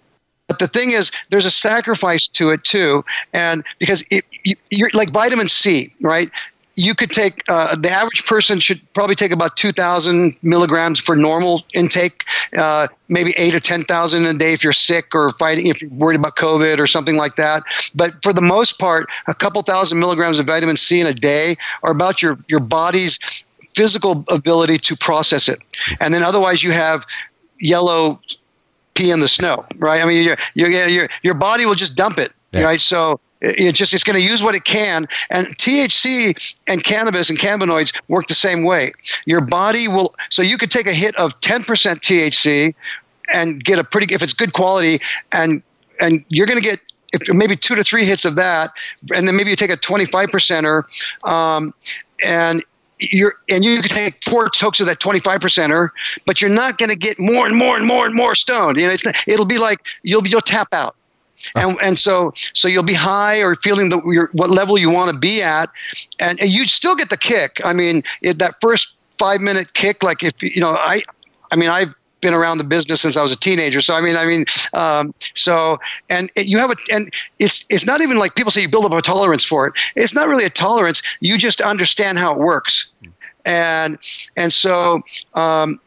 but 0.48 0.60
the 0.60 0.68
thing 0.68 0.92
is, 0.92 1.12
there's 1.30 1.46
a 1.46 1.52
sacrifice 1.52 2.28
to 2.28 2.50
it 2.50 2.64
too, 2.64 3.04
and 3.34 3.66
because 3.80 4.04
it, 4.12 4.26
you, 4.44 4.56
you're 4.70 4.92
like 4.94 5.10
vitamin 5.10 5.50
C, 5.50 5.94
right? 6.02 6.30
You 6.78 6.94
could 6.94 7.10
take 7.10 7.42
uh, 7.48 7.76
the 7.78 7.90
average 7.90 8.26
person 8.26 8.60
should 8.60 8.82
probably 8.94 9.16
take 9.16 9.32
about 9.32 9.56
2,000 9.56 10.36
milligrams 10.44 11.00
for 11.00 11.16
normal 11.16 11.64
intake, 11.74 12.26
uh, 12.58 12.90
maybe 13.08 13.34
eight 13.38 13.56
or 13.56 13.62
10,000 13.62 14.26
a 14.26 14.34
day 14.34 14.52
if 14.52 14.62
you're 14.62 14.74
sick 14.74 15.16
or 15.16 15.32
fighting, 15.32 15.68
if 15.68 15.82
you're 15.82 15.90
worried 15.92 16.20
about 16.20 16.36
COVID 16.36 16.78
or 16.78 16.86
something 16.86 17.16
like 17.16 17.38
that. 17.38 17.64
But 17.96 18.22
for 18.22 18.34
the 18.34 18.42
most 18.42 18.78
part, 18.78 19.10
a 19.28 19.34
couple 19.34 19.62
thousand 19.62 20.00
milligrams 20.00 20.38
of 20.38 20.48
vitamin 20.48 20.76
C 20.76 21.00
in 21.00 21.08
a 21.08 21.14
day 21.14 21.56
are 21.82 21.92
about 21.92 22.22
your 22.22 22.38
your 22.48 22.60
body's 22.60 23.20
physical 23.74 24.24
ability 24.30 24.78
to 24.80 24.96
process 24.98 25.48
it, 25.50 25.60
and 26.02 26.14
then 26.14 26.24
otherwise 26.24 26.62
you 26.62 26.72
have 26.72 27.06
yellow 27.60 28.20
pee 28.96 29.12
in 29.12 29.20
the 29.20 29.28
snow, 29.28 29.66
right? 29.78 30.02
I 30.02 30.06
mean, 30.06 30.24
your 30.24 30.38
your 30.56 30.70
your 30.88 31.10
your 31.22 31.34
body 31.36 31.66
will 31.66 31.76
just 31.76 31.96
dump 31.96 32.18
it, 32.18 32.32
Yeah. 32.54 32.64
right? 32.64 32.82
So 32.82 33.20
it 33.42 33.74
just 33.74 33.94
it's 33.94 34.04
going 34.04 34.20
to 34.20 34.26
use 34.26 34.42
what 34.42 34.56
it 34.56 34.64
can, 34.64 35.08
and 35.30 35.48
THC 35.58 36.56
and 36.68 36.84
cannabis 36.84 37.30
and 37.30 37.38
cannabinoids 37.38 37.94
work 38.08 38.28
the 38.28 38.34
same 38.34 38.64
way. 38.64 38.92
Your 39.26 39.42
body 39.42 39.88
will, 39.88 40.16
so 40.30 40.42
you 40.42 40.58
could 40.58 40.72
take 40.72 40.88
a 40.88 40.94
hit 40.94 41.16
of 41.18 41.40
10% 41.42 41.64
THC 41.66 42.74
and 43.34 43.64
get 43.64 43.78
a 43.78 43.84
pretty 43.84 44.14
if 44.14 44.24
it's 44.24 44.34
good 44.34 44.54
quality, 44.54 45.00
and 45.32 45.62
and 46.00 46.24
you're 46.30 46.48
going 46.48 46.62
to 46.62 46.68
get. 46.68 46.80
If 47.14 47.34
maybe 47.34 47.56
two 47.56 47.76
to 47.76 47.84
three 47.84 48.04
hits 48.04 48.26
of 48.26 48.36
that, 48.36 48.72
and 49.16 49.26
then 49.26 49.38
maybe 49.38 49.50
you 49.50 49.56
take 49.56 49.70
a 49.70 49.78
25 49.78 50.30
percenter, 50.32 50.84
um, 51.24 51.74
and 52.26 52.62
you're 53.00 53.36
and 53.50 53.64
you 53.64 53.82
can 53.82 53.90
take 53.90 54.24
four 54.24 54.50
tokes 54.50 54.80
of 54.80 54.88
that 54.88 55.00
25 55.00 55.42
percenter, 55.42 55.90
but 56.26 56.42
you're 56.42 56.50
not 56.50 56.78
going 56.78 56.90
to 56.90 56.96
get 56.96 57.20
more 57.20 57.46
and 57.46 57.56
more 57.56 57.76
and 57.76 57.86
more 57.86 58.06
and 58.06 58.16
more 58.16 58.36
stoned. 58.36 58.78
You 58.80 58.88
know, 58.88 58.94
it's 58.94 59.06
it'll 59.28 59.46
be 59.46 59.58
like 59.58 59.80
you'll 60.04 60.26
you'll 60.28 60.42
tap 60.42 60.70
out. 60.74 60.96
And, 61.56 61.78
and 61.82 62.00
so 62.00 62.34
so 62.54 62.68
you'll 62.68 62.84
be 62.84 62.94
high 62.94 63.38
or 63.38 63.56
feeling 63.56 63.90
the 63.90 64.02
your, 64.10 64.30
what 64.34 64.50
level 64.50 64.78
you 64.78 64.90
want 64.90 65.12
to 65.12 65.18
be 65.18 65.42
at, 65.42 65.70
and, 66.20 66.40
and 66.42 66.50
you 66.50 66.66
still 66.68 66.96
get 66.96 67.10
the 67.10 67.18
kick. 67.18 67.62
I 67.64 67.74
mean, 67.74 68.04
it, 68.22 68.40
that 68.40 68.56
first 68.62 68.94
five 69.12 69.42
minute 69.42 69.74
kick, 69.74 70.02
like 70.02 70.24
if 70.24 70.42
you 70.42 70.62
know, 70.62 70.72
I 70.72 71.02
I 71.52 71.56
mean, 71.56 71.70
I've 71.70 71.94
been 72.26 72.34
around 72.34 72.58
the 72.58 72.64
business 72.64 73.02
since 73.02 73.16
I 73.16 73.22
was 73.22 73.32
a 73.32 73.36
teenager. 73.38 73.82
So 73.82 73.94
I 73.94 74.02
mean, 74.02 74.16
I 74.16 74.26
mean, 74.26 74.46
um, 74.74 75.14
so 75.36 75.78
and 76.10 76.32
it, 76.36 76.48
you 76.48 76.58
have 76.58 76.72
a 76.72 76.76
and 76.92 77.08
it's 77.38 77.66
it's 77.70 77.86
not 77.86 78.02
even 78.02 78.18
like 78.18 78.34
people 78.34 78.52
say 78.52 78.62
you 78.62 78.68
build 78.68 78.86
up 78.86 78.94
a 78.94 79.02
tolerance 79.02 79.44
for 79.44 79.68
it. 79.68 79.74
It's 79.96 80.14
not 80.14 80.28
really 80.28 80.44
a 80.44 80.50
tolerance. 80.50 81.04
You 81.20 81.38
just 81.38 81.62
understand 81.62 82.18
how 82.18 82.34
it 82.34 82.40
works, 82.40 82.88
and 83.46 84.00
and 84.36 84.52
so 84.52 85.02
um, 85.36 85.80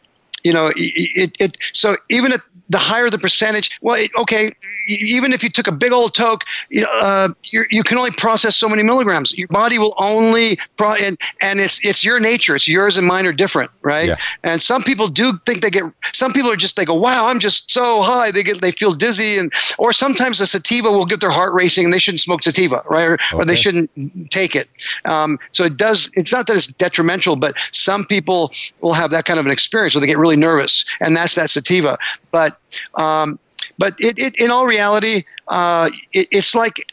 you 0.44 0.52
know 0.52 0.72
it, 0.76 1.36
it 1.40 1.58
so 1.72 1.96
even 2.08 2.32
at 2.32 2.40
the 2.70 2.78
higher 2.78 3.10
the 3.10 3.18
percentage, 3.18 3.76
well, 3.82 3.96
it, 3.96 4.10
okay, 4.16 4.52
even 4.88 5.32
if 5.32 5.42
you 5.42 5.50
took 5.50 5.66
a 5.66 5.72
big 5.72 5.92
old 5.92 6.14
toke, 6.14 6.44
you, 6.70 6.82
know, 6.82 6.90
uh, 6.92 7.28
you 7.52 7.82
can 7.82 7.98
only 7.98 8.10
process 8.10 8.56
so 8.56 8.68
many 8.68 8.82
milligrams. 8.82 9.36
Your 9.36 9.48
body 9.48 9.78
will 9.78 9.94
only 9.98 10.58
pro- 10.76 10.94
and 10.94 11.18
and 11.40 11.60
it's 11.60 11.84
it's 11.84 12.02
your 12.02 12.18
nature. 12.20 12.56
It's 12.56 12.66
yours 12.66 12.96
and 12.96 13.06
mine 13.06 13.26
are 13.26 13.32
different, 13.32 13.70
right? 13.82 14.08
Yeah. 14.08 14.16
And 14.42 14.62
some 14.62 14.82
people 14.82 15.08
do 15.08 15.38
think 15.46 15.62
they 15.62 15.70
get. 15.70 15.84
Some 16.12 16.32
people 16.32 16.50
are 16.50 16.56
just 16.56 16.76
they 16.76 16.84
go, 16.84 16.94
wow, 16.94 17.26
I'm 17.26 17.38
just 17.38 17.70
so 17.70 18.00
high. 18.00 18.30
They 18.30 18.42
get 18.42 18.60
they 18.60 18.72
feel 18.72 18.92
dizzy, 18.92 19.38
and 19.38 19.52
or 19.78 19.92
sometimes 19.92 20.38
the 20.38 20.46
sativa 20.46 20.90
will 20.90 21.06
get 21.06 21.20
their 21.20 21.30
heart 21.30 21.52
racing, 21.54 21.84
and 21.84 21.92
they 21.92 21.98
shouldn't 21.98 22.20
smoke 22.20 22.42
sativa, 22.42 22.82
right? 22.88 23.08
Or, 23.08 23.14
okay. 23.14 23.36
or 23.36 23.44
they 23.44 23.56
shouldn't 23.56 23.90
take 24.30 24.56
it. 24.56 24.68
Um, 25.04 25.38
so 25.52 25.64
it 25.64 25.76
does. 25.76 26.10
It's 26.14 26.32
not 26.32 26.46
that 26.46 26.56
it's 26.56 26.66
detrimental, 26.66 27.36
but 27.36 27.56
some 27.72 28.06
people 28.06 28.52
will 28.80 28.94
have 28.94 29.10
that 29.10 29.24
kind 29.24 29.38
of 29.38 29.46
an 29.46 29.52
experience 29.52 29.94
where 29.94 30.00
they 30.00 30.06
get 30.06 30.18
really 30.18 30.36
nervous, 30.36 30.84
and 31.00 31.16
that's 31.16 31.34
that 31.34 31.50
sativa. 31.50 31.98
But 32.30 32.58
um, 32.94 33.38
but 33.78 33.94
it, 34.00 34.18
it 34.18 34.36
in 34.36 34.50
all 34.50 34.66
reality, 34.66 35.24
uh, 35.48 35.90
it, 36.12 36.28
it's 36.30 36.54
like 36.54 36.84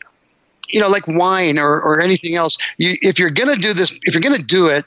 you 0.70 0.80
know, 0.80 0.88
like 0.88 1.08
wine 1.08 1.60
or, 1.60 1.82
or 1.82 2.02
anything 2.02 2.36
else. 2.36 2.58
You, 2.78 2.98
if 3.02 3.20
you're 3.20 3.30
going 3.30 3.54
to 3.54 3.62
do 3.62 3.74
this, 3.74 3.98
if 4.04 4.16
you're 4.16 4.34
to 4.34 4.44
do 4.44 4.68
it, 4.68 4.86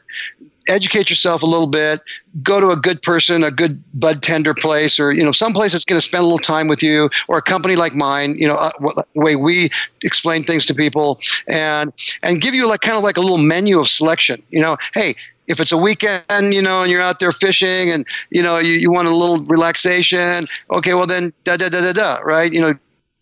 educate 0.69 1.09
yourself 1.09 1.43
a 1.43 1.47
little 1.47 1.67
bit. 1.67 2.01
Go 2.43 2.61
to 2.61 2.69
a 2.69 2.77
good 2.77 3.03
person, 3.03 3.43
a 3.43 3.51
good 3.51 3.83
bud 3.99 4.23
tender 4.23 4.55
place, 4.55 5.01
or 5.01 5.13
you 5.13 5.25
know, 5.25 5.33
some 5.33 5.53
place 5.53 5.73
that's 5.73 5.85
going 5.85 6.01
to 6.01 6.07
spend 6.07 6.23
a 6.23 6.25
little 6.25 6.39
time 6.39 6.69
with 6.69 6.83
you, 6.83 7.11
or 7.27 7.39
a 7.39 7.43
company 7.43 7.77
like 7.77 7.95
mine. 7.95 8.37
You 8.39 8.49
know, 8.49 8.55
uh, 8.55 8.71
the 9.15 9.21
way 9.21 9.37
we 9.37 9.71
explain 10.03 10.45
things 10.45 10.67
to 10.67 10.75
people, 10.75 11.19
and 11.47 11.93
and 12.23 12.41
give 12.41 12.55
you 12.55 12.69
like 12.69 12.81
kind 12.81 12.97
of 12.97 13.03
like 13.03 13.17
a 13.17 13.21
little 13.21 13.39
menu 13.39 13.79
of 13.79 13.89
selection. 13.89 14.43
You 14.51 14.61
know, 14.61 14.77
hey, 14.95 15.17
if 15.49 15.61
it's 15.61 15.73
a 15.73 15.77
weekend, 15.77 16.55
you 16.55 16.63
know, 16.63 16.83
and 16.83 16.91
you're 16.91 17.03
out 17.03 17.19
there 17.19 17.33
fishing 17.33 17.91
and, 17.91 18.07
you 18.31 18.43
know, 18.43 18.59
you, 18.59 18.73
you 18.73 18.91
want 18.91 19.09
a 19.09 19.15
little 19.15 19.45
relaxation, 19.45 20.47
okay, 20.71 20.95
well 20.95 21.07
then 21.07 21.33
da 21.45 21.57
da 21.57 21.69
da 21.69 21.81
da 21.81 21.93
da, 21.93 22.19
right? 22.19 22.53
You 22.53 22.61
know, 22.61 22.75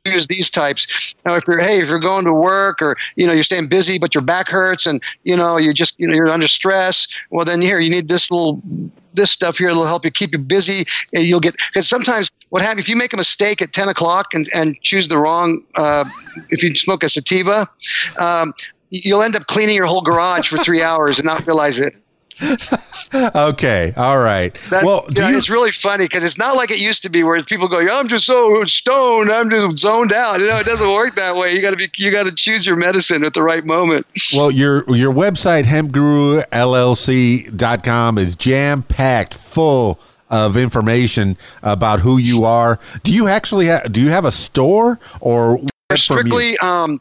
use 0.06 0.26
these 0.26 0.50
types. 0.50 1.14
Now, 1.24 1.34
if 1.34 1.44
you're 1.46 1.58
hey, 1.58 1.80
if 1.80 1.88
you're 1.88 1.98
going 1.98 2.24
to 2.24 2.32
work 2.32 2.80
or 2.80 2.96
you 3.16 3.26
know 3.26 3.32
you're 3.32 3.42
staying 3.42 3.68
busy 3.68 3.98
but 3.98 4.14
your 4.14 4.22
back 4.22 4.48
hurts 4.48 4.86
and 4.86 5.02
you 5.24 5.36
know 5.36 5.56
you're 5.56 5.72
just 5.72 5.98
you 5.98 6.06
know 6.06 6.14
you're 6.14 6.28
under 6.28 6.48
stress, 6.48 7.06
well 7.30 7.44
then 7.44 7.60
here 7.60 7.80
you 7.80 7.90
need 7.90 8.08
this 8.08 8.30
little 8.30 8.62
this 9.14 9.30
stuff 9.30 9.58
here 9.58 9.68
that'll 9.68 9.86
help 9.86 10.04
you 10.04 10.10
keep 10.10 10.32
you 10.32 10.38
busy. 10.38 10.84
And 11.14 11.24
you'll 11.24 11.40
get 11.40 11.56
because 11.72 11.88
sometimes 11.88 12.30
what 12.50 12.62
happens 12.62 12.84
if 12.84 12.88
you 12.88 12.96
make 12.96 13.12
a 13.12 13.16
mistake 13.16 13.60
at 13.60 13.72
10 13.72 13.88
o'clock 13.88 14.34
and, 14.34 14.48
and 14.54 14.80
choose 14.82 15.08
the 15.08 15.18
wrong 15.18 15.62
uh, 15.74 16.04
if 16.50 16.62
you 16.62 16.74
smoke 16.76 17.02
a 17.02 17.08
sativa, 17.08 17.68
um, 18.18 18.54
you'll 18.90 19.22
end 19.22 19.34
up 19.34 19.46
cleaning 19.46 19.74
your 19.74 19.86
whole 19.86 20.02
garage 20.02 20.48
for 20.48 20.58
three 20.58 20.82
hours 20.82 21.18
and 21.18 21.26
not 21.26 21.46
realize 21.46 21.78
it 21.78 21.96
okay, 23.14 23.94
all 23.96 24.18
right. 24.18 24.52
That, 24.70 24.84
well, 24.84 25.06
you 25.08 25.22
know, 25.22 25.28
you... 25.28 25.38
it's 25.38 25.48
really 25.48 25.72
funny 25.72 26.04
because 26.04 26.22
it's 26.22 26.36
not 26.36 26.54
like 26.56 26.70
it 26.70 26.78
used 26.78 27.00
to 27.02 27.08
be, 27.08 27.22
where 27.22 27.42
people 27.42 27.66
go, 27.68 27.78
"I'm 27.78 28.08
just 28.08 28.26
so 28.26 28.62
stoned, 28.64 29.32
I'm 29.32 29.48
just 29.48 29.78
zoned 29.78 30.12
out." 30.12 30.40
You 30.40 30.46
know, 30.46 30.58
it 30.58 30.66
doesn't 30.66 30.88
work 30.88 31.14
that 31.14 31.36
way. 31.36 31.54
You 31.54 31.62
got 31.62 31.70
to 31.70 31.76
be, 31.76 31.88
you 31.96 32.10
got 32.10 32.24
to 32.24 32.32
choose 32.32 32.66
your 32.66 32.76
medicine 32.76 33.24
at 33.24 33.32
the 33.34 33.42
right 33.42 33.64
moment. 33.64 34.06
Well, 34.34 34.50
your 34.50 34.84
your 34.94 35.14
website 35.14 35.64
hempgurullc.com 35.64 38.18
is 38.18 38.34
jam 38.34 38.82
packed 38.82 39.34
full 39.34 40.00
of 40.28 40.56
information 40.56 41.36
about 41.62 42.00
who 42.00 42.18
you 42.18 42.44
are. 42.44 42.80
Do 43.02 43.12
you 43.12 43.28
actually 43.28 43.66
have, 43.66 43.92
do 43.92 44.00
you 44.00 44.08
have 44.08 44.24
a 44.24 44.32
store 44.32 44.98
or 45.20 45.60
strictly 45.94 46.58
um, 46.58 47.00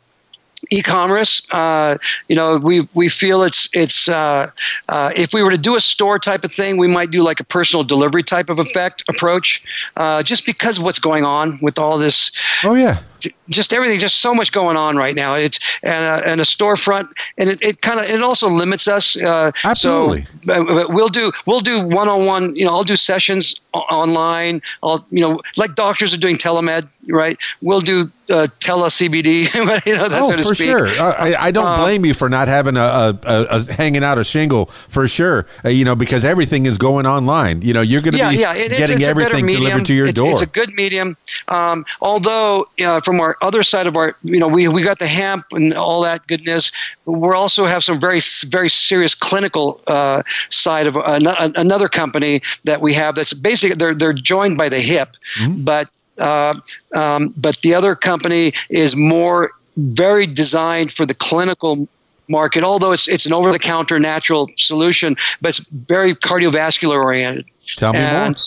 e-commerce. 0.71 1.41
Uh, 1.51 1.97
you 2.27 2.35
know, 2.35 2.59
we 2.63 2.87
we 2.93 3.09
feel 3.09 3.43
it's 3.43 3.69
it's 3.73 4.09
uh, 4.09 4.51
uh, 4.89 5.11
if 5.15 5.33
we 5.33 5.43
were 5.43 5.51
to 5.51 5.57
do 5.57 5.75
a 5.75 5.81
store 5.81 6.19
type 6.19 6.43
of 6.43 6.51
thing, 6.51 6.77
we 6.77 6.87
might 6.87 7.11
do 7.11 7.21
like 7.21 7.39
a 7.39 7.43
personal 7.43 7.83
delivery 7.83 8.23
type 8.23 8.49
of 8.49 8.59
effect 8.59 9.03
approach, 9.07 9.63
uh, 9.97 10.23
just 10.23 10.45
because 10.45 10.77
of 10.77 10.83
what's 10.83 10.99
going 10.99 11.23
on 11.23 11.59
with 11.61 11.79
all 11.79 11.97
this. 11.97 12.31
Oh 12.63 12.75
yeah 12.75 13.01
just 13.49 13.73
everything, 13.73 13.99
just 13.99 14.19
so 14.19 14.33
much 14.33 14.51
going 14.51 14.77
on 14.77 14.97
right 14.97 15.15
now. 15.15 15.35
It's 15.35 15.59
and, 15.83 16.05
uh, 16.05 16.21
and 16.25 16.41
a 16.41 16.43
storefront, 16.43 17.09
and 17.37 17.49
it, 17.49 17.61
it 17.61 17.81
kind 17.81 17.99
of 17.99 18.07
it 18.07 18.21
also 18.21 18.47
limits 18.47 18.87
us. 18.87 19.15
Uh, 19.15 19.51
Absolutely. 19.63 20.25
So 20.45 20.87
we'll 20.89 21.07
do 21.07 21.31
we'll 21.45 21.59
do 21.59 21.85
one 21.85 22.09
on 22.09 22.25
one. 22.25 22.55
You 22.55 22.65
know, 22.65 22.71
I'll 22.71 22.83
do 22.83 22.95
sessions 22.95 23.59
online. 23.73 24.61
I'll 24.83 25.05
you 25.09 25.21
know 25.21 25.39
like 25.57 25.75
doctors 25.75 26.13
are 26.13 26.17
doing 26.17 26.37
telemed, 26.37 26.87
right? 27.07 27.37
We'll 27.61 27.81
do 27.81 28.11
uh, 28.29 28.47
tele 28.59 28.89
CBD. 28.89 29.53
you 29.85 29.95
know, 29.95 30.07
oh, 30.11 30.31
so 30.31 30.49
for 30.49 30.55
speak. 30.55 30.67
sure. 30.67 30.87
I, 30.87 31.35
I 31.39 31.51
don't 31.51 31.65
um, 31.65 31.81
blame 31.81 32.05
you 32.05 32.13
for 32.13 32.29
not 32.29 32.47
having 32.47 32.77
a, 32.77 32.79
a, 32.79 33.19
a, 33.23 33.45
a, 33.49 33.73
hanging 33.73 34.03
out 34.03 34.17
a 34.17 34.23
shingle 34.23 34.65
for 34.65 35.07
sure. 35.07 35.45
Uh, 35.63 35.69
you 35.69 35.85
know, 35.85 35.95
because 35.95 36.25
everything 36.25 36.65
is 36.65 36.77
going 36.77 37.05
online. 37.05 37.61
You 37.61 37.73
know, 37.73 37.81
you're 37.81 38.01
going 38.01 38.13
to 38.13 38.17
yeah, 38.17 38.29
be 38.29 38.37
yeah, 38.37 38.53
it, 38.53 38.69
getting 38.69 38.83
it's, 38.83 38.91
it's 39.01 39.07
everything 39.07 39.45
delivered 39.45 39.85
to 39.85 39.93
your 39.93 40.07
it's, 40.07 40.15
door. 40.15 40.31
It's 40.31 40.41
a 40.41 40.47
good 40.47 40.73
medium. 40.73 41.17
Um, 41.47 41.85
although 42.01 42.67
uh, 42.83 43.01
from 43.01 43.19
our 43.19 43.37
other 43.41 43.63
side 43.63 43.87
of 43.87 43.95
our, 43.95 44.15
you 44.23 44.39
know, 44.39 44.47
we, 44.47 44.67
we 44.67 44.81
got 44.81 44.99
the 44.99 45.07
hemp 45.07 45.45
and 45.51 45.73
all 45.73 46.01
that 46.01 46.25
goodness. 46.27 46.71
We 47.05 47.29
also 47.29 47.65
have 47.65 47.83
some 47.83 47.99
very, 47.99 48.21
very 48.47 48.69
serious 48.69 49.13
clinical 49.13 49.81
uh, 49.87 50.23
side 50.49 50.87
of 50.87 50.97
uh, 50.97 51.19
another 51.55 51.89
company 51.89 52.41
that 52.63 52.81
we 52.81 52.93
have 52.93 53.15
that's 53.15 53.33
basically, 53.33 53.75
they're, 53.75 53.93
they're 53.93 54.13
joined 54.13 54.57
by 54.57 54.69
the 54.69 54.79
hip, 54.79 55.15
mm-hmm. 55.39 55.63
but 55.63 55.89
uh, 56.17 56.53
um, 56.95 57.33
but 57.37 57.57
the 57.61 57.73
other 57.73 57.95
company 57.95 58.53
is 58.69 58.95
more 58.95 59.51
very 59.77 60.25
designed 60.25 60.91
for 60.91 61.05
the 61.05 61.15
clinical 61.15 61.87
market, 62.27 62.63
although 62.63 62.91
it's 62.91 63.07
it's 63.07 63.25
an 63.25 63.33
over 63.33 63.51
the 63.51 63.59
counter 63.59 63.99
natural 63.99 64.49
solution, 64.57 65.15
but 65.41 65.49
it's 65.49 65.59
very 65.69 66.15
cardiovascular 66.15 67.01
oriented. 67.03 67.45
Tell 67.77 67.93
me 67.93 67.99
and, 67.99 68.37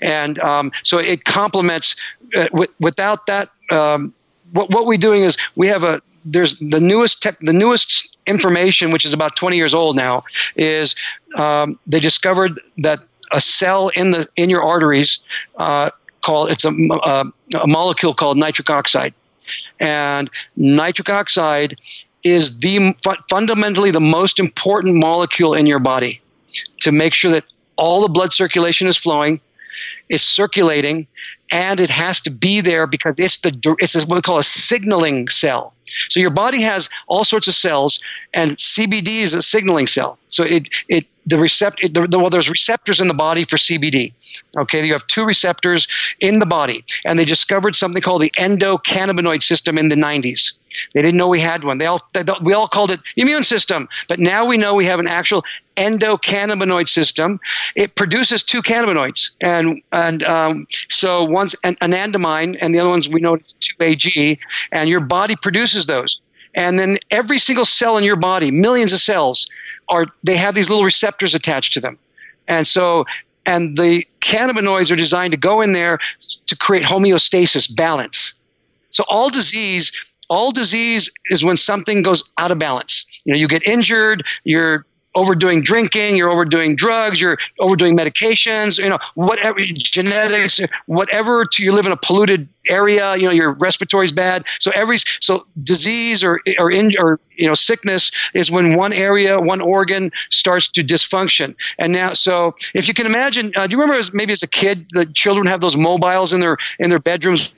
more. 0.00 0.08
And 0.08 0.38
um, 0.40 0.72
so 0.82 0.98
it 0.98 1.24
complements. 1.24 1.96
Uh, 2.36 2.46
w- 2.46 2.72
without 2.80 3.26
that, 3.26 3.50
um, 3.70 4.12
what 4.52 4.70
what 4.70 4.86
we're 4.86 4.98
doing 4.98 5.22
is 5.22 5.36
we 5.54 5.68
have 5.68 5.82
a 5.82 6.00
there's 6.24 6.56
the 6.58 6.80
newest 6.80 7.22
tech 7.22 7.38
the 7.40 7.52
newest 7.52 8.16
information, 8.26 8.90
which 8.90 9.04
is 9.04 9.12
about 9.12 9.36
20 9.36 9.56
years 9.56 9.72
old 9.72 9.96
now, 9.96 10.24
is 10.56 10.94
um, 11.38 11.78
they 11.86 12.00
discovered 12.00 12.60
that 12.78 13.00
a 13.32 13.40
cell 13.40 13.90
in 13.90 14.10
the 14.10 14.26
in 14.36 14.50
your 14.50 14.62
arteries 14.62 15.20
uh, 15.58 15.90
called 16.26 16.50
it's 16.50 16.64
a, 16.64 16.70
a, 16.70 16.96
uh, 16.96 17.24
a 17.62 17.66
molecule 17.66 18.12
called 18.12 18.36
nitric 18.36 18.68
oxide, 18.68 19.14
and 19.78 20.28
nitric 20.56 21.08
oxide 21.08 21.78
is 22.24 22.58
the 22.58 22.94
fundamentally 23.30 23.92
the 23.92 24.00
most 24.00 24.40
important 24.40 24.96
molecule 24.96 25.54
in 25.54 25.66
your 25.66 25.78
body 25.78 26.20
to 26.80 26.90
make 26.90 27.14
sure 27.14 27.30
that 27.30 27.44
all 27.76 28.00
the 28.00 28.08
blood 28.08 28.32
circulation 28.32 28.88
is 28.88 28.96
flowing 28.96 29.40
it's 30.08 30.24
circulating 30.24 31.06
and 31.50 31.80
it 31.80 31.90
has 31.90 32.20
to 32.20 32.30
be 32.30 32.60
there 32.60 32.86
because 32.86 33.18
it's 33.18 33.38
the 33.38 33.76
it's 33.78 33.94
what 34.06 34.16
we 34.16 34.22
call 34.22 34.38
a 34.38 34.44
signaling 34.44 35.28
cell. 35.28 35.74
So 36.10 36.20
your 36.20 36.30
body 36.30 36.60
has 36.62 36.88
all 37.06 37.24
sorts 37.24 37.46
of 37.48 37.54
cells 37.54 38.00
and 38.34 38.52
cbd 38.52 39.20
is 39.20 39.34
a 39.34 39.42
signaling 39.42 39.86
cell. 39.86 40.18
So 40.28 40.42
it 40.42 40.68
it 40.88 41.06
the 41.26 41.38
receptor 41.38 41.88
the, 41.88 42.06
the, 42.06 42.18
well 42.18 42.30
there's 42.30 42.48
receptors 42.48 43.00
in 43.00 43.08
the 43.08 43.14
body 43.14 43.44
for 43.44 43.56
cbd 43.56 44.12
okay 44.56 44.86
you 44.86 44.92
have 44.92 45.06
two 45.08 45.24
receptors 45.24 45.88
in 46.20 46.38
the 46.38 46.46
body 46.46 46.84
and 47.04 47.18
they 47.18 47.24
discovered 47.24 47.74
something 47.74 48.00
called 48.00 48.22
the 48.22 48.30
endocannabinoid 48.38 49.42
system 49.42 49.76
in 49.76 49.88
the 49.88 49.96
90s 49.96 50.52
they 50.94 51.02
didn't 51.02 51.16
know 51.16 51.28
we 51.28 51.40
had 51.40 51.64
one. 51.64 51.78
They 51.78 51.86
all 51.86 52.00
they, 52.12 52.22
we 52.42 52.52
all 52.52 52.68
called 52.68 52.90
it 52.90 53.00
immune 53.16 53.44
system, 53.44 53.88
but 54.08 54.18
now 54.18 54.44
we 54.44 54.56
know 54.56 54.74
we 54.74 54.84
have 54.86 55.00
an 55.00 55.06
actual 55.06 55.44
endocannabinoid 55.76 56.88
system. 56.88 57.40
It 57.74 57.94
produces 57.94 58.42
two 58.42 58.62
cannabinoids, 58.62 59.30
and 59.40 59.82
and 59.92 60.22
um, 60.24 60.66
so 60.88 61.24
one's 61.24 61.54
an, 61.64 61.76
anandamide, 61.76 62.58
and 62.60 62.74
the 62.74 62.80
other 62.80 62.90
one's 62.90 63.08
we 63.08 63.20
know 63.20 63.34
it's 63.34 63.52
two 63.54 63.74
AG, 63.80 64.38
and 64.72 64.88
your 64.88 65.00
body 65.00 65.36
produces 65.36 65.86
those. 65.86 66.20
And 66.54 66.78
then 66.78 66.96
every 67.10 67.38
single 67.38 67.66
cell 67.66 67.98
in 67.98 68.04
your 68.04 68.16
body, 68.16 68.50
millions 68.50 68.94
of 68.94 69.00
cells, 69.00 69.46
are 69.88 70.06
they 70.24 70.36
have 70.36 70.54
these 70.54 70.70
little 70.70 70.84
receptors 70.84 71.34
attached 71.34 71.72
to 71.74 71.80
them, 71.80 71.98
and 72.48 72.66
so 72.66 73.04
and 73.46 73.78
the 73.78 74.04
cannabinoids 74.20 74.90
are 74.90 74.96
designed 74.96 75.30
to 75.30 75.38
go 75.38 75.60
in 75.60 75.72
there 75.72 75.98
to 76.46 76.56
create 76.56 76.84
homeostasis, 76.84 77.74
balance. 77.74 78.34
So 78.90 79.04
all 79.08 79.30
disease 79.30 79.92
all 80.28 80.52
disease 80.52 81.10
is 81.26 81.44
when 81.44 81.56
something 81.56 82.02
goes 82.02 82.24
out 82.38 82.50
of 82.50 82.58
balance. 82.58 83.06
You 83.24 83.32
know, 83.32 83.38
you 83.38 83.48
get 83.48 83.66
injured, 83.66 84.24
you're 84.44 84.86
overdoing 85.16 85.62
drinking, 85.62 86.16
you're 86.16 86.30
overdoing 86.30 86.76
drugs, 86.76 87.20
you're 87.20 87.38
overdoing 87.58 87.96
medications, 87.96 88.78
you 88.78 88.88
know, 88.88 88.98
whatever 89.14 89.58
genetics, 89.74 90.60
whatever 90.84 91.44
to 91.46 91.62
you 91.62 91.72
live 91.72 91.86
in 91.86 91.92
a 91.92 91.96
polluted 91.96 92.48
area, 92.68 93.16
you 93.16 93.24
know, 93.24 93.32
your 93.32 93.52
respiratory's 93.52 94.12
bad. 94.12 94.44
So 94.60 94.70
every 94.72 94.98
so 95.20 95.46
disease 95.62 96.22
or 96.22 96.40
or 96.58 96.70
in 96.70 96.92
or 96.98 97.18
you 97.36 97.46
know 97.48 97.54
sickness 97.54 98.12
is 98.34 98.50
when 98.50 98.76
one 98.76 98.92
area, 98.92 99.40
one 99.40 99.60
organ 99.60 100.10
starts 100.30 100.68
to 100.68 100.84
dysfunction. 100.84 101.56
And 101.78 101.92
now, 101.92 102.12
so 102.12 102.54
if 102.74 102.86
you 102.86 102.94
can 102.94 103.06
imagine, 103.06 103.52
uh, 103.56 103.66
do 103.66 103.72
you 103.72 103.80
remember 103.80 103.98
as, 103.98 104.12
maybe 104.12 104.32
as 104.32 104.42
a 104.42 104.48
kid, 104.48 104.86
the 104.92 105.06
children 105.06 105.46
have 105.46 105.60
those 105.60 105.76
mobiles 105.76 106.32
in 106.32 106.40
their 106.40 106.58
in 106.78 106.90
their 106.90 107.00
bedrooms 107.00 107.50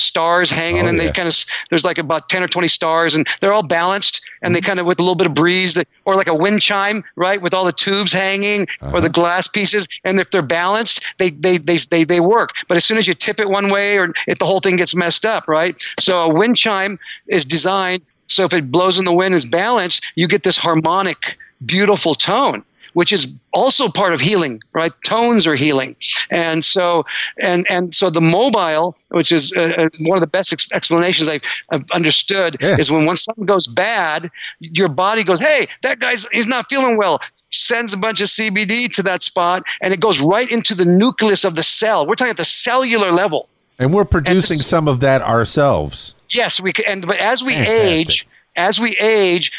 stars 0.00 0.50
hanging, 0.50 0.84
Oh, 0.84 0.88
and 0.88 0.96
yeah. 0.98 1.04
they 1.04 1.12
kind 1.12 1.28
of 1.28 1.36
there's 1.70 1.84
like 1.84 1.98
about 1.98 2.28
ten 2.28 2.42
or 2.42 2.48
twenty 2.48 2.68
stars, 2.68 3.14
and 3.14 3.26
they're 3.40 3.52
all 3.52 3.62
balanced, 3.66 4.20
and 4.42 4.54
they 4.54 4.60
Mm-hmm. 4.60 4.66
kind 4.66 4.80
of 4.80 4.86
with 4.86 4.98
a 4.98 5.02
little 5.02 5.14
bit 5.14 5.26
of 5.26 5.34
breeze, 5.34 5.74
that, 5.74 5.86
or 6.04 6.14
like 6.16 6.28
a 6.28 6.34
wind 6.34 6.62
chime, 6.62 7.04
right, 7.16 7.40
with 7.42 7.52
all 7.54 7.64
the 7.64 7.72
tubes 7.72 8.12
hanging 8.12 8.62
Uh-huh. 8.80 8.96
or 8.96 9.00
the 9.00 9.08
glass 9.10 9.46
pieces, 9.46 9.86
and 10.04 10.18
if 10.20 10.30
they're 10.30 10.42
balanced, 10.42 11.02
they 11.18 11.30
they 11.30 11.58
they 11.58 11.78
they, 11.78 12.04
they 12.04 12.20
work. 12.20 12.50
But 12.68 12.76
as 12.76 12.84
soon 12.84 12.98
as 12.98 13.06
you 13.06 13.14
tip 13.14 13.38
it 13.40 13.48
one 13.48 13.70
way, 13.70 13.98
or 13.98 14.12
if 14.26 14.38
the 14.38 14.46
whole 14.46 14.60
thing 14.60 14.76
gets 14.76 14.94
messed 14.94 15.24
up, 15.26 15.48
right? 15.48 15.74
So 16.00 16.18
a 16.20 16.32
wind 16.32 16.56
chime 16.56 16.98
is 17.28 17.44
designed 17.44 18.02
so 18.28 18.44
if 18.44 18.54
it 18.54 18.70
blows 18.70 18.98
in 18.98 19.04
the 19.04 19.12
wind 19.12 19.34
is 19.34 19.44
balanced, 19.44 20.10
you 20.14 20.26
get 20.26 20.42
this 20.42 20.56
harmonic, 20.56 21.36
beautiful 21.66 22.14
tone 22.14 22.64
which 22.94 23.12
is 23.12 23.26
also 23.52 23.88
part 23.88 24.12
of 24.12 24.20
healing, 24.20 24.60
right? 24.72 24.92
Tones 25.04 25.46
are 25.46 25.54
healing, 25.54 25.96
and 26.30 26.64
so 26.64 27.04
and 27.38 27.66
and 27.70 27.94
so 27.94 28.10
the 28.10 28.20
mobile, 28.20 28.96
which 29.08 29.32
is 29.32 29.52
uh, 29.56 29.74
uh, 29.78 29.88
one 30.00 30.16
of 30.16 30.20
the 30.20 30.26
best 30.26 30.52
ex- 30.52 30.68
explanations 30.72 31.28
I've, 31.28 31.42
I've 31.70 31.90
understood, 31.92 32.56
Yeah. 32.60 32.76
is 32.78 32.90
when 32.90 33.06
when 33.06 33.16
something 33.16 33.46
goes 33.46 33.66
bad, 33.66 34.30
your 34.60 34.88
body 34.88 35.24
goes, 35.24 35.40
"Hey, 35.40 35.66
that 35.82 35.98
guy's 36.00 36.26
he's 36.32 36.46
not 36.46 36.66
feeling 36.70 36.96
well." 36.96 37.20
Sends 37.50 37.92
a 37.92 37.96
bunch 37.96 38.20
of 38.20 38.28
CBD 38.28 38.92
to 38.94 39.02
that 39.04 39.22
spot, 39.22 39.64
and 39.80 39.92
it 39.94 40.00
goes 40.00 40.20
right 40.20 40.50
into 40.50 40.74
the 40.74 40.84
nucleus 40.84 41.44
of 41.44 41.54
the 41.54 41.62
cell. 41.62 42.06
We're 42.06 42.14
talking 42.14 42.30
at 42.30 42.36
the 42.36 42.44
cellular 42.44 43.12
level. 43.12 43.48
And 43.78 43.92
we're 43.92 44.04
producing 44.04 44.58
this- 44.58 44.66
some 44.66 44.86
of 44.86 45.00
that 45.00 45.22
ourselves. 45.22 46.14
Yes, 46.28 46.60
we 46.60 46.72
can. 46.72 46.84
And 46.86 47.06
but 47.06 47.18
as 47.18 47.42
we 47.42 47.54
Fantastic. 47.54 47.80
age, 47.82 48.26
as 48.56 48.78
we 48.80 48.96
age, 48.98 49.52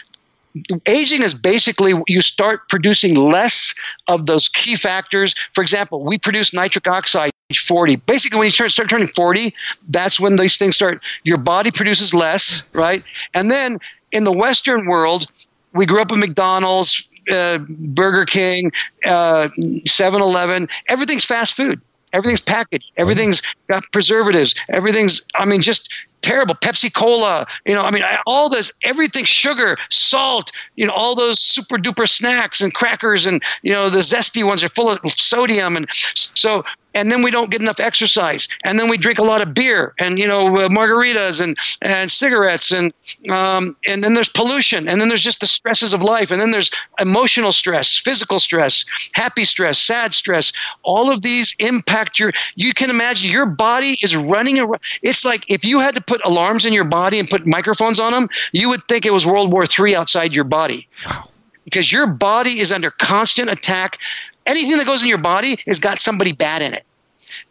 aging 0.85 1.23
is 1.23 1.33
basically 1.33 1.93
you 2.07 2.21
start 2.21 2.69
producing 2.69 3.15
less 3.15 3.73
of 4.07 4.25
those 4.25 4.47
key 4.47 4.75
factors. 4.75 5.35
For 5.53 5.61
example, 5.61 6.03
we 6.03 6.17
produce 6.17 6.53
nitric 6.53 6.87
oxide 6.87 7.31
age 7.49 7.59
40. 7.59 7.97
Basically, 7.97 8.37
when 8.37 8.45
you 8.45 8.51
start, 8.51 8.71
start 8.71 8.89
turning 8.89 9.07
40, 9.07 9.53
that's 9.89 10.19
when 10.19 10.35
these 10.35 10.57
things 10.57 10.75
start. 10.75 11.01
Your 11.23 11.37
body 11.37 11.71
produces 11.71 12.13
less, 12.13 12.63
right? 12.73 13.03
And 13.33 13.49
then 13.49 13.79
in 14.11 14.23
the 14.23 14.31
Western 14.31 14.87
world, 14.87 15.25
we 15.73 15.85
grew 15.85 16.01
up 16.01 16.11
with 16.11 16.19
McDonald's, 16.19 17.07
uh, 17.31 17.59
Burger 17.67 18.25
King, 18.25 18.71
uh, 19.05 19.49
7-Eleven. 19.57 20.67
Everything's 20.87 21.25
fast 21.25 21.55
food. 21.55 21.81
Everything's 22.11 22.41
packaged. 22.41 22.91
Everything's 22.97 23.41
got 23.67 23.83
preservatives. 23.91 24.53
Everything's, 24.69 25.21
I 25.35 25.45
mean, 25.45 25.63
just 25.63 25.89
terrible. 26.23 26.55
Pepsi 26.55 26.91
Cola, 26.91 27.45
you 27.65 27.75
know, 27.75 27.83
I 27.83 27.91
mean, 27.91 28.03
all 28.25 28.49
this, 28.49 28.71
everything, 28.83 29.25
sugar, 29.25 29.77
salt, 29.89 30.51
you 30.75 30.87
know, 30.87 30.93
all 30.93 31.13
those 31.13 31.39
super 31.39 31.77
duper 31.77 32.09
snacks 32.09 32.61
and 32.61 32.73
crackers 32.73 33.27
and, 33.27 33.43
you 33.61 33.71
know, 33.71 33.89
the 33.89 33.99
zesty 33.99 34.43
ones 34.43 34.63
are 34.63 34.69
full 34.69 34.89
of 34.89 34.99
sodium. 35.05 35.77
And 35.77 35.87
so, 36.33 36.63
and 36.93 37.11
then 37.11 37.21
we 37.21 37.31
don't 37.31 37.49
get 37.49 37.61
enough 37.61 37.79
exercise. 37.79 38.47
And 38.63 38.79
then 38.79 38.89
we 38.89 38.97
drink 38.97 39.19
a 39.19 39.23
lot 39.23 39.41
of 39.41 39.53
beer 39.53 39.93
and, 39.99 40.19
you 40.19 40.27
know, 40.27 40.47
uh, 40.55 40.69
margaritas 40.69 41.41
and, 41.41 41.57
and 41.81 42.11
cigarettes. 42.11 42.71
And, 42.71 42.93
um, 43.29 43.75
and 43.87 44.03
then 44.03 44.13
there's 44.13 44.29
pollution. 44.29 44.87
And 44.87 45.01
then 45.01 45.09
there's 45.09 45.23
just 45.23 45.39
the 45.39 45.47
stresses 45.47 45.93
of 45.93 46.01
life. 46.01 46.31
And 46.31 46.39
then 46.39 46.51
there's 46.51 46.71
emotional 46.99 47.51
stress, 47.51 47.97
physical 47.97 48.39
stress, 48.39 48.85
happy 49.13 49.45
stress, 49.45 49.79
sad 49.79 50.13
stress. 50.13 50.53
All 50.83 51.11
of 51.11 51.21
these 51.21 51.55
impact 51.59 52.19
your, 52.19 52.31
you 52.55 52.73
can 52.73 52.89
imagine 52.89 53.31
your 53.31 53.45
body 53.45 53.97
is 54.01 54.15
running 54.15 54.59
around. 54.59 54.81
It's 55.01 55.25
like 55.25 55.45
if 55.47 55.65
you 55.65 55.79
had 55.79 55.95
to 55.95 56.01
put 56.01 56.21
alarms 56.25 56.65
in 56.65 56.73
your 56.73 56.85
body 56.85 57.19
and 57.19 57.27
put 57.27 57.47
microphones 57.47 57.99
on 57.99 58.11
them, 58.11 58.29
you 58.51 58.69
would 58.69 58.87
think 58.87 59.05
it 59.05 59.13
was 59.13 59.25
World 59.25 59.51
War 59.51 59.65
III 59.65 59.95
outside 59.95 60.33
your 60.33 60.43
body. 60.43 60.87
Wow 61.05 61.29
Because 61.65 61.91
your 61.91 62.07
body 62.07 62.59
is 62.59 62.71
under 62.71 62.91
constant 62.91 63.49
attack. 63.49 63.97
Anything 64.45 64.77
that 64.77 64.85
goes 64.85 65.01
in 65.01 65.07
your 65.07 65.17
body 65.17 65.57
has 65.67 65.79
got 65.79 65.99
somebody 65.99 66.31
bad 66.33 66.61
in 66.61 66.73
it. 66.73 66.83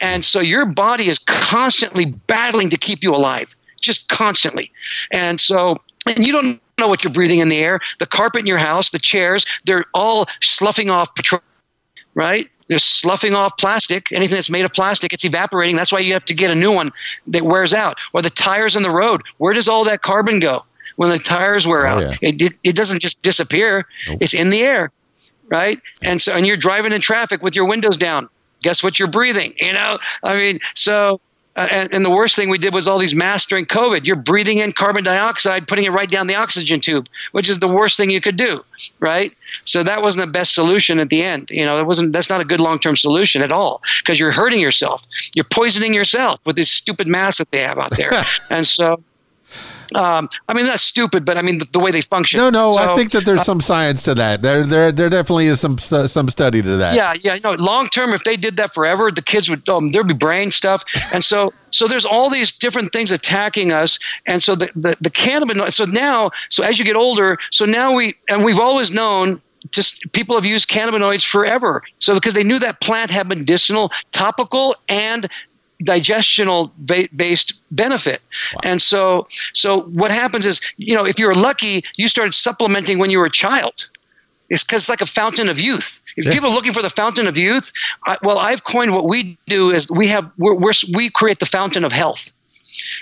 And 0.01 0.24
so 0.24 0.40
your 0.40 0.66
body 0.66 1.09
is 1.09 1.19
constantly 1.19 2.06
battling 2.06 2.70
to 2.70 2.77
keep 2.77 3.02
you 3.02 3.12
alive, 3.12 3.55
just 3.81 4.09
constantly. 4.09 4.70
And 5.10 5.40
so, 5.40 5.78
and 6.06 6.24
you 6.24 6.32
don't 6.32 6.60
know 6.78 6.89
what 6.89 7.02
you're 7.02 7.12
breathing 7.12 7.39
in 7.40 7.48
the 7.48 7.59
air. 7.59 7.81
The 7.98 8.06
carpet 8.06 8.40
in 8.40 8.47
your 8.47 8.59
house, 8.59 8.90
the 8.90 8.98
chairs, 8.98 9.44
they're 9.64 9.85
all 9.94 10.27
sloughing 10.40 10.90
off 10.90 11.14
petroleum 11.14 11.43
right? 12.14 12.48
They're 12.69 12.78
sloughing 12.78 13.35
off 13.35 13.56
plastic. 13.56 14.12
Anything 14.12 14.35
that's 14.35 14.51
made 14.51 14.64
of 14.64 14.73
plastic, 14.73 15.12
it's 15.12 15.24
evaporating. 15.24 15.77
That's 15.77 15.93
why 15.93 16.01
you 16.01 16.12
have 16.12 16.24
to 16.27 16.35
get 16.35 16.51
a 16.51 16.55
new 16.55 16.73
one 16.73 16.93
that 17.28 17.43
wears 17.44 17.73
out. 17.74 17.97
Or 18.12 18.23
the 18.23 18.31
tires 18.31 18.77
on 18.77 18.82
the 18.82 18.90
road. 18.90 19.23
Where 19.39 19.55
does 19.55 19.69
all 19.69 19.85
that 19.85 20.02
carbon 20.02 20.40
go 20.40 20.64
when 20.97 21.10
the 21.10 21.19
tires 21.19 21.66
wear 21.66 21.86
Oh, 21.86 21.90
out? 21.90 22.02
yeah. 22.02 22.16
It, 22.20 22.43
it, 22.43 22.59
it 22.64 22.77
doesn't 22.77 23.01
just 23.01 23.20
disappear. 23.23 23.86
Nope. 24.09 24.19
It's 24.20 24.35
in 24.35 24.51
the 24.51 24.62
air, 24.62 24.93
right? 25.48 25.81
And 26.02 26.20
so, 26.20 26.32
and 26.32 26.47
you're 26.47 26.56
driving 26.56 26.93
in 26.93 27.01
traffic 27.01 27.43
with 27.43 27.55
your 27.55 27.66
windows 27.66 27.97
down. 27.97 28.28
Guess 28.62 28.82
what 28.82 28.98
you're 28.98 29.09
breathing? 29.09 29.55
You 29.59 29.73
know, 29.73 29.98
I 30.23 30.36
mean, 30.36 30.60
so. 30.74 31.20
Uh, 31.55 31.69
and, 31.70 31.94
and 31.94 32.02
the 32.02 32.10
worst 32.10 32.35
thing 32.35 32.48
we 32.48 32.56
did 32.56 32.73
was 32.73 32.89
all 32.89 32.97
these 32.97 33.14
masks 33.14 33.47
during 33.47 33.66
COVID. 33.66 34.06
You're 34.06 34.16
breathing 34.16 34.56
in 34.56 34.73
carbon 34.73 35.05
dioxide, 35.05 35.69
putting 35.69 35.85
it 35.85 35.90
right 35.90 36.10
down 36.10 36.27
the 36.27 36.35
oxygen 36.35 36.81
tube, 36.81 37.10
which 37.32 37.47
is 37.47 37.59
the 37.59 37.69
worst 37.69 37.98
thing 37.98 38.09
you 38.09 38.23
could 38.23 38.39
do, 38.39 38.64
right? 39.01 39.36
So 39.66 39.82
that 39.82 40.01
wasn't 40.01 40.24
the 40.24 40.32
best 40.32 40.55
solution 40.55 40.98
at 40.98 41.10
the 41.10 41.23
end. 41.23 41.51
You 41.51 41.66
know, 41.66 41.78
it 41.78 41.86
wasn't. 41.86 42.14
That's 42.14 42.31
not 42.31 42.40
a 42.40 42.47
good 42.47 42.59
long-term 42.59 42.97
solution 42.97 43.43
at 43.43 43.52
all 43.52 43.82
because 43.98 44.19
you're 44.19 44.32
hurting 44.32 44.60
yourself. 44.60 45.05
You're 45.35 45.44
poisoning 45.44 45.93
yourself 45.93 46.40
with 46.47 46.56
these 46.56 46.70
stupid 46.70 47.06
masks 47.06 47.36
that 47.36 47.51
they 47.51 47.60
have 47.60 47.77
out 47.77 47.94
there. 47.98 48.24
and 48.51 48.66
so, 48.66 49.02
um, 49.94 50.28
I 50.48 50.55
mean, 50.55 50.66
that's 50.66 50.82
stupid, 50.82 51.24
but 51.24 51.36
I 51.36 51.43
mean 51.43 51.59
the, 51.59 51.66
the 51.73 51.78
way 51.78 51.90
they 51.90 52.01
function. 52.01 52.39
No, 52.39 52.51
no, 52.51 52.77
I 52.77 52.94
think 52.97 53.12
that 53.12 53.24
there's 53.24 53.43
some 53.43 53.60
science 53.60 54.02
to 54.02 54.14
that. 54.14 54.43
There, 54.43 54.64
there, 54.64 54.93
there 54.93 55.09
definitely 55.09 55.47
is 55.47 55.60
some 55.60 55.78
some 55.78 56.28
study 56.28 56.62
to 56.62 56.77
that. 56.77 56.94
Yeah, 56.94 57.14
yeah. 57.23 57.39
No, 57.43 57.52
long 57.52 57.89
term, 57.89 58.12
if 58.12 58.24
they 58.24 58.36
did 58.36 58.56
that 58.56 58.74
forever, 58.74 59.10
the 59.10 59.23
kids 59.23 59.48
would 59.48 59.69
um, 59.69 59.93
there'd 59.93 60.09
be 60.09 60.14
brain 60.14 60.51
stuff, 60.51 60.85
and 61.12 61.24
so 61.24 61.52
so 61.70 61.89
there's 61.89 62.05
all 62.05 62.31
these 62.31 62.52
different 62.52 62.93
things 62.93 63.10
attacking 63.10 63.73
us, 63.73 63.98
and 64.27 64.43
so 64.43 64.55
the 64.55 64.70
the, 64.74 64.97
the 65.01 65.10
cannabinoid. 65.10 65.73
So 65.73 65.85
now, 65.85 66.31
so 66.48 66.62
as 66.62 66.78
you 66.78 66.85
get 66.85 66.97
older, 66.97 67.39
so 67.51 67.64
now 67.64 67.94
we 67.94 68.14
and 68.28 68.44
we've 68.44 68.59
always 68.60 68.90
known. 68.90 69.40
Just 69.70 70.12
people 70.12 70.35
have 70.35 70.44
used 70.44 70.69
cannabinoids 70.69 71.24
forever. 71.24 71.85
So 72.01 72.14
because 72.14 72.35
they 72.35 72.43
knew 72.43 72.59
that 72.59 72.81
plant 72.81 73.12
had 73.12 73.28
medicinal, 73.28 73.93
topical, 74.10 74.74
and 74.89 75.31
digestional 75.83 76.71
ba- 76.79 77.09
based 77.15 77.55
benefit. 77.71 78.21
And 78.63 78.81
so 78.81 79.27
so 79.53 79.83
what 79.83 80.11
happens 80.11 80.47
is, 80.47 80.61
you 80.77 80.95
know, 80.95 81.05
if 81.05 81.19
you're 81.19 81.35
lucky, 81.35 81.85
you 81.97 82.09
started 82.09 82.33
supplementing 82.35 82.99
when 82.99 83.11
you 83.11 83.19
were 83.19 83.27
a 83.27 83.31
child. 83.31 83.89
It's 84.51 84.63
because 84.63 84.83
it's 84.83 84.89
like 84.89 85.01
a 85.01 85.07
fountain 85.07 85.49
of 85.49 85.59
youth. 85.59 86.01
If 86.17 86.27
Yeah. 86.27 86.33
people 86.33 86.51
are 86.51 86.55
looking 86.55 86.75
for 86.75 86.83
the 86.83 86.91
fountain 86.91 87.27
of 87.27 87.37
youth, 87.39 87.73
I, 88.07 88.19
well, 88.23 88.39
I've 88.39 88.65
coined 88.65 88.93
what 88.93 89.07
we 89.09 89.39
do 89.47 89.71
is 89.71 89.91
we 89.91 90.09
have 90.09 90.31
we're, 90.37 90.55
we're, 90.55 90.73
we 90.95 91.09
create 91.09 91.39
the 91.39 91.47
fountain 91.47 91.85
of 91.85 91.93
health, 91.93 92.31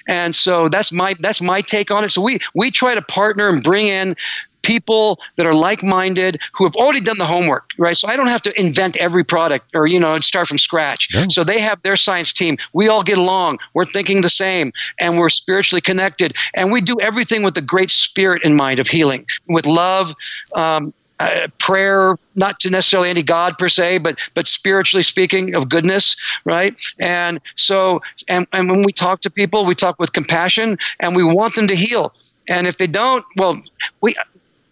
and 0.07 0.35
so 0.35 0.69
that's 0.69 0.93
my 0.93 1.15
that's 1.21 1.41
my 1.41 1.61
take 1.61 1.91
on 1.91 2.05
it. 2.05 2.11
So 2.13 2.21
we 2.21 2.39
we 2.55 2.71
try 2.71 2.95
to 2.95 3.03
partner 3.03 3.49
and 3.49 3.63
bring 3.65 3.87
in 3.89 4.15
people 4.63 5.19
that 5.37 5.47
are 5.47 5.55
like-minded 5.55 6.41
who 6.55 6.65
have 6.65 6.75
already 6.77 7.01
done 7.01 7.19
the 7.19 7.27
homework 7.27 7.71
right 7.79 7.97
so 7.97 8.09
i 8.09 8.17
don't 8.17 8.27
have 8.27 8.43
to 8.43 8.59
invent 8.61 8.97
every 8.97 9.25
product 9.25 9.67
or 9.75 9.87
you 9.87 9.99
know 9.99 10.19
start 10.21 10.49
from 10.49 10.59
scratch 10.59 11.15
No. 11.15 11.29
so 11.29 11.45
they 11.45 11.61
have 11.61 11.83
their 11.83 11.97
science 11.97 12.33
team 12.33 12.57
we 12.73 12.89
all 12.89 13.03
get 13.03 13.19
along 13.19 13.59
we're 13.75 13.87
thinking 13.87 14.21
the 14.23 14.31
same 14.31 14.73
and 14.99 15.19
we're 15.19 15.29
spiritually 15.29 15.81
connected 15.81 16.37
and 16.55 16.73
we 16.73 16.81
do 16.81 16.99
everything 17.01 17.43
with 17.43 17.55
the 17.55 17.63
great 17.63 17.91
spirit 17.91 18.43
in 18.45 18.55
mind 18.57 18.81
of 18.81 18.89
healing 18.89 19.27
with 19.49 19.67
love 19.67 20.15
um, 20.55 20.93
uh, 21.21 21.49
prayer, 21.59 22.17
not 22.35 22.59
to 22.61 22.71
necessarily 22.71 23.11
any 23.11 23.23
God 23.23 23.59
per 23.59 23.69
se, 23.69 23.99
but 23.99 24.19
but 24.35 24.49
spiritually 24.49 25.03
speaking 25.03 25.55
of 25.55 25.69
goodness, 25.69 26.17
right? 26.45 26.75
And 26.99 27.41
so, 27.57 28.01
and, 28.27 28.47
and 28.55 28.71
when 28.71 28.83
we 28.83 28.93
talk 28.93 29.21
to 29.21 29.31
people, 29.31 29.67
we 29.67 29.75
talk 29.75 29.99
with 29.99 30.15
compassion, 30.15 30.79
and 30.99 31.15
we 31.15 31.23
want 31.23 31.55
them 31.55 31.69
to 31.69 31.77
heal. 31.77 32.15
And 32.49 32.67
if 32.67 32.79
they 32.79 32.87
don't, 32.87 33.25
well, 33.37 33.61
we. 34.01 34.15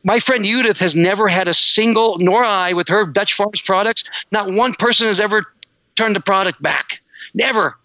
My 0.09 0.21
friend 0.21 0.43
Judith 0.43 0.79
has 0.79 0.97
never 0.97 1.29
had 1.29 1.49
a 1.49 1.55
single, 1.55 2.17
nor 2.19 2.43
I, 2.43 2.73
with 2.73 2.89
her 2.89 3.05
Dutch 3.05 3.35
Farms 3.35 3.61
products. 3.61 4.05
Not 4.33 4.51
one 4.51 4.73
person 4.73 5.07
has 5.07 5.21
ever 5.21 5.45
turned 5.97 6.17
the 6.17 6.21
product 6.21 6.63
back. 6.63 7.01
Never. 7.35 7.77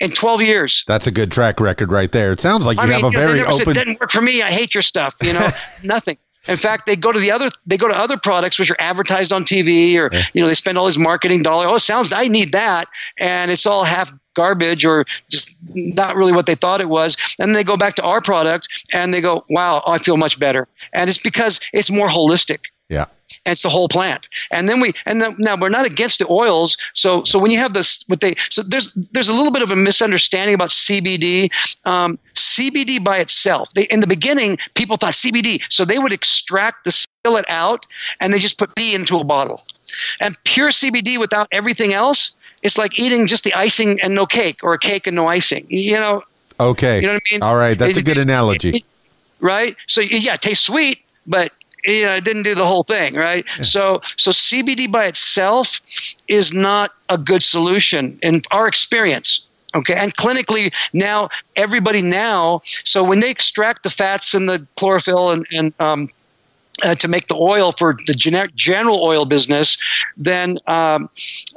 In 0.00 0.10
12 0.10 0.42
years. 0.42 0.84
That's 0.86 1.06
a 1.06 1.10
good 1.10 1.32
track 1.32 1.58
record 1.58 1.90
right 1.90 2.12
there. 2.12 2.30
It 2.32 2.42
sounds 2.42 2.66
like 2.66 2.76
you 2.76 2.82
I 2.82 2.88
have 2.88 3.02
mean, 3.02 3.04
a 3.06 3.08
you 3.08 3.12
know, 3.12 3.26
very 3.26 3.38
said, 3.38 3.62
open. 3.62 3.72
didn't 3.72 4.00
work 4.00 4.10
for 4.10 4.20
me. 4.20 4.42
I 4.42 4.50
hate 4.52 4.74
your 4.74 4.82
stuff. 4.82 5.14
You 5.22 5.32
know, 5.32 5.48
nothing. 5.82 6.18
In 6.48 6.56
fact, 6.56 6.86
they 6.86 6.96
go 6.96 7.12
to 7.12 7.18
the 7.18 7.30
other 7.30 7.50
they 7.66 7.76
go 7.76 7.88
to 7.88 7.96
other 7.96 8.16
products 8.16 8.58
which 8.58 8.70
are 8.70 8.76
advertised 8.78 9.32
on 9.32 9.44
TV 9.44 9.96
or 9.96 10.10
you 10.32 10.40
know 10.40 10.48
they 10.48 10.54
spend 10.54 10.78
all 10.78 10.86
this 10.86 10.96
marketing 10.98 11.42
dollar. 11.42 11.66
Oh, 11.66 11.74
it 11.74 11.80
sounds 11.80 12.12
I 12.12 12.28
need 12.28 12.52
that, 12.52 12.88
and 13.18 13.50
it's 13.50 13.66
all 13.66 13.84
half 13.84 14.12
garbage 14.34 14.84
or 14.84 15.04
just 15.28 15.54
not 15.74 16.16
really 16.16 16.32
what 16.32 16.46
they 16.46 16.54
thought 16.54 16.80
it 16.80 16.88
was. 16.88 17.16
And 17.38 17.54
they 17.54 17.64
go 17.64 17.76
back 17.76 17.94
to 17.96 18.02
our 18.02 18.20
product 18.20 18.68
and 18.92 19.12
they 19.12 19.20
go, 19.20 19.44
"Wow, 19.50 19.82
I 19.86 19.98
feel 19.98 20.16
much 20.16 20.38
better." 20.38 20.66
And 20.92 21.10
it's 21.10 21.18
because 21.18 21.60
it's 21.72 21.90
more 21.90 22.08
holistic. 22.08 22.60
Yeah. 22.88 23.06
And 23.44 23.52
it's 23.52 23.62
the 23.62 23.68
whole 23.68 23.88
plant. 23.88 24.28
And 24.50 24.68
then 24.68 24.80
we 24.80 24.92
and 25.06 25.20
then, 25.20 25.36
now 25.38 25.56
we're 25.56 25.68
not 25.68 25.86
against 25.86 26.18
the 26.18 26.26
oils. 26.30 26.76
So 26.94 27.24
so 27.24 27.38
when 27.38 27.50
you 27.50 27.58
have 27.58 27.74
this, 27.74 28.04
what 28.06 28.20
they 28.20 28.34
so 28.50 28.62
there's 28.62 28.92
there's 29.12 29.28
a 29.28 29.32
little 29.32 29.52
bit 29.52 29.62
of 29.62 29.70
a 29.70 29.76
misunderstanding 29.76 30.54
about 30.54 30.70
CBD. 30.70 31.50
Um, 31.84 32.18
CBD 32.34 33.02
by 33.02 33.18
itself, 33.18 33.68
they, 33.74 33.84
in 33.84 34.00
the 34.00 34.06
beginning, 34.06 34.58
people 34.74 34.96
thought 34.96 35.12
CBD, 35.14 35.62
so 35.68 35.84
they 35.84 35.98
would 35.98 36.12
extract 36.12 36.84
the 36.84 36.92
spill 36.92 37.36
it 37.36 37.44
out, 37.48 37.86
and 38.20 38.32
they 38.32 38.38
just 38.38 38.58
put 38.58 38.74
B 38.74 38.94
into 38.94 39.18
a 39.18 39.24
bottle. 39.24 39.60
And 40.20 40.36
pure 40.44 40.70
CBD 40.70 41.18
without 41.18 41.48
everything 41.52 41.92
else, 41.92 42.32
it's 42.62 42.78
like 42.78 42.98
eating 42.98 43.26
just 43.26 43.44
the 43.44 43.52
icing 43.54 44.00
and 44.00 44.14
no 44.14 44.26
cake, 44.26 44.60
or 44.62 44.74
a 44.74 44.78
cake 44.78 45.06
and 45.06 45.16
no 45.16 45.26
icing. 45.26 45.66
You 45.68 45.96
know. 45.98 46.22
Okay. 46.58 47.00
You 47.00 47.06
know 47.06 47.14
what 47.14 47.22
I 47.30 47.34
mean? 47.34 47.42
All 47.42 47.56
right, 47.56 47.78
that's 47.78 47.96
It- 47.96 48.00
a 48.00 48.04
good 48.04 48.18
it- 48.18 48.24
analogy. 48.24 48.84
right? 49.40 49.76
So 49.86 50.00
yeah, 50.00 50.34
it 50.34 50.42
tastes 50.42 50.64
sweet, 50.66 51.02
but 51.26 51.52
you 51.84 52.04
know, 52.06 52.14
it 52.16 52.24
didn't 52.24 52.42
do 52.44 52.54
the 52.54 52.66
whole 52.66 52.82
thing, 52.82 53.14
right? 53.14 53.44
So 53.62 54.00
so 54.16 54.30
CBD 54.30 54.90
by 54.90 55.06
itself 55.06 55.80
is 56.28 56.52
not 56.52 56.92
a 57.08 57.18
good 57.18 57.42
solution 57.42 58.18
in 58.22 58.42
our 58.50 58.66
experience. 58.68 59.40
Okay, 59.76 59.94
and 59.94 60.14
clinically 60.16 60.74
now 60.92 61.28
everybody 61.56 62.02
now. 62.02 62.60
So 62.84 63.04
when 63.04 63.20
they 63.20 63.30
extract 63.30 63.84
the 63.84 63.90
fats 63.90 64.34
and 64.34 64.48
the 64.48 64.66
chlorophyll 64.76 65.30
and 65.30 65.46
and 65.52 65.72
um, 65.78 66.08
uh, 66.82 66.94
to 66.96 67.08
make 67.08 67.28
the 67.28 67.36
oil 67.36 67.72
for 67.72 67.96
the 68.06 68.14
generic 68.14 68.54
general 68.54 69.04
oil 69.04 69.24
business, 69.24 69.78
then 70.16 70.58
um, 70.66 71.08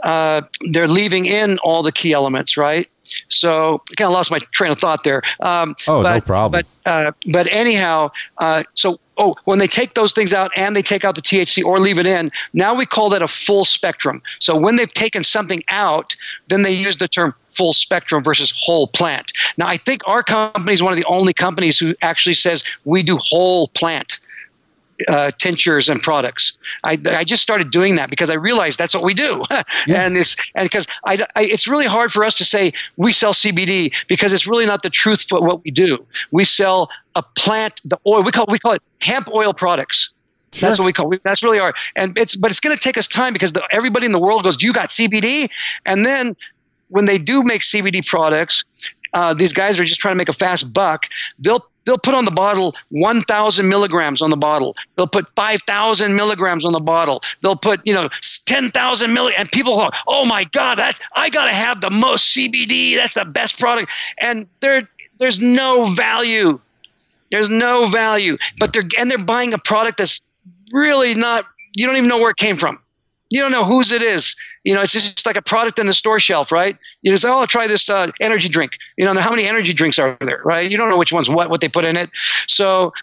uh, 0.04 0.41
they're 0.72 0.88
leaving 0.88 1.26
in 1.26 1.58
all 1.64 1.82
the 1.82 1.91
key 1.91 2.14
elements, 2.14 2.58
right? 2.58 2.88
So 3.28 3.82
I 3.91 3.95
kind 3.95 4.08
of 4.08 4.14
lost 4.14 4.32
my 4.32 4.40
train 4.52 4.72
of 4.72 4.80
thought 4.80 5.04
there. 5.04 5.22
Um, 5.40 5.76
Oh, 5.88 5.98
no 5.98 6.04
but, 6.04 6.26
problem. 6.26 6.64
But 6.84 6.91
uh, 6.91 7.12
but 7.32 7.48
anyhow, 7.52 8.12
uh, 8.40 8.64
so 8.74 9.00
oh, 9.18 9.35
when 9.45 9.60
they 9.60 9.68
take 9.68 9.94
those 9.94 10.14
things 10.14 10.34
out 10.34 10.52
and 10.56 10.76
they 10.76 10.81
take 10.81 11.06
out 11.06 11.15
the 11.15 11.22
THC 11.22 11.64
or 11.64 11.80
leave 11.80 11.99
it 11.99 12.06
in, 12.06 12.31
now 12.53 12.73
we 12.73 12.85
call 12.85 13.10
that 13.10 13.22
a 13.22 13.27
full 13.27 13.65
spectrum. 13.65 14.22
So 14.40 14.57
when 14.57 14.76
they've 14.76 14.94
taken 14.94 15.23
something 15.23 15.64
out, 15.69 16.15
then 16.48 16.64
they 16.64 16.73
use 16.73 16.98
the 16.98 17.07
term 17.07 17.34
full 17.53 17.73
spectrum 17.73 18.23
versus 18.23 18.52
whole 18.56 18.88
plant. 18.88 19.31
Now 19.57 19.68
I 19.68 19.77
think 19.77 20.02
our 20.07 20.23
company 20.23 20.73
is 20.73 20.81
one 20.81 20.91
of 20.91 20.98
the 20.98 21.06
only 21.06 21.34
companies 21.34 21.77
who 21.77 21.95
actually 22.02 22.34
says 22.34 22.64
we 22.85 23.03
do 23.03 23.18
whole 23.18 23.68
plant 23.69 24.19
uh, 25.07 25.32
tinctures 25.38 25.90
and 25.90 26.02
products. 26.02 26.57
I, 26.84 26.98
I 27.07 27.24
just 27.24 27.41
started 27.41 27.72
doing 27.72 27.95
that 27.95 28.10
because 28.10 28.30
I 28.30 28.36
realized 28.36 28.78
that's 28.78 28.94
what 28.94 29.03
we 29.03 29.14
do, 29.14 29.44
and 29.88 30.15
this 30.15 30.36
and 30.56 30.65
because 30.65 30.88
I, 31.06 31.26
I 31.36 31.44
it's 31.44 31.68
really 31.68 31.86
hard 31.86 32.11
for 32.11 32.24
us 32.24 32.36
to 32.36 32.45
say 32.45 32.74
we 32.98 33.11
sell 33.11 33.34
CBD 33.34 33.94
because 34.07 34.34
it's 34.34 34.48
really 34.48 34.65
not 34.65 34.84
the 34.84 34.90
truth 34.90 35.24
for 35.24 35.41
what 35.41 35.64
we 35.64 35.72
do. 35.72 36.06
We 36.32 36.45
sell 36.45 36.90
a 37.15 37.24
plant, 37.24 37.82
the 37.86 37.98
oil. 38.06 38.24
We 38.24 38.32
call 38.32 38.45
we 38.49 38.60
call 38.60 38.74
it 38.74 38.84
hemp 39.02 39.30
oil 39.34 39.53
products. 39.53 40.11
That's 40.60 40.78
what 40.78 40.86
we 40.86 40.94
call. 40.94 41.11
That's 41.24 41.41
really 41.41 41.60
our, 41.60 41.74
and 41.95 42.18
it's 42.18 42.36
but 42.36 42.52
it's 42.52 42.60
going 42.60 42.76
to 42.76 42.82
take 42.82 42.98
us 42.98 43.07
time 43.07 43.34
because 43.34 43.53
the, 43.53 43.68
everybody 43.72 44.06
in 44.06 44.11
the 44.11 44.20
world 44.20 44.44
goes, 44.44 44.61
"You 44.61 44.74
got 44.74 44.90
CBD," 44.90 45.49
and 45.86 46.06
then 46.06 46.36
when 46.90 47.06
they 47.06 47.18
do 47.18 47.44
make 47.44 47.61
CBD 47.61 48.06
products, 48.06 48.64
uh, 49.14 49.34
these 49.34 49.53
guys 49.53 49.80
are 49.80 49.86
just 49.86 49.99
trying 49.99 50.14
to 50.14 50.18
make 50.18 50.30
a 50.30 50.34
fast 50.34 50.72
buck. 50.74 51.07
They'll 51.40 51.65
they'll 51.86 51.98
put 51.98 52.14
on 52.14 52.26
the 52.26 52.32
bottle 52.32 52.76
1,000 52.90 53.68
milligrams 53.68 54.22
on 54.22 54.30
the 54.30 54.38
bottle. 54.38 54.76
They'll 54.96 55.08
put 55.08 55.30
5,000 55.36 56.16
milligrams 56.16 56.66
on 56.66 56.74
the 56.74 56.80
bottle. 56.80 57.22
They'll 57.42 57.56
put 57.56 57.86
you 57.86 57.94
know 57.94 58.10
10,000 58.46 59.12
milli, 59.12 59.32
and 59.38 59.52
people 59.52 59.76
go, 59.76 59.90
"Oh 60.08 60.26
my 60.26 60.44
God, 60.46 60.76
that 60.76 61.00
I 61.16 61.30
got 61.30 61.46
to 61.46 61.54
have 61.54 61.82
the 61.82 61.90
most 61.90 62.36
CBD. 62.36 62.96
That's 62.96 63.16
the 63.16 63.26
best 63.26 63.60
product." 63.60 63.92
And 64.20 64.48
there 64.60 64.88
there's 65.20 65.40
no 65.40 65.86
value. 65.86 66.60
There's 67.32 67.50
no 67.50 67.88
value, 67.88 68.38
but 68.60 68.74
they're 68.74 68.88
and 68.98 69.10
they're 69.10 69.18
buying 69.18 69.54
a 69.54 69.58
product 69.58 69.98
that's 69.98 70.20
really 70.72 71.16
not. 71.16 71.46
You 71.76 71.88
don't 71.88 71.98
even 71.98 72.10
know 72.10 72.20
where 72.20 72.30
it 72.32 72.38
came 72.38 72.58
from 72.58 72.83
you 73.34 73.42
don't 73.42 73.52
know 73.52 73.66
whose 73.66 73.92
it 73.92 74.04
is. 74.04 74.36
You 74.64 74.76
know, 74.76 74.84
it's 74.84 74.92
just 74.92 75.26
like 75.26 75.36
a 75.36 75.42
product 75.42 75.80
on 75.80 75.88
the 75.88 75.94
store 75.96 76.20
shelf, 76.20 76.52
right? 76.52 76.78
You 77.02 77.18
say, 77.18 77.28
"Oh, 77.28 77.40
I'll 77.40 77.48
try 77.48 77.66
this 77.66 77.90
uh, 77.90 78.12
energy 78.22 78.48
drink." 78.48 78.78
You 78.96 79.06
know, 79.06 79.20
how 79.20 79.32
many 79.32 79.48
energy 79.48 79.74
drinks 79.74 79.98
are 79.98 80.16
there, 80.22 80.44
right? 80.46 80.70
You 80.70 80.78
don't 80.78 80.88
know 80.88 81.00
which 81.00 81.12
one's 81.12 81.28
what, 81.32 81.50
what 81.50 81.60
they 81.60 81.68
put 81.68 81.84
in 81.84 81.98
it. 81.98 82.12
So, 82.46 82.94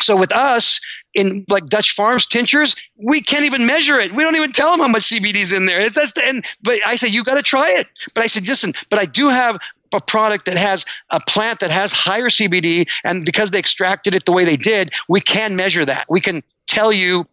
so 0.00 0.16
with 0.16 0.32
us 0.32 0.80
in 1.14 1.44
like 1.48 1.66
Dutch 1.68 1.94
Farms 1.94 2.26
tinctures, 2.26 2.74
we 2.96 3.20
can't 3.20 3.44
even 3.44 3.64
measure 3.64 4.00
it. 4.00 4.12
We 4.12 4.24
don't 4.24 4.34
even 4.34 4.50
tell 4.50 4.72
them 4.72 4.80
how 4.80 4.88
much 4.88 5.04
CBD's 5.04 5.52
in 5.52 5.66
there. 5.66 5.88
That's 5.90 6.14
the 6.14 6.26
and. 6.26 6.44
But 6.64 6.80
I 6.84 6.96
say 6.96 7.06
you 7.06 7.22
got 7.22 7.36
to 7.36 7.42
try 7.42 7.70
it. 7.70 7.86
But 8.14 8.24
I 8.24 8.26
said, 8.26 8.44
listen, 8.44 8.72
but 8.90 8.98
I 8.98 9.04
do 9.04 9.28
have 9.28 9.60
a 9.94 10.00
product 10.00 10.46
that 10.46 10.56
has 10.56 10.84
a 11.10 11.20
plant 11.20 11.60
that 11.60 11.70
has 11.70 11.92
higher 11.92 12.30
CBD, 12.30 12.88
and 13.04 13.24
because 13.24 13.52
they 13.52 13.60
extracted 13.60 14.12
it 14.12 14.24
the 14.24 14.32
way 14.32 14.44
they 14.44 14.56
did, 14.56 14.92
we 15.08 15.20
can 15.20 15.54
measure 15.54 15.86
that. 15.86 16.06
We 16.08 16.20
can 16.20 16.42
tell 16.66 16.92
you 16.92 17.28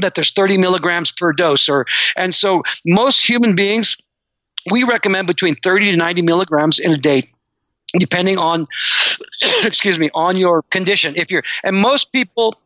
that 0.00 0.14
there's 0.14 0.32
30 0.32 0.58
milligrams 0.58 1.12
per 1.12 1.32
dose 1.32 1.68
or 1.68 1.86
and 2.16 2.34
so 2.34 2.62
most 2.86 3.26
human 3.26 3.54
beings 3.54 3.96
we 4.70 4.84
recommend 4.84 5.26
between 5.26 5.54
30 5.56 5.92
to 5.92 5.96
90 5.96 6.22
milligrams 6.22 6.78
in 6.78 6.92
a 6.92 6.98
day 6.98 7.22
depending 7.98 8.38
on 8.38 8.66
excuse 9.64 9.98
me 9.98 10.10
on 10.14 10.36
your 10.36 10.62
condition. 10.70 11.14
If 11.16 11.30
you're 11.30 11.42
and 11.64 11.76
most 11.76 12.12
people 12.12 12.56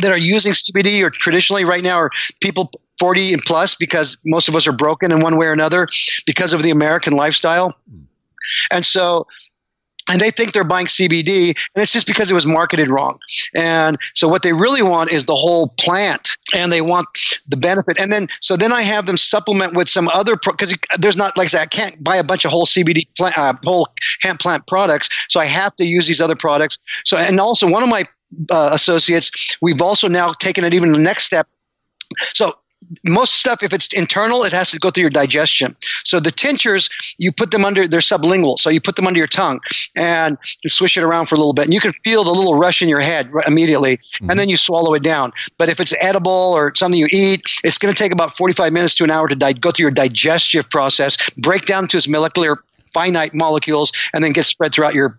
that 0.00 0.10
are 0.10 0.18
using 0.18 0.52
cbd 0.52 1.04
or 1.04 1.10
traditionally 1.10 1.64
right 1.64 1.82
now 1.82 1.96
are 1.96 2.10
people 2.40 2.70
40 2.98 3.34
and 3.34 3.42
plus 3.42 3.76
because 3.76 4.16
most 4.24 4.48
of 4.48 4.56
us 4.56 4.66
are 4.66 4.72
broken 4.72 5.12
in 5.12 5.20
one 5.20 5.36
way 5.36 5.46
or 5.46 5.52
another 5.52 5.86
because 6.26 6.52
of 6.52 6.62
the 6.62 6.70
american 6.70 7.14
lifestyle. 7.14 7.74
Hmm. 7.88 8.00
And 8.70 8.84
so 8.86 9.26
and 10.08 10.20
they 10.20 10.30
think 10.30 10.52
they're 10.52 10.64
buying 10.64 10.86
CBD, 10.86 11.48
and 11.74 11.82
it's 11.82 11.92
just 11.92 12.06
because 12.06 12.30
it 12.30 12.34
was 12.34 12.46
marketed 12.46 12.90
wrong. 12.90 13.18
And 13.54 13.98
so, 14.14 14.28
what 14.28 14.42
they 14.42 14.52
really 14.52 14.82
want 14.82 15.12
is 15.12 15.24
the 15.24 15.34
whole 15.34 15.68
plant, 15.78 16.36
and 16.52 16.72
they 16.72 16.80
want 16.80 17.08
the 17.48 17.56
benefit. 17.56 17.98
And 17.98 18.12
then, 18.12 18.28
so 18.40 18.56
then 18.56 18.72
I 18.72 18.82
have 18.82 19.06
them 19.06 19.16
supplement 19.16 19.74
with 19.74 19.88
some 19.88 20.08
other 20.08 20.36
because 20.36 20.74
there's 20.98 21.16
not 21.16 21.36
like 21.36 21.46
I 21.46 21.50
said, 21.50 21.62
I 21.62 21.66
can't 21.66 22.02
buy 22.02 22.16
a 22.16 22.24
bunch 22.24 22.44
of 22.44 22.50
whole 22.50 22.66
CBD 22.66 23.06
plant, 23.16 23.38
uh, 23.38 23.54
whole 23.64 23.88
hemp 24.20 24.40
plant 24.40 24.66
products, 24.66 25.08
so 25.28 25.40
I 25.40 25.46
have 25.46 25.74
to 25.76 25.84
use 25.84 26.06
these 26.06 26.20
other 26.20 26.36
products. 26.36 26.78
So, 27.04 27.16
and 27.16 27.40
also 27.40 27.68
one 27.68 27.82
of 27.82 27.88
my 27.88 28.04
uh, 28.50 28.70
associates, 28.72 29.56
we've 29.60 29.82
also 29.82 30.08
now 30.08 30.32
taken 30.32 30.64
it 30.64 30.74
even 30.74 30.92
the 30.92 30.98
next 30.98 31.24
step. 31.24 31.48
So 32.34 32.54
most 33.04 33.34
stuff, 33.34 33.62
if 33.62 33.72
it's 33.72 33.92
internal, 33.92 34.44
it 34.44 34.52
has 34.52 34.70
to 34.70 34.78
go 34.78 34.90
through 34.90 35.02
your 35.02 35.10
digestion. 35.10 35.76
So 36.04 36.20
the 36.20 36.30
tinctures, 36.30 36.88
you 37.18 37.32
put 37.32 37.50
them 37.50 37.64
under, 37.64 37.86
they're 37.88 38.00
sublingual. 38.00 38.58
So 38.58 38.70
you 38.70 38.80
put 38.80 38.96
them 38.96 39.06
under 39.06 39.18
your 39.18 39.26
tongue 39.26 39.60
and 39.96 40.38
you 40.62 40.70
swish 40.70 40.96
it 40.96 41.02
around 41.02 41.26
for 41.26 41.34
a 41.34 41.38
little 41.38 41.52
bit. 41.52 41.64
And 41.64 41.74
you 41.74 41.80
can 41.80 41.92
feel 42.04 42.24
the 42.24 42.30
little 42.30 42.56
rush 42.56 42.82
in 42.82 42.88
your 42.88 43.00
head 43.00 43.30
immediately. 43.46 43.96
Mm-hmm. 43.96 44.30
And 44.30 44.40
then 44.40 44.48
you 44.48 44.56
swallow 44.56 44.94
it 44.94 45.02
down. 45.02 45.32
But 45.58 45.68
if 45.68 45.80
it's 45.80 45.94
edible 46.00 46.30
or 46.30 46.74
something 46.74 46.98
you 46.98 47.08
eat, 47.10 47.42
it's 47.62 47.78
going 47.78 47.92
to 47.92 47.98
take 47.98 48.12
about 48.12 48.36
45 48.36 48.72
minutes 48.72 48.94
to 48.96 49.04
an 49.04 49.10
hour 49.10 49.28
to 49.28 49.34
di- 49.34 49.54
go 49.54 49.70
through 49.70 49.84
your 49.84 49.90
digestive 49.90 50.68
process, 50.70 51.16
break 51.36 51.66
down 51.66 51.88
to 51.88 51.96
its 51.96 52.08
molecular 52.08 52.62
finite 52.92 53.34
molecules, 53.34 53.92
and 54.12 54.22
then 54.22 54.32
get 54.32 54.46
spread 54.46 54.72
throughout 54.72 54.94
your 54.94 55.18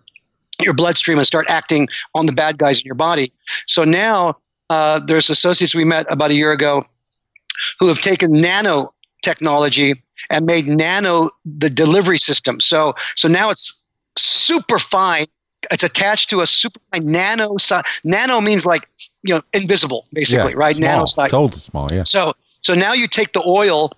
your 0.62 0.72
bloodstream 0.72 1.18
and 1.18 1.26
start 1.26 1.44
acting 1.50 1.86
on 2.14 2.24
the 2.24 2.32
bad 2.32 2.56
guys 2.56 2.78
in 2.78 2.86
your 2.86 2.94
body. 2.94 3.30
So 3.66 3.84
now 3.84 4.38
uh, 4.70 5.00
there's 5.00 5.28
associates 5.28 5.74
we 5.74 5.84
met 5.84 6.06
about 6.08 6.30
a 6.30 6.34
year 6.34 6.50
ago 6.50 6.82
who 7.78 7.88
have 7.88 8.00
taken 8.00 8.40
nano 8.40 8.92
technology 9.22 10.02
and 10.30 10.46
made 10.46 10.66
nano 10.66 11.30
the 11.44 11.70
delivery 11.70 12.18
system. 12.18 12.60
So 12.60 12.94
so 13.16 13.28
now 13.28 13.50
it's 13.50 13.80
super 14.16 14.78
fine. 14.78 15.26
It's 15.70 15.82
attached 15.82 16.30
to 16.30 16.40
a 16.40 16.46
super 16.46 16.80
fine 16.92 17.10
nano. 17.10 17.56
Nano 18.04 18.40
means 18.40 18.66
like 18.66 18.88
you 19.22 19.34
know 19.34 19.42
invisible, 19.52 20.06
basically, 20.12 20.52
yeah, 20.52 20.58
right? 20.58 20.76
Small. 20.76 20.88
Nano 20.88 21.06
size. 21.06 21.30
Totally 21.30 21.60
small. 21.60 21.88
Yeah. 21.92 22.04
So 22.04 22.32
so 22.62 22.74
now 22.74 22.92
you 22.92 23.08
take 23.08 23.32
the 23.32 23.42
oil 23.46 23.92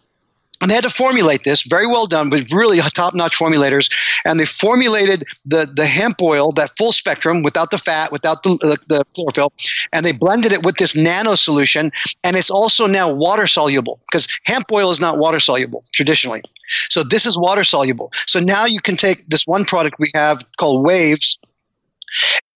and 0.61 0.71
they 0.71 0.75
had 0.75 0.85
to 0.85 0.91
formulate 0.91 1.45
this 1.45 1.63
very 1.63 1.87
well 1.87 2.07
done 2.07 2.31
but 2.31 2.51
really 2.51 2.79
top-notch 2.79 3.37
formulators. 3.37 3.91
And 4.25 4.41
they 4.41 4.45
formulated 4.45 5.25
the, 5.45 5.71
the 5.73 5.87
hemp 5.87 6.21
oil 6.23 6.53
that 6.53 6.77
full 6.77 6.93
spectrum 6.93 7.43
without 7.43 7.71
the 7.71 7.79
fat 7.79 8.13
without 8.13 8.43
the, 8.43 8.51
the, 8.61 8.79
the 8.89 9.05
chlorophyll 9.15 9.53
and 9.93 10.05
they 10.05 10.13
blended 10.13 10.53
it 10.53 10.63
with 10.65 10.77
this 10.77 10.97
nano 10.97 11.35
solution 11.35 11.93
and 12.25 12.37
it's 12.37 12.51
also 12.51 12.87
now 12.87 13.11
water 13.11 13.47
soluble 13.47 14.01
because 14.11 14.29
hemp 14.45 14.67
oil 14.73 14.91
is 14.91 15.01
not 15.01 15.19
water 15.19 15.41
soluble 15.41 15.83
traditionally. 15.93 16.43
So 16.91 17.03
this 17.03 17.25
is 17.25 17.39
water 17.39 17.65
soluble. 17.65 18.13
So 18.27 18.41
now 18.41 18.67
you 18.67 18.81
can 18.81 18.97
take 18.97 19.27
this 19.29 19.47
one 19.47 19.65
product 19.65 19.97
we 19.99 20.11
have 20.15 20.45
called 20.57 20.85
waves 20.85 21.39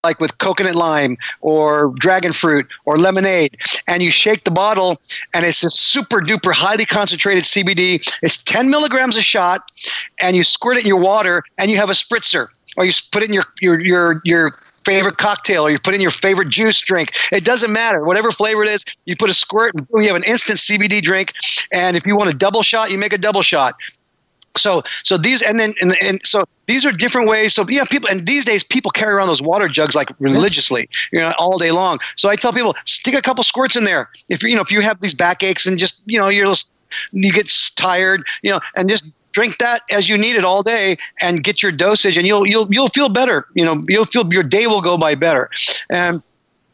like 0.04 0.18
with 0.18 0.36
coconut 0.38 0.74
lime 0.74 1.16
or 1.40 1.92
dragon 1.98 2.32
fruit 2.32 2.66
or 2.84 2.96
lemonade, 2.96 3.56
and 3.86 4.02
you 4.02 4.10
shake 4.10 4.44
the 4.44 4.50
bottle, 4.50 5.00
and 5.32 5.46
it's 5.46 5.60
this 5.60 5.78
super 5.78 6.20
duper 6.20 6.52
highly 6.52 6.84
concentrated 6.84 7.44
CBD. 7.44 8.04
It's 8.22 8.42
10 8.42 8.68
milligrams 8.68 9.16
a 9.16 9.22
shot, 9.22 9.70
and 10.20 10.36
you 10.36 10.42
squirt 10.42 10.76
it 10.76 10.80
in 10.80 10.86
your 10.86 11.00
water, 11.00 11.42
and 11.58 11.70
you 11.70 11.76
have 11.76 11.90
a 11.90 11.94
spritzer, 11.94 12.48
or 12.76 12.84
you 12.84 12.92
put 13.12 13.22
it 13.22 13.28
in 13.28 13.34
your 13.34 13.44
your 13.60 13.80
your 13.80 14.20
your 14.24 14.58
favorite 14.84 15.16
cocktail 15.16 15.64
or 15.64 15.70
you 15.70 15.78
put 15.78 15.94
in 15.94 16.00
your 16.00 16.10
favorite 16.10 16.48
juice 16.48 16.80
drink. 16.80 17.12
It 17.30 17.44
doesn't 17.44 17.72
matter. 17.72 18.04
Whatever 18.04 18.30
flavor 18.30 18.62
it 18.62 18.68
is, 18.68 18.84
you 19.04 19.16
put 19.16 19.30
a 19.30 19.34
squirt 19.34 19.74
and 19.74 20.02
you 20.02 20.08
have 20.08 20.16
an 20.16 20.24
instant 20.24 20.58
CBD 20.58 21.00
drink. 21.02 21.34
And 21.72 21.96
if 21.96 22.06
you 22.06 22.16
want 22.16 22.30
a 22.30 22.36
double 22.36 22.62
shot, 22.62 22.90
you 22.90 22.98
make 22.98 23.12
a 23.12 23.18
double 23.18 23.42
shot. 23.42 23.76
So, 24.56 24.82
so 25.02 25.16
these, 25.16 25.42
and 25.42 25.58
then, 25.58 25.74
and, 25.80 25.96
and 26.02 26.20
so 26.24 26.44
these 26.66 26.84
are 26.84 26.92
different 26.92 27.28
ways. 27.28 27.54
So, 27.54 27.66
yeah, 27.68 27.84
people, 27.84 28.08
and 28.08 28.26
these 28.26 28.44
days 28.44 28.62
people 28.62 28.90
carry 28.90 29.14
around 29.14 29.28
those 29.28 29.42
water 29.42 29.68
jugs 29.68 29.94
like 29.94 30.08
religiously, 30.18 30.88
you 31.12 31.20
know, 31.20 31.32
all 31.38 31.58
day 31.58 31.70
long. 31.70 31.98
So 32.16 32.28
I 32.28 32.36
tell 32.36 32.52
people, 32.52 32.74
stick 32.84 33.14
a 33.14 33.22
couple 33.22 33.44
squirts 33.44 33.76
in 33.76 33.84
there. 33.84 34.10
If 34.28 34.42
you, 34.42 34.50
you 34.50 34.56
know, 34.56 34.62
if 34.62 34.70
you 34.70 34.80
have 34.80 35.00
these 35.00 35.14
backaches 35.14 35.66
and 35.66 35.78
just, 35.78 35.96
you 36.06 36.18
know, 36.18 36.28
you're 36.28 36.46
just, 36.46 36.70
you 37.12 37.32
get 37.32 37.50
tired, 37.76 38.24
you 38.42 38.50
know, 38.50 38.60
and 38.76 38.88
just 38.88 39.06
drink 39.32 39.56
that 39.58 39.80
as 39.90 40.08
you 40.08 40.18
need 40.18 40.36
it 40.36 40.44
all 40.44 40.62
day 40.62 40.98
and 41.20 41.42
get 41.42 41.62
your 41.62 41.72
dosage 41.72 42.18
and 42.18 42.26
you'll, 42.26 42.46
you'll, 42.46 42.68
you'll 42.72 42.88
feel 42.88 43.08
better. 43.08 43.46
You 43.54 43.64
know, 43.64 43.84
you'll 43.88 44.04
feel 44.04 44.30
your 44.32 44.42
day 44.42 44.66
will 44.66 44.82
go 44.82 44.98
by 44.98 45.14
better. 45.14 45.48
And, 45.90 46.22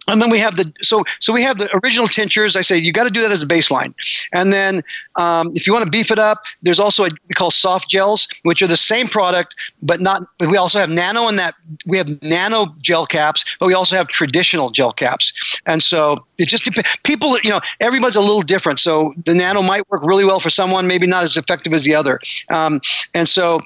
and 0.08 0.20
then 0.20 0.30
we 0.30 0.38
have 0.38 0.56
the 0.56 0.72
so 0.80 1.04
so 1.20 1.32
we 1.32 1.42
have 1.42 1.58
the 1.58 1.68
original 1.84 2.08
tinctures. 2.08 2.56
I 2.56 2.62
say 2.62 2.76
you 2.76 2.92
got 2.92 3.04
to 3.04 3.10
do 3.10 3.20
that 3.20 3.30
as 3.30 3.42
a 3.42 3.46
baseline, 3.46 3.94
and 4.32 4.52
then 4.52 4.82
um, 5.16 5.52
if 5.54 5.66
you 5.66 5.72
want 5.72 5.84
to 5.84 5.90
beef 5.90 6.10
it 6.10 6.18
up, 6.18 6.38
there's 6.62 6.80
also 6.80 7.04
a 7.04 7.08
we 7.28 7.34
call 7.34 7.50
soft 7.50 7.88
gels, 7.88 8.26
which 8.42 8.62
are 8.62 8.66
the 8.66 8.76
same 8.76 9.08
product, 9.08 9.54
but 9.82 10.00
not. 10.00 10.22
We 10.40 10.56
also 10.56 10.78
have 10.78 10.88
nano 10.88 11.28
in 11.28 11.36
that 11.36 11.54
we 11.86 11.98
have 11.98 12.08
nano 12.22 12.74
gel 12.80 13.06
caps, 13.06 13.44
but 13.60 13.66
we 13.66 13.74
also 13.74 13.96
have 13.96 14.08
traditional 14.08 14.70
gel 14.70 14.92
caps, 14.92 15.32
and 15.66 15.82
so 15.82 16.24
it 16.38 16.46
just 16.46 16.64
depends. 16.64 16.88
People, 17.04 17.38
you 17.42 17.50
know, 17.50 17.60
everybody's 17.80 18.16
a 18.16 18.20
little 18.20 18.42
different. 18.42 18.80
So 18.80 19.14
the 19.24 19.34
nano 19.34 19.62
might 19.62 19.88
work 19.90 20.02
really 20.04 20.24
well 20.24 20.40
for 20.40 20.50
someone, 20.50 20.86
maybe 20.86 21.06
not 21.06 21.22
as 21.22 21.36
effective 21.36 21.72
as 21.72 21.84
the 21.84 21.94
other, 21.94 22.20
um, 22.50 22.80
and 23.14 23.28
so 23.28 23.60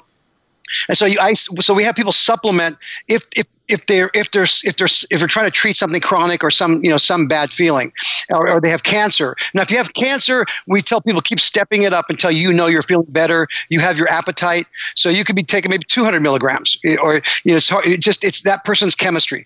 and 0.87 0.97
so 0.97 1.05
you, 1.05 1.19
I, 1.19 1.33
so 1.33 1.73
we 1.73 1.83
have 1.83 1.95
people 1.95 2.11
supplement 2.11 2.77
if 3.07 3.23
if 3.35 3.47
if 3.67 3.85
they're 3.85 4.11
if 4.13 4.31
they're 4.31 4.47
if 4.63 4.75
they're 4.75 4.87
if 4.87 5.19
they're 5.19 5.27
trying 5.27 5.45
to 5.45 5.51
treat 5.51 5.75
something 5.75 6.01
chronic 6.01 6.43
or 6.43 6.51
some 6.51 6.83
you 6.83 6.89
know 6.89 6.97
some 6.97 7.27
bad 7.27 7.53
feeling 7.53 7.91
or, 8.29 8.49
or, 8.49 8.61
they 8.61 8.69
have 8.69 8.83
cancer. 8.83 9.35
Now 9.53 9.61
if 9.61 9.71
you 9.71 9.77
have 9.77 9.93
cancer 9.93 10.45
we 10.67 10.81
tell 10.81 11.01
people 11.01 11.21
keep 11.21 11.39
stepping 11.39 11.83
it 11.83 11.93
up 11.93 12.05
until 12.09 12.31
you 12.31 12.51
know 12.51 12.67
you're 12.67 12.81
feeling 12.81 13.07
better 13.09 13.47
you 13.69 13.79
have 13.79 13.97
your 13.97 14.09
appetite. 14.09 14.67
So 14.95 15.09
you 15.09 15.23
could 15.23 15.35
be 15.35 15.43
taking 15.43 15.71
maybe 15.71 15.85
200 15.87 16.21
milligrams 16.21 16.77
eh, 16.83 16.97
or 17.01 17.21
you 17.43 17.51
know 17.51 17.57
it's 17.57 17.69
hard, 17.69 17.85
it 17.85 18.01
just 18.01 18.23
it's 18.23 18.41
that 18.41 18.63
person's 18.65 18.95
chemistry 18.95 19.45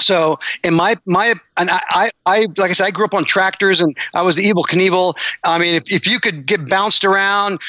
so 0.00 0.38
in 0.64 0.74
my 0.74 0.96
my 1.06 1.34
and 1.56 1.70
I, 1.70 2.10
I 2.26 2.46
like 2.56 2.70
I 2.70 2.72
said 2.72 2.86
I 2.86 2.90
grew 2.90 3.04
up 3.04 3.14
on 3.14 3.24
tractors 3.24 3.80
and 3.80 3.96
I 4.14 4.22
was 4.22 4.36
the 4.36 4.44
Evel 4.44 4.64
Knievel. 4.64 5.14
I 5.44 5.58
mean 5.58 5.74
if, 5.74 5.92
if 5.92 6.06
you 6.06 6.20
could 6.20 6.46
get 6.46 6.68
bounced 6.68 7.04
around, 7.04 7.60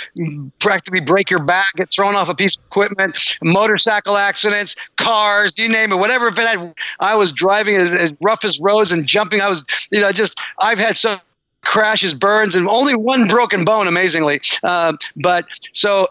practically 0.60 1.00
break 1.00 1.30
your 1.30 1.44
back, 1.44 1.74
get 1.76 1.90
thrown 1.90 2.16
off 2.16 2.30
a 2.30 2.36
piece 2.36 2.56
of 2.58 2.64
equipment, 2.66 3.38
motorcycle 3.44 4.18
accidents, 4.18 4.76
cars, 4.98 5.58
you 5.58 5.70
name 5.70 5.92
it, 5.92 5.98
whatever. 5.98 6.28
If 6.28 6.40
it 6.40 6.48
had, 6.48 6.74
I 7.00 7.16
was 7.16 7.32
driving 7.32 7.76
as, 7.76 7.92
as 7.92 8.12
rough 8.22 8.46
as 8.46 8.60
roads 8.60 8.92
and 8.92 9.06
jumping. 9.06 9.42
I 9.42 9.50
was 9.50 9.66
you 9.92 10.00
know 10.00 10.12
just 10.12 10.40
I've 10.60 10.80
had 10.80 10.98
so 10.98 11.18
crashes, 11.64 12.14
burns, 12.14 12.56
and 12.56 12.68
only 12.68 12.96
one 12.96 13.28
broken 13.28 13.64
bone, 13.64 13.88
amazingly. 13.88 14.42
Uh, 14.64 14.94
but 15.16 15.46
so, 15.74 16.08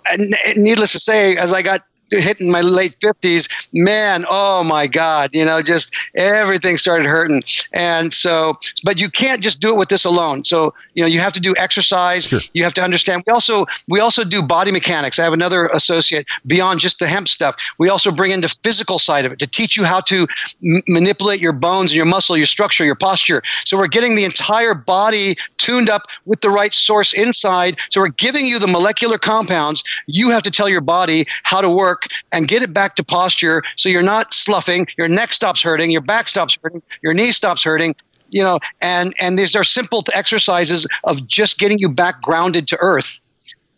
needless 0.57 0.93
to 0.93 0.99
say, 0.99 1.37
as 1.37 1.53
I 1.53 1.63
got 1.63 1.83
hitting 2.11 2.51
my 2.51 2.61
late 2.61 2.99
50s, 3.01 3.49
man, 3.73 4.25
oh 4.29 4.65
my 4.65 4.87
God, 4.87 5.31
you 5.33 5.45
know, 5.45 5.63
just 5.63 5.93
everything 6.15 6.77
started 6.77 7.07
hurting. 7.07 7.43
And 7.73 8.13
so, 8.13 8.55
but 8.85 8.99
you 8.99 9.09
can't 9.09 9.43
just 9.43 9.61
do 9.61 9.71
it 9.71 9.77
with 9.77 9.89
this 9.89 10.05
alone. 10.05 10.45
So, 10.45 10.75
you 10.95 11.03
know, 11.03 11.09
you 11.09 11.21
have 11.21 11.33
to 11.35 11.41
do 11.41 11.55
exercise. 11.59 12.25
Sure. 12.25 12.41
You 12.53 12.65
have 12.65 12.75
to 12.75 12.83
understand. 12.83 13.23
We 13.27 13.33
also, 13.33 13.67
we 13.89 14.01
also 14.01 14.25
do 14.25 14.43
body 14.43 14.73
mechanics. 14.73 15.19
I 15.19 15.25
have 15.25 15.33
another 15.33 15.67
associate 15.69 16.27
beyond 16.47 16.81
just 16.81 16.99
the 16.99 17.07
hemp 17.07 17.29
stuff. 17.29 17.57
We 17.79 17.89
also 17.89 18.11
bring 18.11 18.33
in 18.33 18.41
the 18.41 18.49
physical 18.49 18.99
side 18.99 19.25
of 19.25 19.33
it 19.33 19.39
to 19.41 19.47
teach 19.47 19.77
you 19.77 19.85
how 19.85 20.01
to 20.03 20.27
m- 20.65 20.83
manipulate 20.89 21.41
your 21.41 21.53
bones 21.53 21.91
and 21.91 21.97
your 21.97 22.07
muscle, 22.07 22.37
your 22.37 22.47
structure, 22.47 22.85
your 22.85 22.95
posture. 22.95 23.43
So 23.65 23.77
we're 23.77 23.89
getting 23.89 24.15
the 24.15 24.25
entire 24.25 24.75
body 24.75 25.37
tuned 25.59 25.89
up 25.89 26.03
with 26.25 26.41
the 26.41 26.51
right 26.51 26.73
source 26.73 27.13
inside. 27.13 27.79
So 27.91 28.01
we're 28.01 28.09
giving 28.09 28.47
you 28.47 28.59
the 28.59 28.67
molecular 28.67 29.19
compounds. 29.19 29.83
You 30.07 30.31
have 30.31 30.43
to 30.45 30.51
tell 30.51 30.69
your 30.69 30.81
body 30.81 31.27
how 31.45 31.61
to 31.61 31.69
work 31.69 32.00
work 32.01 32.13
and 32.33 32.49
get 32.49 32.63
it 32.63 32.73
back 32.73 32.97
to 32.97 33.05
posture 33.05 33.63
so 33.77 33.89
you're 33.89 34.03
not 34.03 34.33
sloughing, 34.33 34.87
your 34.97 35.09
neck 35.09 35.33
stops 35.33 35.63
hurting, 35.63 35.91
your 35.91 36.01
back 36.01 36.29
stops 36.29 36.57
hurting, 36.63 36.83
your 37.03 37.15
knee 37.15 37.33
stops 37.33 37.63
hurting, 37.63 37.95
you 38.31 38.43
know, 38.43 38.59
and 38.81 39.15
and 39.21 39.39
these 39.39 39.57
are 39.57 39.65
simple 39.65 40.05
exercises 40.15 40.87
of 41.05 41.27
just 41.27 41.59
getting 41.59 41.79
you 41.79 41.89
back 41.89 42.21
grounded 42.23 42.69
to 42.69 42.77
earth. 42.81 43.21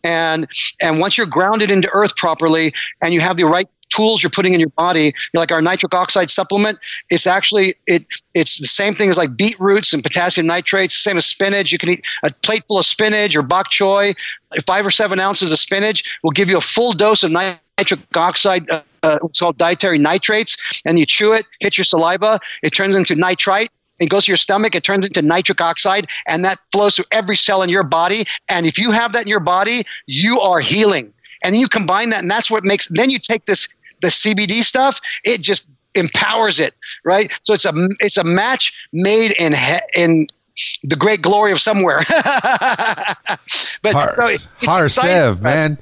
And 0.04 0.48
and 0.80 1.00
once 1.00 1.16
you're 1.16 1.26
grounded 1.26 1.70
into 1.70 1.88
earth 1.92 2.16
properly 2.16 2.72
and 3.00 3.14
you 3.14 3.20
have 3.20 3.36
the 3.36 3.44
right 3.44 3.68
tools 3.92 4.22
you're 4.22 4.30
putting 4.30 4.54
in 4.54 4.60
your 4.60 4.70
body, 4.70 5.12
like 5.34 5.52
our 5.52 5.62
nitric 5.62 5.94
oxide 5.94 6.30
supplement, 6.30 6.78
it's 7.10 7.26
actually 7.26 7.74
it 7.86 8.06
it's 8.34 8.58
the 8.58 8.66
same 8.66 8.94
thing 8.94 9.10
as 9.10 9.16
like 9.16 9.36
beetroots 9.36 9.92
and 9.92 10.02
potassium 10.02 10.46
nitrates, 10.46 10.96
same 10.96 11.16
as 11.16 11.26
spinach. 11.26 11.72
You 11.72 11.78
can 11.78 11.90
eat 11.90 12.04
a 12.22 12.30
plateful 12.42 12.78
of 12.78 12.86
spinach 12.86 13.36
or 13.36 13.42
bok 13.42 13.70
choy, 13.70 14.14
five 14.66 14.86
or 14.86 14.90
seven 14.90 15.20
ounces 15.20 15.52
of 15.52 15.58
spinach 15.58 16.04
will 16.22 16.30
give 16.30 16.48
you 16.48 16.56
a 16.56 16.60
full 16.60 16.92
dose 16.92 17.22
of 17.22 17.30
nitric 17.30 18.00
oxide, 18.14 18.68
uh, 18.70 18.82
uh, 19.02 19.18
it's 19.24 19.40
called 19.40 19.58
dietary 19.58 19.98
nitrates, 19.98 20.56
and 20.84 20.98
you 20.98 21.06
chew 21.06 21.32
it, 21.32 21.46
hit 21.60 21.76
your 21.78 21.84
saliva, 21.84 22.38
it 22.62 22.70
turns 22.70 22.94
into 22.94 23.14
nitrite. 23.14 23.70
It 23.98 24.08
goes 24.08 24.24
to 24.24 24.32
your 24.32 24.36
stomach, 24.36 24.74
it 24.74 24.82
turns 24.82 25.06
into 25.06 25.22
nitric 25.22 25.60
oxide, 25.60 26.08
and 26.26 26.44
that 26.44 26.58
flows 26.72 26.96
through 26.96 27.04
every 27.12 27.36
cell 27.36 27.62
in 27.62 27.68
your 27.68 27.84
body. 27.84 28.24
And 28.48 28.66
if 28.66 28.76
you 28.78 28.90
have 28.90 29.12
that 29.12 29.22
in 29.22 29.28
your 29.28 29.40
body, 29.40 29.84
you 30.06 30.40
are 30.40 30.60
healing. 30.60 31.12
And 31.44 31.56
you 31.56 31.68
combine 31.68 32.10
that, 32.10 32.22
and 32.22 32.30
that's 32.30 32.50
what 32.50 32.64
makes. 32.64 32.88
Then 32.88 33.10
you 33.10 33.18
take 33.18 33.46
this 33.46 33.68
the 34.02 34.08
CBD 34.08 34.62
stuff, 34.62 35.00
it 35.24 35.40
just 35.40 35.68
empowers 35.94 36.60
it, 36.60 36.74
right? 37.04 37.32
So 37.42 37.54
it's 37.54 37.64
a 37.64 37.72
it's 38.00 38.16
a 38.16 38.24
match 38.24 38.72
made 38.92 39.32
in 39.32 39.52
he, 39.52 39.78
in 39.96 40.26
the 40.82 40.96
great 40.96 41.22
glory 41.22 41.52
of 41.52 41.60
somewhere. 41.60 42.04
but 43.82 43.94
Har, 43.94 44.36
so 44.36 44.48
Harsev, 44.60 45.42
man. 45.42 45.78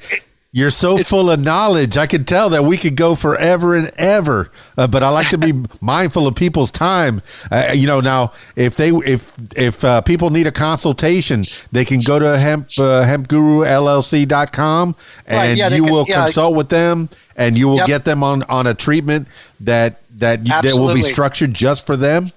You're 0.52 0.70
so 0.70 0.98
it's, 0.98 1.08
full 1.08 1.30
of 1.30 1.38
knowledge. 1.38 1.96
I 1.96 2.08
can 2.08 2.24
tell 2.24 2.50
that 2.50 2.64
we 2.64 2.76
could 2.76 2.96
go 2.96 3.14
forever 3.14 3.76
and 3.76 3.88
ever. 3.96 4.50
Uh, 4.76 4.88
but 4.88 5.04
I 5.04 5.08
like 5.10 5.28
to 5.28 5.38
be 5.38 5.52
mindful 5.80 6.26
of 6.26 6.34
people's 6.34 6.72
time. 6.72 7.22
Uh, 7.52 7.70
you 7.72 7.86
know, 7.86 8.00
now 8.00 8.32
if 8.56 8.76
they 8.76 8.90
if 8.90 9.36
if 9.56 9.84
uh, 9.84 10.00
people 10.00 10.30
need 10.30 10.48
a 10.48 10.52
consultation, 10.52 11.44
they 11.70 11.84
can 11.84 12.00
go 12.00 12.18
to 12.18 12.36
hemp 12.36 12.66
uh, 12.78 13.04
hempgurullc.com 13.04 14.96
and 15.26 15.36
right, 15.36 15.56
yeah, 15.56 15.68
you 15.68 15.84
can, 15.84 15.92
will 15.92 16.06
yeah, 16.08 16.24
consult 16.24 16.56
with 16.56 16.68
them 16.68 17.08
and 17.36 17.56
you 17.56 17.68
will 17.68 17.76
yep. 17.76 17.86
get 17.86 18.04
them 18.04 18.24
on 18.24 18.42
on 18.44 18.66
a 18.66 18.74
treatment 18.74 19.28
that 19.60 20.00
that 20.18 20.44
you, 20.44 20.62
that 20.62 20.74
will 20.74 20.92
be 20.92 21.02
structured 21.02 21.54
just 21.54 21.86
for 21.86 21.96
them. 21.96 22.30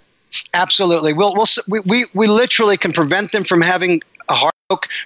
Absolutely. 0.53 1.14
We'll, 1.14 1.34
we'll 1.35 1.48
we, 1.68 1.80
we 1.81 2.06
we 2.14 2.27
literally 2.27 2.77
can 2.77 2.91
prevent 2.91 3.31
them 3.31 3.44
from 3.44 3.61
having 3.61 4.02
a 4.34 4.35
heart 4.35 4.53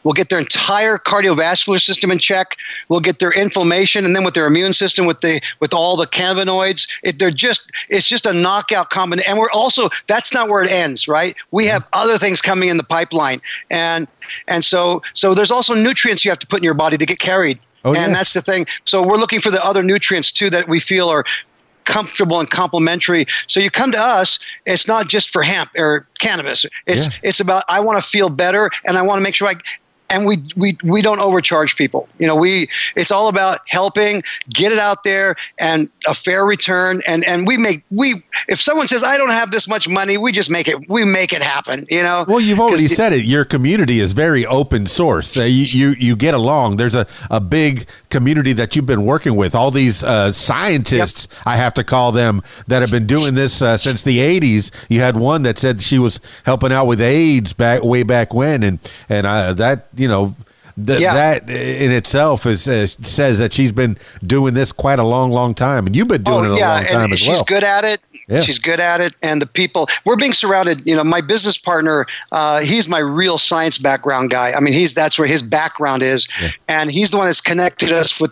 We'll 0.03 0.13
get 0.13 0.29
their 0.29 0.39
entire 0.39 0.97
cardiovascular 0.97 1.81
system 1.81 2.11
in 2.11 2.19
check. 2.19 2.57
We'll 2.89 2.99
get 2.99 3.19
their 3.19 3.31
inflammation, 3.31 4.05
and 4.05 4.15
then 4.15 4.23
with 4.23 4.33
their 4.33 4.47
immune 4.47 4.73
system, 4.73 5.05
with 5.05 5.21
the 5.21 5.41
with 5.59 5.73
all 5.73 5.97
the 5.97 6.07
cannabinoids, 6.07 6.87
it, 7.03 7.19
they're 7.19 7.31
just 7.31 7.71
it's 7.89 8.07
just 8.07 8.25
a 8.25 8.33
knockout 8.33 8.89
combination. 8.89 9.29
And 9.29 9.39
we're 9.39 9.51
also 9.51 9.89
that's 10.07 10.33
not 10.33 10.49
where 10.49 10.63
it 10.63 10.71
ends, 10.71 11.07
right? 11.07 11.35
We 11.51 11.65
have 11.65 11.87
other 11.93 12.17
things 12.17 12.41
coming 12.41 12.69
in 12.69 12.77
the 12.77 12.83
pipeline, 12.83 13.41
and 13.69 14.07
and 14.47 14.63
so 14.63 15.01
so 15.13 15.33
there's 15.33 15.51
also 15.51 15.73
nutrients 15.73 16.23
you 16.23 16.31
have 16.31 16.39
to 16.39 16.47
put 16.47 16.59
in 16.59 16.63
your 16.63 16.73
body 16.73 16.97
to 16.97 17.05
get 17.05 17.19
carried. 17.19 17.59
Oh, 17.85 17.93
and 17.93 18.07
yeah. 18.07 18.13
that's 18.13 18.33
the 18.33 18.41
thing. 18.41 18.65
So 18.85 19.05
we're 19.05 19.17
looking 19.17 19.39
for 19.39 19.51
the 19.51 19.63
other 19.63 19.83
nutrients 19.83 20.31
too 20.31 20.49
that 20.49 20.67
we 20.67 20.79
feel 20.79 21.09
are 21.09 21.23
comfortable 21.87 22.39
and 22.39 22.49
complementary. 22.49 23.25
So 23.47 23.59
you 23.59 23.71
come 23.71 23.91
to 23.93 23.99
us, 23.99 24.39
it's 24.65 24.87
not 24.87 25.07
just 25.07 25.31
for 25.31 25.41
hemp 25.41 25.71
or 25.75 26.05
cannabis. 26.19 26.65
It's 26.85 27.05
yeah. 27.05 27.11
it's 27.23 27.39
about 27.39 27.63
I 27.67 27.79
want 27.79 28.01
to 28.01 28.07
feel 28.07 28.29
better 28.29 28.69
and 28.85 28.97
I 28.97 29.01
want 29.01 29.17
to 29.17 29.23
make 29.23 29.33
sure 29.33 29.47
I 29.47 29.55
and 30.09 30.25
we 30.25 30.43
we 30.55 30.77
we 30.83 31.01
don't 31.01 31.19
overcharge 31.19 31.75
people. 31.75 32.07
You 32.19 32.27
know, 32.27 32.35
we 32.35 32.69
it's 32.95 33.11
all 33.11 33.27
about 33.27 33.61
helping 33.67 34.23
get 34.49 34.71
it 34.71 34.79
out 34.79 35.03
there 35.03 35.35
and 35.57 35.89
a 36.07 36.13
fair 36.13 36.45
return. 36.45 37.01
And 37.05 37.27
and 37.27 37.45
we 37.45 37.57
make 37.57 37.83
we 37.91 38.23
if 38.47 38.61
someone 38.61 38.87
says 38.87 39.03
I 39.03 39.17
don't 39.17 39.29
have 39.29 39.51
this 39.51 39.67
much 39.67 39.87
money, 39.87 40.17
we 40.17 40.31
just 40.31 40.49
make 40.49 40.67
it 40.67 40.89
we 40.89 41.03
make 41.03 41.33
it 41.33 41.41
happen. 41.41 41.85
You 41.89 42.03
know. 42.03 42.25
Well, 42.27 42.39
you've 42.39 42.59
already 42.59 42.87
said 42.87 43.13
it. 43.13 43.25
Your 43.25 43.45
community 43.45 43.99
is 43.99 44.13
very 44.13 44.45
open 44.45 44.85
source. 44.87 45.37
Uh, 45.37 45.43
you, 45.43 45.65
you 45.65 45.95
you 45.97 46.15
get 46.15 46.33
along. 46.33 46.77
There's 46.77 46.95
a 46.95 47.07
a 47.29 47.39
big 47.39 47.87
community 48.09 48.53
that 48.53 48.75
you've 48.75 48.85
been 48.85 49.05
working 49.05 49.35
with. 49.35 49.55
All 49.55 49.71
these 49.71 50.03
uh, 50.03 50.31
scientists, 50.31 51.27
yep. 51.29 51.41
I 51.45 51.55
have 51.57 51.73
to 51.75 51.83
call 51.83 52.11
them, 52.11 52.41
that 52.67 52.81
have 52.81 52.91
been 52.91 53.07
doing 53.07 53.35
this 53.35 53.61
uh, 53.61 53.77
since 53.77 54.01
the 54.01 54.19
'80s. 54.19 54.71
You 54.89 55.01
had 55.01 55.17
one 55.17 55.43
that 55.43 55.59
said 55.59 55.81
she 55.81 55.99
was 55.99 56.19
helping 56.45 56.71
out 56.71 56.85
with 56.85 57.01
AIDS 57.01 57.53
back 57.53 57.83
way 57.83 58.03
back 58.03 58.33
when, 58.33 58.63
and 58.63 58.79
and 59.09 59.27
uh, 59.27 59.53
that 59.53 59.87
you 59.97 60.07
know, 60.07 60.35
th- 60.85 60.99
yeah. 60.99 61.13
that 61.13 61.49
in 61.49 61.91
itself 61.91 62.45
is 62.45 62.67
uh, 62.67 62.85
says 62.87 63.39
that 63.39 63.53
she's 63.53 63.71
been 63.71 63.97
doing 64.25 64.53
this 64.53 64.71
quite 64.71 64.99
a 64.99 65.03
long, 65.03 65.31
long 65.31 65.53
time, 65.53 65.87
and 65.87 65.95
you've 65.95 66.07
been 66.07 66.23
doing 66.23 66.45
oh, 66.45 66.53
it 66.53 66.61
a 66.61 66.65
long 66.65 66.85
time 66.85 67.13
as 67.13 67.19
she's 67.19 67.27
well. 67.27 67.37
She's 67.37 67.45
good 67.45 67.63
at 67.63 67.85
it. 67.85 68.01
Yeah. 68.27 68.41
She's 68.41 68.59
good 68.59 68.81
at 68.81 68.99
it, 68.99 69.15
and 69.21 69.41
the 69.41 69.47
people 69.47 69.87
we're 70.03 70.17
being 70.17 70.33
surrounded. 70.33 70.85
You 70.85 70.95
know, 70.97 71.03
my 71.03 71.21
business 71.21 71.57
partner, 71.57 72.05
uh, 72.33 72.59
he's 72.59 72.87
my 72.87 72.99
real 72.99 73.37
science 73.37 73.77
background 73.77 74.31
guy. 74.31 74.51
I 74.51 74.59
mean, 74.59 74.73
he's 74.73 74.93
that's 74.93 75.17
where 75.17 75.27
his 75.27 75.41
background 75.41 76.03
is, 76.03 76.27
yeah. 76.41 76.49
and 76.67 76.91
he's 76.91 77.11
the 77.11 77.17
one 77.17 77.27
that's 77.27 77.39
connected 77.39 77.93
us 77.93 78.19
with 78.19 78.31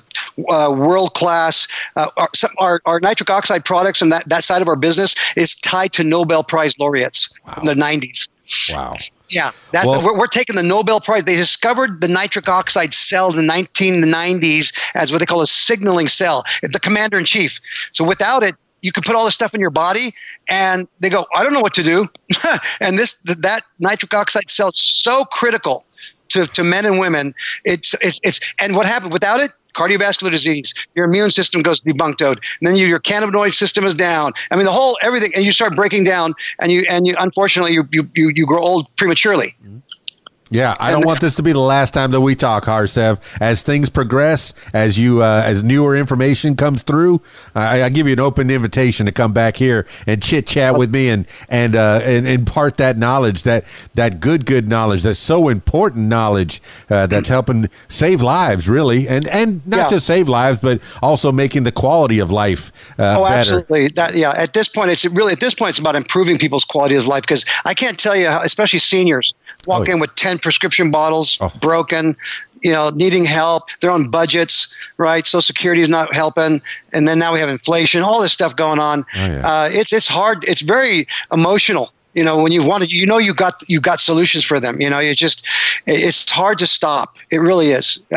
uh, 0.50 0.74
world 0.78 1.14
class. 1.14 1.68
Uh, 1.96 2.10
our, 2.18 2.30
our, 2.58 2.82
our, 2.86 3.00
nitric 3.00 3.30
oxide 3.30 3.64
products 3.64 4.02
and 4.02 4.12
that 4.12 4.28
that 4.28 4.44
side 4.44 4.62
of 4.62 4.68
our 4.68 4.76
business 4.76 5.16
is 5.38 5.56
tied 5.56 5.94
to 5.94 6.04
Nobel 6.04 6.44
Prize 6.44 6.78
laureates 6.78 7.30
wow. 7.46 7.60
in 7.62 7.66
the 7.66 7.74
'90s. 7.74 8.30
Wow. 8.74 8.94
Yeah, 9.30 9.52
that's 9.72 9.88
well, 9.88 10.03
we're, 10.03 10.18
we're, 10.18 10.27
taking 10.27 10.56
the 10.56 10.64
Nobel 10.64 10.99
Prize. 10.99 11.23
They 11.23 11.35
discovered 11.35 12.02
the 12.02 12.07
nitric 12.07 12.47
oxide 12.47 12.93
cell 12.93 13.30
in 13.30 13.47
the 13.47 13.53
1990s 13.53 14.72
as 14.93 15.11
what 15.11 15.19
they 15.19 15.26
call 15.26 15.41
a 15.41 15.47
signaling 15.47 16.07
cell, 16.07 16.43
the 16.61 16.80
commander 16.80 17.18
in 17.18 17.26
chief. 17.26 17.60
So 17.91 18.03
without 18.03 18.43
it, 18.43 18.56
you 18.81 18.91
can 18.91 19.02
put 19.02 19.15
all 19.15 19.26
this 19.26 19.34
stuff 19.34 19.56
in 19.56 19.61
your 19.61 19.72
body, 19.72 20.14
and 20.47 20.88
they 20.99 21.10
go, 21.10 21.26
I 21.34 21.41
don't 21.41 21.53
know 21.53 21.61
what 21.61 21.73
to 21.73 21.84
do. 21.84 22.07
and 22.80 22.99
this 22.99 23.15
that 23.26 23.64
nitric 23.80 24.14
oxide 24.14 24.49
cell 24.49 24.69
is 24.69 24.80
so 24.80 25.26
critical 25.26 25.85
to, 26.30 26.45
to 26.47 26.64
men 26.64 26.85
and 26.85 26.99
women. 26.99 27.34
It's 27.64 27.95
it's 28.02 28.19
it's 28.23 28.39
and 28.60 28.76
what 28.76 28.85
happened 28.85 29.11
without 29.11 29.39
it? 29.39 29.52
Cardiovascular 29.76 30.31
disease, 30.31 30.73
your 30.95 31.06
immune 31.06 31.30
system 31.30 31.61
goes 31.61 31.80
debunked 31.81 32.22
out, 32.22 32.39
and 32.60 32.68
then 32.68 32.76
your, 32.76 32.88
your 32.88 32.99
cannabinoid 32.99 33.53
system 33.53 33.85
is 33.85 33.93
down. 33.93 34.34
I 34.52 34.56
mean, 34.56 34.65
the 34.65 34.72
whole 34.72 34.97
everything, 35.02 35.31
and 35.35 35.45
you 35.45 35.52
start 35.52 35.76
breaking 35.76 36.06
down, 36.06 36.34
and 36.60 36.72
you 36.72 36.85
and 36.89 37.06
you 37.06 37.15
unfortunately 37.19 37.73
you 37.73 37.88
you 37.91 38.10
you, 38.15 38.30
you 38.30 38.45
grow 38.45 38.61
old 38.61 38.88
prematurely. 38.95 39.56
Mm-hmm. 39.64 39.80
Yeah, 40.51 40.76
I 40.80 40.91
don't 40.91 41.05
want 41.05 41.22
this 41.22 41.35
to 41.35 41.43
be 41.43 41.53
the 41.53 41.59
last 41.59 41.95
time 41.95 42.11
that 42.11 42.22
we 42.22 42.35
talk, 42.35 42.65
Harsev. 42.65 43.19
As 43.41 43.63
things 43.63 43.89
progress, 43.89 44.53
as 44.76 44.97
you 44.97 45.23
uh, 45.23 45.41
as 45.43 45.63
newer 45.63 45.97
information 45.97 46.55
comes 46.55 46.84
through, 46.84 47.22
I, 47.55 47.81
I, 47.81 47.89
give 47.89 48.05
you 48.05 48.13
an 48.13 48.19
open 48.19 48.51
invitation 48.51 49.07
to 49.07 49.11
come 49.11 49.34
back 49.34 49.57
here 49.57 49.88
and 50.05 50.22
chit 50.22 50.45
chat 50.45 50.77
with 50.77 50.91
me 50.91 51.09
and 51.09 51.26
and, 51.49 51.76
uh, 51.76 51.99
and 52.03 52.27
impart 52.27 52.77
that 52.77 52.95
knowledge, 52.95 53.41
that 53.41 53.65
that 53.95 54.19
good 54.19 54.45
good 54.45 54.69
knowledge, 54.69 55.01
that's 55.01 55.17
so 55.17 55.49
important 55.49 56.09
knowledge 56.09 56.61
uh, 56.91 57.07
that's 57.07 57.27
helping 57.27 57.67
save 57.88 58.22
lives, 58.22 58.69
really, 58.69 59.07
and 59.07 59.27
and 59.30 59.65
not 59.65 59.77
yeah. 59.77 59.88
just 59.88 60.05
save 60.05 60.30
lives, 60.30 60.61
but 60.61 60.80
also 61.01 61.31
making 61.31 61.63
the 61.63 61.72
quality 61.72 62.19
of 62.19 62.30
life 62.30 62.72
uh, 62.99 63.15
oh, 63.17 63.23
better. 63.23 63.39
absolutely. 63.39 63.88
That, 63.88 64.13
yeah, 64.13 64.31
at 64.31 64.53
this 64.53 64.67
point, 64.67 64.91
it's 64.91 65.05
really 65.05 65.34
at 65.34 65.39
this 65.39 65.55
point 65.55 65.69
it's 65.69 65.80
about 65.80 65.95
improving 65.95 66.38
people's 66.38 66.65
quality 66.65 66.93
of 66.93 67.07
life 67.07 67.23
because 67.23 67.45
I 67.65 67.73
can't 67.73 67.97
tell 67.97 68.15
you, 68.15 68.27
how, 68.27 68.41
especially 68.41 68.80
seniors, 68.80 69.34
walk 69.65 69.89
oh, 69.89 69.91
in 69.91 69.99
with 69.99 70.13
ten 70.13 70.35
10 70.36 70.40
prescription 70.41 70.91
bottles 70.91 71.38
oh. 71.41 71.52
broken, 71.62 72.16
you 72.62 72.72
know, 72.72 72.90
needing 72.90 73.24
help, 73.24 73.70
their 73.82 73.91
own 73.91 74.10
budgets, 74.10 74.68
right? 74.98 75.26
Social 75.26 75.41
Security 75.41 75.82
is 75.82 75.90
not 75.90 76.14
helping, 76.14 76.62
and 76.94 77.07
then 77.07 77.20
now 77.20 77.34
we 77.34 77.40
have 77.40 77.49
inflation, 77.49 78.02
all 78.02 78.22
this 78.22 78.34
stuff 78.34 78.56
going 78.56 78.80
on. 78.80 79.06
Oh, 79.16 79.26
yeah. 79.26 79.48
uh, 79.48 79.70
it's 79.72 79.94
it's 79.94 80.07
hard. 80.07 80.44
It's 80.48 80.62
very 80.62 81.07
emotional 81.32 81.91
you 82.16 82.24
know 82.24 82.42
when 82.42 82.52
you 82.52 82.64
wanted 82.64 82.92
you 82.92 83.06
know 83.06 83.18
you 83.18 83.34
got 83.34 83.62
you 83.68 83.80
got 83.80 84.00
solutions 84.00 84.44
for 84.44 84.60
them 84.60 84.82
you 84.82 84.90
know 84.90 85.00
you 85.00 85.14
just 85.14 85.44
it's 85.86 86.30
hard 86.30 86.60
to 86.60 86.68
stop. 86.68 87.16
It 87.32 87.38
really 87.38 87.72
is. 87.72 88.00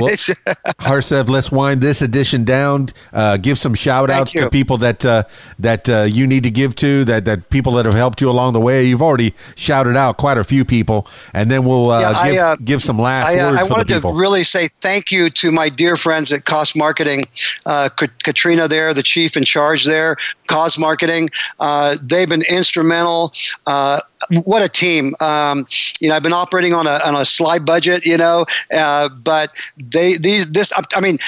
Well, 0.00 0.10
harsev 0.80 1.28
let's 1.28 1.50
wind 1.50 1.80
this 1.80 2.00
edition 2.02 2.44
down. 2.44 2.88
Uh, 3.12 3.36
give 3.36 3.58
some 3.58 3.74
shout 3.74 4.10
outs 4.10 4.32
to 4.32 4.48
people 4.50 4.76
that 4.78 5.04
uh, 5.04 5.24
that 5.58 5.88
uh, 5.88 6.02
you 6.02 6.26
need 6.26 6.42
to 6.44 6.50
give 6.50 6.74
to 6.76 7.04
that 7.04 7.24
that 7.24 7.50
people 7.50 7.72
that 7.72 7.84
have 7.84 7.94
helped 7.94 8.20
you 8.20 8.30
along 8.30 8.54
the 8.54 8.60
way. 8.60 8.84
You've 8.84 9.02
already 9.02 9.34
shouted 9.56 9.96
out 9.96 10.16
quite 10.16 10.38
a 10.38 10.44
few 10.44 10.64
people. 10.64 11.06
And 11.32 11.50
then 11.50 11.64
we'll 11.64 11.90
uh, 11.90 12.00
yeah, 12.00 12.30
give, 12.30 12.38
I, 12.38 12.38
uh, 12.38 12.56
give 12.56 12.82
some 12.82 12.98
last 12.98 13.28
I, 13.28 13.40
uh, 13.40 13.50
words 13.50 13.62
I 13.62 13.66
for 13.66 13.72
wanted 13.74 13.88
the 13.88 13.94
people. 13.94 14.12
to 14.12 14.18
really 14.18 14.44
say 14.44 14.68
thank 14.80 15.10
you 15.10 15.30
to 15.30 15.52
my 15.52 15.68
dear 15.68 15.96
friends 15.96 16.32
at 16.32 16.44
Cost 16.44 16.76
Marketing. 16.76 17.24
Katrina 17.64 18.68
there 18.68 18.94
the 18.94 19.02
chief 19.02 19.36
in 19.36 19.44
charge 19.44 19.84
there 19.84 20.16
Cost 20.46 20.78
Marketing. 20.78 21.28
They've 21.60 22.28
been 22.28 22.42
instrumental 22.42 23.32
uh, 23.66 24.00
what 24.44 24.62
a 24.62 24.68
team! 24.68 25.14
Um, 25.20 25.66
you 26.00 26.08
know, 26.08 26.16
I've 26.16 26.22
been 26.22 26.32
operating 26.32 26.74
on 26.74 26.86
a 26.86 27.00
on 27.04 27.14
a 27.14 27.24
slide 27.24 27.64
budget, 27.64 28.06
you 28.06 28.16
know, 28.16 28.46
uh, 28.72 29.08
but 29.08 29.50
they 29.76 30.16
these 30.16 30.46
this 30.50 30.72
I 30.94 31.00
mean. 31.00 31.18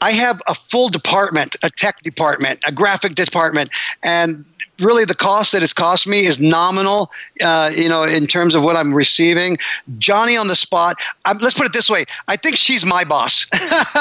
I 0.00 0.12
have 0.12 0.42
a 0.46 0.54
full 0.54 0.88
department, 0.88 1.56
a 1.62 1.70
tech 1.70 2.02
department, 2.02 2.60
a 2.66 2.72
graphic 2.72 3.14
department, 3.14 3.70
and 4.02 4.44
really 4.80 5.04
the 5.04 5.14
cost 5.14 5.52
that 5.52 5.62
it's 5.62 5.72
cost 5.72 6.06
me 6.06 6.26
is 6.26 6.38
nominal, 6.38 7.10
uh, 7.40 7.70
you 7.74 7.88
know, 7.88 8.02
in 8.02 8.26
terms 8.26 8.54
of 8.54 8.62
what 8.62 8.76
I'm 8.76 8.92
receiving. 8.92 9.58
Johnny 9.98 10.36
on 10.36 10.48
the 10.48 10.56
spot. 10.56 10.96
I'm, 11.24 11.38
let's 11.38 11.54
put 11.54 11.66
it 11.66 11.72
this 11.72 11.88
way. 11.88 12.04
I 12.28 12.36
think 12.36 12.56
she's 12.56 12.84
my 12.84 13.04
boss. 13.04 13.46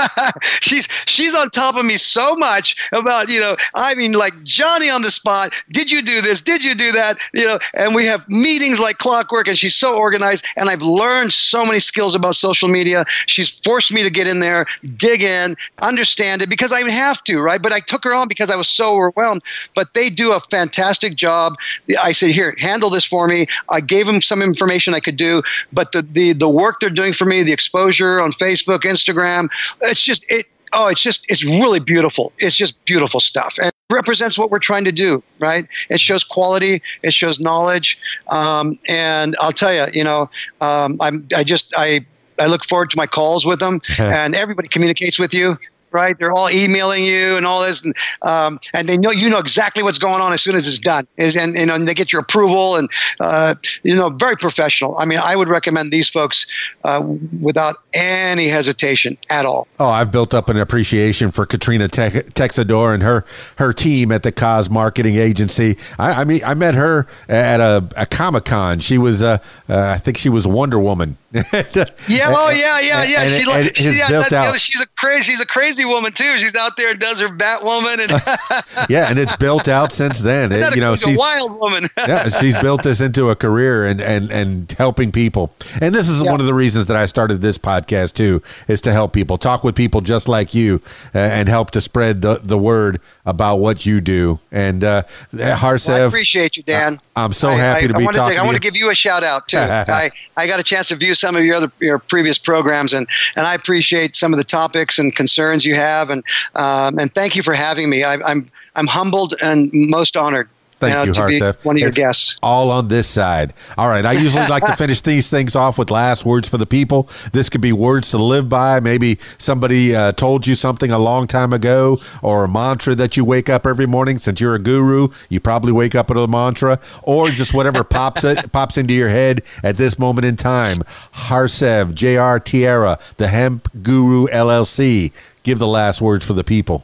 she's 0.62 0.88
she's 1.06 1.34
on 1.36 1.50
top 1.50 1.76
of 1.76 1.86
me 1.86 1.98
so 1.98 2.36
much 2.36 2.76
about 2.92 3.30
you 3.30 3.40
know. 3.40 3.56
I 3.74 3.96
mean, 3.96 4.14
like 4.14 4.44
Johnny 4.44 4.90
on 4.90 5.02
the 5.02 5.12
spot. 5.12 5.54
Did 5.70 5.92
you 5.92 6.02
do 6.02 6.22
this? 6.22 6.42
Did 6.42 6.64
you 6.64 6.76
do 6.76 6.92
that? 6.94 7.18
You 7.34 7.46
know, 7.46 7.60
and 7.74 7.96
we 7.96 8.06
have 8.06 8.28
meetings 8.28 8.80
like 8.80 8.98
clockwork, 8.98 9.48
and 9.48 9.58
she's 9.58 9.76
so 9.76 9.98
organized. 9.98 10.46
And 10.56 10.70
I've 10.70 10.82
learned 10.82 11.34
so 11.34 11.66
many 11.66 11.80
skills 11.80 12.16
about 12.16 12.36
social 12.36 12.70
media. 12.70 13.06
She's 13.28 13.50
forced 13.50 13.92
me 13.92 14.04
to 14.04 14.10
get 14.10 14.28
in 14.28 14.40
there, 14.40 14.66
dig 14.98 15.22
in, 15.22 15.56
understand 15.88 16.42
it 16.42 16.50
because 16.50 16.72
I 16.72 16.90
have 16.90 17.24
to, 17.26 17.42
right? 17.42 17.62
But 17.62 17.74
I 17.74 17.80
took 17.80 18.04
her 18.04 18.14
on 18.14 18.28
because 18.28 18.50
I 18.50 18.56
was 18.56 18.70
so 18.70 18.96
overwhelmed. 18.96 19.42
But 19.74 19.94
they 19.94 20.10
do 20.10 20.32
a 20.32 20.40
fantastic 20.40 20.66
fantastic 20.86 21.16
job. 21.16 21.56
I 22.02 22.12
said, 22.12 22.32
here, 22.32 22.56
handle 22.58 22.90
this 22.90 23.06
for 23.06 23.28
me. 23.28 23.48
I 23.70 23.82
gave 23.82 24.06
them 24.06 24.22
some 24.22 24.42
information 24.42 24.94
I 24.94 25.00
could 25.00 25.18
do, 25.18 25.42
but 25.72 25.92
the, 25.92 26.02
the, 26.02 26.34
the 26.34 26.50
work 26.50 26.80
they're 26.80 26.90
doing 26.90 27.14
for 27.14 27.26
me, 27.26 27.44
the 27.44 27.54
exposure 27.54 28.20
on 28.20 28.32
Facebook, 28.32 28.80
Instagram, 28.80 29.48
it's 29.82 30.04
just, 30.04 30.26
it, 30.30 30.46
oh, 30.74 30.88
it's 30.88 31.02
just, 31.02 31.26
it's 31.30 31.44
really 31.44 31.80
beautiful. 31.80 32.34
It's 32.40 32.56
just 32.56 32.84
beautiful 32.86 33.20
stuff. 33.20 33.58
And 33.62 33.72
represents 33.90 34.38
what 34.38 34.50
we're 34.52 34.60
trying 34.60 34.86
to 34.86 34.92
do, 34.92 35.22
right? 35.40 35.68
It 35.90 36.00
shows 36.00 36.24
quality, 36.24 36.82
it 37.04 37.14
shows 37.14 37.40
knowledge, 37.40 38.00
um, 38.30 38.76
and 38.88 39.36
I'll 39.40 39.52
tell 39.52 39.74
you, 39.74 39.86
you 39.94 40.04
know, 40.04 40.30
um, 40.62 40.98
I'm 41.00 41.28
I 41.36 41.44
just 41.44 41.74
I 41.78 42.06
I 42.40 42.48
look 42.48 42.66
forward 42.66 42.90
to 42.90 42.98
my 42.98 43.06
calls 43.06 43.46
with 43.46 43.60
them, 43.60 43.80
and 44.00 44.34
everybody 44.34 44.68
communicates 44.68 45.20
with 45.20 45.34
you 45.34 45.58
right? 45.96 46.18
They're 46.20 46.34
all 46.34 46.50
emailing 46.52 47.04
you 47.04 47.38
and 47.38 47.46
all 47.46 47.62
this, 47.62 47.84
and, 47.84 47.96
um, 48.22 48.60
and 48.74 48.88
they 48.88 48.98
know 48.98 49.12
you 49.12 49.30
know 49.30 49.40
exactly 49.40 49.82
what's 49.82 49.98
going 49.98 50.22
on 50.22 50.34
as 50.34 50.42
soon 50.42 50.56
as 50.56 50.68
it's 50.68 50.78
done, 50.78 51.08
and, 51.18 51.36
and, 51.36 51.72
and 51.72 51.88
they 51.88 51.94
get 51.94 52.12
your 52.12 52.22
approval, 52.22 52.76
and 52.76 52.90
uh, 53.20 53.56
you 53.84 53.96
know, 53.96 54.10
very 54.10 54.36
professional. 54.36 54.98
I 54.98 55.06
mean, 55.06 55.20
I 55.20 55.36
would 55.36 55.50
recommend 55.50 55.92
these 55.92 56.10
folks 56.10 56.46
uh, 56.84 57.02
without 57.42 57.78
any 57.94 58.48
hesitation 58.48 59.18
at 59.30 59.46
all. 59.46 59.68
Oh, 59.80 59.88
I've 59.88 60.12
built 60.12 60.34
up 60.34 60.50
an 60.50 60.58
appreciation 60.58 61.32
for 61.32 61.46
Katrina 61.46 61.88
Te- 61.88 62.02
Texador 62.34 62.94
and 62.94 63.02
her 63.04 63.26
her 63.56 63.72
team 63.72 64.12
at 64.12 64.24
the 64.24 64.32
Cause 64.32 64.70
Marketing 64.70 65.16
Agency. 65.16 65.78
I, 65.98 66.22
I 66.22 66.24
mean, 66.26 66.42
I 66.44 66.54
met 66.54 66.76
her 66.76 67.08
at 67.30 67.60
a, 67.60 67.88
a 67.96 68.06
Comic 68.06 68.46
Con. 68.46 68.80
She 68.80 68.98
was, 68.98 69.24
uh, 69.24 69.38
uh, 69.70 69.80
I 69.80 69.98
think 69.98 70.18
she 70.18 70.30
was 70.30 70.46
Wonder 70.48 70.80
Woman. 70.80 71.18
yeah, 71.34 72.32
oh 72.34 72.50
yeah, 72.50 72.80
yeah, 72.80 73.04
yeah. 73.04 73.22
And, 73.22 73.34
she, 73.34 73.46
like, 73.46 73.76
she, 73.76 73.98
yeah, 73.98 74.08
built 74.08 74.34
out. 74.34 74.60
she's 74.60 74.82
a 74.82 74.88
crazy, 74.98 75.32
she's 75.32 75.42
a 75.42 75.46
crazy 75.46 75.85
woman 75.86 76.12
too. 76.12 76.38
She's 76.38 76.56
out 76.56 76.78
there 76.78 76.92
and 76.92 77.00
does 77.00 77.22
her 77.22 77.30
Batwoman, 77.30 78.00
and 78.00 78.88
yeah, 78.90 79.10
and 79.10 79.20
it's 79.20 79.36
built 79.38 79.68
out 79.68 79.92
since 79.92 80.20
then. 80.20 80.52
It, 80.66 80.76
you 80.76 80.82
know, 80.82 80.96
she's 80.96 81.18
a 81.18 81.20
wild 81.20 81.60
woman. 81.60 81.86
yeah, 81.98 82.30
she's 82.30 82.58
built 82.58 82.84
this 82.84 83.02
into 83.02 83.30
a 83.30 83.36
career 83.36 83.86
and 83.86 84.00
and 84.00 84.32
and 84.32 84.72
helping 84.78 85.12
people. 85.12 85.54
And 85.82 85.94
this 85.94 86.08
is 86.08 86.22
yeah. 86.22 86.32
one 86.32 86.40
of 86.40 86.46
the 86.46 86.54
reasons 86.54 86.88
that 86.88 86.96
I 86.96 87.06
started 87.08 87.42
this 87.42 87.58
podcast 87.58 88.14
too, 88.14 88.42
is 88.68 88.80
to 88.82 88.94
help 88.94 89.12
people, 89.12 89.38
talk 89.38 89.64
with 89.64 89.76
people 89.76 90.02
just 90.02 90.28
like 90.28 90.54
you, 90.54 90.82
uh, 91.14 91.20
and 91.20 91.50
help 91.50 91.72
to 91.72 91.82
spread 91.82 92.22
the, 92.22 92.40
the 92.42 92.58
word 92.58 93.02
about 93.26 93.58
what 93.58 93.86
you 93.86 94.02
do. 94.02 94.40
And 94.52 94.84
uh, 94.84 95.04
Harsev, 95.34 95.90
well, 95.90 96.04
I 96.04 96.08
appreciate 96.08 96.58
you, 96.58 96.64
Dan. 96.64 97.00
I'm 97.16 97.34
so 97.34 97.50
happy 97.50 97.86
I, 97.86 97.88
to 97.88 97.94
be 97.94 98.06
talking. 98.06 98.38
To, 98.38 98.42
I 98.42 98.46
want 98.46 98.56
to 98.56 98.62
give 98.62 98.76
you 98.76 98.90
a 98.90 98.96
shout 98.96 99.24
out 99.24 99.48
too. 99.48 99.58
I 99.58 100.12
I 100.38 100.48
got 100.48 100.60
a 100.60 100.64
chance 100.64 100.88
to 100.90 100.96
view 100.96 101.16
some 101.16 101.36
of 101.36 101.44
your 101.44 101.58
other 101.58 101.72
your 101.80 102.00
previous 102.00 102.38
programs, 102.38 102.94
and 102.94 103.08
and 103.36 103.46
I 103.46 103.54
appreciate 103.54 104.16
some 104.16 104.34
of 104.34 104.38
the 104.38 104.44
topics 104.44 105.00
and 105.00 105.16
concerns 105.16 105.66
you 105.66 105.75
have, 105.76 106.10
and 106.10 106.24
um, 106.56 106.98
and 107.00 107.14
thank 107.14 107.36
you 107.36 107.44
for 107.44 107.54
having 107.54 107.90
me. 107.90 108.04
I, 108.04 108.16
I'm 108.16 108.50
I'm 108.76 108.88
humbled 108.88 109.36
and 109.42 109.70
most 109.74 110.18
honored. 110.18 110.50
Thank 110.80 111.08
you, 111.08 111.14
to 111.14 111.22
Harsev. 111.22 111.66
One 111.66 111.78
of 111.78 111.80
your 111.80 111.90
it's 111.90 111.98
guests. 111.98 112.38
All 112.44 112.70
on 112.70 112.90
this 112.90 113.08
side. 113.08 113.54
All 113.78 113.88
right. 113.88 114.06
I 114.06 114.14
usually 114.14 114.46
like 114.48 114.66
to 114.66 114.76
finish 114.78 115.02
these 115.02 115.30
things 115.30 115.56
off 115.56 115.78
with 115.78 115.90
last 115.90 116.26
words 116.26 116.50
for 116.50 116.58
the 116.58 116.66
people. 116.66 117.10
This 117.32 117.50
could 117.50 117.62
be 117.62 117.72
words 117.72 118.12
to 118.12 118.18
live 118.18 118.50
by. 118.50 118.80
Maybe 118.80 119.18
somebody 119.38 119.96
uh, 119.96 120.12
told 120.14 120.46
you 120.46 120.56
something 120.56 120.92
a 120.92 121.00
long 121.00 121.28
time 121.28 121.54
ago, 121.54 121.98
or 122.22 122.44
a 122.44 122.48
mantra 122.48 122.94
that 122.96 123.16
you 123.16 123.24
wake 123.24 123.50
up 123.50 123.66
every 123.66 123.86
morning. 123.86 124.18
Since 124.18 124.42
you're 124.42 124.56
a 124.56 124.60
guru, 124.60 125.10
you 125.30 125.40
probably 125.40 125.72
wake 125.72 125.96
up 125.96 126.10
with 126.10 126.18
a 126.18 126.28
mantra, 126.28 126.80
or 127.04 127.30
just 127.30 127.54
whatever 127.54 127.84
pops 127.96 128.24
it 128.24 128.52
pops 128.52 128.78
into 128.78 128.94
your 128.94 129.10
head 129.10 129.44
at 129.64 129.78
this 129.78 129.98
moment 129.98 130.26
in 130.26 130.36
time. 130.36 130.80
Harsev, 131.14 131.94
J.R. 131.94 132.40
Thiara, 132.40 133.00
the 133.18 133.28
Hemp 133.28 133.70
Guru 133.82 134.28
LLC. 134.28 135.12
Give 135.46 135.60
the 135.60 135.68
last 135.68 136.02
words 136.02 136.26
for 136.26 136.34
the 136.34 136.44
people. 136.44 136.84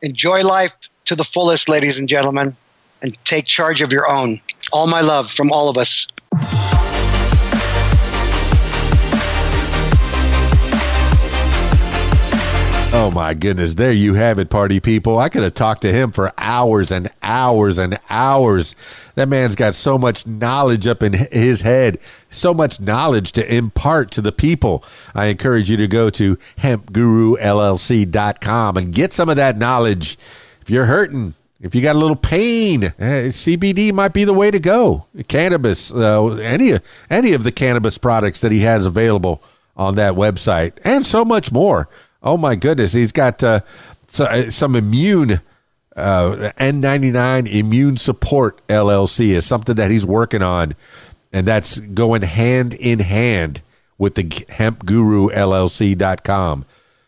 Enjoy 0.00 0.42
life 0.42 0.72
to 1.04 1.14
the 1.14 1.24
fullest, 1.24 1.68
ladies 1.68 1.98
and 1.98 2.08
gentlemen 2.08 2.56
and 3.02 3.22
take 3.24 3.44
charge 3.46 3.82
of 3.82 3.92
your 3.92 4.08
own. 4.08 4.40
All 4.72 4.86
my 4.86 5.00
love 5.00 5.30
from 5.30 5.52
all 5.52 5.68
of 5.68 5.76
us. 5.76 6.06
Oh 12.94 13.10
my 13.10 13.32
goodness, 13.32 13.72
there 13.72 13.90
you 13.90 14.12
have 14.14 14.38
it, 14.38 14.50
party 14.50 14.78
people. 14.78 15.18
I 15.18 15.30
could 15.30 15.42
have 15.42 15.54
talked 15.54 15.80
to 15.80 15.90
him 15.90 16.12
for 16.12 16.30
hours 16.36 16.92
and 16.92 17.10
hours 17.22 17.78
and 17.78 17.98
hours. 18.10 18.74
That 19.14 19.30
man's 19.30 19.56
got 19.56 19.74
so 19.74 19.96
much 19.96 20.26
knowledge 20.26 20.86
up 20.86 21.02
in 21.02 21.14
his 21.14 21.62
head, 21.62 21.98
so 22.28 22.52
much 22.52 22.80
knowledge 22.80 23.32
to 23.32 23.54
impart 23.54 24.10
to 24.12 24.20
the 24.20 24.30
people. 24.30 24.84
I 25.14 25.24
encourage 25.26 25.70
you 25.70 25.78
to 25.78 25.88
go 25.88 26.10
to 26.10 26.36
hempgurullc.com 26.58 28.76
and 28.76 28.92
get 28.92 29.14
some 29.14 29.30
of 29.30 29.36
that 29.36 29.56
knowledge. 29.56 30.18
If 30.60 30.68
you're 30.68 30.84
hurting, 30.84 31.32
if 31.62 31.74
you 31.74 31.80
got 31.80 31.96
a 31.96 31.98
little 31.98 32.14
pain, 32.14 32.92
eh, 32.98 33.28
CBD 33.28 33.94
might 33.94 34.12
be 34.12 34.24
the 34.24 34.34
way 34.34 34.50
to 34.50 34.60
go. 34.60 35.06
Cannabis, 35.28 35.94
uh, 35.94 36.26
any 36.34 36.78
any 37.08 37.32
of 37.32 37.42
the 37.42 37.52
cannabis 37.52 37.96
products 37.96 38.42
that 38.42 38.52
he 38.52 38.60
has 38.60 38.84
available 38.84 39.42
on 39.78 39.94
that 39.94 40.12
website, 40.12 40.72
and 40.84 41.06
so 41.06 41.24
much 41.24 41.50
more. 41.50 41.88
Oh 42.22 42.36
my 42.36 42.54
goodness, 42.54 42.92
he's 42.92 43.12
got 43.12 43.42
uh, 43.42 43.60
uh, 44.18 44.50
some 44.50 44.76
immune 44.76 45.40
uh, 45.96 46.52
N99 46.58 47.52
Immune 47.52 47.96
Support 47.96 48.66
LLC 48.68 49.28
is 49.30 49.46
something 49.46 49.74
that 49.74 49.90
he's 49.90 50.06
working 50.06 50.42
on, 50.42 50.74
and 51.32 51.46
that's 51.46 51.78
going 51.78 52.22
hand 52.22 52.74
in 52.74 53.00
hand 53.00 53.62
with 53.98 54.14
the 54.14 54.24
hempguru 54.24 55.30
LLC.com. 55.30 56.64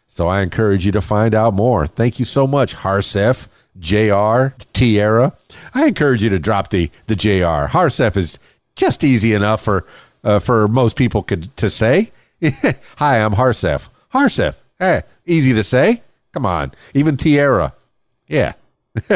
So 0.06 0.28
I 0.28 0.42
encourage 0.42 0.86
you 0.86 0.92
to 0.92 1.00
find 1.00 1.34
out 1.34 1.54
more. 1.54 1.86
Thank 1.86 2.18
you 2.18 2.24
so 2.24 2.46
much, 2.46 2.76
Harsev, 2.76 3.48
JR, 3.78 4.54
Thiara. 4.72 5.34
I 5.72 5.86
encourage 5.86 6.22
you 6.22 6.30
to 6.30 6.38
drop 6.38 6.70
the, 6.70 6.90
the 7.06 7.16
JR. 7.16 7.66
Harsev 7.72 8.16
is 8.16 8.38
just 8.76 9.02
easy 9.02 9.34
enough 9.34 9.62
for 9.62 9.86
uh, 10.22 10.38
for 10.38 10.68
most 10.68 10.96
people 10.96 11.22
could, 11.22 11.54
to 11.56 11.68
say. 11.68 12.10
Hi, 12.42 13.20
I'm 13.20 13.32
Harsev. 13.32 13.88
Harsev. 14.12 14.54
Hey, 14.78 15.02
easy 15.26 15.52
to 15.54 15.64
say. 15.64 16.02
Come 16.32 16.46
on. 16.46 16.72
Even 16.94 17.16
Thiara. 17.16 17.72
Yeah. 18.26 18.54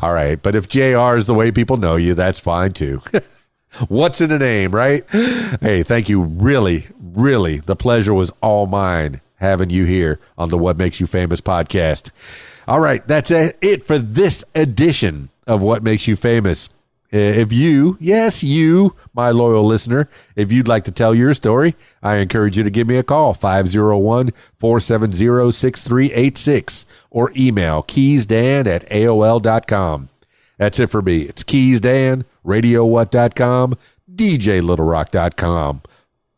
All 0.00 0.12
right. 0.12 0.40
But 0.42 0.54
if 0.54 0.68
JR 0.68 1.16
is 1.16 1.26
the 1.26 1.34
way 1.34 1.52
people 1.52 1.76
know 1.76 1.96
you, 1.96 2.14
that's 2.14 2.40
fine 2.40 2.72
too. 2.72 3.00
What's 3.88 4.20
in 4.20 4.30
a 4.30 4.38
name, 4.38 4.74
right? 4.74 5.02
Hey, 5.10 5.82
thank 5.82 6.08
you. 6.08 6.22
Really, 6.22 6.88
really, 7.00 7.58
the 7.58 7.76
pleasure 7.76 8.12
was 8.12 8.30
all 8.42 8.66
mine 8.66 9.22
having 9.36 9.70
you 9.70 9.86
here 9.86 10.20
on 10.36 10.50
the 10.50 10.58
What 10.58 10.76
Makes 10.76 11.00
You 11.00 11.06
Famous 11.06 11.40
podcast. 11.40 12.10
All 12.68 12.80
right, 12.80 13.06
that's 13.08 13.30
it 13.30 13.82
for 13.82 13.98
this 13.98 14.44
edition 14.54 15.30
of 15.46 15.62
What 15.62 15.82
Makes 15.82 16.06
You 16.06 16.16
Famous. 16.16 16.68
Uh, 17.14 17.18
if 17.18 17.52
you, 17.52 17.98
yes, 18.00 18.42
you, 18.42 18.96
my 19.12 19.30
loyal 19.30 19.64
listener, 19.66 20.08
if 20.34 20.50
you'd 20.50 20.68
like 20.68 20.84
to 20.84 20.90
tell 20.90 21.14
your 21.14 21.34
story, 21.34 21.74
I 22.02 22.16
encourage 22.16 22.56
you 22.56 22.64
to 22.64 22.70
give 22.70 22.86
me 22.86 22.96
a 22.96 23.02
call, 23.02 23.34
501 23.34 24.30
470 24.58 25.52
6386, 25.52 26.86
or 27.10 27.30
email 27.36 27.82
keysdan 27.82 28.66
at 28.66 28.88
AOL.com. 28.88 30.08
That's 30.56 30.80
it 30.80 30.88
for 30.90 31.02
me. 31.02 31.22
It's 31.22 31.44
keysdan, 31.44 32.24
radiowhat.com, 32.46 33.74
djlittlerock.com. 34.14 35.82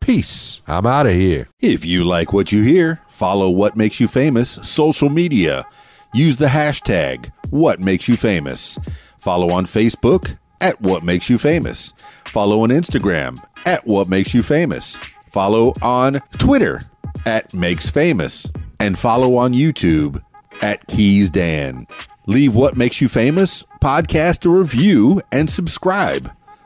Peace. 0.01 0.61
I'm 0.67 0.85
out 0.85 1.07
of 1.07 1.13
here. 1.13 1.47
If 1.61 1.85
you 1.85 2.03
like 2.03 2.33
what 2.33 2.51
you 2.51 2.63
hear, 2.63 3.01
follow 3.07 3.49
What 3.49 3.77
Makes 3.77 3.99
You 3.99 4.07
Famous 4.07 4.49
social 4.49 5.09
media. 5.09 5.65
Use 6.13 6.37
the 6.37 6.47
hashtag 6.47 7.31
What 7.49 7.79
Makes 7.79 8.07
You 8.07 8.17
Famous. 8.17 8.77
Follow 9.19 9.51
on 9.51 9.65
Facebook 9.65 10.37
at 10.61 10.79
What 10.81 11.03
Makes 11.03 11.29
You 11.29 11.37
Famous. 11.37 11.93
Follow 12.25 12.61
on 12.61 12.69
Instagram 12.69 13.43
at 13.65 13.85
What 13.85 14.07
Makes 14.09 14.33
You 14.33 14.43
Famous. 14.43 14.95
Follow 15.31 15.73
on 15.81 16.21
Twitter 16.37 16.81
at 17.25 17.53
Makes 17.53 17.89
Famous. 17.89 18.51
And 18.79 18.99
follow 18.99 19.35
on 19.35 19.53
YouTube 19.53 20.21
at 20.61 20.85
Keys 20.87 21.29
Dan. 21.29 21.87
Leave 22.27 22.55
What 22.55 22.75
Makes 22.77 23.01
You 23.01 23.09
Famous 23.09 23.63
podcast 23.81 24.45
a 24.45 24.49
review 24.49 25.21
and 25.31 25.49
subscribe. 25.49 26.31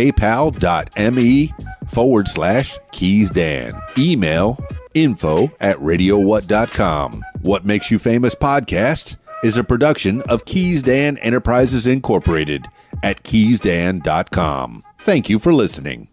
paypal.me 0.00 1.52
forward 1.88 2.28
slash 2.28 2.78
Keys 2.92 3.30
Dan. 3.30 3.74
Email 3.98 4.58
info 4.94 5.50
at 5.60 5.76
radiowhat.com. 5.76 7.22
What 7.42 7.64
Makes 7.66 7.90
You 7.90 7.98
Famous 7.98 8.34
podcast 8.34 9.18
is 9.44 9.58
a 9.58 9.64
production 9.64 10.22
of 10.22 10.46
Keys 10.46 10.82
Dan 10.82 11.18
Enterprises 11.18 11.86
Incorporated 11.86 12.66
at 13.02 13.22
keysdan.com. 13.22 14.82
Thank 15.00 15.28
you 15.28 15.38
for 15.38 15.52
listening. 15.52 16.08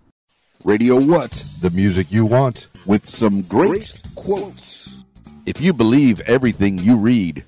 Radio 0.64 0.96
What? 1.00 1.32
The 1.62 1.70
music 1.70 2.12
you 2.12 2.26
want 2.26 2.68
with 2.86 3.08
some 3.08 3.42
great, 3.44 3.70
great 3.70 4.02
quotes. 4.16 5.04
If 5.46 5.62
you 5.62 5.72
believe 5.72 6.20
everything 6.22 6.78
you 6.78 6.98
read, 6.98 7.44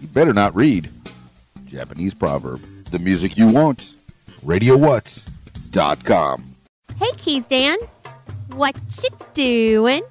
you 0.00 0.06
better 0.08 0.32
not 0.32 0.54
read. 0.54 0.88
Japanese 1.66 2.14
proverb. 2.14 2.60
The 2.90 2.98
music 3.00 3.36
you 3.36 3.48
want. 3.48 3.94
RadioWhat.com. 5.74 6.54
Hey, 6.96 7.10
Keys 7.16 7.46
Dan. 7.46 7.78
What 8.52 8.76
you 9.02 9.08
doing? 9.32 10.02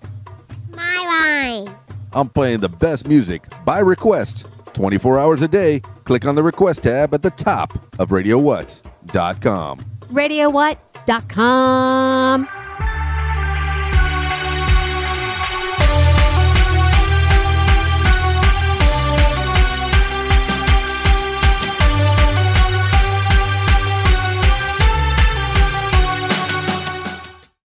My 0.75 1.63
line. 1.65 1.73
I'm 2.13 2.29
playing 2.29 2.59
the 2.59 2.69
best 2.69 3.07
music 3.07 3.43
by 3.65 3.79
request 3.79 4.45
24 4.73 5.19
hours 5.19 5.41
a 5.41 5.47
day. 5.47 5.79
Click 6.03 6.25
on 6.25 6.35
the 6.35 6.43
request 6.43 6.83
tab 6.83 7.13
at 7.13 7.21
the 7.21 7.31
top 7.31 7.73
of 7.99 8.09
RadioWhat.com. 8.09 9.79
RadioWhat.com. 10.11 12.47